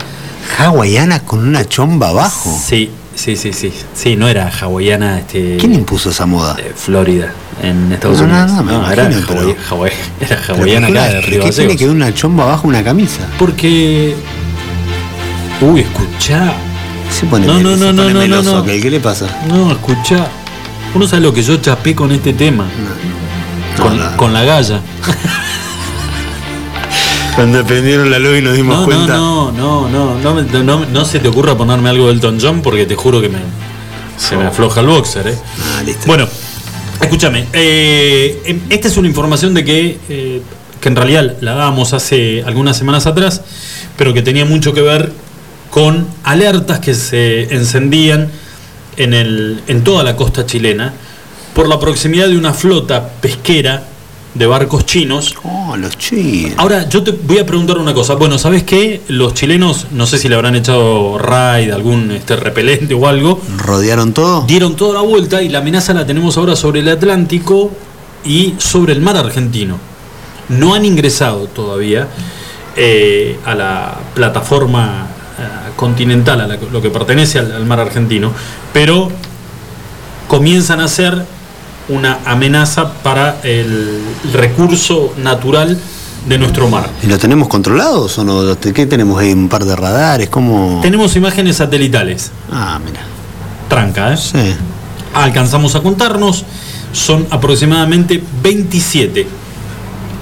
Hawaiana 0.59 1.22
con 1.22 1.39
una 1.47 1.67
chomba 1.67 2.09
abajo. 2.09 2.55
Sí, 2.63 2.91
sí, 3.15 3.35
sí, 3.35 3.53
sí. 3.53 3.73
Sí, 3.93 4.15
no 4.15 4.27
era 4.27 4.49
hawaiana 4.49 5.19
este 5.19 5.57
¿Quién 5.57 5.73
impuso 5.73 6.09
esa 6.09 6.25
moda? 6.25 6.53
de 6.55 6.73
Florida 6.75 7.31
en 7.63 7.91
Estados 7.91 8.21
No, 8.21 8.27
no, 8.27 8.33
Unidos. 8.33 8.51
no, 8.51 8.63
me 8.63 8.93
era, 8.93 9.03
imagino, 9.11 9.27
pero- 9.27 9.85
era 10.19 10.41
Pero 10.47 10.55
hawaiana 10.55 10.87
¿por 10.87 10.95
qué- 10.95 10.99
acá 11.01 11.09
de 11.13 11.21
¿por 11.21 11.29
Río 11.29 11.43
¿Qué 11.43 11.51
tiene 11.51 11.75
que 11.77 11.85
ver 11.87 11.95
una 11.95 12.13
chomba 12.13 12.43
abajo 12.43 12.67
una 12.67 12.83
camisa? 12.83 13.21
Porque. 13.39 14.15
Uy, 15.61 15.81
escuchá. 15.81 16.53
Se 17.11 17.25
pone, 17.27 17.47
No, 17.47 17.59
no, 17.59 17.77
se 17.77 17.85
no, 17.85 17.93
no, 17.93 18.01
pone 18.03 18.13
no, 18.13 18.19
meloso, 18.19 18.51
no, 18.51 18.57
no. 18.59 18.65
¿Qué 18.65 18.89
le 18.91 18.99
pasa? 18.99 19.27
No, 19.47 19.71
escuchá. 19.71 20.27
Uno 20.93 21.07
sabe 21.07 21.21
lo 21.21 21.33
que 21.33 21.41
yo 21.43 21.57
chapé 21.57 21.95
con 21.95 22.11
este 22.11 22.33
tema. 22.33 22.65
con, 23.81 23.97
no. 23.97 24.17
con 24.17 24.33
la 24.33 24.43
galla. 24.43 24.81
Cuando 27.36 27.66
prendieron 27.66 28.10
la 28.10 28.20
luz 28.20 28.38
y 28.38 28.41
nos 28.41 28.53
dimos 28.56 28.76
No, 28.76 28.82
no, 28.82 28.86
cuenta. 28.86 29.14
no, 29.18 29.52
no, 29.52 29.90
no, 29.90 30.20
no, 30.20 30.34
me- 30.36 30.64
no, 30.64 30.86
no 30.86 31.06
se 31.06 31.20
te 31.20 31.28
ocurra 31.28 31.57
ponerme 31.57 31.90
algo 31.90 32.07
del 32.07 32.16
Elton 32.18 32.38
John 32.41 32.62
porque 32.62 32.86
te 32.86 32.95
juro 32.95 33.20
que 33.20 33.28
me, 33.30 33.40
se 34.18 34.38
me 34.38 34.45
afloja 34.45 34.80
el 34.80 34.88
boxer, 34.88 35.28
¿eh? 35.28 35.36
Ah, 35.78 35.84
listo. 35.84 36.03
Bueno, 36.07 36.28
escúchame. 37.02 37.48
eh, 37.52 38.41
em, 38.45 38.62
esta 38.70 38.88
es 38.88 38.95
una 38.95 39.07
información 39.10 39.53
de 39.53 39.66
que, 39.66 39.99
eh, 40.07 40.41
que 40.80 40.88
en 40.88 40.95
realidad 40.95 41.36
la 41.41 41.56
dábamos 41.56 41.91
hace 41.94 42.41
algunas 42.45 42.78
semanas 42.78 43.06
atrás, 43.06 43.41
pero 43.98 44.14
que 44.14 44.22
tenía 44.22 44.45
mucho 44.45 44.74
que 44.74 44.82
ver 44.82 45.12
con 45.72 46.07
alertas 46.24 46.80
que 46.80 46.94
se 46.94 47.53
encendían 47.53 48.30
en, 48.95 49.14
el, 49.14 49.62
en 49.68 49.84
toda 49.84 50.06
la 50.06 50.16
costa 50.16 50.45
chilena 50.45 50.94
por 51.53 51.68
la 51.68 51.80
proximidad 51.80 52.28
de 52.30 52.38
una 52.38 52.53
flota 52.53 53.10
pesquera 53.20 53.84
de 54.36 54.45
barcos 54.45 54.86
chinos 54.86 55.34
Oh, 55.44 55.76
los 55.78 55.98
chinos. 55.98 56.53
Ahora, 56.57 56.88
yo 56.88 57.02
te 57.03 57.12
voy 57.12 57.40
a 57.40 57.45
preguntar 57.45 57.78
una 57.80 57.94
cosa. 57.94 58.14
Bueno, 58.16 58.38
¿sabes 58.38 58.64
qué? 58.64 59.02
Los 59.07 59.34
chilenos, 59.34 59.88
no 59.91 60.06
sé 60.06 60.18
si 60.20 60.30
le 60.30 60.36
habrán 60.36 60.56
echado 60.56 61.18
raid, 61.18 61.72
algún 61.72 62.12
este, 62.12 62.36
repelente 62.36 62.94
o 62.94 63.07
algo, 63.07 63.41
¿Rodearon 63.57 64.14
todo? 64.14 64.44
dieron 64.45 64.76
toda 64.76 64.94
la 64.95 65.02
vuelta 65.02 65.41
y 65.41 65.49
la 65.49 65.60
amenaza 65.60 65.94
la 65.94 66.06
tenemos 66.06 66.38
ahora 66.38 66.56
sobre 66.56 66.82
el 66.82 66.90
Atlántico 66.90 67.72
y 68.24 68.53
sobre 68.60 68.94
el 68.94 69.02
mar 69.02 69.18
argentino. 69.18 69.78
No 70.49 70.76
han 70.76 70.86
ingresado 70.86 71.48
todavía 71.48 72.07
eh, 72.76 73.40
a 73.45 73.56
la 73.56 73.98
plataforma 74.14 75.07
eh, 75.40 75.72
continental, 75.76 76.41
a 76.41 76.48
la- 76.48 76.57
lo 76.72 76.82
que 76.82 76.90
pertenece 76.91 77.40
al, 77.40 77.52
al 77.53 77.66
mar 77.66 77.80
argentino, 77.80 78.32
pero 78.74 79.10
comienzan 80.28 80.82
a 80.82 80.88
ser 80.88 81.26
una 81.90 82.20
amenaza 82.26 82.94
para 83.03 83.40
el 83.44 84.02
recurso 84.34 85.14
natural 85.22 85.78
de 86.28 86.38
nuestro 86.40 86.68
mar. 86.68 86.90
¿Y 87.03 87.07
lo 87.07 87.18
tenemos 87.20 87.48
controlados 87.48 88.18
o 88.18 88.24
no? 88.24 88.57
¿Qué 88.60 88.86
tenemos 88.88 89.20
ahí? 89.20 89.32
¿Un 89.34 89.48
par 89.49 89.64
de 89.66 89.76
radares? 89.76 90.30
¿Cómo? 90.30 90.80
Tenemos 90.82 91.16
imágenes 91.16 91.57
satelitales. 91.57 92.32
Ah, 92.52 92.80
mira. 92.84 93.02
Tranca, 93.70 94.14
¿eh? 94.14 94.18
Sí. 94.18 94.56
Alcanzamos 95.14 95.76
a 95.76 95.82
contarnos. 95.82 96.44
Son 96.91 97.28
aproximadamente 97.30 98.24
27. 98.41 99.28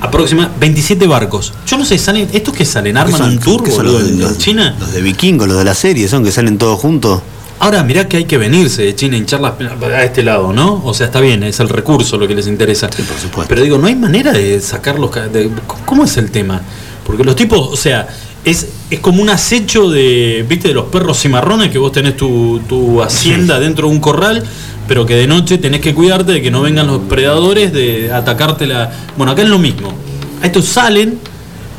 Aproxima, 0.02 0.52
27 0.60 1.08
barcos. 1.08 1.54
Yo 1.66 1.78
no 1.78 1.86
sé, 1.86 1.98
salen, 1.98 2.28
¿estos 2.34 2.54
que 2.54 2.66
salen? 2.66 2.98
¿Arman 2.98 3.18
son- 3.18 3.30
un 3.32 3.40
boludo, 3.64 3.84
los 4.00 4.04
de- 4.12 4.18
los- 4.18 4.38
China? 4.38 4.76
Los 4.78 4.92
de 4.92 5.02
vikingos, 5.02 5.48
los 5.48 5.58
de 5.58 5.64
la 5.64 5.74
serie, 5.74 6.10
son 6.10 6.26
que 6.26 6.32
salen 6.32 6.58
todos 6.58 6.78
juntos. 6.80 7.22
Ahora 7.64 7.82
mirá 7.84 8.10
que 8.10 8.18
hay 8.18 8.26
que 8.26 8.38
venirse 8.38 8.82
de 8.84 8.94
China 8.94 9.16
a 9.16 9.20
hinchar 9.20 9.40
las 9.40 9.54
a 9.82 10.04
este 10.04 10.22
lado, 10.22 10.52
¿no? 10.52 10.82
O 10.84 10.94
sea, 10.94 11.06
está 11.06 11.22
bien, 11.22 11.44
es 11.44 11.62
el 11.62 11.70
recurso 11.70 12.18
lo 12.18 12.28
que 12.28 12.36
les 12.36 12.46
interesa. 12.48 12.90
por 12.90 12.98
supuesto. 13.18 13.46
Pero 13.48 13.62
digo, 13.62 13.78
no 13.78 13.88
hay 13.88 13.96
manera 13.96 14.34
de 14.34 14.60
sacarlos. 14.60 15.12
de- 15.32 15.50
¿Cómo 15.86 16.04
es 16.04 16.18
el 16.18 16.30
tema? 16.30 16.62
Porque 17.06 17.24
los 17.24 17.38
tipos, 17.38 17.60
o 17.72 17.78
sea, 17.78 18.06
es, 18.44 18.68
es 18.90 19.00
como 19.00 19.22
un 19.22 19.30
acecho 19.30 19.90
de, 19.90 20.46
¿viste? 20.48 20.68
De 20.68 20.74
los 20.74 20.86
perros 20.88 21.18
cimarrones 21.22 21.70
que 21.72 21.78
vos 21.78 21.94
tenés 21.94 22.18
tu, 22.18 22.60
tu 22.68 23.02
hacienda 23.02 23.58
dentro 23.62 23.88
de 23.88 23.94
un 23.94 24.02
corral, 24.02 24.44
pero 24.86 25.06
que 25.06 25.16
de 25.16 25.26
noche 25.28 25.58
tenés 25.58 25.80
que 25.80 25.94
cuidarte 25.96 26.34
de 26.34 26.42
que 26.42 26.52
no 26.52 26.62
vengan 26.64 26.86
los 26.88 27.00
predadores 27.04 27.72
de 27.72 28.12
atacarte 28.12 28.68
la. 28.68 28.92
Bueno, 29.16 29.32
acá 29.32 29.42
es 29.42 29.48
lo 29.48 29.58
mismo. 29.60 29.94
A 30.42 30.46
estos 30.48 30.66
salen 30.66 31.18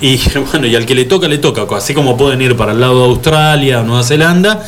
y 0.00 0.18
bueno, 0.50 0.66
y 0.66 0.74
al 0.76 0.86
que 0.86 0.94
le 0.94 1.04
toca, 1.04 1.28
le 1.28 1.36
toca. 1.36 1.66
Así 1.76 1.92
como 1.92 2.16
pueden 2.16 2.40
ir 2.40 2.56
para 2.56 2.72
el 2.72 2.80
lado 2.80 3.00
de 3.00 3.04
Australia 3.10 3.80
o 3.80 3.84
Nueva 3.84 4.02
Zelanda. 4.02 4.64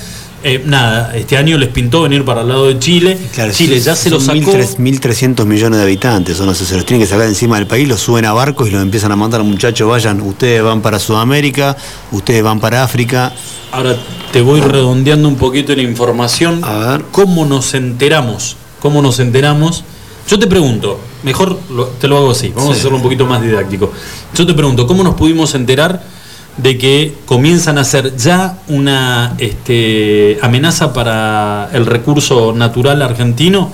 Eh, 0.49 0.63
nada, 0.65 1.13
este 1.17 1.37
año 1.37 1.59
les 1.59 1.71
pintó 1.71 2.03
venir 2.03 2.25
para 2.25 2.43
el 2.43 2.49
lado 2.49 2.69
de 2.69 2.79
Chile. 2.79 3.19
Chile 3.51 3.81
ya 3.81 3.97
se 3.97 4.11
lo 4.11 4.21
Son 4.21 4.39
sacó. 4.39 4.53
1.300 4.53 4.77
1.300 4.79 5.45
millones 5.45 5.79
de 5.79 5.83
habitantes, 5.83 6.39
o 6.39 6.47
no 6.47 6.55
sé, 6.55 6.65
se 6.65 6.77
los 6.77 6.87
tienen 6.87 7.05
que 7.05 7.11
sacar 7.11 7.27
encima 7.27 7.57
del 7.57 7.67
país, 7.67 7.89
los 7.89 8.01
suben 8.01 8.25
a 8.27 8.33
barcos 8.33 8.69
y 8.69 8.71
los 8.71 8.81
empiezan 8.81 9.11
a 9.11 9.17
mandar, 9.17 9.43
muchachos, 9.43 9.89
vayan, 9.89 10.21
ustedes 10.21 10.63
van 10.63 10.83
para 10.83 11.01
Sudamérica, 11.01 11.77
ustedes 12.13 12.45
van 12.45 12.61
para 12.61 12.85
África. 12.85 13.33
Ahora 13.73 13.97
te 14.33 14.41
voy 14.41 14.61
redondeando 14.61 15.27
un 15.27 15.35
poquito 15.35 15.75
la 15.75 15.83
información. 15.83 16.61
A 16.63 16.93
ver. 16.93 17.05
¿Cómo 17.11 17.45
nos 17.45 17.75
enteramos? 17.75 18.57
¿Cómo 18.79 19.03
nos 19.03 19.19
enteramos? 19.19 19.83
Yo 20.29 20.39
te 20.39 20.47
pregunto, 20.47 21.01
mejor 21.25 21.59
te 22.01 22.07
lo 22.07 22.19
hago 22.19 22.31
así, 22.31 22.53
vamos 22.55 22.77
a 22.77 22.79
hacerlo 22.79 22.99
un 22.99 23.03
poquito 23.03 23.27
más 23.27 23.43
didáctico. 23.43 23.93
Yo 24.33 24.47
te 24.47 24.55
pregunto, 24.55 24.87
¿cómo 24.87 25.03
nos 25.03 25.17
pudimos 25.17 25.57
enterar 25.57 26.16
de 26.57 26.79
que 26.79 27.15
comienzan 27.27 27.79
a 27.79 27.85
ser 27.85 28.17
ya 28.17 28.59
una 28.69 29.35
este, 29.39 30.39
amenaza 30.43 30.93
para 30.93 31.69
el 31.73 31.87
recurso 31.87 32.53
natural 32.55 33.03
argentino 33.03 33.73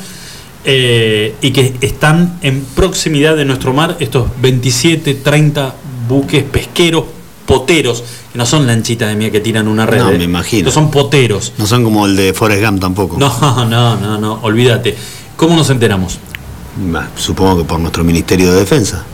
eh, 0.65 1.35
y 1.41 1.51
que 1.53 1.75
están 1.81 2.39
en 2.43 2.65
proximidad 2.75 3.37
de 3.37 3.45
nuestro 3.45 3.73
mar 3.73 3.97
estos 4.01 4.29
27, 4.41 5.15
30 5.15 5.75
buques 6.09 6.45
pesqueros 6.45 7.05
poteros, 7.47 8.03
que 8.33 8.39
no 8.39 8.47
son 8.47 8.67
lanchitas 8.67 9.09
de 9.09 9.17
mía 9.17 9.31
que 9.31 9.41
tiran 9.41 9.69
una 9.69 9.87
red. 9.87 9.99
No, 9.99 10.11
eh. 10.11 10.19
me 10.19 10.25
imagino. 10.25 10.71
Son 10.71 10.91
poteros. 10.91 11.53
No 11.59 11.67
son 11.67 11.85
como 11.85 12.07
el 12.07 12.17
de 12.17 12.33
Forrest 12.33 12.65
Gump 12.65 12.81
tampoco. 12.81 13.17
No, 13.19 13.65
no, 13.67 13.97
no, 13.97 14.19
no, 14.19 14.39
olvídate. 14.43 14.97
¿Cómo 15.37 15.57
nos 15.57 15.71
enteramos? 15.71 16.19
Bah, 16.77 17.09
Supongo 17.17 17.59
que 17.59 17.65
por 17.65 17.81
nuestro 17.81 18.05
Ministerio 18.05 18.53
de 18.53 18.61
Defensa. 18.61 19.05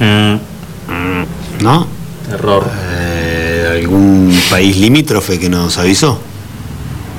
Mm, 0.00 1.62
¿No? 1.62 1.97
Error. 2.30 2.68
Eh, 2.92 3.80
algún 3.80 4.38
país 4.50 4.76
limítrofe 4.76 5.38
que 5.38 5.48
nos 5.48 5.78
avisó. 5.78 6.18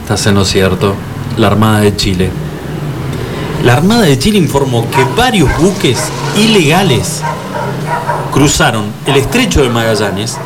Estás 0.04 0.26
en 0.28 0.36
lo 0.36 0.46
cierto. 0.46 0.96
La 1.38 1.48
Armada 1.48 1.82
de 1.82 1.96
Chile. 1.96 2.30
La 3.64 3.74
Armada 3.74 4.04
de 4.04 4.18
Chile 4.18 4.38
informó 4.38 4.90
que 4.90 5.04
varios 5.16 5.50
buques 5.60 5.98
ilegales 6.38 7.22
cruzaron 8.32 8.86
el 9.06 9.18
estrecho 9.18 9.62
de 9.62 9.70
Magallanes 9.70 10.38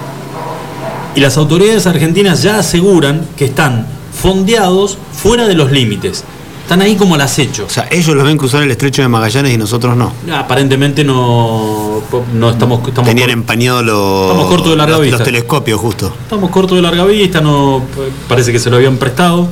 y 1.15 1.19
las 1.19 1.37
autoridades 1.37 1.85
argentinas 1.85 2.41
ya 2.41 2.57
aseguran 2.57 3.27
que 3.37 3.45
están 3.45 3.85
fondeados 4.19 4.97
fuera 5.13 5.47
de 5.47 5.53
los 5.53 5.71
límites. 5.71 6.23
Están 6.63 6.81
ahí 6.81 6.95
como 6.95 7.15
al 7.15 7.21
acecho. 7.21 7.65
O 7.65 7.69
sea, 7.69 7.87
ellos 7.91 8.15
los 8.15 8.23
ven 8.25 8.37
cruzar 8.37 8.63
el 8.63 8.71
estrecho 8.71 9.01
de 9.01 9.07
Magallanes 9.09 9.53
y 9.53 9.57
nosotros 9.57 9.95
no. 9.97 10.13
Aparentemente 10.33 11.03
no, 11.03 12.01
no 12.33 12.49
estamos, 12.49 12.87
estamos 12.87 13.07
Tenían 13.09 13.29
empañados 13.29 13.83
los, 13.83 14.23
Estamos 14.31 14.47
cortos 14.49 14.69
de 14.71 14.75
larga 14.77 14.93
los, 14.93 15.01
vista. 15.01 15.17
los 15.17 15.25
telescopios 15.25 15.79
justo. 15.79 16.13
Estamos 16.23 16.49
cortos 16.49 16.77
de 16.77 16.81
larga 16.81 17.03
vista, 17.05 17.41
no 17.41 17.83
parece 18.29 18.51
que 18.51 18.59
se 18.59 18.69
lo 18.69 18.77
habían 18.77 18.97
prestado 18.97 19.47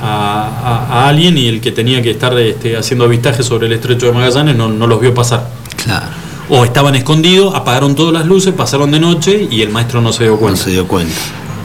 a, 0.00 0.86
a- 0.88 1.02
a 1.04 1.08
alguien 1.08 1.36
y 1.36 1.48
el 1.48 1.60
que 1.60 1.72
tenía 1.72 2.00
que 2.00 2.10
estar 2.12 2.38
este, 2.38 2.76
haciendo 2.76 3.04
avistaje 3.06 3.42
sobre 3.42 3.66
el 3.66 3.72
estrecho 3.72 4.06
de 4.06 4.12
Magallanes 4.12 4.54
no, 4.56 4.68
no 4.68 4.86
los 4.86 5.00
vio 5.00 5.12
pasar. 5.14 5.48
Claro. 5.84 6.06
O 6.48 6.64
estaban 6.64 6.94
escondidos, 6.94 7.56
apagaron 7.56 7.96
todas 7.96 8.12
las 8.12 8.24
luces, 8.24 8.54
pasaron 8.54 8.92
de 8.92 9.00
noche 9.00 9.48
y 9.50 9.62
el 9.62 9.70
maestro 9.70 10.00
no 10.00 10.12
se 10.12 10.22
dio 10.24 10.36
cuenta. 10.36 10.58
No 10.60 10.64
se 10.64 10.70
dio 10.70 10.86
cuenta. 10.86 11.12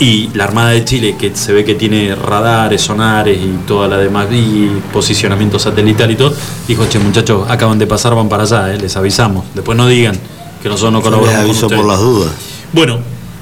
Y 0.01 0.31
la 0.33 0.45
Armada 0.45 0.69
de 0.69 0.83
Chile, 0.83 1.15
que 1.15 1.35
se 1.35 1.53
ve 1.53 1.63
que 1.63 1.75
tiene 1.75 2.15
radares, 2.15 2.81
sonares 2.81 3.37
y 3.37 3.67
toda 3.67 3.87
la 3.87 3.99
demás, 3.99 4.29
y 4.31 4.67
posicionamiento 4.91 5.59
satelital 5.59 6.09
y 6.09 6.15
todo, 6.15 6.33
dijo, 6.67 6.87
che 6.89 6.97
muchachos, 6.97 7.45
acaban 7.47 7.77
de 7.77 7.85
pasar, 7.85 8.15
van 8.15 8.27
para 8.27 8.41
allá, 8.41 8.73
eh, 8.73 8.79
les 8.79 8.97
avisamos. 8.97 9.45
Después 9.53 9.77
no 9.77 9.87
digan 9.87 10.17
que 10.63 10.69
nosotros 10.69 10.91
no 10.91 10.97
les 10.97 11.03
colaboramos 11.03 11.35
con 11.35 11.49
aviso 11.51 11.65
ustedes". 11.67 11.79
por 11.79 11.91
las 11.91 11.99
dudas. 11.99 12.31
Bueno, 12.73 12.97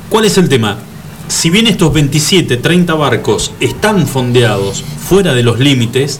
¿cuál 0.09 0.25
es 0.25 0.37
el 0.37 0.49
tema? 0.49 0.75
Si 1.29 1.49
bien 1.49 1.65
estos 1.65 1.93
27, 1.93 2.57
30 2.57 2.93
barcos 2.93 3.53
están 3.61 4.05
fondeados 4.05 4.83
fuera 4.83 5.33
de 5.33 5.43
los 5.43 5.59
límites, 5.59 6.19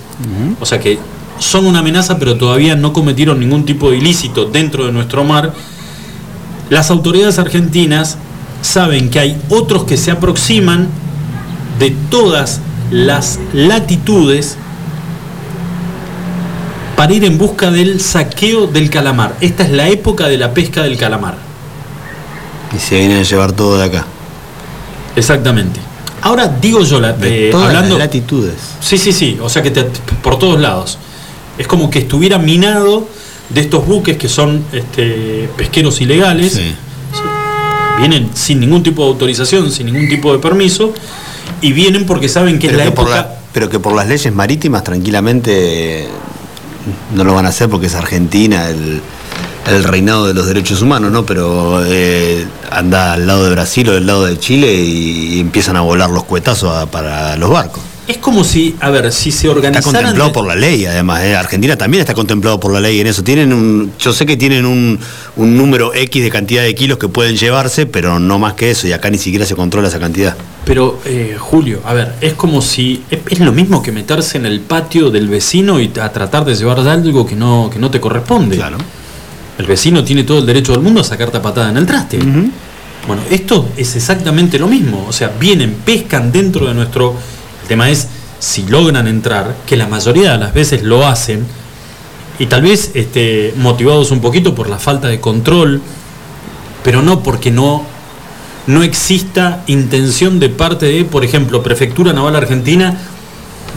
o 0.61 0.65
sea 0.65 0.79
que 0.79 0.99
son 1.37 1.65
una 1.65 1.79
amenaza 1.79 2.17
pero 2.17 2.37
todavía 2.37 2.75
no 2.75 2.93
cometieron 2.93 3.41
ningún 3.41 3.65
tipo 3.65 3.91
de 3.91 3.97
ilícito 3.97 4.45
dentro 4.45 4.85
de 4.85 4.93
nuestro 4.93 5.25
mar, 5.25 5.53
las 6.69 6.91
autoridades 6.91 7.39
argentinas 7.39 8.17
saben 8.61 9.10
que 9.10 9.19
hay 9.19 9.38
otros 9.49 9.84
que 9.86 9.98
se 9.98 10.11
aproximan 10.11 10.88
de 11.80 11.91
todas 12.10 12.60
las 12.91 13.40
latitudes 13.53 14.57
para 16.95 17.14
ir 17.14 17.23
en 17.23 17.38
busca 17.38 17.72
del 17.72 18.02
saqueo 18.02 18.68
del 18.68 18.90
calamar. 18.90 19.36
Esta 19.40 19.64
es 19.64 19.69
la 19.72 19.88
época 19.88 20.27
de 20.27 20.38
la 20.38 20.53
pesca 20.53 20.84
del 20.84 20.98
calamar. 20.98 21.36
Y 22.76 22.80
se 22.80 22.99
vienen 22.99 23.19
a 23.19 23.23
llevar 23.23 23.53
todo 23.53 23.77
de 23.77 23.86
acá. 23.86 24.06
Exactamente. 25.15 25.80
Ahora 26.22 26.48
digo 26.61 26.84
yo, 26.84 26.99
la, 26.99 27.14
De 27.14 27.48
eh, 27.48 27.52
todas 27.52 27.68
hablando. 27.68 27.98
las 27.98 28.07
latitudes. 28.07 28.56
Sí, 28.81 28.98
sí, 28.98 29.14
sí. 29.14 29.38
O 29.41 29.48
sea 29.49 29.61
que 29.64 29.72
te- 29.72 29.86
por 30.22 30.38
todos 30.38 30.60
lados. 30.60 30.98
Es 31.57 31.68
como 31.68 31.90
que 31.90 31.99
estuviera 31.99 32.38
minado 32.38 33.07
de 33.49 33.61
estos 33.61 33.86
buques 33.88 34.18
que 34.18 34.27
son 34.27 34.64
este, 34.73 35.49
pesqueros 35.57 36.02
ilegales. 36.02 36.60
Vienen 37.99 38.30
sin 38.34 38.59
ningún 38.59 38.81
tipo 38.84 39.03
de 39.03 39.09
autorización, 39.09 39.71
sin 39.71 39.85
ningún 39.88 40.07
tipo 40.09 40.31
de 40.34 40.39
permiso. 40.39 40.93
Y 41.61 41.73
vienen 41.73 42.05
porque 42.05 42.30
saben 42.30 42.57
que 42.59 42.67
Pero 42.67 42.80
es 42.80 42.85
la 42.85 42.91
que, 42.91 42.95
por 42.95 43.05
época. 43.07 43.21
la- 43.21 43.35
pero 43.51 43.69
que 43.69 43.80
por 43.80 43.93
las 43.95 44.07
leyes 44.07 44.34
marítimas 44.34 44.84
tranquilamente 44.84 46.07
no 47.15 47.23
lo 47.23 47.34
van 47.34 47.45
a 47.45 47.49
hacer 47.49 47.67
porque 47.69 47.88
es 47.88 47.95
Argentina 47.95 48.69
el, 48.69 49.01
el 49.67 49.84
reinado 49.84 50.27
de 50.27 50.34
los 50.34 50.45
derechos 50.47 50.81
humanos, 50.81 51.11
¿no? 51.11 51.26
Pero 51.26 51.84
eh, 51.85 52.45
anda 52.71 53.13
al 53.13 53.27
lado 53.27 53.43
de 53.45 53.49
Brasil 53.51 53.89
o 53.89 53.93
del 53.93 54.05
lado 54.07 54.26
de 54.26 54.38
Chile 54.39 54.73
y, 54.76 55.34
y 55.35 55.39
empiezan 55.39 55.76
a 55.76 55.81
volar 55.81 56.09
los 56.11 56.23
cuetazos 56.23 56.73
a- 56.76 56.85
para 56.85 57.35
los 57.38 57.49
barcos. 57.49 57.81
Es 58.10 58.18
como 58.18 58.44
si, 58.44 58.76
a 58.80 58.90
ver, 58.90 59.11
si 59.11 59.31
se 59.31 59.45
Está 59.45 59.52
organizaran. 59.52 59.84
contemplado 60.02 60.31
por 60.31 60.48
la 60.48 60.56
ley, 60.56 60.84
además. 60.88 61.22
¿eh? 61.23 61.36
Argentina 61.36 61.76
también 61.77 62.02
está 62.02 62.15
contemplado 62.15 62.60
por 62.60 62.73
la 62.73 62.80
ley 62.80 62.99
en 62.99 63.06
eso. 63.06 63.23
Tienen 63.23 63.53
un, 63.53 63.91
yo 63.99 64.14
sé 64.14 64.26
que 64.26 64.36
tienen 64.36 64.65
un, 64.65 64.99
un 65.36 65.56
número 65.56 65.94
X 65.94 66.23
de 66.23 66.31
cantidad 66.31 66.64
de 66.64 66.73
kilos 66.73 66.98
que 66.98 67.07
pueden 67.07 67.38
llevarse, 67.38 67.86
pero 67.86 68.18
no 68.18 68.40
más 68.40 68.53
que 68.53 68.72
eso. 68.72 68.88
Y 68.88 68.94
acá 68.94 69.11
ni 69.11 69.19
siquiera 69.19 69.45
se 69.45 69.56
controla 69.56 69.90
esa 69.90 69.99
cantidad. 69.99 70.36
Pero, 70.65 70.99
eh, 71.06 71.36
Julio, 71.38 71.81
a 71.86 71.94
ver, 71.94 72.15
es 72.19 72.34
como 72.34 72.64
si. 72.64 73.03
Es, 73.11 73.19
es 73.30 73.40
lo 73.41 73.52
mismo 73.52 73.84
que 73.84 73.91
meterse 73.91 74.40
en 74.40 74.48
el 74.48 74.60
patio 74.61 75.11
del 75.11 75.27
vecino 75.27 75.80
y 75.80 75.91
a 76.02 76.11
tratar 76.11 76.45
de 76.45 76.56
llevar 76.56 76.80
algo 76.80 77.27
que 77.27 77.36
no, 77.36 77.69
que 77.72 77.77
no 77.77 77.91
te 77.91 77.99
corresponde. 78.02 78.56
Claro. 78.56 78.77
El 79.60 79.68
vecino 79.68 80.03
tiene 80.03 80.23
todo 80.23 80.40
el 80.40 80.48
derecho 80.48 80.72
del 80.72 80.81
mundo 80.81 81.02
a 81.02 81.03
sacarte 81.03 81.40
patada 81.41 81.69
en 81.69 81.77
el 81.77 81.86
traste. 81.86 82.18
Bueno, 82.18 83.22
esto 83.30 83.69
es 83.77 83.95
exactamente 83.95 84.57
lo 84.57 84.68
mismo. 84.68 85.06
O 85.07 85.14
sea, 85.14 85.31
vienen, 85.40 85.76
pescan 85.86 86.31
dentro 86.31 86.65
de 86.65 86.73
nuestro. 86.73 87.14
El 87.69 87.75
tema 87.77 87.91
es 87.91 88.07
si 88.39 88.63
logran 88.65 89.07
entrar, 89.07 89.55
que 89.67 89.77
la 89.77 89.85
mayoría 89.85 90.31
de 90.31 90.37
las 90.39 90.55
veces 90.55 90.81
lo 90.81 91.05
hacen, 91.05 91.45
y 92.39 92.47
tal 92.47 92.63
vez 92.63 92.89
este, 92.95 93.53
motivados 93.57 94.09
un 94.09 94.21
poquito 94.21 94.55
por 94.55 94.67
la 94.69 94.79
falta 94.79 95.07
de 95.07 95.19
control, 95.19 95.79
pero 96.83 97.03
no 97.03 97.21
porque 97.21 97.51
no 97.51 97.85
no 98.65 98.81
exista 98.81 99.63
intención 99.67 100.39
de 100.39 100.49
parte 100.49 100.87
de, 100.87 101.05
por 101.05 101.23
ejemplo, 101.23 101.61
Prefectura 101.61 102.11
Naval 102.11 102.35
Argentina 102.37 102.97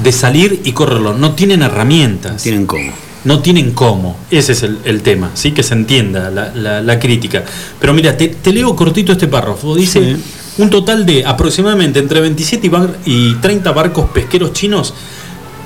de 0.03 0.13
salir 0.13 0.63
y 0.65 0.73
correrlo. 0.73 1.13
No 1.15 1.33
tienen 1.35 1.61
herramientas. 1.63 2.43
Tienen 2.43 2.65
cómo. 2.67 2.93
No 3.25 3.41
tienen 3.41 3.73
cómo. 3.73 4.17
Ese 4.31 4.53
es 4.53 4.63
el, 4.63 4.79
el 4.85 5.03
tema, 5.03 5.31
¿sí? 5.35 5.53
Que 5.53 5.63
se 5.63 5.75
entienda 5.75 6.31
la, 6.31 6.51
la- 6.55 6.81
la 6.81 6.99
crítica. 6.99 7.45
Pero 7.79 7.93
mira, 7.93 8.17
te, 8.17 8.29
te 8.29 8.53
leo 8.53 8.75
cortito 8.75 9.13
este 9.13 9.29
párrafo. 9.29 9.75
Dice, 9.75 10.17
un 10.59 10.71
total 10.71 11.07
de 11.07 11.25
aproximadamente 11.25 11.99
entre 11.99 12.21
27 12.21 12.67
y, 12.67 12.71
bar- 12.71 12.97
y 13.07 13.35
30 13.37 13.73
barcos 13.73 14.11
pesqueros 14.11 14.53
chinos 14.53 14.93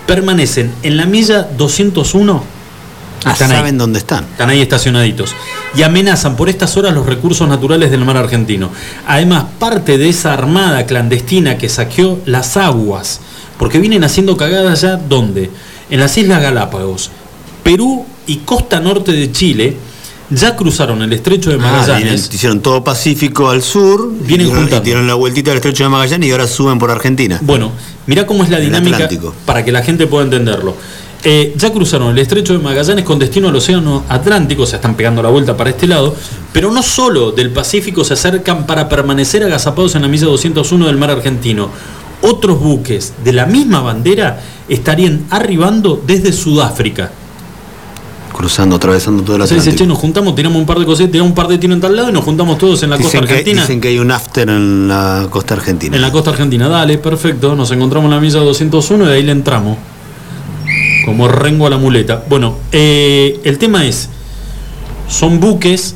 permanecen 0.06 0.72
en 0.82 0.96
la 0.96 1.06
milla 1.06 1.42
201. 1.56 2.42
Ah, 3.24 3.32
Están 3.32 3.50
ahí. 3.50 3.56
saben 3.56 3.78
dónde 3.78 3.98
están. 3.98 4.24
Están 4.24 4.50
ahí 4.50 4.60
estacionaditos. 4.60 5.34
Y 5.74 5.82
amenazan 5.82 6.36
por 6.36 6.48
estas 6.48 6.76
horas 6.76 6.94
los 6.94 7.06
recursos 7.06 7.48
naturales 7.48 7.90
del 7.90 8.04
mar 8.04 8.16
argentino. 8.16 8.70
Además, 9.08 9.46
parte 9.58 9.98
de 9.98 10.08
esa 10.08 10.32
armada 10.32 10.86
clandestina 10.86 11.58
que 11.58 11.68
saqueó 11.68 12.20
las 12.24 12.56
aguas, 12.56 13.20
porque 13.58 13.80
vienen 13.80 14.04
haciendo 14.04 14.36
cagadas 14.36 14.82
ya, 14.82 14.96
¿dónde? 14.96 15.50
En 15.90 15.98
las 15.98 16.16
Islas 16.16 16.40
Galápagos, 16.40 17.10
Perú 17.64 18.06
y 18.28 18.36
costa 18.38 18.78
norte 18.78 19.10
de 19.12 19.32
Chile, 19.32 19.76
ya 20.30 20.56
cruzaron 20.56 21.02
el 21.02 21.12
estrecho 21.12 21.50
de 21.50 21.56
Ah, 21.56 21.58
Magallanes. 21.58 22.02
vienen- 22.04 22.28
hicieron 22.32 22.60
todo 22.60 22.82
Pacífico 22.84 23.48
al 23.50 23.62
sur, 23.62 24.10
Vienen 24.20 24.48
juntando. 24.48 24.80
dieron 24.80 25.06
la 25.06 25.14
vueltita 25.14 25.50
del 25.50 25.58
estrecho 25.58 25.84
de 25.84 25.90
Magallanes 25.90 26.28
y 26.28 26.32
ahora 26.32 26.46
suben 26.46 26.78
por 26.78 26.90
Argentina. 26.90 27.38
Bueno, 27.42 27.72
mirá 28.06 28.26
cómo 28.26 28.42
es 28.44 28.50
la 28.50 28.58
dinámica 28.58 29.08
para 29.44 29.64
que 29.64 29.72
la 29.72 29.82
gente 29.82 30.06
pueda 30.06 30.24
entenderlo. 30.24 30.74
Eh, 31.24 31.54
ya 31.56 31.72
cruzaron 31.72 32.10
el 32.10 32.18
estrecho 32.18 32.52
de 32.52 32.60
Magallanes 32.60 33.04
con 33.04 33.18
destino 33.18 33.48
al 33.48 33.56
Océano 33.56 34.04
Atlántico, 34.08 34.64
se 34.66 34.76
están 34.76 34.94
pegando 34.94 35.22
la 35.22 35.28
vuelta 35.30 35.56
para 35.56 35.70
este 35.70 35.86
lado, 35.88 36.14
pero 36.52 36.70
no 36.70 36.82
solo 36.82 37.32
del 37.32 37.50
Pacífico 37.50 38.04
se 38.04 38.14
acercan 38.14 38.66
para 38.66 38.88
permanecer 38.88 39.42
agazapados 39.42 39.94
en 39.96 40.02
la 40.02 40.08
milla 40.08 40.26
201 40.26 40.86
del 40.86 40.96
mar 40.96 41.10
argentino. 41.10 41.70
Otros 42.22 42.60
buques 42.60 43.12
de 43.24 43.32
la 43.32 43.46
misma 43.46 43.80
bandera 43.80 44.40
estarían 44.68 45.24
arribando 45.30 46.00
desde 46.06 46.32
Sudáfrica. 46.32 47.10
Cruzando, 48.36 48.76
atravesando 48.76 49.22
el 49.22 49.26
Se 49.26 49.54
dice, 49.54 49.70
Atlántico. 49.70 49.76
che, 49.78 49.86
nos 49.86 49.98
juntamos, 49.98 50.34
tiramos 50.34 50.58
un 50.58 50.66
par 50.66 50.78
de 50.78 50.84
cositas, 50.84 51.10
tiramos 51.10 51.30
un 51.30 51.34
par 51.34 51.48
de 51.48 51.56
tiros 51.56 51.74
en 51.74 51.80
tal 51.80 51.96
lado 51.96 52.10
y 52.10 52.12
nos 52.12 52.22
juntamos 52.22 52.58
todos 52.58 52.82
en 52.82 52.90
la 52.90 52.98
costa 52.98 53.12
que, 53.20 53.24
argentina. 53.24 53.62
dicen 53.62 53.80
que 53.80 53.88
hay 53.88 53.98
un 53.98 54.10
after 54.10 54.48
en 54.50 54.88
la 54.88 55.26
costa 55.30 55.54
argentina. 55.54 55.96
En 55.96 56.02
la 56.02 56.12
costa 56.12 56.30
argentina, 56.30 56.68
dale, 56.68 56.98
perfecto. 56.98 57.56
Nos 57.56 57.70
encontramos 57.70 58.08
en 58.08 58.14
la 58.14 58.20
milla 58.20 58.40
201 58.40 59.04
y 59.04 59.06
de 59.06 59.14
ahí 59.14 59.22
le 59.22 59.32
entramos. 59.32 59.78
Como 61.06 61.28
rengo 61.28 61.66
a 61.66 61.70
la 61.70 61.78
muleta. 61.78 62.24
Bueno, 62.28 62.58
eh, 62.72 63.40
el 63.44 63.56
tema 63.56 63.86
es, 63.86 64.10
son 65.08 65.40
buques 65.40 65.94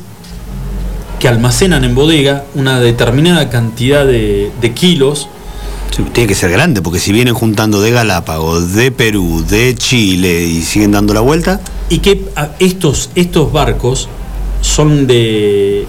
que 1.19 1.27
almacenan 1.27 1.83
en 1.83 1.93
bodega 1.93 2.45
una 2.55 2.79
determinada 2.79 3.49
cantidad 3.49 4.05
de, 4.05 4.51
de 4.59 4.73
kilos. 4.73 5.27
Sí, 5.95 6.03
tiene 6.13 6.27
que 6.27 6.35
ser 6.35 6.51
grande, 6.51 6.81
porque 6.81 6.99
si 6.99 7.11
vienen 7.11 7.33
juntando 7.33 7.81
de 7.81 7.91
Galápagos, 7.91 8.73
de 8.73 8.91
Perú, 8.91 9.43
de 9.47 9.75
Chile 9.75 10.43
y 10.43 10.61
siguen 10.61 10.91
dando 10.91 11.13
la 11.13 11.21
vuelta, 11.21 11.59
Y 11.89 11.99
que 11.99 12.29
estos, 12.59 13.09
estos 13.15 13.51
barcos 13.51 14.07
son 14.61 15.05
de, 15.05 15.85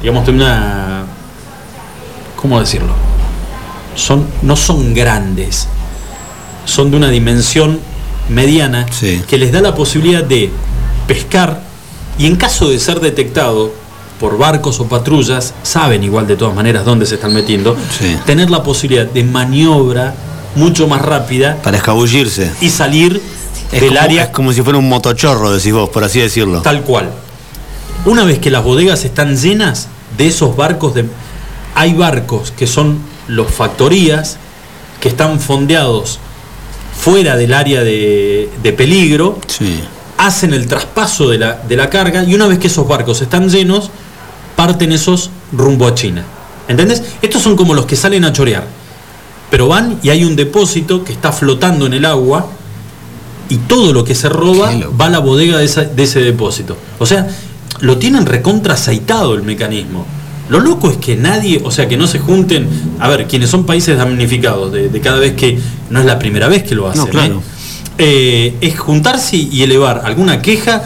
digamos, 0.00 0.24
de 0.24 0.32
una, 0.32 1.04
¿cómo 2.36 2.58
decirlo? 2.60 2.94
Son, 3.94 4.26
no 4.42 4.56
son 4.56 4.94
grandes, 4.94 5.68
son 6.64 6.90
de 6.90 6.96
una 6.96 7.10
dimensión 7.10 7.80
mediana 8.30 8.86
que 9.28 9.36
les 9.36 9.52
da 9.52 9.60
la 9.60 9.74
posibilidad 9.74 10.22
de 10.24 10.50
pescar 11.06 11.62
y 12.18 12.26
en 12.26 12.36
caso 12.36 12.70
de 12.70 12.78
ser 12.78 13.00
detectado 13.00 13.72
por 14.20 14.36
barcos 14.36 14.78
o 14.80 14.86
patrullas, 14.86 15.54
saben 15.62 16.04
igual 16.04 16.26
de 16.26 16.36
todas 16.36 16.54
maneras 16.54 16.84
dónde 16.84 17.06
se 17.06 17.14
están 17.14 17.32
metiendo, 17.32 17.74
tener 18.26 18.50
la 18.50 18.62
posibilidad 18.62 19.06
de 19.06 19.24
maniobra 19.24 20.14
mucho 20.54 20.86
más 20.86 21.00
rápida 21.00 21.56
para 21.62 21.78
escabullirse. 21.78 22.52
y 22.60 22.68
salir 22.68 23.20
Es 23.72 23.80
del 23.80 23.90
como, 23.90 24.00
área 24.00 24.24
es 24.24 24.28
como 24.30 24.52
si 24.52 24.62
fuera 24.62 24.78
un 24.78 24.88
motochorro, 24.88 25.50
decís 25.50 25.72
vos, 25.72 25.88
por 25.88 26.04
así 26.04 26.20
decirlo. 26.20 26.60
Tal 26.60 26.82
cual. 26.82 27.10
Una 28.04 28.24
vez 28.24 28.38
que 28.38 28.50
las 28.50 28.62
bodegas 28.62 29.04
están 29.04 29.36
llenas 29.36 29.88
de 30.18 30.26
esos 30.26 30.54
barcos 30.54 30.94
de 30.94 31.06
hay 31.74 31.94
barcos 31.94 32.50
que 32.50 32.66
son 32.66 32.98
los 33.26 33.50
factorías 33.50 34.36
que 35.00 35.08
están 35.08 35.40
fondeados 35.40 36.18
fuera 36.94 37.36
del 37.36 37.54
área 37.54 37.82
de, 37.82 38.50
de 38.62 38.72
peligro, 38.74 39.38
hacen 40.18 40.52
el 40.52 40.66
traspaso 40.66 41.28
de 41.28 41.38
la, 41.38 41.54
de 41.66 41.76
la 41.76 41.88
carga 41.88 42.24
y 42.24 42.34
una 42.34 42.46
vez 42.46 42.58
que 42.58 42.66
esos 42.66 42.86
barcos 42.86 43.22
están 43.22 43.48
llenos, 43.48 43.90
parten 44.60 44.92
esos 44.92 45.30
rumbo 45.52 45.86
a 45.86 45.94
China. 45.94 46.22
¿Entendés? 46.68 47.02
Estos 47.22 47.40
son 47.40 47.56
como 47.56 47.72
los 47.72 47.86
que 47.86 47.96
salen 47.96 48.26
a 48.26 48.32
chorear. 48.34 48.66
Pero 49.50 49.68
van 49.68 49.98
y 50.02 50.10
hay 50.10 50.22
un 50.22 50.36
depósito 50.36 51.02
que 51.02 51.14
está 51.14 51.32
flotando 51.32 51.86
en 51.86 51.94
el 51.94 52.04
agua 52.04 52.46
y 53.48 53.56
todo 53.56 53.94
lo 53.94 54.04
que 54.04 54.14
se 54.14 54.28
roba 54.28 54.70
va 55.00 55.06
a 55.06 55.08
la 55.08 55.18
bodega 55.20 55.56
de, 55.56 55.64
esa- 55.64 55.86
de 55.86 56.02
ese 56.02 56.20
depósito. 56.20 56.76
O 56.98 57.06
sea, 57.06 57.26
lo 57.80 57.96
tienen 57.96 58.26
recontra 58.26 58.74
aceitado 58.74 59.34
el 59.34 59.44
mecanismo. 59.44 60.04
Lo 60.50 60.60
loco 60.60 60.90
es 60.90 60.98
que 60.98 61.16
nadie, 61.16 61.62
o 61.64 61.70
sea, 61.70 61.88
que 61.88 61.96
no 61.96 62.06
se 62.06 62.18
junten, 62.18 62.68
a 62.98 63.08
ver, 63.08 63.26
quienes 63.26 63.48
son 63.48 63.64
países 63.64 63.96
damnificados 63.96 64.70
de, 64.72 64.90
de 64.90 65.00
cada 65.00 65.18
vez 65.20 65.32
que, 65.36 65.58
no 65.88 66.00
es 66.00 66.04
la 66.04 66.18
primera 66.18 66.48
vez 66.48 66.64
que 66.64 66.74
lo 66.74 66.86
hacen, 66.86 67.06
claro. 67.06 67.36
¿eh? 67.96 68.52
Eh, 68.52 68.54
es 68.60 68.78
juntarse 68.78 69.36
y 69.38 69.62
elevar 69.62 70.02
alguna 70.04 70.42
queja 70.42 70.82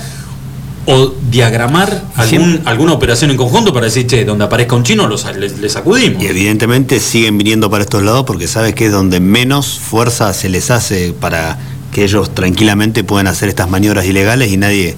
o 0.86 1.14
diagramar 1.30 2.02
algún- 2.16 2.60
alguna 2.66 2.92
operación 2.92 3.30
en 3.30 3.36
conjunto 3.36 3.72
para 3.72 3.86
decir, 3.86 4.06
che, 4.06 4.24
donde 4.24 4.44
aparezca 4.44 4.76
un 4.76 4.82
chino 4.82 5.06
los, 5.08 5.24
le, 5.36 5.48
le 5.48 5.68
sacudimos. 5.68 6.22
Y 6.22 6.26
evidentemente 6.26 7.00
siguen 7.00 7.38
viniendo 7.38 7.70
para 7.70 7.84
estos 7.84 8.02
lados 8.02 8.24
porque 8.26 8.46
sabes 8.48 8.74
que 8.74 8.86
es 8.86 8.92
donde 8.92 9.18
menos 9.20 9.78
fuerza 9.78 10.32
se 10.34 10.48
les 10.48 10.70
hace 10.70 11.12
para 11.18 11.58
que 11.92 12.04
ellos 12.04 12.34
tranquilamente 12.34 13.02
puedan 13.04 13.26
hacer 13.28 13.48
estas 13.48 13.68
maniobras 13.70 14.04
ilegales 14.04 14.50
y 14.52 14.56
nadie 14.56 14.94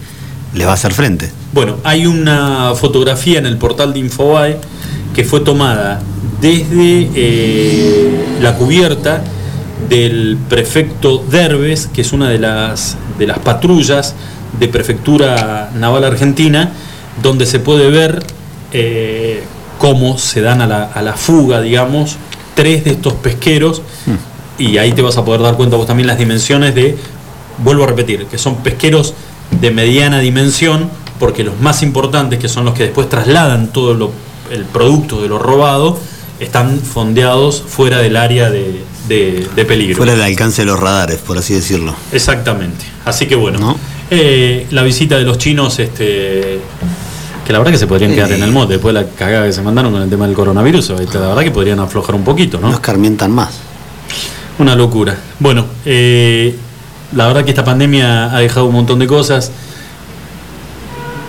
les 0.54 0.66
va 0.66 0.70
a 0.72 0.74
hacer 0.74 0.92
frente. 0.94 1.30
Bueno, 1.52 1.76
hay 1.84 2.06
una 2.06 2.72
fotografía 2.74 3.38
en 3.38 3.46
el 3.46 3.56
portal 3.58 3.92
de 3.92 4.00
Infobae 4.00 4.58
que 5.14 5.22
fue 5.24 5.40
tomada 5.40 6.00
desde 6.40 7.10
eh, 7.14 8.24
la 8.40 8.54
cubierta 8.56 9.22
del 9.88 10.36
prefecto 10.48 11.24
Derbes, 11.30 11.88
que 11.92 12.00
es 12.00 12.12
una 12.12 12.28
de 12.30 12.38
las, 12.38 12.96
de 13.18 13.26
las 13.26 13.38
patrullas 13.38 14.14
de 14.58 14.68
Prefectura 14.68 15.70
Naval 15.74 16.04
Argentina, 16.04 16.70
donde 17.22 17.46
se 17.46 17.58
puede 17.60 17.90
ver 17.90 18.22
eh, 18.72 19.42
cómo 19.78 20.18
se 20.18 20.40
dan 20.40 20.60
a 20.60 20.66
la, 20.66 20.84
a 20.84 21.02
la 21.02 21.14
fuga, 21.14 21.60
digamos, 21.60 22.16
tres 22.54 22.84
de 22.84 22.90
estos 22.92 23.14
pesqueros, 23.14 23.82
y 24.58 24.78
ahí 24.78 24.92
te 24.92 25.02
vas 25.02 25.16
a 25.18 25.24
poder 25.24 25.42
dar 25.42 25.54
cuenta 25.56 25.76
vos 25.76 25.86
también 25.86 26.06
las 26.06 26.18
dimensiones 26.18 26.74
de, 26.74 26.96
vuelvo 27.58 27.84
a 27.84 27.86
repetir, 27.88 28.26
que 28.26 28.38
son 28.38 28.56
pesqueros 28.56 29.14
de 29.60 29.70
mediana 29.70 30.18
dimensión, 30.20 30.88
porque 31.18 31.44
los 31.44 31.58
más 31.60 31.82
importantes, 31.82 32.38
que 32.38 32.48
son 32.48 32.64
los 32.64 32.74
que 32.74 32.84
después 32.84 33.08
trasladan 33.08 33.72
todo 33.72 33.94
lo- 33.94 34.12
el 34.50 34.64
producto 34.64 35.20
de 35.22 35.28
lo 35.28 35.38
robado, 35.38 35.98
están 36.40 36.78
fondeados 36.80 37.62
fuera 37.66 37.98
del 37.98 38.16
área 38.16 38.50
de, 38.50 38.82
de- 39.08 39.46
de 39.54 39.64
peligro. 39.64 39.96
Fuera 39.96 40.12
del 40.12 40.22
alcance 40.22 40.62
de 40.62 40.66
los 40.66 40.78
radares, 40.80 41.18
por 41.18 41.36
así 41.38 41.54
decirlo. 41.54 41.94
Exactamente. 42.12 42.84
Así 43.04 43.26
que 43.26 43.34
bueno, 43.36 43.76
eh, 44.10 44.66
la 44.70 44.82
visita 44.82 45.16
de 45.16 45.24
los 45.24 45.38
chinos, 45.38 45.78
este, 45.78 46.60
que 47.44 47.52
la 47.52 47.58
verdad 47.58 47.72
que 47.72 47.78
se 47.78 47.86
podrían 47.86 48.14
quedar 48.14 48.30
en 48.32 48.42
el 48.42 48.52
mote 48.52 48.74
después 48.74 48.94
de 48.94 49.02
la 49.02 49.08
cagada 49.08 49.46
que 49.46 49.52
se 49.52 49.62
mandaron 49.62 49.92
con 49.92 50.02
el 50.02 50.08
tema 50.08 50.26
del 50.26 50.34
coronavirus, 50.34 50.90
este, 50.90 51.18
la 51.18 51.28
verdad 51.28 51.42
que 51.42 51.50
podrían 51.50 51.80
aflojar 51.80 52.14
un 52.14 52.24
poquito, 52.24 52.58
¿no? 52.60 52.68
No 52.68 52.74
escarmientan 52.74 53.32
más. 53.32 53.58
Una 54.58 54.74
locura. 54.74 55.16
Bueno, 55.38 55.66
eh, 55.84 56.54
la 57.14 57.26
verdad 57.26 57.44
que 57.44 57.50
esta 57.50 57.64
pandemia 57.64 58.34
ha 58.34 58.38
dejado 58.38 58.66
un 58.66 58.74
montón 58.74 58.98
de 58.98 59.06
cosas. 59.06 59.50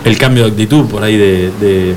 El 0.04 0.16
cambio 0.16 0.44
de 0.44 0.50
actitud 0.50 0.86
por 0.86 1.02
ahí 1.02 1.16
de, 1.16 1.50
de, 1.60 1.94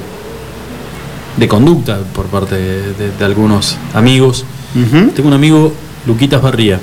de 1.38 1.48
conducta 1.48 2.00
por 2.14 2.26
parte 2.26 2.56
de, 2.56 3.26
algunos 3.26 3.78
amigos. 3.94 4.46
Tengo 4.74 5.28
un 5.28 5.34
amigo, 5.34 5.74
Luquitas 6.06 6.42
Barría, 6.42 6.80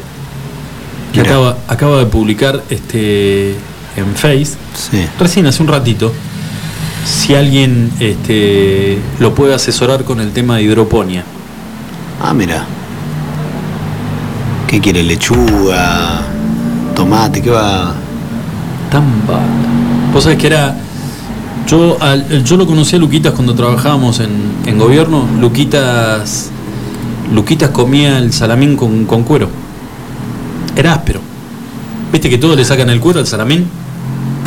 que 1.12 1.20
acaba, 1.20 1.58
acaba 1.66 1.98
de 1.98 2.06
publicar 2.06 2.62
este 2.70 3.54
en 3.98 4.14
Face, 4.14 4.56
recién 5.18 5.46
hace 5.46 5.62
un 5.62 5.68
ratito, 5.68 6.12
si 7.04 7.34
alguien 7.34 7.90
este, 8.00 8.98
lo 9.18 9.34
puede 9.34 9.54
asesorar 9.54 10.04
con 10.04 10.20
el 10.20 10.32
tema 10.32 10.56
de 10.56 10.62
hidroponía. 10.64 11.24
Ah, 12.22 12.34
mira. 12.34 12.64
¿Qué 14.66 14.80
quiere? 14.80 15.02
¿Lechuga? 15.02 16.22
¿Tomate? 16.94 17.40
¿Qué 17.40 17.50
va? 17.50 17.94
Tan. 18.90 19.04
Vos 20.12 20.24
sabés 20.24 20.38
que 20.38 20.46
era. 20.48 20.76
Yo, 21.66 21.96
al- 22.00 22.44
yo 22.44 22.56
lo 22.56 22.66
conocí 22.66 22.96
a 22.96 22.98
Luquitas 22.98 23.32
cuando 23.32 23.54
trabajábamos 23.54 24.20
en, 24.20 24.30
en 24.66 24.78
gobierno. 24.78 25.26
Luquitas. 25.40 26.50
Luquitas 27.32 27.70
comía 27.70 28.18
el 28.18 28.32
salamín 28.32 28.76
con, 28.76 29.04
con 29.06 29.22
cuero. 29.22 29.48
Era 30.76 30.94
áspero. 30.94 31.20
¿Viste 32.12 32.28
que 32.30 32.38
todos 32.38 32.56
le 32.56 32.64
sacan 32.64 32.88
el 32.90 33.00
cuero 33.00 33.20
al 33.20 33.26
salamín? 33.26 33.66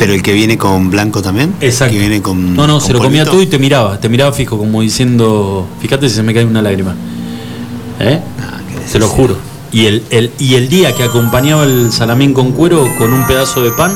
¿Pero 0.02 0.14
el 0.14 0.22
que 0.22 0.32
viene 0.32 0.58
con 0.58 0.90
blanco 0.90 1.22
también? 1.22 1.54
Exacto. 1.60 1.92
Que 1.94 2.00
viene 2.00 2.20
con. 2.20 2.56
No, 2.56 2.66
no, 2.66 2.80
con 2.80 2.86
se 2.88 2.92
lo 2.92 2.98
comía 2.98 3.24
todo 3.24 3.40
y 3.40 3.46
te 3.46 3.60
miraba. 3.60 4.00
Te 4.00 4.08
miraba 4.08 4.32
fijo, 4.32 4.58
como 4.58 4.80
diciendo. 4.82 5.64
Fíjate 5.80 6.08
si 6.08 6.16
se 6.16 6.24
me 6.24 6.34
cae 6.34 6.44
una 6.44 6.60
lágrima. 6.60 6.96
¿Eh? 8.00 8.18
Te 8.90 8.98
lo 8.98 9.06
juro. 9.06 9.36
Y 9.70 9.86
el, 9.86 10.02
el- 10.10 10.32
y 10.40 10.54
el 10.56 10.68
día 10.68 10.92
que 10.96 11.04
acompañaba 11.04 11.62
el 11.62 11.92
salamín 11.92 12.34
con 12.34 12.50
cuero 12.50 12.84
con 12.98 13.12
un 13.12 13.24
pedazo 13.28 13.62
de 13.62 13.70
pan, 13.70 13.92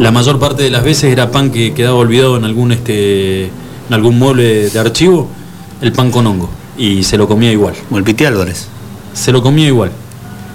la 0.00 0.10
mayor 0.10 0.40
parte 0.40 0.64
de 0.64 0.70
las 0.70 0.82
veces 0.82 1.04
era 1.12 1.30
pan 1.30 1.50
que 1.52 1.72
quedaba 1.72 1.94
olvidado 1.96 2.36
en 2.36 2.44
algún 2.44 2.72
este 2.72 3.44
en 3.44 3.92
algún 3.94 4.18
mueble 4.18 4.68
de 4.68 4.78
archivo, 4.80 5.28
el 5.80 5.92
pan 5.92 6.10
con 6.10 6.26
hongo. 6.26 6.50
Y 6.76 7.04
se 7.04 7.16
lo 7.16 7.28
comía 7.28 7.52
igual. 7.52 7.74
O 7.90 7.96
el 7.98 8.02
Piti 8.02 8.24
Álvarez. 8.24 8.66
Se 9.14 9.30
lo 9.30 9.42
comía 9.42 9.68
igual. 9.68 9.92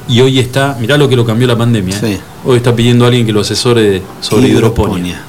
Y 0.07 0.19
hoy 0.21 0.39
está, 0.39 0.77
mirá 0.79 0.97
lo 0.97 1.07
que 1.07 1.15
lo 1.15 1.25
cambió 1.25 1.47
la 1.47 1.57
pandemia. 1.57 1.97
¿eh? 2.03 2.19
Hoy 2.45 2.57
está 2.57 2.75
pidiendo 2.75 3.05
a 3.05 3.07
alguien 3.07 3.25
que 3.25 3.31
lo 3.31 3.41
asesore 3.41 4.01
sobre 4.19 4.47
hidroponía. 4.47 5.21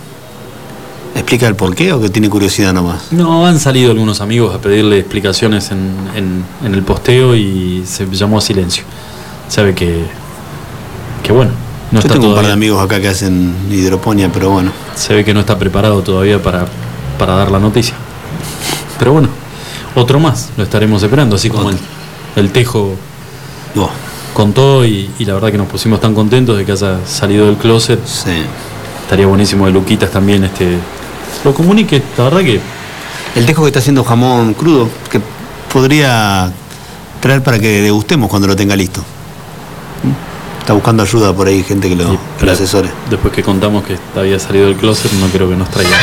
¿Explica 1.15 1.47
el 1.47 1.55
por 1.57 1.75
qué 1.75 1.93
o 1.93 2.01
que 2.01 2.09
tiene 2.09 2.29
curiosidad 2.31 2.73
nomás? 2.73 3.13
No, 3.13 3.47
han 3.47 3.61
salido 3.61 3.91
algunos 3.93 4.21
amigos 4.23 4.55
a 4.55 4.59
pedirle 4.61 4.99
explicaciones 4.99 5.71
en, 5.71 5.95
en- 6.17 6.45
en 6.65 6.75
el 6.75 6.83
posteo 6.83 7.37
y 7.37 7.85
se 7.87 8.07
llamó 8.11 8.39
a 8.39 8.41
silencio. 8.41 8.83
Sabe 9.49 9.75
que, 9.75 10.05
que 11.23 11.33
bueno, 11.33 11.53
no 11.91 12.01
Yo 12.01 12.07
está 12.07 12.15
tengo 12.15 12.29
un 12.29 12.35
par 12.35 12.45
de 12.45 12.49
todavía, 12.49 12.53
amigos 12.55 12.83
acá 12.83 12.99
que 13.01 13.09
hacen 13.09 13.55
hidroponía, 13.71 14.31
pero 14.33 14.51
bueno. 14.51 14.73
se 14.97 15.15
ve 15.15 15.23
que 15.25 15.35
no 15.35 15.41
está 15.41 15.59
preparado 15.59 16.01
todavía 16.03 16.43
para, 16.43 16.65
para 17.19 17.35
dar 17.37 17.51
la 17.51 17.59
noticia. 17.59 17.95
Pero 18.99 19.13
bueno, 19.13 19.29
otro 19.95 20.19
más, 20.19 20.49
lo 20.57 20.65
estaremos 20.65 21.03
esperando, 21.03 21.37
así 21.37 21.51
como 21.51 21.69
el, 21.69 21.77
el 22.37 22.51
Tejo 22.53 22.97
contó 24.35 24.85
y, 24.85 25.11
y 25.19 25.25
la 25.25 25.35
verdad 25.35 25.51
que 25.51 25.59
nos 25.59 25.69
pusimos 25.69 26.01
tan 26.01 26.15
contentos 26.15 26.57
de 26.57 26.65
que 26.65 26.73
haya 26.73 26.99
salido 27.07 27.47
del 27.47 27.57
closet. 27.57 28.01
Estaría 29.03 29.27
buenísimo 29.27 29.67
de 29.67 29.73
Luquitas 29.73 30.11
también 30.11 30.45
este 30.45 30.79
lo 31.45 31.55
comunique, 31.55 32.03
la 32.17 32.25
verdad 32.25 32.41
que 32.41 32.61
El 33.35 33.47
Tejo 33.47 33.63
que 33.63 33.69
está 33.69 33.81
haciendo 33.81 34.05
jamón 34.05 34.55
crudo, 34.55 34.89
que 35.11 35.21
podría 35.73 36.53
traer 37.21 37.43
para 37.43 37.59
que 37.59 37.83
degustemos 37.83 38.29
cuando 38.29 38.49
lo 38.49 38.57
tenga 38.57 38.77
listo. 38.77 39.03
Está 40.61 40.75
buscando 40.75 41.03
ayuda 41.03 41.35
por 41.35 41.49
ahí, 41.49 41.65
gente 41.65 41.89
que 41.89 41.97
lo, 41.97 42.17
que 42.39 42.47
lo 42.47 42.53
asesore. 42.53 42.91
Después 43.11 43.35
que 43.35 43.43
contamos 43.43 43.83
que 43.83 43.99
había 44.17 44.39
salido 44.39 44.67
del 44.67 44.77
closet, 44.77 45.11
no 45.15 45.27
creo 45.27 45.49
que 45.49 45.57
nos 45.57 45.69
traiga 45.71 45.97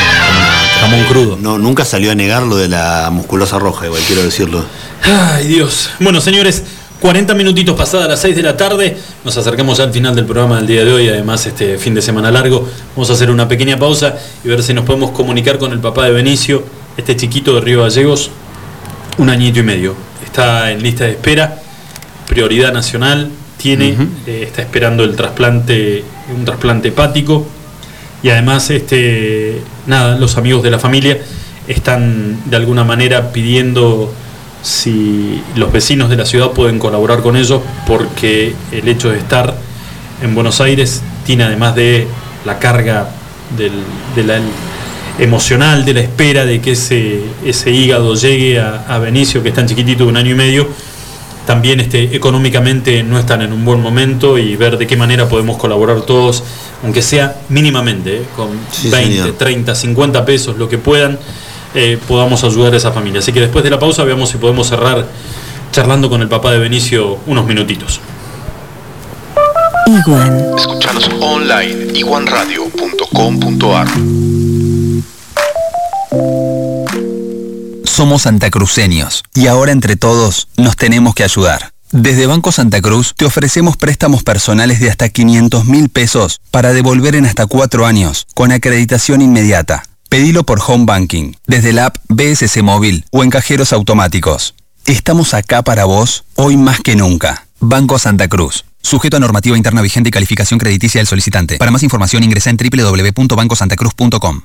jamón 0.80 1.04
crudo. 1.04 1.38
No, 1.40 1.56
nunca 1.56 1.84
salió 1.86 2.10
a 2.10 2.14
negar 2.14 2.42
lo 2.42 2.56
de 2.56 2.68
la 2.68 3.08
musculosa 3.10 3.58
roja, 3.58 3.86
igual 3.86 4.02
quiero 4.06 4.22
decirlo. 4.22 4.64
Ay, 5.04 5.46
Dios. 5.46 5.90
Bueno, 6.00 6.20
señores, 6.20 6.64
40 7.00 7.34
minutitos 7.34 7.74
pasadas 7.76 8.08
las 8.08 8.20
6 8.20 8.36
de 8.36 8.42
la 8.42 8.56
tarde. 8.56 8.96
Nos 9.24 9.36
acercamos 9.36 9.78
ya 9.78 9.84
al 9.84 9.92
final 9.92 10.14
del 10.14 10.26
programa 10.26 10.56
del 10.56 10.66
día 10.66 10.84
de 10.84 10.92
hoy. 10.92 11.08
Además, 11.08 11.46
este 11.46 11.78
fin 11.78 11.94
de 11.94 12.02
semana 12.02 12.30
largo. 12.30 12.68
Vamos 12.94 13.08
a 13.08 13.14
hacer 13.14 13.30
una 13.30 13.48
pequeña 13.48 13.78
pausa 13.78 14.16
y 14.44 14.48
ver 14.48 14.62
si 14.62 14.74
nos 14.74 14.84
podemos 14.84 15.10
comunicar 15.12 15.58
con 15.58 15.72
el 15.72 15.80
papá 15.80 16.04
de 16.04 16.12
Benicio, 16.12 16.62
este 16.98 17.16
chiquito 17.16 17.54
de 17.54 17.62
Río 17.62 17.82
Gallegos, 17.82 18.30
un 19.16 19.30
añito 19.30 19.60
y 19.60 19.62
medio. 19.62 19.94
Está 20.22 20.70
en 20.70 20.82
lista 20.82 21.04
de 21.04 21.12
espera, 21.12 21.62
prioridad 22.28 22.72
nacional. 22.72 23.30
Tiene, 23.56 23.96
eh, 24.26 24.44
está 24.46 24.62
esperando 24.62 25.02
el 25.02 25.16
trasplante, 25.16 26.04
un 26.34 26.44
trasplante 26.44 26.88
hepático. 26.88 27.46
Y 28.22 28.28
además, 28.28 28.68
este, 28.68 29.62
nada, 29.86 30.18
los 30.18 30.36
amigos 30.36 30.62
de 30.62 30.70
la 30.70 30.78
familia 30.78 31.18
están 31.66 32.42
de 32.44 32.56
alguna 32.56 32.84
manera 32.84 33.32
pidiendo 33.32 34.12
si 34.62 35.42
los 35.56 35.72
vecinos 35.72 36.10
de 36.10 36.16
la 36.16 36.26
ciudad 36.26 36.50
pueden 36.50 36.78
colaborar 36.78 37.20
con 37.22 37.36
ellos, 37.36 37.60
porque 37.86 38.54
el 38.72 38.88
hecho 38.88 39.10
de 39.10 39.18
estar 39.18 39.54
en 40.22 40.34
Buenos 40.34 40.60
Aires 40.60 41.02
tiene 41.24 41.44
además 41.44 41.74
de 41.74 42.06
la 42.44 42.58
carga 42.58 43.08
del, 43.56 43.72
de 44.14 44.24
la- 44.24 44.40
emocional 45.18 45.84
de 45.84 45.92
la 45.94 46.00
espera 46.00 46.46
de 46.46 46.60
que 46.60 46.72
ese, 46.72 47.20
ese 47.44 47.70
hígado 47.70 48.14
llegue 48.14 48.58
a, 48.60 48.84
a 48.88 48.98
Benicio, 48.98 49.42
que 49.42 49.50
es 49.50 49.54
tan 49.54 49.66
chiquitito 49.66 50.04
de 50.04 50.10
un 50.10 50.16
año 50.16 50.30
y 50.30 50.34
medio, 50.34 50.66
también 51.46 51.80
este, 51.80 52.14
económicamente 52.16 53.02
no 53.02 53.18
están 53.18 53.42
en 53.42 53.52
un 53.52 53.64
buen 53.64 53.80
momento 53.80 54.38
y 54.38 54.56
ver 54.56 54.78
de 54.78 54.86
qué 54.86 54.96
manera 54.96 55.28
podemos 55.28 55.58
colaborar 55.58 56.02
todos, 56.02 56.42
aunque 56.84 57.02
sea 57.02 57.36
mínimamente, 57.48 58.18
¿eh? 58.18 58.22
con 58.36 58.48
Sí, 58.72 58.88
20, 58.88 59.10
señor. 59.16 59.32
30, 59.32 59.74
50 59.74 60.24
pesos, 60.24 60.56
lo 60.56 60.68
que 60.68 60.78
puedan, 60.78 61.18
eh, 61.74 61.98
podamos 62.08 62.44
ayudar 62.44 62.74
a 62.74 62.76
esa 62.76 62.92
familia. 62.92 63.20
Así 63.20 63.32
que 63.32 63.40
después 63.40 63.64
de 63.64 63.70
la 63.70 63.78
pausa 63.78 64.04
veamos 64.04 64.30
si 64.30 64.38
podemos 64.38 64.68
cerrar 64.68 65.06
charlando 65.72 66.10
con 66.10 66.22
el 66.22 66.28
papá 66.28 66.52
de 66.52 66.58
Benicio 66.58 67.18
unos 67.26 67.46
minutitos. 67.46 68.00
Iguan. 69.86 70.54
Escuchanos 70.56 71.10
online 71.20 71.98
iguanradio.com.ar 71.98 73.88
Somos 77.84 78.22
santacruceños 78.22 79.24
y 79.34 79.46
ahora 79.48 79.72
entre 79.72 79.96
todos 79.96 80.48
nos 80.56 80.76
tenemos 80.76 81.14
que 81.14 81.24
ayudar. 81.24 81.72
Desde 81.92 82.26
Banco 82.26 82.52
Santa 82.52 82.80
Cruz 82.80 83.14
te 83.16 83.24
ofrecemos 83.24 83.76
préstamos 83.76 84.22
personales 84.22 84.78
de 84.78 84.90
hasta 84.90 85.08
500 85.08 85.64
mil 85.64 85.88
pesos 85.88 86.40
para 86.52 86.72
devolver 86.72 87.16
en 87.16 87.26
hasta 87.26 87.46
cuatro 87.46 87.84
años, 87.84 88.28
con 88.32 88.52
acreditación 88.52 89.22
inmediata. 89.22 89.89
Pedilo 90.10 90.42
por 90.42 90.60
Home 90.66 90.86
Banking, 90.86 91.34
desde 91.46 91.72
la 91.72 91.86
app 91.86 91.98
BSC 92.08 92.62
Móvil 92.64 93.04
o 93.12 93.22
en 93.22 93.30
cajeros 93.30 93.72
automáticos. 93.72 94.56
Estamos 94.84 95.34
acá 95.34 95.62
para 95.62 95.84
vos 95.84 96.24
hoy 96.34 96.56
más 96.56 96.80
que 96.80 96.96
nunca. 96.96 97.46
Banco 97.60 97.96
Santa 97.96 98.26
Cruz. 98.26 98.64
Sujeto 98.82 99.18
a 99.18 99.20
normativa 99.20 99.56
interna 99.56 99.82
vigente 99.82 100.08
y 100.08 100.10
calificación 100.10 100.58
crediticia 100.58 100.98
del 100.98 101.06
solicitante. 101.06 101.58
Para 101.58 101.70
más 101.70 101.84
información 101.84 102.24
ingresa 102.24 102.50
en 102.50 102.56
www.bancosantacruz.com. 102.56 104.40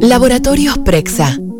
Laboratorios 0.00 0.78
Prexa. 0.78 1.36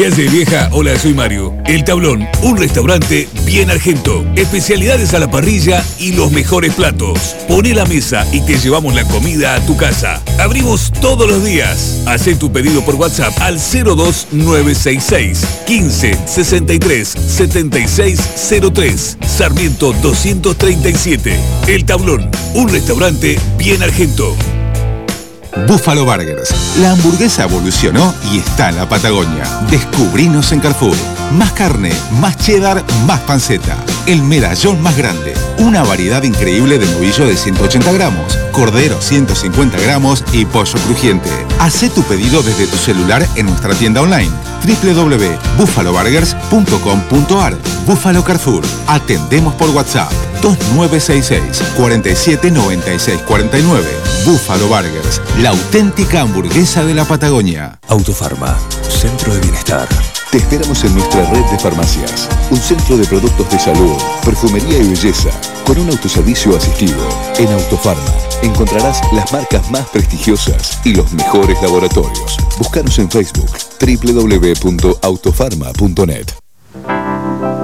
¿Qué 0.00 0.06
hace 0.06 0.28
vieja? 0.30 0.70
Hola, 0.72 0.98
soy 0.98 1.12
Mario. 1.12 1.54
El 1.66 1.84
Tablón, 1.84 2.26
un 2.40 2.56
restaurante 2.56 3.28
bien 3.44 3.70
argento. 3.70 4.24
Especialidades 4.34 5.12
a 5.12 5.18
la 5.18 5.30
parrilla 5.30 5.84
y 5.98 6.12
los 6.12 6.32
mejores 6.32 6.72
platos. 6.72 7.36
Pone 7.46 7.74
la 7.74 7.84
mesa 7.84 8.26
y 8.32 8.40
te 8.40 8.58
llevamos 8.58 8.94
la 8.94 9.04
comida 9.04 9.54
a 9.54 9.60
tu 9.66 9.76
casa. 9.76 10.22
Abrimos 10.38 10.90
todos 11.02 11.28
los 11.28 11.44
días. 11.44 12.02
Haz 12.06 12.30
tu 12.38 12.50
pedido 12.50 12.82
por 12.82 12.94
WhatsApp 12.94 13.38
al 13.42 13.58
02966 13.58 15.46
15 15.66 16.18
63 16.26 17.06
76 17.06 18.20
03. 18.72 19.18
Sarmiento 19.26 19.92
237. 20.00 21.38
El 21.66 21.84
Tablón, 21.84 22.30
un 22.54 22.70
restaurante 22.70 23.38
bien 23.58 23.82
argento. 23.82 24.34
Buffalo 25.66 26.04
Burgers. 26.04 26.54
La 26.78 26.92
hamburguesa 26.92 27.44
evolucionó 27.44 28.14
y 28.32 28.38
está 28.38 28.68
en 28.68 28.76
la 28.76 28.88
Patagonia. 28.88 29.44
Descubrinos 29.70 30.52
en 30.52 30.60
Carrefour. 30.60 30.96
Más 31.32 31.52
carne, 31.52 31.92
más 32.20 32.36
cheddar, 32.36 32.84
más 33.06 33.20
panceta. 33.20 33.76
El 34.06 34.22
medallón 34.22 34.80
más 34.82 34.96
grande. 34.96 35.34
Una 35.58 35.82
variedad 35.82 36.22
increíble 36.22 36.78
de 36.78 36.86
novillo 36.86 37.26
de 37.26 37.36
180 37.36 37.92
gramos, 37.92 38.38
cordero 38.50 39.00
150 39.00 39.78
gramos 39.78 40.22
y 40.32 40.44
pollo 40.44 40.78
crujiente. 40.86 41.30
Haz 41.58 41.80
tu 41.94 42.02
pedido 42.02 42.42
desde 42.42 42.66
tu 42.66 42.76
celular 42.76 43.26
en 43.36 43.46
nuestra 43.46 43.72
tienda 43.74 44.02
online 44.02 44.30
www.buffaloburgers.com.ar 44.64 47.56
Buffalo 47.86 48.24
Carrefour. 48.24 48.64
Atendemos 48.86 49.54
por 49.54 49.70
WhatsApp 49.70 50.12
2966 50.42 51.62
47 51.76 52.50
96 52.50 53.22
49. 53.22 53.86
Buffalo 54.24 54.68
Burgers, 54.68 55.20
la 55.40 55.50
auténtica 55.50 56.20
hamburguesa 56.20 56.84
de 56.84 56.94
la 56.94 57.04
Patagonia. 57.04 57.78
Autofarma, 57.88 58.56
Centro 58.88 59.34
de 59.34 59.40
Bienestar. 59.40 59.88
Te 60.30 60.38
esperamos 60.38 60.84
en 60.84 60.94
nuestra 60.94 61.28
red 61.30 61.44
de 61.46 61.58
farmacias. 61.58 62.28
Un 62.50 62.58
centro 62.58 62.96
de 62.96 63.04
productos 63.06 63.50
de 63.50 63.58
salud, 63.58 63.96
perfumería 64.24 64.78
y 64.78 64.88
belleza, 64.88 65.30
con 65.66 65.78
un 65.78 65.90
autoservicio 65.90 66.56
asistido. 66.56 67.08
En 67.38 67.52
Autofarma 67.52 68.29
encontrarás 68.42 69.00
las 69.12 69.32
marcas 69.32 69.70
más 69.70 69.88
prestigiosas 69.88 70.80
y 70.84 70.94
los 70.94 71.12
mejores 71.12 71.60
laboratorios. 71.62 72.36
Búscanos 72.58 72.98
en 72.98 73.08
Facebook 73.10 73.50
www.autofarma.net. 73.80 76.32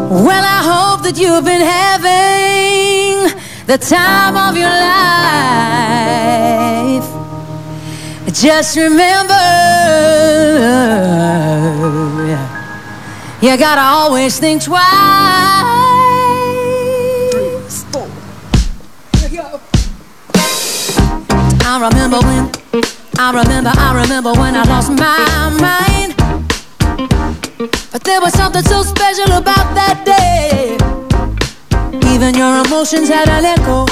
Well, 0.09 0.45
I 0.45 0.63
hope 0.63 1.03
that 1.03 1.17
you've 1.17 1.45
been 1.45 1.61
having 1.61 3.29
the 3.67 3.77
time 3.79 4.37
of 4.37 4.57
your 4.57 4.71
life. 4.71 4.87
Just 8.33 8.77
remember, 8.77 9.35
you 13.41 13.57
gotta 13.57 13.83
always 13.83 14.39
think 14.39 14.63
twice. 14.63 15.56
I 21.69 21.81
remember 21.81 22.21
when, 22.21 22.49
I 23.19 23.33
remember, 23.33 23.73
I 23.75 24.01
remember 24.01 24.33
when 24.35 24.55
I 24.55 24.63
lost 24.63 24.89
my 24.89 25.51
mind. 25.61 26.15
But 27.91 28.05
there 28.05 28.21
was 28.21 28.33
something 28.35 28.63
so 28.63 28.83
special 28.83 29.33
about 29.33 29.75
that 29.75 30.05
day. 30.07 30.79
Even 32.15 32.37
your 32.37 32.65
emotions 32.65 33.09
had 33.09 33.29
an 33.29 33.45
echo. 33.45 33.85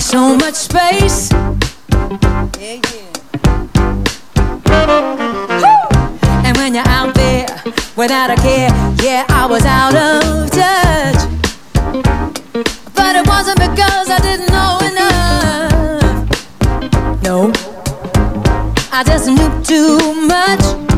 So 0.00 0.36
much 0.36 0.54
space. 0.54 1.30
And 6.46 6.56
when 6.56 6.74
you're 6.74 6.88
out 6.88 7.14
there 7.14 7.46
without 7.94 8.30
a 8.30 8.36
care, 8.36 8.70
yeah, 9.04 9.26
I 9.28 9.44
was 9.44 9.66
out 9.66 9.94
of 9.94 10.50
touch. 10.50 11.20
But 12.94 13.16
it 13.16 13.28
wasn't 13.28 13.60
because 13.60 14.08
I 14.08 14.18
didn't 14.22 14.48
know. 14.48 14.85
No, 17.26 17.50
I 18.92 19.02
just 19.04 19.26
knew 19.26 19.50
too 19.64 20.14
much. 20.28 20.95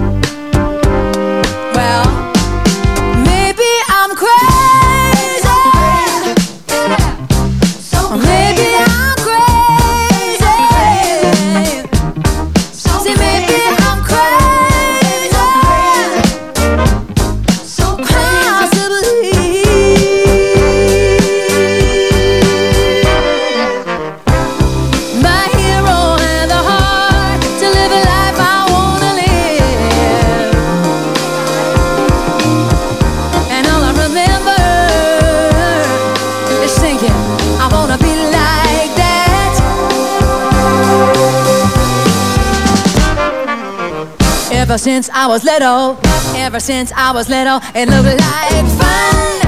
Ever 44.79 44.85
since 44.85 45.11
I 45.11 45.27
was 45.27 45.43
little, 45.43 45.99
ever 46.37 46.61
since 46.61 46.93
I 46.95 47.11
was 47.13 47.29
little, 47.29 47.59
it 47.75 47.89
looked 47.89 48.21
like 48.21 48.65
fun. 48.79 49.41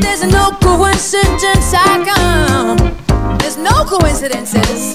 There's 0.00 0.24
no 0.24 0.52
coincidence 0.62 1.74
I 1.74 2.02
come. 2.02 2.78
There's 3.40 3.58
no 3.58 3.84
coincidences. 3.84 4.94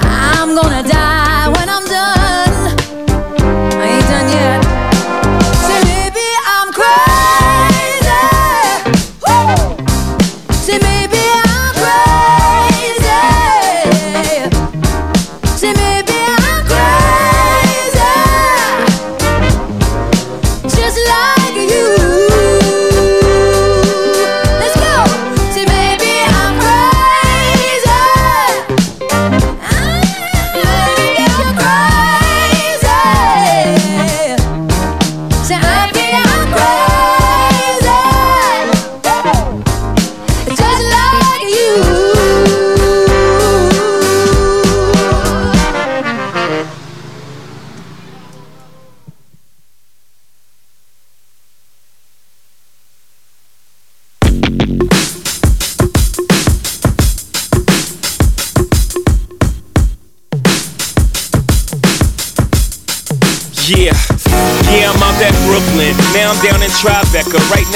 I'm 0.00 0.54
gonna 0.54 0.82
die 0.82 1.48
when 1.50 1.68
I'm 1.68 1.84
done. 1.84 2.19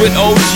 With 0.00 0.12
OG 0.16 0.55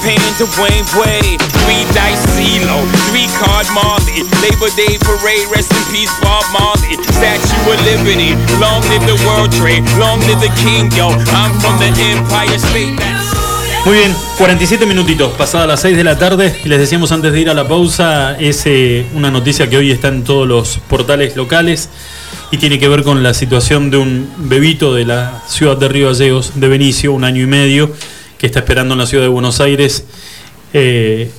Wade. 0.00 1.36
Three 1.64 1.84
dice 1.92 2.24
three 3.10 3.28
card. 3.36 3.66
Labor 4.40 4.70
Day 4.74 4.96
parade, 4.98 5.46
rest 5.54 5.72
in 5.72 5.84
peace 5.92 6.12
Bob. 6.22 6.44
Statue 7.12 7.52
of 7.68 7.80
Muy 13.84 13.96
bien, 13.96 14.14
47 14.38 14.86
minutitos, 14.86 15.32
pasada 15.34 15.66
las 15.66 15.80
6 15.80 15.96
de 15.96 16.04
la 16.04 16.18
tarde. 16.18 16.58
Les 16.64 16.78
decíamos 16.78 17.12
antes 17.12 17.32
de 17.32 17.40
ir 17.40 17.50
a 17.50 17.54
la 17.54 17.68
pausa, 17.68 18.38
es 18.38 18.62
eh, 18.66 19.06
una 19.14 19.30
noticia 19.30 19.68
que 19.68 19.76
hoy 19.76 19.90
está 19.90 20.08
en 20.08 20.24
todos 20.24 20.48
los 20.48 20.78
portales 20.88 21.36
locales 21.36 21.90
y 22.50 22.56
tiene 22.56 22.78
que 22.78 22.88
ver 22.88 23.02
con 23.02 23.22
la 23.22 23.34
situación 23.34 23.90
de 23.90 23.98
un 23.98 24.30
bebito 24.36 24.94
de 24.94 25.04
la 25.04 25.42
ciudad 25.46 25.76
de 25.76 25.88
Río 25.88 26.08
Gallegos, 26.08 26.52
de 26.54 26.68
Benicio, 26.68 27.12
un 27.12 27.24
año 27.24 27.42
y 27.42 27.46
medio, 27.46 27.92
que 28.40 28.46
está 28.46 28.60
esperando 28.60 28.94
en 28.94 28.98
la 29.00 29.06
ciudad 29.06 29.24
de 29.24 29.28
Buenos 29.28 29.60
Aires 29.60 30.06
eh, 30.72 31.30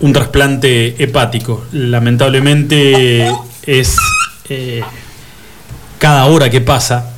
un 0.00 0.12
trasplante 0.14 1.02
hepático. 1.02 1.66
Lamentablemente 1.72 3.30
es 3.66 3.98
eh, 4.48 4.82
cada 5.98 6.24
hora 6.24 6.48
que 6.48 6.62
pasa 6.62 7.10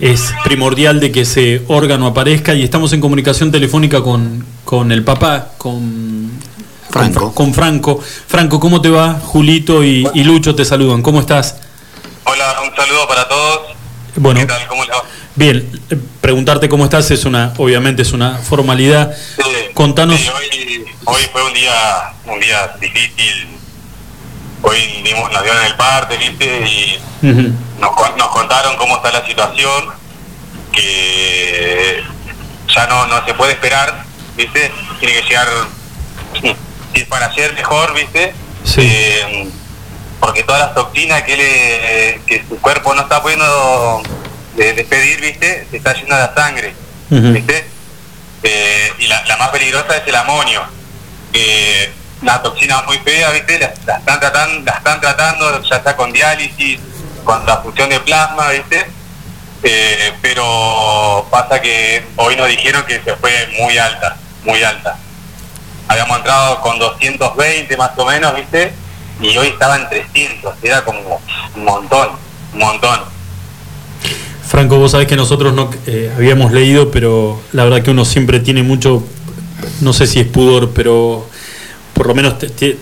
es 0.00 0.34
primordial 0.42 0.98
de 0.98 1.12
que 1.12 1.20
ese 1.20 1.62
órgano 1.68 2.08
aparezca 2.08 2.54
y 2.54 2.64
estamos 2.64 2.92
en 2.92 3.00
comunicación 3.00 3.52
telefónica 3.52 4.02
con, 4.02 4.44
con 4.64 4.90
el 4.90 5.04
papá, 5.04 5.52
con 5.56 6.32
Franco. 6.90 7.20
Con, 7.20 7.32
con 7.34 7.54
Franco. 7.54 8.00
Franco, 8.26 8.58
¿cómo 8.58 8.80
te 8.80 8.90
va? 8.90 9.14
Julito 9.14 9.84
y, 9.84 10.08
y 10.12 10.24
Lucho 10.24 10.56
te 10.56 10.64
saludan. 10.64 11.02
¿Cómo 11.02 11.20
estás? 11.20 11.56
Hola, 12.24 12.56
un 12.68 12.74
saludo 12.74 13.06
para 13.06 13.28
todos. 13.28 13.60
Bueno, 14.16 14.40
¿Qué 14.40 14.46
tal? 14.46 14.66
¿Cómo 14.66 14.82
les 14.84 14.92
va? 14.92 15.02
Bien, 15.38 15.80
preguntarte 16.20 16.68
cómo 16.68 16.84
estás 16.84 17.10
es 17.10 17.24
una, 17.24 17.54
obviamente 17.56 18.02
es 18.02 18.12
una 18.12 18.38
formalidad. 18.38 19.16
Contanos, 19.74 20.20
Sí, 20.20 20.28
hoy, 20.28 20.84
hoy 21.04 21.22
fue 21.32 21.42
un 21.44 21.54
día 21.54 22.12
un 22.26 22.40
día 22.40 22.74
difícil. 22.80 23.46
Hoy 24.62 24.78
dimos, 25.04 25.30
nos 25.32 25.42
dieron 25.44 25.64
el 25.64 25.74
parte, 25.76 26.16
¿viste? 26.16 26.66
Y 26.66 26.98
Ujú. 27.26 27.52
nos, 27.80 27.90
con- 27.94 28.16
nos 28.18 28.28
contaron 28.28 28.76
cómo 28.76 28.96
está 28.96 29.12
la 29.12 29.24
situación, 29.24 29.84
que 30.72 32.02
ya 32.74 32.86
no, 32.88 33.06
no 33.06 33.24
se 33.24 33.34
puede 33.34 33.52
esperar, 33.52 34.04
¿viste? 34.36 34.72
Tiene 34.98 35.14
que 35.14 35.22
llegar, 35.28 35.46
es 36.92 37.04
para 37.06 37.32
ser 37.34 37.54
mejor, 37.54 37.94
¿viste? 37.94 38.34
Eh, 38.78 39.48
porque 40.20 40.42
todas 40.42 40.60
las 40.60 40.74
toxinas 40.74 41.22
que, 41.22 41.36
le, 41.36 42.20
que 42.26 42.44
su 42.48 42.60
cuerpo 42.60 42.92
no 42.94 43.02
está 43.02 43.22
pudiendo 43.22 44.02
de- 44.58 44.72
despedir, 44.74 45.20
¿viste? 45.20 45.66
Se 45.70 45.76
está 45.78 45.94
yendo 45.94 46.16
la 46.16 46.34
sangre, 46.34 46.74
¿viste? 47.32 47.66
Eh, 48.42 48.92
y 48.98 49.06
la, 49.06 49.24
la 49.24 49.36
más 49.38 49.48
peligrosa 49.48 49.96
es 49.96 50.06
el 50.06 50.14
amonio. 50.16 50.62
Eh, 51.32 51.92
una 52.22 52.42
toxina 52.42 52.82
muy 52.82 52.98
fea, 52.98 53.30
¿viste? 53.30 53.58
La, 53.58 53.72
la 53.86 53.98
están 53.98 54.20
tratando, 54.20 54.64
la 54.70 54.76
están 54.78 55.00
tratando, 55.00 55.62
ya 55.62 55.76
está 55.76 55.96
con 55.96 56.12
diálisis, 56.12 56.78
con 57.24 57.44
transfusión 57.44 57.88
de 57.90 58.00
plasma, 58.00 58.50
¿viste? 58.50 58.86
Eh, 59.62 60.12
pero 60.22 61.26
pasa 61.30 61.60
que 61.60 62.04
hoy 62.16 62.36
nos 62.36 62.48
dijeron 62.48 62.84
que 62.86 63.00
se 63.02 63.14
fue 63.16 63.48
muy 63.58 63.76
alta, 63.78 64.16
muy 64.44 64.62
alta. 64.62 64.96
Habíamos 65.88 66.18
entrado 66.18 66.60
con 66.60 66.78
220 66.78 67.76
más 67.76 67.90
o 67.96 68.04
menos, 68.06 68.34
¿viste? 68.34 68.72
Y 69.20 69.36
hoy 69.36 69.48
estaba 69.48 69.76
en 69.76 69.88
300, 69.88 70.54
era 70.62 70.84
como 70.84 71.20
un 71.56 71.64
montón, 71.64 72.10
un 72.52 72.58
montón. 72.58 73.00
Franco, 74.58 74.76
vos 74.76 74.90
sabés 74.90 75.06
que 75.06 75.14
nosotros 75.14 75.54
no 75.54 75.70
eh, 75.86 76.10
habíamos 76.16 76.50
leído, 76.50 76.90
pero 76.90 77.40
la 77.52 77.62
verdad 77.62 77.80
que 77.80 77.92
uno 77.92 78.04
siempre 78.04 78.40
tiene 78.40 78.64
mucho, 78.64 79.04
no 79.80 79.92
sé 79.92 80.08
si 80.08 80.18
es 80.18 80.26
pudor, 80.26 80.70
pero 80.74 81.24
por 81.94 82.08
lo 82.08 82.14
menos 82.16 82.40
te- 82.40 82.48
te- 82.48 82.76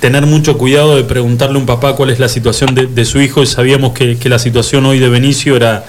tener 0.00 0.24
mucho 0.24 0.56
cuidado 0.56 0.96
de 0.96 1.04
preguntarle 1.04 1.56
a 1.56 1.60
un 1.60 1.66
papá 1.66 1.96
cuál 1.96 2.08
es 2.08 2.18
la 2.18 2.30
situación 2.30 2.74
de, 2.74 2.86
de 2.86 3.04
su 3.04 3.20
hijo 3.20 3.42
y 3.42 3.46
sabíamos 3.46 3.92
que, 3.92 4.16
que 4.16 4.30
la 4.30 4.38
situación 4.38 4.86
hoy 4.86 5.00
de 5.00 5.10
Benicio 5.10 5.54
era, 5.54 5.84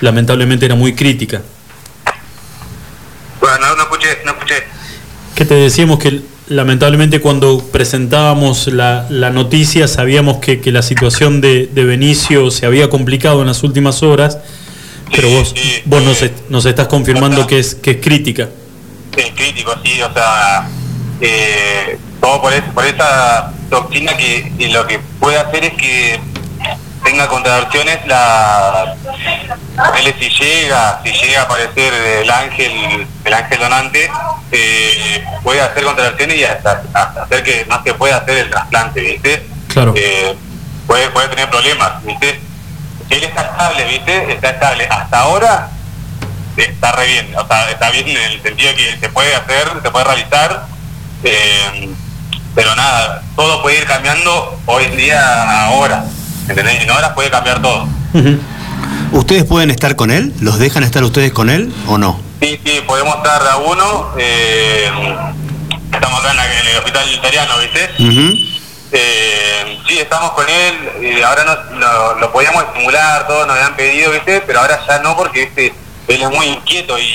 lamentablemente, 0.00 0.66
era 0.66 0.74
muy 0.74 0.94
crítica. 0.94 1.40
Bueno, 3.40 3.68
no, 3.68 3.76
no 3.76 3.82
escuché, 3.84 4.08
no 4.26 4.32
escuché. 4.32 4.56
Que 5.34 5.46
te 5.46 5.54
decíamos 5.54 6.00
que 6.00 6.20
lamentablemente 6.48 7.18
cuando 7.22 7.60
presentábamos 7.72 8.66
la, 8.66 9.06
la 9.08 9.30
noticia 9.30 9.88
sabíamos 9.88 10.36
que, 10.36 10.60
que 10.60 10.70
la 10.70 10.82
situación 10.82 11.40
de, 11.40 11.70
de 11.72 11.84
Benicio 11.84 12.50
se 12.50 12.66
había 12.66 12.90
complicado 12.90 13.40
en 13.40 13.46
las 13.46 13.62
últimas 13.62 14.02
horas, 14.02 14.36
pero 15.14 15.28
vos, 15.30 15.54
vos 15.84 16.02
nos, 16.02 16.22
est- 16.22 16.48
nos 16.48 16.64
estás 16.66 16.86
confirmando 16.88 17.46
que 17.46 17.58
es, 17.58 17.74
que 17.74 17.92
es 17.92 17.96
crítica. 17.98 18.48
Es 19.16 19.30
crítico, 19.32 19.74
sí, 19.84 20.00
o 20.02 20.12
sea, 20.12 20.68
eh, 21.20 21.98
todo 22.20 22.40
por, 22.42 22.52
es- 22.52 22.62
por 22.74 22.84
esa 22.84 23.52
toxina 23.70 24.16
que, 24.16 24.52
que 24.58 24.68
lo 24.68 24.86
que 24.86 24.98
puede 25.20 25.38
hacer 25.38 25.64
es 25.64 25.72
que 25.74 26.20
tenga 27.04 27.26
contracciones 27.28 27.98
la 28.06 28.94
él 29.98 30.14
si 30.20 30.28
llega 30.28 31.00
si 31.04 31.10
llega 31.10 31.40
a 31.40 31.44
aparecer 31.44 31.92
el 32.22 32.30
ángel 32.30 33.06
el 33.24 33.34
ángel 33.34 33.58
donante 33.58 34.08
eh, 34.52 35.24
puede 35.42 35.60
hacer 35.62 35.82
contracciones 35.82 36.36
y 36.36 36.44
hasta, 36.44 36.82
hasta 36.92 37.22
hacer 37.24 37.42
que 37.42 37.66
no 37.68 37.82
se 37.82 37.94
pueda 37.94 38.18
hacer 38.18 38.38
el 38.38 38.50
trasplante 38.50 39.00
viste 39.00 39.42
Claro. 39.68 39.94
Eh, 39.96 40.36
puede 40.86 41.08
puede 41.10 41.26
tener 41.28 41.50
problemas 41.50 42.04
viste 42.04 42.38
él 43.14 43.24
está 43.24 43.42
estable 43.42 43.84
viste 43.84 44.32
está 44.32 44.50
estable 44.50 44.86
hasta 44.90 45.20
ahora 45.20 45.68
está 46.56 46.92
re 46.92 47.06
bien, 47.06 47.34
o 47.36 47.46
sea, 47.46 47.70
está 47.70 47.90
bien 47.90 48.08
en 48.08 48.16
el 48.16 48.42
sentido 48.42 48.68
de 48.70 48.76
que 48.76 48.98
se 49.00 49.08
puede 49.08 49.34
hacer, 49.34 49.68
se 49.82 49.90
puede 49.90 50.04
realizar, 50.04 50.66
eh, 51.24 51.88
pero 52.54 52.76
nada, 52.76 53.22
todo 53.36 53.62
puede 53.62 53.78
ir 53.78 53.86
cambiando 53.86 54.60
hoy 54.66 54.84
en 54.84 54.96
día 54.98 55.64
ahora, 55.66 56.04
¿entendés? 56.46 56.82
En 56.82 56.90
horas 56.90 57.12
puede 57.14 57.30
cambiar 57.30 57.62
todo. 57.62 57.88
¿Ustedes 59.12 59.44
pueden 59.44 59.70
estar 59.70 59.96
con 59.96 60.10
él? 60.10 60.34
¿Los 60.40 60.58
dejan 60.58 60.82
estar 60.84 61.02
ustedes 61.04 61.32
con 61.32 61.48
él 61.48 61.72
o 61.86 61.96
no? 61.96 62.20
Sí, 62.42 62.60
sí, 62.64 62.80
podemos 62.86 63.16
estar 63.16 63.40
a 63.46 63.56
uno, 63.56 64.10
eh, 64.18 64.90
acá 65.90 66.08
en, 66.30 66.36
la- 66.36 66.60
en 66.60 66.66
el 66.68 66.76
hospital 66.76 67.12
italiano, 67.14 67.54
¿viste? 67.60 67.88
Eh, 68.92 69.78
sí, 69.88 69.98
estamos 69.98 70.32
con 70.32 70.44
él, 70.48 70.74
eh, 71.00 71.24
ahora 71.24 71.44
no, 71.72 72.20
lo, 72.20 72.32
podíamos 72.32 72.62
estimular, 72.64 73.26
todos 73.26 73.46
nos 73.46 73.56
habían 73.56 73.74
pedido, 73.74 74.10
¿viste? 74.12 74.42
Pero 74.46 74.60
ahora 74.60 74.78
ya 74.86 74.98
no, 74.98 75.16
porque 75.16 75.46
¿viste? 75.46 75.72
él 76.08 76.22
es 76.22 76.30
muy 76.30 76.46
inquieto 76.46 76.98
y 76.98 77.10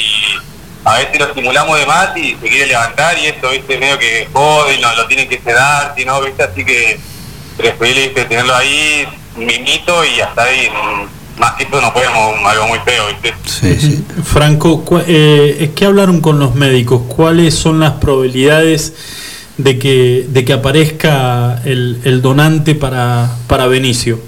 a 0.84 0.98
veces 0.98 1.20
lo 1.20 1.26
estimulamos 1.26 1.78
de 1.78 1.86
más 1.86 2.18
y 2.18 2.32
se 2.42 2.48
quiere 2.50 2.68
levantar 2.68 3.18
y 3.20 3.28
esto, 3.28 3.50
¿viste? 3.52 3.78
Medio 3.78 4.00
que 4.00 4.28
jode 4.34 4.76
y 4.76 4.82
no 4.82 4.96
lo 4.96 5.06
tienen 5.06 5.30
que 5.30 5.40
sedar, 5.40 5.94
si 5.96 6.04
no, 6.06 6.20
¿viste? 6.22 6.44
Así 6.44 6.66
que 6.66 7.00
preferí 7.58 7.94
¿viste? 8.08 8.26
tenerlo 8.26 8.56
ahí, 8.56 9.08
mimito 9.36 10.04
y 10.04 10.20
hasta 10.20 10.44
ahí. 10.44 10.70
mm, 10.70 11.40
Más 11.40 11.52
que 11.54 11.64
esto 11.64 11.80
no 11.80 11.94
podemos, 11.94 12.44
algo 12.44 12.68
muy 12.68 12.80
feo, 12.80 13.06
¿viste? 13.08 13.36
Franco, 14.24 14.84
cu- 14.84 15.04
eh, 15.06 15.72
¿qué 15.76 15.86
hablaron 15.86 16.22
con 16.22 16.40
los 16.40 16.56
médicos? 16.56 17.04
¿Cuáles 17.16 17.54
son 17.54 17.80
las 17.80 17.92
probabilidades 17.94 18.94
de 19.58 19.80
que, 19.80 20.26
de 20.28 20.46
que 20.46 20.54
aparezca 20.54 21.62
el, 21.66 22.02
el 22.06 22.22
donante 22.22 22.76
para, 22.76 23.30
para 23.48 23.68
Benicio? 23.68 24.20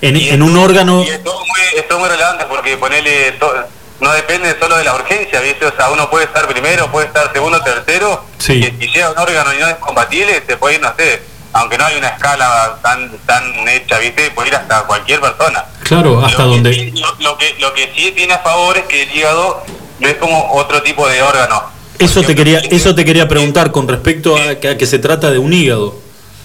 En, 0.00 0.16
en 0.16 0.42
un 0.42 0.56
órgano... 0.56 1.02
Y 1.02 1.08
esto 1.08 1.30
es 1.32 1.38
muy, 1.48 1.80
esto 1.80 1.94
es 1.94 2.00
muy 2.00 2.08
relevante 2.08 2.44
porque 2.48 2.76
ponerle 2.76 3.32
to- 3.32 3.52
no 4.00 4.12
depende 4.12 4.54
solo 4.60 4.76
de 4.76 4.84
la 4.84 4.94
urgencia, 4.94 5.40
¿viste? 5.40 5.64
O 5.66 5.74
sea, 5.74 5.88
uno 5.90 6.10
puede 6.10 6.26
estar 6.26 6.46
primero, 6.46 6.90
puede 6.90 7.06
estar 7.06 7.32
segundo, 7.32 7.60
tercero, 7.62 8.24
Sí. 8.38 8.54
y 8.54 8.82
si 8.84 8.92
llega 8.92 9.10
un 9.12 9.18
órgano 9.18 9.54
y 9.54 9.58
no 9.58 9.66
es 9.68 9.76
compatible, 9.76 10.42
se 10.46 10.56
puede 10.58 10.74
ir, 10.74 10.82
no 10.82 10.92
sé, 10.98 11.22
aunque 11.54 11.78
no 11.78 11.86
hay 11.86 11.96
una 11.96 12.08
escala 12.08 12.76
tan 12.82 13.16
tan 13.24 13.66
hecha, 13.68 13.98
¿viste? 14.00 14.30
Puede 14.32 14.48
ir 14.48 14.56
hasta 14.56 14.82
cualquier 14.82 15.20
persona. 15.20 15.64
Claro, 15.84 16.22
hasta 16.22 16.42
donde... 16.42 16.74
sí- 16.74 16.90
Lo, 17.00 17.14
lo 17.20 17.38
que, 17.38 17.54
lo 17.60 17.72
que 17.72 17.90
sí 17.96 18.12
tiene 18.14 18.34
a 18.34 18.40
favor 18.40 18.76
es 18.76 18.84
que 18.84 19.04
el 19.04 19.16
hígado 19.16 19.64
no 20.00 20.08
es 20.08 20.14
como 20.16 20.52
otro 20.52 20.82
tipo 20.82 21.08
de 21.08 21.22
órgano. 21.22 21.62
Eso 21.98 22.22
te 22.22 22.34
quería, 22.34 22.58
eso 22.58 22.94
te 22.94 23.04
quería 23.04 23.28
preguntar 23.28 23.70
con 23.70 23.88
respecto 23.88 24.36
a 24.36 24.56
que, 24.56 24.68
a 24.68 24.78
que 24.78 24.86
se 24.86 24.98
trata 24.98 25.30
de 25.30 25.38
un 25.38 25.52
hígado. 25.52 25.96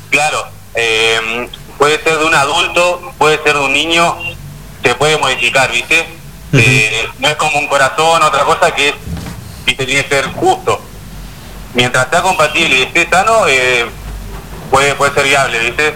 Claro, 0.10 0.46
eh, 0.76 1.48
puede 1.78 2.02
ser 2.04 2.18
de 2.18 2.26
un 2.26 2.36
adulto, 2.36 3.14
puede 3.18 3.42
ser 3.44 3.54
de 3.54 3.60
un 3.60 3.74
niño, 3.74 4.16
se 4.84 4.96
puede 4.96 5.18
modificar, 5.18 5.72
¿viste? 5.72 6.06
Eh, 6.54 7.08
no 7.20 7.28
es 7.28 7.36
como 7.36 7.60
un 7.60 7.68
corazón, 7.68 8.24
otra 8.24 8.44
cosa 8.44 8.74
que 8.74 8.90
es, 8.90 8.96
¿viste? 9.66 9.86
tiene 9.86 10.04
que 10.04 10.10
ser 10.10 10.26
justo. 10.28 10.82
Mientras 11.74 12.10
sea 12.10 12.22
compatible 12.22 12.80
y 12.80 12.82
esté 12.84 13.08
sano, 13.10 13.48
eh, 13.48 13.86
puede, 14.72 14.96
puede 14.96 15.14
ser 15.14 15.26
viable, 15.26 15.60
¿viste? 15.60 15.94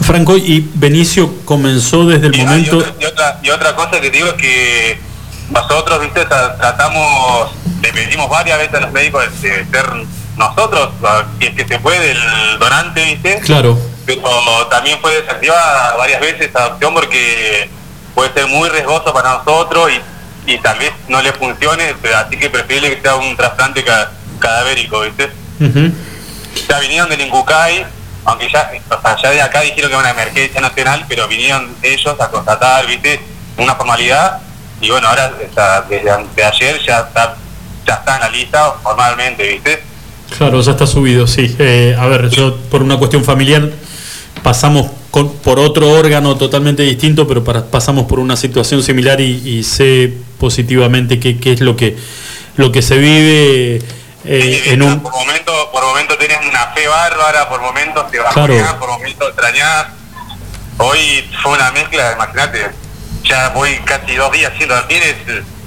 Franco, 0.00 0.36
y 0.36 0.70
Benicio 0.74 1.44
comenzó 1.44 2.06
desde 2.06 2.28
el 2.28 2.36
Y, 2.36 2.40
ah, 2.40 2.42
y 2.42 2.46
momento... 2.46 2.78
otra, 2.78 2.94
y, 3.00 3.04
otra, 3.04 3.40
y 3.42 3.50
otra 3.50 3.74
cosa 3.74 4.00
que 4.00 4.10
te 4.10 4.16
digo 4.16 4.28
es 4.28 4.34
que 4.34 4.98
nosotros, 5.50 6.00
¿viste? 6.00 6.26
Tra- 6.26 6.56
tratamos, 6.58 7.52
le 7.82 7.92
pedimos 7.92 8.28
varias 8.28 8.58
veces 8.58 8.74
a 8.74 8.80
los 8.80 8.92
médicos 8.92 9.24
de, 9.42 9.64
ser 9.66 9.86
nosotros, 10.36 10.90
si 11.40 11.46
es 11.46 11.54
que 11.54 11.66
se 11.66 11.78
puede, 11.78 12.10
el 12.12 12.58
donante, 12.58 13.02
¿viste? 13.04 13.40
Claro. 13.40 13.78
pero 14.04 14.66
también 14.68 14.98
fue 15.00 15.20
desactivada 15.20 15.96
varias 15.96 16.20
veces 16.20 16.48
esa 16.48 16.66
opción 16.68 16.92
porque 16.94 17.68
puede 18.14 18.32
ser 18.34 18.46
muy 18.46 18.68
riesgoso 18.68 19.12
para 19.14 19.38
nosotros 19.38 19.90
y, 20.46 20.52
y 20.52 20.58
tal 20.58 20.78
vez 20.78 20.92
no 21.08 21.20
le 21.22 21.32
funcione, 21.32 21.94
así 22.16 22.36
que 22.36 22.50
preferible 22.50 22.94
que 22.96 23.02
sea 23.02 23.14
un 23.16 23.34
trasplante 23.36 23.82
ca- 23.82 24.10
cadavérico, 24.38 25.00
¿viste? 25.00 25.30
Ujú. 25.60 25.90
Ya 26.68 26.78
vinieron 26.80 27.08
del 27.08 27.20
Incucay, 27.22 27.86
aunque 28.24 28.50
ya, 28.50 28.70
o 28.90 29.00
sea, 29.00 29.16
ya 29.22 29.30
de 29.30 29.40
acá 29.42 29.60
dijeron 29.62 29.88
que 29.90 29.96
era 29.96 29.98
una 30.00 30.10
emergencia 30.10 30.60
nacional, 30.60 31.04
pero 31.08 31.26
vinieron 31.28 31.74
ellos 31.82 32.14
a 32.20 32.28
constatar, 32.28 32.86
¿viste? 32.86 33.20
Una 33.56 33.74
formalidad, 33.74 34.40
y 34.80 34.90
bueno, 34.90 35.08
ahora 35.08 35.32
desde 35.88 36.10
ante- 36.10 36.32
de 36.36 36.44
ayer 36.44 36.80
ya 36.86 37.00
está, 37.00 37.36
ya 37.86 37.94
está 37.94 38.14
en 38.16 38.20
la 38.20 38.28
lista 38.30 38.72
formalmente, 38.82 39.48
¿viste? 39.48 39.82
Claro, 40.36 40.60
ya 40.60 40.72
está 40.72 40.86
subido, 40.86 41.26
sí. 41.26 41.54
Eh, 41.58 41.96
a 41.98 42.06
ver, 42.06 42.28
yo 42.30 42.56
por 42.70 42.82
una 42.82 42.96
cuestión 42.98 43.24
familiar 43.24 43.70
pasamos 44.42 44.90
con- 45.10 45.32
por 45.38 45.58
otro 45.58 45.88
órgano 45.90 46.36
totalmente 46.36 46.82
distinto, 46.82 47.26
pero 47.26 47.42
para- 47.44 47.64
pasamos 47.64 48.06
por 48.06 48.18
una 48.18 48.36
situación 48.36 48.82
similar 48.82 49.20
y, 49.20 49.42
y 49.48 49.62
sé 49.64 50.12
positivamente 50.38 51.18
qué, 51.20 51.38
qué 51.38 51.52
es 51.52 51.60
lo 51.60 51.76
que, 51.76 51.96
lo 52.56 52.70
que 52.72 52.82
se 52.82 52.98
vive 52.98 53.80
eh, 54.24 54.62
en 54.66 54.82
un... 54.82 55.00
por 55.00 55.12
momento 55.12 55.52
por 55.72 55.84
momento 55.84 56.16
tenés 56.18 56.38
una 56.48 56.66
fe 56.74 56.86
bárbara, 56.88 57.48
por 57.48 57.60
momentos 57.62 58.10
te 58.10 58.18
bajoneás, 58.18 58.62
Claro. 58.64 58.78
por 58.80 58.88
momentos 58.90 59.28
extrañás. 59.28 59.86
Hoy 60.78 61.24
fue 61.42 61.52
una 61.52 61.70
mezcla, 61.70 62.12
imagínate, 62.14 62.66
ya 63.28 63.50
voy 63.50 63.70
casi 63.84 64.14
dos 64.16 64.32
días 64.32 64.52
haciendo 64.52 64.74
tienes 64.88 65.14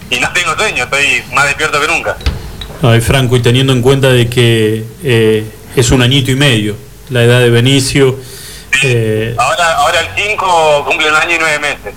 y 0.09 0.19
no 0.19 0.31
tengo 0.33 0.55
sueño, 0.55 0.83
estoy 0.85 1.23
más 1.33 1.45
despierto 1.45 1.79
que 1.79 1.87
nunca. 1.87 2.17
Ay, 2.81 3.01
Franco, 3.01 3.35
y 3.35 3.41
teniendo 3.41 3.73
en 3.73 3.81
cuenta 3.81 4.09
de 4.09 4.29
que 4.29 4.85
eh, 5.03 5.45
es 5.75 5.91
un 5.91 6.01
añito 6.01 6.31
y 6.31 6.35
medio 6.35 6.75
la 7.09 7.23
edad 7.23 7.39
de 7.39 7.49
Benicio, 7.49 8.17
eh, 8.83 9.35
Ahora 9.37 9.77
ahora 9.77 9.99
el 10.01 10.07
5 10.15 10.85
cumple 10.87 11.09
un 11.09 11.15
año 11.15 11.35
y 11.35 11.39
nueve 11.39 11.59
meses. 11.59 11.93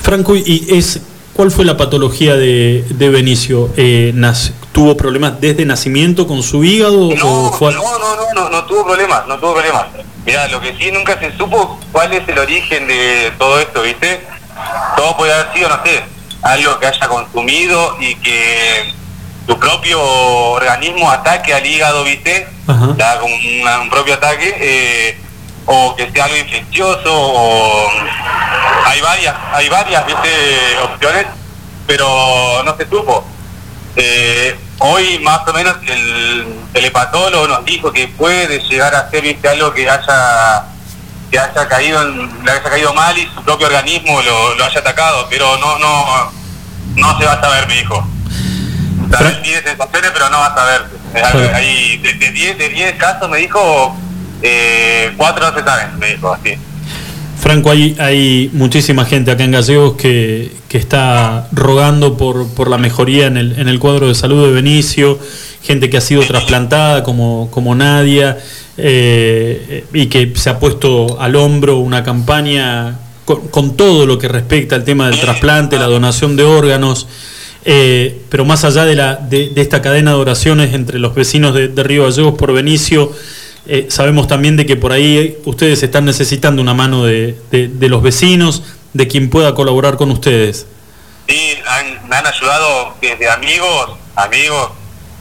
Franco, 0.00 0.34
¿y 0.36 0.66
es 0.70 1.00
cuál 1.34 1.50
fue 1.50 1.64
la 1.64 1.76
patología 1.76 2.36
de, 2.36 2.84
de 2.88 3.08
Benicio? 3.10 3.70
Eh, 3.76 4.12
¿Tuvo 4.72 4.96
problemas 4.96 5.40
desde 5.40 5.64
nacimiento 5.64 6.26
con 6.26 6.42
su 6.42 6.64
hígado 6.64 7.08
o 7.22 7.52
fue 7.52 7.68
al- 7.68 7.74
No, 7.76 7.98
no, 7.98 8.16
no, 8.16 8.34
no, 8.34 8.50
no 8.50 8.64
tuvo 8.64 8.84
problemas, 8.86 9.26
no 9.28 9.38
tuvo 9.38 9.54
problemas. 9.54 9.86
Mira, 10.24 10.48
lo 10.48 10.60
que 10.60 10.74
sí 10.76 10.90
nunca 10.90 11.18
se 11.18 11.36
supo 11.36 11.78
cuál 11.92 12.12
es 12.14 12.26
el 12.28 12.38
origen 12.38 12.86
de 12.86 13.32
todo 13.38 13.60
esto, 13.60 13.82
¿viste? 13.82 14.26
Todo 14.96 15.16
puede 15.16 15.34
haber 15.34 15.52
sido, 15.52 15.68
no 15.68 15.80
sé, 15.84 16.02
algo 16.42 16.78
que 16.78 16.86
haya 16.86 17.08
consumido 17.08 17.96
y 18.00 18.14
que 18.16 18.92
tu 19.46 19.58
propio 19.58 20.00
organismo 20.02 21.10
ataque 21.10 21.52
al 21.52 21.66
hígado, 21.66 22.04
¿viste? 22.04 22.46
Da 22.96 23.18
como 23.18 23.34
una- 23.34 23.80
un 23.80 23.90
propio 23.90 24.14
ataque, 24.14 24.56
eh, 24.58 25.18
o 25.66 25.94
que 25.94 26.10
sea 26.10 26.24
algo 26.24 26.36
infeccioso, 26.38 27.12
o 27.12 27.90
hay 28.86 29.00
varias, 29.02 29.34
hay 29.52 29.68
varias, 29.68 30.06
¿viste? 30.06 30.30
Opciones, 30.84 31.26
pero 31.86 32.62
no 32.64 32.74
se 32.76 32.88
supo. 32.88 33.26
Eh, 33.96 34.56
hoy 34.78 35.18
más 35.20 35.40
o 35.46 35.52
menos 35.52 35.76
el, 35.86 36.46
el 36.74 36.84
hepatólogo 36.84 37.46
nos 37.48 37.64
dijo 37.64 37.92
que 37.92 38.08
puede 38.08 38.58
llegar 38.68 38.94
a 38.94 39.08
ser 39.10 39.22
¿viste? 39.22 39.48
algo 39.48 39.72
que 39.72 39.88
haya 39.88 40.64
que 41.30 41.38
haya 41.38 41.68
caído 41.68 42.02
en- 42.02 42.44
le 42.44 42.50
haya 42.50 42.62
caído 42.62 42.92
mal 42.94 43.16
y 43.16 43.26
su 43.34 43.42
propio 43.42 43.66
organismo 43.66 44.20
lo, 44.22 44.54
lo 44.54 44.64
haya 44.64 44.80
atacado, 44.80 45.26
pero 45.30 45.56
no 45.58 45.78
no 45.78 46.32
no 46.96 47.18
se 47.18 47.24
va 47.26 47.32
a 47.32 47.40
saber, 47.40 47.66
me 47.66 47.74
dijo. 47.74 48.06
Tal 49.10 49.24
vez 49.24 49.42
tiene 49.42 49.62
sensaciones, 49.62 50.10
pero 50.12 50.28
no 50.30 50.38
va 50.38 50.46
a 50.46 50.54
saber. 50.54 50.86
Hay 51.54 51.96
de 51.98 52.14
de 52.14 52.30
10 52.30 52.58
de 52.58 52.68
10 52.68 52.96
casos 52.96 53.28
me 53.28 53.38
dijo 53.38 53.96
eh, 54.42 55.12
cuatro 55.16 55.50
no 55.50 55.56
se 55.58 55.64
saben, 55.64 55.98
me 55.98 56.08
dijo 56.14 56.32
así. 56.32 56.56
Franco, 57.44 57.70
hay, 57.70 57.94
hay 57.98 58.48
muchísima 58.54 59.04
gente 59.04 59.30
acá 59.30 59.44
en 59.44 59.50
Gallegos 59.50 59.96
que, 59.96 60.50
que 60.66 60.78
está 60.78 61.46
rogando 61.52 62.16
por, 62.16 62.48
por 62.48 62.70
la 62.70 62.78
mejoría 62.78 63.26
en 63.26 63.36
el, 63.36 63.58
en 63.58 63.68
el 63.68 63.78
cuadro 63.78 64.08
de 64.08 64.14
salud 64.14 64.46
de 64.46 64.50
Benicio, 64.50 65.18
gente 65.62 65.90
que 65.90 65.98
ha 65.98 66.00
sido 66.00 66.22
trasplantada 66.22 67.02
como, 67.02 67.50
como 67.50 67.74
Nadia, 67.74 68.38
eh, 68.78 69.84
y 69.92 70.06
que 70.06 70.32
se 70.34 70.48
ha 70.48 70.58
puesto 70.58 71.20
al 71.20 71.36
hombro 71.36 71.76
una 71.80 72.02
campaña 72.02 72.98
con, 73.26 73.76
todo 73.76 74.06
lo 74.06 74.18
que 74.18 74.28
respecta 74.28 74.76
al 74.76 74.84
tema 74.84 75.10
del 75.10 75.20
trasplante, 75.20 75.78
la 75.78 75.84
donación 75.84 76.36
de 76.36 76.44
órganos. 76.44 77.06
eh, 77.66 78.22
pero 78.30 78.46
más 78.46 78.64
allá 78.64 78.86
de, 78.86 78.96
la, 78.96 79.16
de 79.16 79.52
esta 79.56 79.82
cadena 79.82 80.12
de 80.12 80.16
oraciones 80.16 80.72
entre 80.72 80.98
los 80.98 81.14
vecinos 81.14 81.52
de, 81.52 81.68
de 81.68 81.82
Río 81.82 82.04
Gallegos 82.04 82.36
por 82.38 82.54
Benicio, 82.54 83.12
eh, 83.66 83.86
sabemos 83.90 84.26
también 84.28 84.56
de 84.56 84.66
que 84.66 84.76
por 84.76 84.92
ahí 84.92 85.38
ustedes 85.44 85.82
están 85.82 86.04
necesitando 86.04 86.60
una 86.62 86.74
mano 86.74 87.04
de, 87.04 87.38
de- 87.50 87.68
de 87.68 87.88
los 87.88 88.02
vecinos, 88.02 88.62
de 88.92 89.08
quien 89.08 89.30
pueda 89.30 89.54
colaborar 89.54 89.96
con 89.96 90.10
ustedes. 90.10 90.66
Sí, 91.28 91.54
han- 91.66 92.08
me 92.08 92.16
han 92.16 92.26
ayudado 92.26 92.94
desde 93.00 93.28
amigos, 93.30 93.92
amigos 94.16 94.70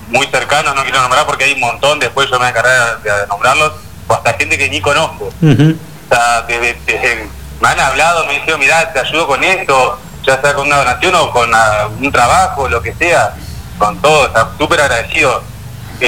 muy 0.10 0.28
cercanos, 0.28 0.76
no 0.76 0.84
quiero 0.84 1.02
nombrar 1.02 1.26
porque 1.26 1.46
hay 1.46 1.54
un 1.54 1.62
montón, 1.62 2.00
después 2.00 2.28
yo 2.30 2.34
me 2.34 2.40
voy 2.40 2.48
a 2.48 2.50
encargar 2.50 3.02
de, 3.02 3.10
de 3.12 3.28
nombrarlos, 3.28 3.72
o 4.08 4.14
hasta 4.14 4.34
gente 4.34 4.58
que 4.58 4.70
ni 4.70 4.82
conozco. 4.82 5.26
O 5.28 6.14
sea, 6.14 6.42
desde, 6.48 6.78
desde- 6.86 7.28
me 7.62 7.70
han 7.70 7.80
hablado, 7.80 8.26
me 8.28 8.34
dijeron, 8.34 8.60
mirá, 8.60 8.92
te 8.92 9.00
ayudo 9.00 9.26
con 9.26 9.42
esto, 9.44 9.98
ya 10.28 10.42
sea 10.42 10.54
con 10.54 10.68
una 10.68 10.78
donación 10.78 11.16
o 11.16 11.32
con 11.32 11.50
un 12.02 12.12
trabajo, 12.12 12.68
lo 12.68 12.82
que 12.82 12.94
sea, 12.94 13.34
con 13.78 13.98
todo, 14.02 14.30
sea, 14.34 14.50
súper 14.58 14.82
agradecido. 14.82 15.42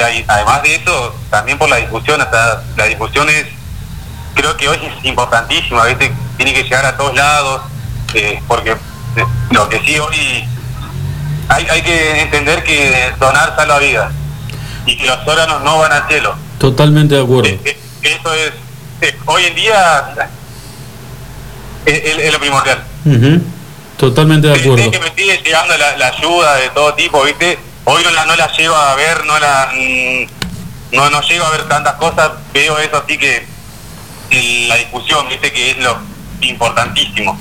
Hay- 0.03 0.26
además 0.27 0.61
de 0.63 0.76
eso, 0.76 1.15
también 1.30 1.57
por 1.57 1.69
la 1.69 1.77
discusión, 1.77 2.19
sea, 2.31 2.61
la 2.77 2.85
discusión 2.85 3.30
es, 3.30 3.45
creo 4.35 4.55
que 4.57 4.67
hoy 4.67 4.77
es 4.81 5.05
importantísima, 5.05 5.85
¿viste? 5.85 6.11
tiene 6.38 6.53
que 6.53 6.63
llegar 6.63 6.85
a 6.85 6.97
todos 6.97 7.15
lados, 7.15 7.61
eh, 8.13 8.41
porque 8.47 8.72
eh, 8.72 9.26
lo 9.51 9.69
que 9.69 9.80
sí 9.80 9.97
hoy 9.99 10.45
hay, 11.47 11.67
hay 11.69 11.81
que 11.81 12.22
entender 12.22 12.63
que 12.63 13.13
donar 13.19 13.55
salva 13.55 13.80
vidas 13.80 14.11
y 14.85 14.97
que 14.97 15.05
los 15.05 15.17
órganos 15.27 15.61
no 15.63 15.77
van 15.80 15.91
al 15.93 16.07
cielo. 16.07 16.35
Totalmente 16.57 17.15
de 17.15 17.22
acuerdo. 17.23 17.49
Eso 18.01 18.34
es, 18.34 18.51
eh, 19.01 19.17
hoy 19.26 19.45
en 19.45 19.55
día 19.55 20.13
es, 21.85 21.93
es- 22.03 22.17
es 22.26 22.34
lo 22.34 22.39
primordial. 22.39 22.84
Ujú. 23.05 23.41
Totalmente 23.97 24.47
de 24.47 24.55
acuerdo. 24.59 24.91
Que 24.91 24.99
me 24.99 25.13
sigue 25.15 25.41
llegando 25.43 25.77
la, 25.77 25.95
la 25.97 26.07
ayuda 26.07 26.55
de 26.55 26.69
todo 26.72 26.93
tipo, 26.95 27.23
¿viste? 27.23 27.57
Hoy 27.86 28.03
no 28.03 28.12
la, 28.12 28.26
no 28.26 28.36
la 28.36 28.52
llego 28.56 28.76
a 28.76 28.95
ver, 28.95 29.26
no 29.26 29.40
la 29.40 29.72
mm, 29.74 30.95
no, 30.95 31.10
no 31.10 31.22
llego 31.22 31.45
a 31.45 31.52
ver 31.52 31.68
tantas 31.68 31.94
cosas, 31.95 32.32
veo 32.53 32.78
eso 32.80 32.98
así 32.98 33.18
que 33.18 33.45
en 34.30 34.68
la 34.68 34.76
discusión, 34.76 35.28
viste 35.30 35.52
que 35.52 35.72
es 35.72 35.78
lo 35.78 35.98
importantísimo. 36.41 37.40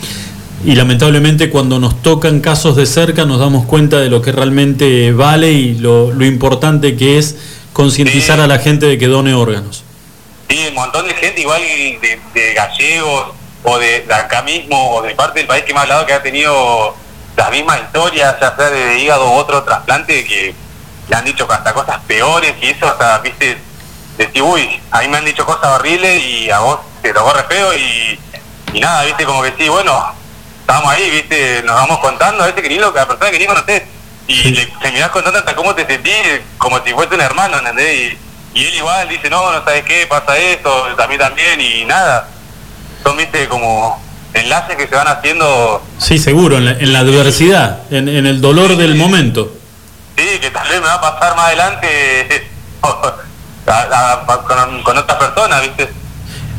Y 0.65 0.75
lamentablemente 0.75 1.51
cuando 1.51 1.79
nos 1.79 2.03
tocan 2.03 2.41
casos 2.41 2.77
de 2.77 2.87
cerca 2.87 3.27
nos 3.27 3.39
damos 3.39 3.67
cuenta 3.67 4.01
de 4.01 4.09
lo 4.09 4.23
que 4.23 4.33
realmente 4.33 5.13
vale 5.13 5.53
y 5.53 5.75
lo, 5.75 6.11
lo 6.11 6.25
importante 6.25 6.97
que 6.97 7.19
es 7.19 7.37
concientizar 7.73 8.41
a 8.41 8.47
la 8.47 8.59
gente 8.59 8.87
de 8.87 8.97
que 8.97 9.07
done 9.07 9.35
órganos. 9.35 9.85
Sí, 10.49 10.67
un 10.69 10.75
montón 10.75 11.07
de 11.07 11.15
gente 11.15 11.41
igual 11.41 11.61
de, 11.63 12.21
de 12.33 12.55
gallegos 12.55 13.33
o 13.63 13.79
de, 13.79 14.03
de 14.03 14.15
acá 14.15 14.43
mismo 14.43 14.95
o 14.95 15.03
de 15.03 15.15
parte 15.15 15.41
del 15.41 15.49
país 15.49 15.65
que 15.65 15.73
me 15.73 15.81
ha 15.81 15.83
hablado 15.83 16.07
que 16.07 16.13
ha 16.13 16.23
tenido 16.23 16.95
las 17.37 17.51
mismas 17.51 17.81
historias, 17.81 18.37
ya 18.41 18.55
sea 18.57 18.71
de 18.71 18.99
hígado 18.99 19.31
u 19.31 19.35
otro 19.35 19.63
trasplante 19.63 20.25
que 20.25 20.55
le 21.09 21.17
han 21.17 21.25
dicho 21.25 21.47
hasta 21.51 21.75
cosas 21.75 21.99
peores 22.07 22.55
y 22.61 22.69
eso 22.69 22.87
hasta, 22.87 23.19
viste, 23.19 23.59
decir, 24.17 24.43
uy, 24.43 24.81
a 24.91 25.01
mí 25.01 25.09
me 25.09 25.19
han 25.19 25.25
dicho 25.25 25.45
cosas 25.45 25.67
horribles 25.67 26.23
y 26.23 26.51
a 26.51 26.61
vos 26.61 26.81
te 27.03 27.13
tocó 27.13 27.33
re 27.33 27.43
feo 27.45 27.75
y, 27.75 28.19
y 28.73 28.81
nada, 28.81 29.05
viste, 29.05 29.25
como 29.25 29.43
que 29.43 29.53
sí, 29.59 29.69
bueno, 29.69 30.15
estamos 30.61 30.93
ahí, 30.93 31.11
viste, 31.11 31.63
nos 31.65 31.75
vamos 31.75 31.99
contando 31.99 32.43
a 32.43 32.47
veces 32.47 32.63
que 32.63 32.69
ni 32.69 32.79
lo 32.79 32.93
que 32.93 33.01
la 33.01 33.09
persona 33.09 33.31
que 33.31 33.39
ni 33.39 33.47
conoces 33.47 33.83
y 34.27 34.51
le 34.51 34.67
terminás 34.81 35.11
contando 35.11 35.39
hasta 35.39 35.55
cómo 35.55 35.75
te 35.75 35.87
sentís, 35.87 36.41
como 36.57 36.83
si 36.83 36.93
fuese 36.93 37.15
un 37.15 37.21
hermano, 37.21 37.59
¿entendés? 37.59 38.13
Y, 38.55 38.61
y 38.61 38.67
él 38.67 38.75
igual 38.77 39.09
dice, 39.09 39.29
no, 39.29 39.53
no 39.53 39.65
sabes 39.65 39.85
qué, 39.85 40.07
pasa 40.07 40.39
esto, 40.39 40.95
también 40.97 41.21
también 41.21 41.61
y 41.61 41.85
nada. 41.85 42.29
Son, 43.03 43.17
viste, 43.17 43.49
como 43.49 44.01
enlaces 44.35 44.77
que 44.77 44.87
se 44.89 44.95
van 44.95 45.09
haciendo, 45.09 45.83
Sí, 45.99 46.19
seguro, 46.19 46.59
en 46.59 46.65
la, 46.67 46.73
en 46.73 46.93
la 46.93 46.99
adversidad, 47.01 47.81
en, 47.91 48.09
en 48.09 48.27
el 48.27 48.41
dolor 48.41 48.77
del 48.77 48.95
momento. 48.97 49.53
sí, 50.17 50.25
que 50.41 50.51
tal 50.51 50.69
vez 50.69 50.81
me 50.81 50.87
va 50.87 50.95
a 50.95 51.01
pasar 51.01 51.37
más 51.37 51.47
adelante 51.47 51.87
a- 52.83 53.17
a- 53.67 54.25
a- 54.35 54.43
con, 54.45 54.83
con 54.83 54.99
otras 54.99 55.19
personas, 55.19 55.63
viste. 55.63 55.89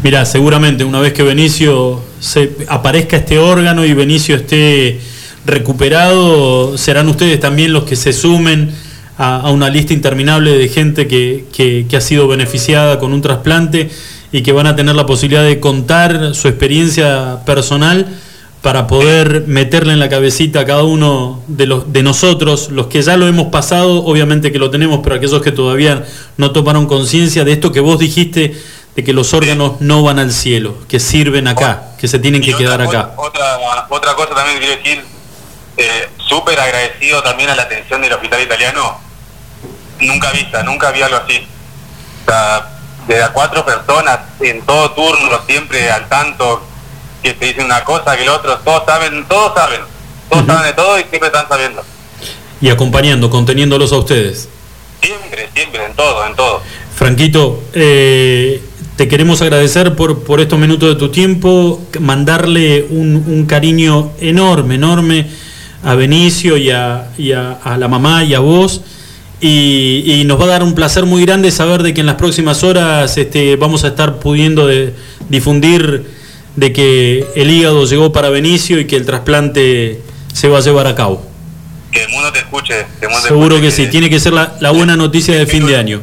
Mira, 0.03 0.25
seguramente 0.25 0.83
una 0.83 0.99
vez 0.99 1.13
que 1.13 1.23
Benicio 1.23 2.01
se 2.19 2.55
aparezca 2.67 3.17
este 3.17 3.39
órgano 3.39 3.83
y 3.85 3.93
Benicio 3.93 4.35
esté 4.35 4.99
recuperado, 5.45 6.77
serán 6.77 7.07
ustedes 7.09 7.39
también 7.39 7.73
los 7.73 7.83
que 7.83 7.95
se 7.95 8.13
sumen 8.13 8.73
a, 9.17 9.37
a 9.41 9.49
una 9.51 9.69
lista 9.69 9.93
interminable 9.93 10.57
de 10.57 10.69
gente 10.69 11.07
que, 11.07 11.45
que- 11.53 11.85
que 11.89 11.97
ha 11.97 12.01
sido 12.01 12.27
beneficiada 12.27 12.99
con 12.99 13.13
un 13.13 13.21
trasplante 13.21 13.89
y 14.35 14.43
que 14.43 14.51
van 14.51 14.67
a 14.67 14.75
tener 14.75 14.95
la 14.95 15.05
posibilidad 15.05 15.45
de 15.45 15.61
contar 15.61 16.35
su 16.35 16.49
experiencia 16.49 17.39
personal 17.45 18.05
para 18.61 18.85
poder 18.85 19.45
meterle 19.47 19.93
en 19.93 19.99
la 20.01 20.09
cabecita 20.09 20.59
a 20.59 20.65
cada 20.65 20.83
uno 20.83 21.41
de 21.47 21.65
los 21.65 21.93
de 21.93 22.03
nosotros, 22.03 22.69
los 22.69 22.87
que 22.87 23.01
ya 23.01 23.15
lo 23.15 23.27
hemos 23.27 23.47
pasado, 23.47 24.03
obviamente 24.03 24.51
que 24.51 24.59
lo 24.59 24.69
tenemos, 24.69 24.99
pero 25.01 25.15
aquellos 25.15 25.41
que 25.41 25.53
todavía 25.53 26.03
no 26.35 26.51
tomaron 26.51 26.85
conciencia 26.85 27.45
de 27.45 27.53
esto 27.53 27.71
que 27.71 27.79
vos 27.79 27.97
dijiste, 27.97 28.61
de 28.93 29.03
que 29.05 29.13
los 29.13 29.33
órganos 29.33 29.79
no 29.79 30.03
van 30.03 30.19
al 30.19 30.33
cielo, 30.33 30.75
que 30.89 30.99
sirven 30.99 31.47
acá, 31.47 31.91
que 31.97 32.09
se 32.09 32.19
tienen 32.19 32.41
que 32.41 32.53
quedar 32.55 32.81
acá. 32.81 33.13
Otra, 33.15 33.87
otra 33.89 34.15
cosa 34.15 34.35
también 34.35 34.57
quiero 34.57 34.75
decir, 34.75 35.05
eh, 35.77 36.09
súper 36.17 36.59
agradecido 36.59 37.23
también 37.23 37.51
a 37.51 37.55
la 37.55 37.61
atención 37.61 38.01
del 38.01 38.11
hospital 38.11 38.41
italiano. 38.41 38.99
Nunca 40.01 40.29
vista, 40.31 40.61
nunca 40.61 40.91
vi 40.91 41.03
algo 41.03 41.15
así. 41.15 41.47
O 42.25 42.29
sea, 42.29 42.74
de 43.07 43.21
a 43.23 43.31
cuatro 43.33 43.65
personas 43.65 44.19
en 44.39 44.61
todo 44.63 44.91
turno, 44.91 45.29
siempre 45.47 45.89
al 45.91 46.07
tanto, 46.09 46.61
que 47.21 47.33
te 47.33 47.45
dicen 47.47 47.65
una 47.65 47.83
cosa, 47.83 48.15
que 48.15 48.23
el 48.23 48.29
otro, 48.29 48.57
todos 48.59 48.83
saben, 48.85 49.25
todos 49.27 49.53
saben, 49.55 49.81
todos 50.29 50.45
saben 50.45 50.63
de 50.65 50.73
todo 50.73 50.99
y 50.99 51.03
siempre 51.03 51.27
están 51.27 51.47
sabiendo. 51.47 51.83
Y 52.61 52.69
acompañando, 52.69 53.29
conteniéndolos 53.29 53.91
a 53.91 53.97
ustedes. 53.97 54.47
Siempre, 55.01 55.49
siempre, 55.53 55.85
en 55.85 55.93
todo, 55.93 56.25
en 56.25 56.35
todo. 56.35 56.61
Franquito, 56.95 57.61
eh, 57.73 58.63
te 58.95 59.07
queremos 59.07 59.41
agradecer 59.41 59.95
por, 59.95 60.23
por 60.23 60.39
estos 60.39 60.57
minutos 60.57 60.89
de 60.89 60.95
tu 60.95 61.09
tiempo, 61.11 61.81
mandarle 61.99 62.87
un, 62.89 63.23
un 63.27 63.45
cariño 63.45 64.11
enorme, 64.19 64.75
enorme 64.75 65.27
a 65.83 65.93
Benicio 65.95 66.57
y 66.57 66.71
a, 66.71 67.09
y 67.17 67.33
a- 67.33 67.59
a 67.63 67.77
la 67.77 67.87
mamá 67.87 68.23
y 68.23 68.33
a 68.33 68.39
vos. 68.39 68.81
Y, 69.41 70.03
y 70.05 70.23
nos 70.23 70.39
va 70.39 70.45
a 70.45 70.47
dar 70.47 70.63
un 70.63 70.73
placer 70.75 71.05
muy 71.05 71.23
grande 71.25 71.51
saber 71.51 71.83
de 71.83 71.93
que 71.93 71.99
en 72.01 72.07
las 72.07 72.15
próximas 72.15 72.63
horas 72.63 73.17
este, 73.17 73.57
vamos 73.57 73.83
a 73.83 73.89
estar 73.89 74.19
pudiendo 74.19 74.65
de- 74.65 74.93
difundir 75.29 76.05
de 76.55 76.71
que 76.71 77.27
el 77.35 77.51
hígado 77.51 77.85
llegó 77.85 78.11
para 78.13 78.29
Benicio 78.29 78.79
y 78.79 78.85
que 78.87 78.95
el 78.95 79.05
trasplante 79.05 80.01
se 80.33 80.47
va 80.47 80.59
a 80.59 80.61
llevar 80.61 80.87
a 80.87 80.95
cabo. 80.95 81.25
Que 81.91 82.03
el 82.03 82.09
mundo 82.09 82.31
te 82.31 82.39
escuche. 82.39 82.85
Que 82.99 83.05
el 83.05 83.11
mundo 83.11 83.21
te 83.23 83.27
Seguro 83.27 83.55
escuche, 83.55 83.75
que 83.77 83.83
sí, 83.85 83.91
tiene 83.91 84.09
que 84.09 84.19
ser 84.19 84.33
la, 84.33 84.55
la 84.61 84.71
buena 84.71 84.95
noticia 84.95 85.35
de 85.35 85.45
fin 85.45 85.65
de 85.65 85.75
año. 85.75 86.01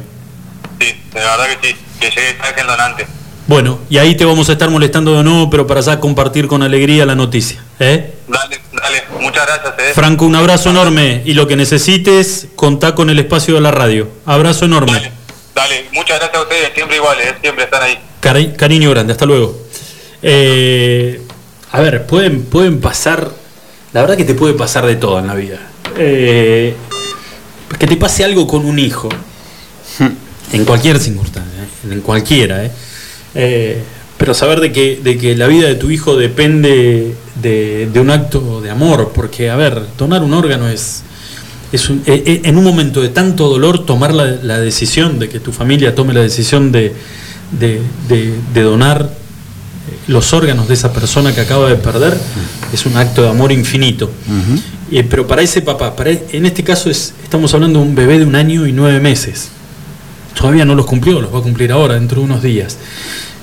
Sí, 0.79 0.87
de 0.87 1.19
verdad 1.19 1.45
que 1.59 1.67
sí, 1.69 1.75
que 1.99 2.09
llegue 2.09 2.37
el 2.61 2.67
donante. 2.67 3.07
Bueno, 3.47 3.79
y 3.89 3.97
ahí 3.97 4.15
te 4.15 4.25
vamos 4.25 4.47
a 4.49 4.53
estar 4.53 4.69
molestando 4.69 5.15
de 5.17 5.23
nuevo, 5.23 5.49
pero 5.49 5.67
para 5.67 5.81
ya 5.81 5.99
compartir 5.99 6.47
con 6.47 6.63
alegría 6.63 7.05
la 7.05 7.15
noticia. 7.15 7.61
¿eh? 7.79 8.13
Dale, 8.27 8.59
dale, 9.01 9.21
muchas 9.21 9.45
gracias, 9.45 9.73
eh. 9.79 9.91
Franco, 9.93 10.25
un 10.25 10.35
abrazo 10.35 10.69
enorme 10.69 11.21
y 11.25 11.33
lo 11.33 11.47
que 11.47 11.55
necesites, 11.55 12.47
contá 12.55 12.95
con 12.95 13.09
el 13.09 13.19
espacio 13.19 13.55
de 13.55 13.61
la 13.61 13.71
radio. 13.71 14.07
Abrazo 14.25 14.65
enorme. 14.65 15.11
Dale, 15.55 15.85
muchas 15.93 16.19
gracias 16.19 16.35
a 16.35 16.41
ustedes, 16.41 16.71
siempre 16.73 16.95
iguales, 16.97 17.27
eh, 17.27 17.35
siempre 17.41 17.65
están 17.65 17.83
ahí. 17.83 17.97
Cari- 18.21 18.55
cariño 18.55 18.89
grande, 18.89 19.13
hasta 19.13 19.25
luego. 19.25 19.57
Eh, 20.21 21.21
a 21.71 21.81
ver, 21.81 22.05
pueden, 22.05 22.43
pueden 22.45 22.79
pasar, 22.81 23.29
la 23.93 24.01
verdad 24.01 24.17
que 24.17 24.23
te 24.25 24.33
puede 24.33 24.53
pasar 24.53 24.85
de 24.85 24.95
todo 24.95 25.19
en 25.19 25.27
la 25.27 25.35
vida. 25.35 25.59
Eh, 25.97 26.75
que 27.77 27.87
te 27.87 27.97
pase 27.97 28.23
algo 28.23 28.47
con 28.47 28.65
un 28.65 28.79
hijo, 28.79 29.09
en 30.51 30.65
cualquier 30.65 30.99
circunstancia, 30.99 31.63
¿eh? 31.63 31.93
en 31.93 32.01
cualquiera, 32.01 32.63
¿eh? 32.65 32.71
Eh, 33.35 33.83
pero 34.17 34.33
saber 34.33 34.59
de 34.59 34.71
que, 34.71 34.99
de 35.03 35.17
que 35.17 35.35
la 35.35 35.47
vida 35.47 35.67
de 35.67 35.75
tu 35.75 35.89
hijo 35.91 36.15
depende 36.15 37.13
de, 37.43 37.87
de 37.93 37.99
un 37.99 38.09
acto 38.09 38.61
de 38.61 38.71
amor, 38.71 39.11
porque, 39.13 39.49
a 39.51 39.55
ver, 39.55 39.83
donar 39.97 40.23
un 40.23 40.33
órgano 40.33 40.67
es, 40.69 41.03
es 41.71 41.89
un- 41.89 42.01
eh, 42.07 42.23
eh, 42.25 42.41
en 42.45 42.57
un 42.57 42.63
momento 42.63 43.01
de 43.01 43.09
tanto 43.09 43.49
dolor 43.49 43.85
tomar 43.85 44.13
la, 44.13 44.25
la 44.41 44.59
decisión 44.59 45.19
de 45.19 45.29
que 45.29 45.39
tu 45.39 45.51
familia 45.51 45.93
tome 45.93 46.13
la 46.13 46.21
decisión 46.21 46.71
de, 46.71 46.93
de- 47.59 47.81
de- 48.07 48.61
donar 48.63 49.03
eh, 49.11 49.95
los 50.07 50.33
órganos 50.33 50.67
de 50.67 50.73
esa 50.73 50.91
persona 50.93 51.35
que 51.35 51.41
acaba 51.41 51.67
de 51.69 51.75
perder 51.75 52.17
es 52.73 52.85
un 52.85 52.95
acto 52.97 53.21
de 53.21 53.29
amor 53.29 53.51
infinito. 53.51 54.09
Eh, 54.91 55.03
pero 55.09 55.27
para 55.27 55.41
ese 55.41 55.61
papá, 55.61 55.95
para 55.95 56.11
e- 56.11 56.23
en 56.31 56.45
este 56.45 56.63
caso 56.63 56.89
es, 56.89 57.13
estamos 57.23 57.53
hablando 57.53 57.79
de 57.79 57.85
un 57.85 57.93
bebé 57.95 58.19
de 58.19 58.25
un 58.25 58.35
año 58.35 58.65
y 58.65 58.71
nueve 58.71 58.99
meses. 58.99 59.49
Todavía 60.39 60.65
no 60.65 60.73
los 60.75 60.85
cumplió, 60.85 61.21
los 61.21 61.33
va 61.33 61.39
a 61.39 61.41
cumplir 61.43 61.71
ahora, 61.71 61.93
dentro 61.95 62.19
de 62.19 62.25
unos 62.25 62.41
días. 62.41 62.77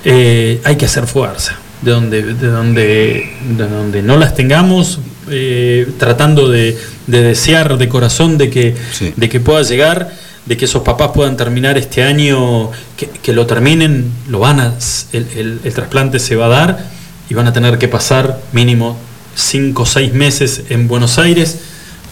Eh, 0.03 0.59
hay 0.63 0.75
que 0.75 0.85
hacer 0.85 1.05
fuerza. 1.07 1.55
De 1.81 1.91
donde, 1.91 2.21
de 2.35 2.47
donde, 2.47 3.31
de 3.57 3.67
donde 3.67 4.01
no 4.03 4.17
las 4.17 4.35
tengamos, 4.35 4.99
eh, 5.29 5.87
tratando 5.97 6.47
de, 6.49 6.77
de 7.07 7.21
desear 7.23 7.77
de 7.77 7.87
corazón 7.89 8.37
de 8.37 8.49
que, 8.51 8.75
de 9.15 9.29
que 9.29 9.39
pueda 9.39 9.63
llegar, 9.63 10.11
de 10.45 10.57
que 10.57 10.65
esos 10.65 10.83
papás 10.83 11.09
puedan 11.13 11.37
terminar 11.37 11.77
este 11.79 12.03
año, 12.03 12.69
que, 12.97 13.07
que 13.07 13.33
lo 13.33 13.45
terminen, 13.47 14.11
lo 14.29 14.39
van 14.39 14.59
a, 14.59 14.73
el, 15.11 15.27
el- 15.35 15.59
el 15.63 15.73
trasplante 15.73 16.19
se 16.19 16.35
va 16.35 16.45
a 16.45 16.49
dar 16.49 16.85
y 17.29 17.33
van 17.33 17.47
a 17.47 17.53
tener 17.53 17.77
que 17.79 17.87
pasar 17.87 18.39
mínimo 18.51 18.97
cinco 19.35 19.83
o 19.83 19.85
seis 19.85 20.13
meses 20.13 20.63
en 20.69 20.87
Buenos 20.87 21.17
Aires, 21.17 21.59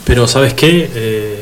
pero 0.05 0.27
¿sabes 0.27 0.53
qué? 0.55 0.89
Eh, 0.95 1.38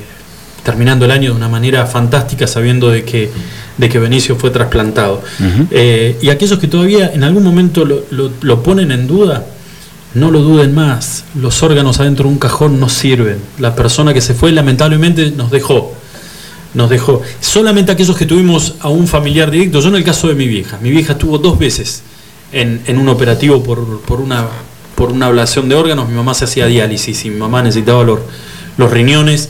terminando 0.67 1.05
el 1.05 1.11
año 1.11 1.31
de 1.31 1.37
una 1.37 1.47
manera 1.47 1.85
fantástica 1.85 2.45
sabiendo 2.45 2.89
de 2.89 3.05
que, 3.05 3.31
de 3.77 3.87
que 3.87 3.99
Benicio 3.99 4.35
fue 4.35 4.49
trasplantado. 4.49 5.21
Eh, 5.71 6.17
y 6.21 6.27
aquellos 6.29 6.59
que 6.59 6.67
todavía 6.67 7.09
en 7.13 7.23
algún 7.23 7.41
momento 7.41 7.85
lo, 7.85 8.01
lo- 8.11 8.31
lo 8.41 8.63
ponen 8.63 8.91
en 8.91 9.07
duda, 9.07 9.45
no 10.13 10.29
lo 10.29 10.41
duden 10.41 10.75
más. 10.75 11.23
Los 11.35 11.63
órganos 11.63 12.01
adentro 12.01 12.25
de 12.27 12.33
un 12.33 12.37
cajón 12.37 12.81
no 12.81 12.89
sirven. 12.89 13.37
La 13.59 13.75
persona 13.75 14.13
que 14.13 14.19
se 14.19 14.33
fue 14.33 14.51
lamentablemente 14.51 15.31
nos 15.31 15.51
dejó. 15.51 15.93
Nos 16.73 16.89
dejó. 16.89 17.21
Solamente 17.39 17.93
aquellos 17.93 18.17
que 18.17 18.25
tuvimos 18.25 18.75
a 18.81 18.89
un 18.89 19.07
familiar 19.07 19.49
directo. 19.49 19.79
Yo 19.79 19.87
en 19.87 19.95
el 19.95 20.03
caso 20.03 20.27
de 20.27 20.35
mi 20.35 20.47
vieja. 20.47 20.77
Mi 20.81 20.91
vieja 20.91 21.13
estuvo 21.13 21.37
dos 21.37 21.57
veces 21.57 22.01
en, 22.51 22.81
en 22.87 22.97
un 22.97 23.07
operativo 23.07 23.63
por, 23.63 24.01
por 24.01 24.19
una, 24.19 24.47
por 24.95 25.13
una 25.13 25.27
ablación 25.27 25.69
de 25.69 25.75
órganos. 25.75 26.09
Mi 26.09 26.15
mamá 26.15 26.33
se 26.33 26.43
hacía 26.43 26.65
diálisis 26.65 27.23
y 27.23 27.29
mi 27.29 27.37
mamá 27.37 27.63
necesitaba 27.63 28.03
los, 28.03 28.19
los 28.77 28.91
riñones. 28.91 29.47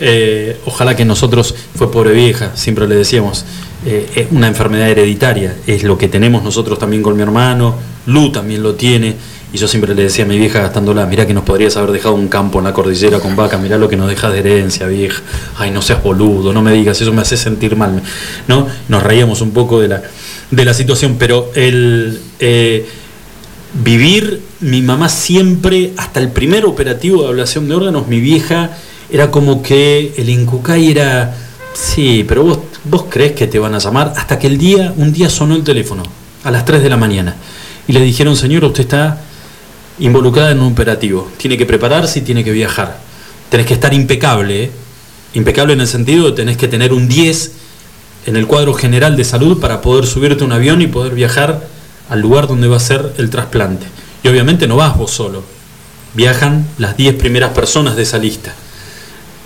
Eh, 0.00 0.56
ojalá 0.64 0.94
que 0.94 1.04
nosotros, 1.04 1.54
fue 1.74 1.90
pobre 1.90 2.12
vieja, 2.12 2.52
siempre 2.54 2.86
le 2.86 2.94
decíamos, 2.94 3.44
eh, 3.84 4.08
es 4.14 4.26
una 4.30 4.46
enfermedad 4.46 4.88
hereditaria, 4.88 5.56
es 5.66 5.82
lo 5.82 5.98
que 5.98 6.08
tenemos 6.08 6.42
nosotros 6.42 6.78
también 6.78 7.02
con 7.02 7.16
mi 7.16 7.22
hermano, 7.22 7.74
Lu 8.06 8.30
también 8.30 8.62
lo 8.62 8.74
tiene, 8.74 9.16
y 9.52 9.58
yo 9.58 9.66
siempre 9.66 9.94
le 9.94 10.04
decía 10.04 10.24
a 10.24 10.28
mi 10.28 10.38
vieja 10.38 10.60
gastándola, 10.60 11.06
mirá 11.06 11.26
que 11.26 11.34
nos 11.34 11.44
podrías 11.44 11.76
haber 11.76 11.90
dejado 11.90 12.14
un 12.14 12.28
campo 12.28 12.58
en 12.58 12.64
la 12.64 12.72
cordillera 12.72 13.18
con 13.18 13.34
vaca, 13.34 13.58
mirá 13.58 13.76
lo 13.76 13.88
que 13.88 13.96
nos 13.96 14.08
dejas 14.08 14.32
de 14.32 14.38
herencia, 14.40 14.86
vieja, 14.86 15.22
ay 15.56 15.70
no 15.70 15.82
seas 15.82 16.02
boludo, 16.02 16.52
no 16.52 16.62
me 16.62 16.72
digas, 16.72 17.00
eso 17.00 17.12
me 17.12 17.22
hace 17.22 17.36
sentir 17.36 17.74
mal, 17.74 18.02
¿no? 18.46 18.68
Nos 18.88 19.02
reíamos 19.02 19.40
un 19.40 19.50
poco 19.50 19.80
de 19.80 19.88
la, 19.88 20.02
de 20.50 20.64
la 20.64 20.74
situación, 20.74 21.16
pero 21.18 21.50
el... 21.54 22.20
eh, 22.40 22.86
vivir, 23.84 24.40
mi 24.60 24.80
mamá 24.82 25.08
siempre, 25.08 25.92
hasta 25.96 26.20
el 26.20 26.30
primer 26.30 26.64
operativo 26.64 27.22
de 27.22 27.28
ablación 27.28 27.68
de 27.68 27.74
órganos, 27.74 28.08
mi 28.08 28.20
vieja 28.20 28.70
era 29.10 29.30
como 29.30 29.62
que 29.62 30.14
el 30.16 30.28
Incucay 30.28 30.90
era, 30.90 31.34
sí, 31.74 32.24
pero 32.26 32.44
vos, 32.44 32.58
vos 32.84 33.04
crees 33.08 33.32
que 33.32 33.46
te 33.46 33.58
van 33.58 33.74
a 33.74 33.78
llamar 33.78 34.12
hasta 34.16 34.38
que 34.38 34.46
el 34.46 34.58
día, 34.58 34.92
un 34.96 35.12
día 35.12 35.28
sonó 35.30 35.54
el 35.56 35.64
teléfono, 35.64 36.02
a 36.44 36.50
las 36.50 36.64
3 36.64 36.82
de 36.82 36.88
la 36.88 36.96
mañana, 36.96 37.36
y 37.86 37.92
le 37.92 38.00
dijeron, 38.00 38.36
señor, 38.36 38.64
usted 38.64 38.82
está 38.82 39.20
involucrada 39.98 40.52
en 40.52 40.60
un 40.60 40.72
operativo, 40.72 41.30
tiene 41.36 41.56
que 41.56 41.66
prepararse 41.66 42.20
y 42.20 42.22
tiene 42.22 42.44
que 42.44 42.52
viajar, 42.52 42.98
tenés 43.50 43.66
que 43.66 43.74
estar 43.74 43.92
impecable, 43.94 44.70
impecable 45.34 45.72
en 45.72 45.80
el 45.80 45.88
sentido 45.88 46.26
de 46.26 46.32
tenés 46.32 46.56
que 46.56 46.68
tener 46.68 46.92
un 46.92 47.08
10 47.08 47.52
en 48.26 48.36
el 48.36 48.46
cuadro 48.46 48.74
general 48.74 49.16
de 49.16 49.24
salud 49.24 49.60
para 49.60 49.80
poder 49.80 50.06
subirte 50.06 50.42
a 50.44 50.46
un 50.46 50.52
avión 50.52 50.82
y 50.82 50.86
poder 50.86 51.14
viajar 51.14 51.66
al 52.08 52.20
lugar 52.20 52.46
donde 52.46 52.68
va 52.68 52.76
a 52.76 52.80
ser 52.80 53.14
el 53.18 53.30
trasplante. 53.30 53.86
Y 54.22 54.28
obviamente 54.28 54.66
no 54.66 54.76
vas 54.76 54.96
vos 54.96 55.10
solo, 55.10 55.42
viajan 56.14 56.66
las 56.78 56.96
10 56.96 57.14
primeras 57.16 57.52
personas 57.52 57.96
de 57.96 58.02
esa 58.02 58.18
lista, 58.18 58.54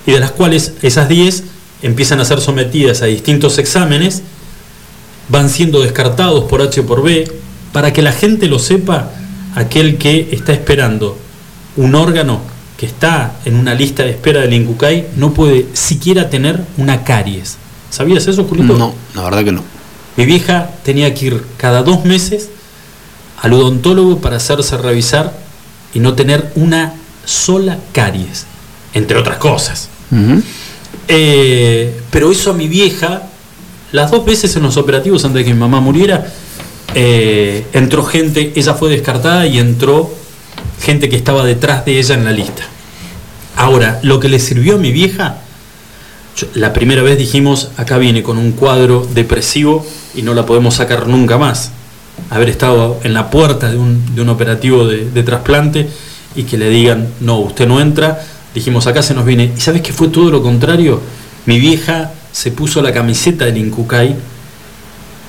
y 0.07 0.13
de 0.13 0.21
las 0.21 0.33
cuales 0.33 0.75
esas 0.83 1.09
10 1.09 1.45
empiezan 1.83 2.21
a 2.21 2.25
ser 2.25 2.41
sometidas 2.41 3.03
a 3.03 3.07
distintos 3.07 3.59
exámenes, 3.59 4.23
van 5.29 5.49
siendo 5.49 5.81
descartados 5.81 6.45
por 6.45 6.63
H 6.63 6.81
o 6.81 6.87
por 6.87 7.03
B, 7.03 7.31
para 7.73 7.93
que 7.93 8.03
la 8.03 8.13
gente 8.13 8.47
lo 8.47 8.59
sepa, 8.59 9.11
aquel 9.55 9.99
que 9.99 10.29
está 10.33 10.53
esperando 10.53 11.19
un 11.77 11.95
órgano 11.95 12.41
que 12.77 12.87
está 12.87 13.37
en 13.45 13.57
una 13.57 13.75
lista 13.75 14.03
de 14.03 14.11
espera 14.11 14.41
del 14.41 14.53
Incucay 14.55 15.09
no 15.17 15.33
puede 15.33 15.69
siquiera 15.73 16.29
tener 16.31 16.65
una 16.77 17.05
caries. 17.05 17.57
¿Sabías 17.91 18.27
eso, 18.27 18.45
Julito? 18.45 18.77
No, 18.77 18.95
la 19.15 19.23
verdad 19.23 19.45
que 19.45 19.53
no. 19.53 19.63
Mi 20.17 20.27
vieja 20.27 20.71
tenía 20.83 21.15
que 21.15 21.27
ir 21.27 21.45
cada 21.57 21.83
dos 21.83 22.05
meses 22.05 22.49
al 23.41 23.53
odontólogo 23.53 24.19
para 24.19 24.37
hacerse 24.37 24.77
revisar 24.77 25.33
y 25.95 26.01
no 26.01 26.15
tener 26.15 26.53
una 26.55 26.95
sola 27.25 27.79
caries, 27.93 28.47
entre 28.95 29.19
otras 29.19 29.39
cosas. 29.39 29.89
Eh, 31.09 32.01
pero 32.11 32.31
eso 32.31 32.51
a 32.51 32.55
mi 32.55 32.69
vieja, 32.69 33.23
las 33.93 34.11
dos 34.11 34.25
veces 34.25 34.55
en 34.57 34.63
los 34.63 34.77
operativos 34.77 35.25
antes 35.25 35.41
de 35.41 35.45
que 35.45 35.55
mi 35.55 35.61
mamá 35.61 35.81
muriera, 35.81 36.27
eh, 36.95 37.67
entró 37.73 38.05
gente, 38.05 38.53
ella 38.55 38.75
fue 38.75 38.91
descartada 38.91 39.47
y 39.47 39.59
entró 39.59 40.15
gente 40.81 41.09
que 41.09 41.17
estaba 41.17 41.45
detrás 41.45 41.85
de 41.85 41.99
ella 41.99 42.15
en 42.15 42.25
la 42.25 42.33
lista. 42.33 42.65
Ahora, 43.57 44.01
lo 44.03 44.21
que 44.21 44.29
le 44.29 44.39
sirvió 44.39 44.77
a 44.77 44.79
mi 44.79 44.93
vieja, 44.93 45.39
la 46.55 46.73
primera 46.73 47.03
vez 47.03 47.19
dijimos, 47.19 47.71
acá 47.77 47.99
viene 47.99 48.23
con 48.23 48.39
un 48.39 48.53
cuadro 48.53 49.07
depresivo 49.15 49.87
y 50.15 50.23
no 50.23 50.35
la 50.35 50.47
podemos 50.47 50.75
sacar 50.75 51.07
nunca 51.07 51.39
más. 51.39 51.73
Haber 52.31 52.49
estado 52.51 53.01
en 53.05 53.15
la 53.15 53.31
puerta 53.31 53.71
de 53.71 53.77
un, 53.77 54.15
de 54.15 54.23
un 54.23 54.29
operativo 54.29 54.87
de 54.87 55.23
trasplante 55.23 55.89
y 56.35 56.45
que 56.45 56.57
le 56.57 56.71
digan, 56.71 57.09
no, 57.21 57.39
usted 57.39 57.67
no 57.67 57.81
entra, 57.81 58.23
dijimos, 58.55 58.87
acá 58.87 59.03
se 59.03 59.15
nos 59.15 59.25
viene. 59.25 59.53
¿Y 59.57 59.61
sabes 59.61 59.83
que 59.83 59.93
fue 59.93 60.09
todo 60.09 60.31
lo 60.31 60.43
contrario? 60.43 61.01
Mi 61.47 61.59
vieja 61.59 62.13
se 62.31 62.51
puso 62.51 62.83
la 62.83 62.93
camiseta 62.93 63.45
del 63.45 63.59
Incucay 63.59 64.17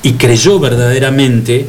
y 0.04 0.14
creyó 0.14 0.60
verdaderamente, 0.60 1.66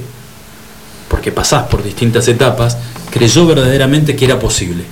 porque 1.09 1.33
pasás 1.33 1.65
por 1.65 1.83
distintas 1.83 2.27
etapas, 2.29 2.77
creyó 3.11 3.47
verdaderamente 3.47 4.17
que 4.17 4.25
era 4.25 4.39
posible. 4.39 4.85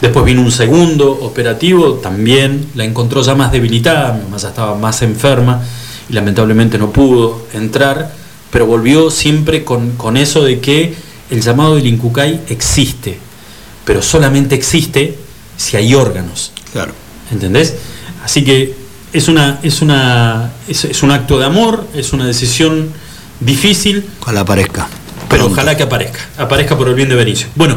Después 0.00 0.24
vino 0.24 0.42
un 0.42 0.52
segundo 0.52 1.10
operativo, 1.10 1.94
también 1.94 2.68
la 2.74 2.84
encontró 2.84 3.22
ya 3.22 3.34
más 3.34 3.50
debilitada, 3.50 4.12
mi 4.12 4.24
mamá 4.24 4.36
ya 4.36 4.48
estaba 4.48 4.76
más 4.76 5.02
enferma 5.02 5.62
y 6.08 6.12
lamentablemente 6.12 6.78
no 6.78 6.90
pudo 6.90 7.46
entrar, 7.54 8.12
pero 8.50 8.66
volvió 8.66 9.10
siempre 9.10 9.64
con, 9.64 9.92
con 9.92 10.16
eso 10.16 10.44
de 10.44 10.60
que 10.60 10.94
el 11.30 11.40
llamado 11.40 11.76
del 11.76 11.86
Incucay 11.86 12.42
existe, 12.48 13.18
pero 13.84 14.02
solamente 14.02 14.54
existe 14.54 15.25
si 15.56 15.76
hay 15.76 15.94
órganos. 15.94 16.52
Claro. 16.72 16.92
¿Entendés? 17.30 17.74
Así 18.24 18.44
que 18.44 18.74
es 19.12 19.28
una, 19.28 19.58
es 19.62 19.82
una, 19.82 20.52
es, 20.68 20.84
es 20.84 21.02
un 21.02 21.10
acto 21.10 21.38
de 21.38 21.46
amor, 21.46 21.86
es 21.94 22.12
una 22.12 22.26
decisión 22.26 22.90
difícil. 23.40 24.04
Ojalá 24.20 24.40
aparezca. 24.40 24.88
Pero 25.28 25.46
ojalá 25.46 25.76
que 25.76 25.82
aparezca, 25.82 26.20
aparezca 26.38 26.76
por 26.76 26.88
el 26.88 26.94
bien 26.94 27.08
de 27.08 27.14
Benicio. 27.16 27.48
Bueno, 27.56 27.76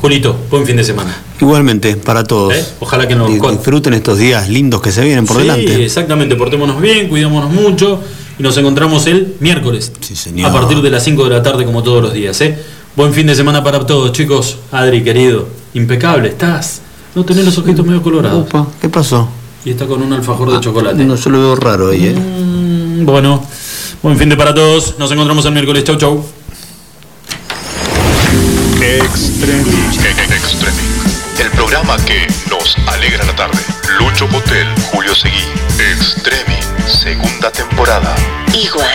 Julito, 0.00 0.36
buen 0.50 0.66
fin 0.66 0.76
de 0.76 0.84
semana. 0.84 1.14
Igualmente, 1.40 1.96
para 1.96 2.24
todos. 2.24 2.52
¿Eh? 2.54 2.64
Ojalá 2.80 3.06
que 3.06 3.14
nos 3.14 3.28
Di- 3.28 3.38
disfruten 3.38 3.94
estos 3.94 4.18
días 4.18 4.48
lindos 4.48 4.80
que 4.80 4.90
se 4.92 5.02
vienen 5.02 5.24
por 5.26 5.36
Sí, 5.36 5.42
delante. 5.42 5.84
exactamente, 5.84 6.34
portémonos 6.36 6.80
bien, 6.80 7.08
cuidémonos 7.08 7.50
mucho 7.50 8.02
y 8.38 8.42
nos 8.42 8.56
encontramos 8.56 9.06
el 9.06 9.36
miércoles. 9.40 9.92
A 10.44 10.52
partir 10.52 10.82
de 10.82 10.90
las 10.90 11.04
5 11.04 11.24
de 11.24 11.30
la 11.30 11.42
tarde 11.42 11.64
como 11.64 11.82
todos 11.82 12.02
los 12.02 12.12
días, 12.12 12.40
¿eh? 12.40 12.58
Buen 12.96 13.12
fin 13.14 13.26
de 13.26 13.34
semana 13.36 13.62
para 13.62 13.86
todos, 13.86 14.12
chicos. 14.12 14.58
Adri, 14.72 15.02
querido, 15.04 15.48
impecable, 15.74 16.28
estás. 16.30 16.80
No 17.14 17.24
tenés 17.24 17.44
los 17.44 17.58
ojitos 17.58 17.84
medio 17.84 18.02
colorados. 18.02 18.46
¿Qué 18.80 18.88
pasó? 18.88 19.28
Y 19.64 19.70
está 19.70 19.86
con 19.86 20.02
un 20.02 20.12
alfajor 20.12 20.52
de 20.52 20.60
chocolate. 20.60 21.04
No, 21.04 21.16
yo 21.16 21.30
lo 21.30 21.38
veo 21.38 21.56
raro 21.56 21.90
ahí, 21.90 22.06
¿eh? 22.06 22.14
Mm, 22.14 23.04
Bueno, 23.04 23.44
buen 24.02 24.16
fin 24.16 24.28
de 24.28 24.36
para 24.36 24.54
todos. 24.54 24.94
Nos 24.98 25.10
encontramos 25.12 25.44
el 25.44 25.52
miércoles. 25.52 25.84
Chau, 25.84 25.96
chau. 25.96 26.24
Extreming. 28.80 29.90
El 31.38 31.50
programa 31.50 31.96
que 32.04 32.26
nos 32.50 32.76
alegra 32.86 33.24
la 33.24 33.34
tarde. 33.34 33.58
Lucho 33.98 34.26
Motel, 34.28 34.66
Julio 34.92 35.14
Seguí. 35.14 35.44
Extreming, 35.92 36.62
segunda 36.88 37.50
temporada. 37.50 38.14
Igual. 38.54 38.88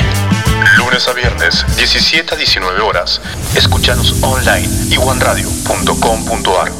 Lunes 0.77 1.07
a 1.07 1.13
viernes, 1.13 1.65
17 1.77 2.33
a 2.33 2.37
19 2.37 2.81
horas. 2.81 3.21
Escúchanos 3.55 4.15
online, 4.21 4.67
iguanradio.com.ar. 4.91 6.71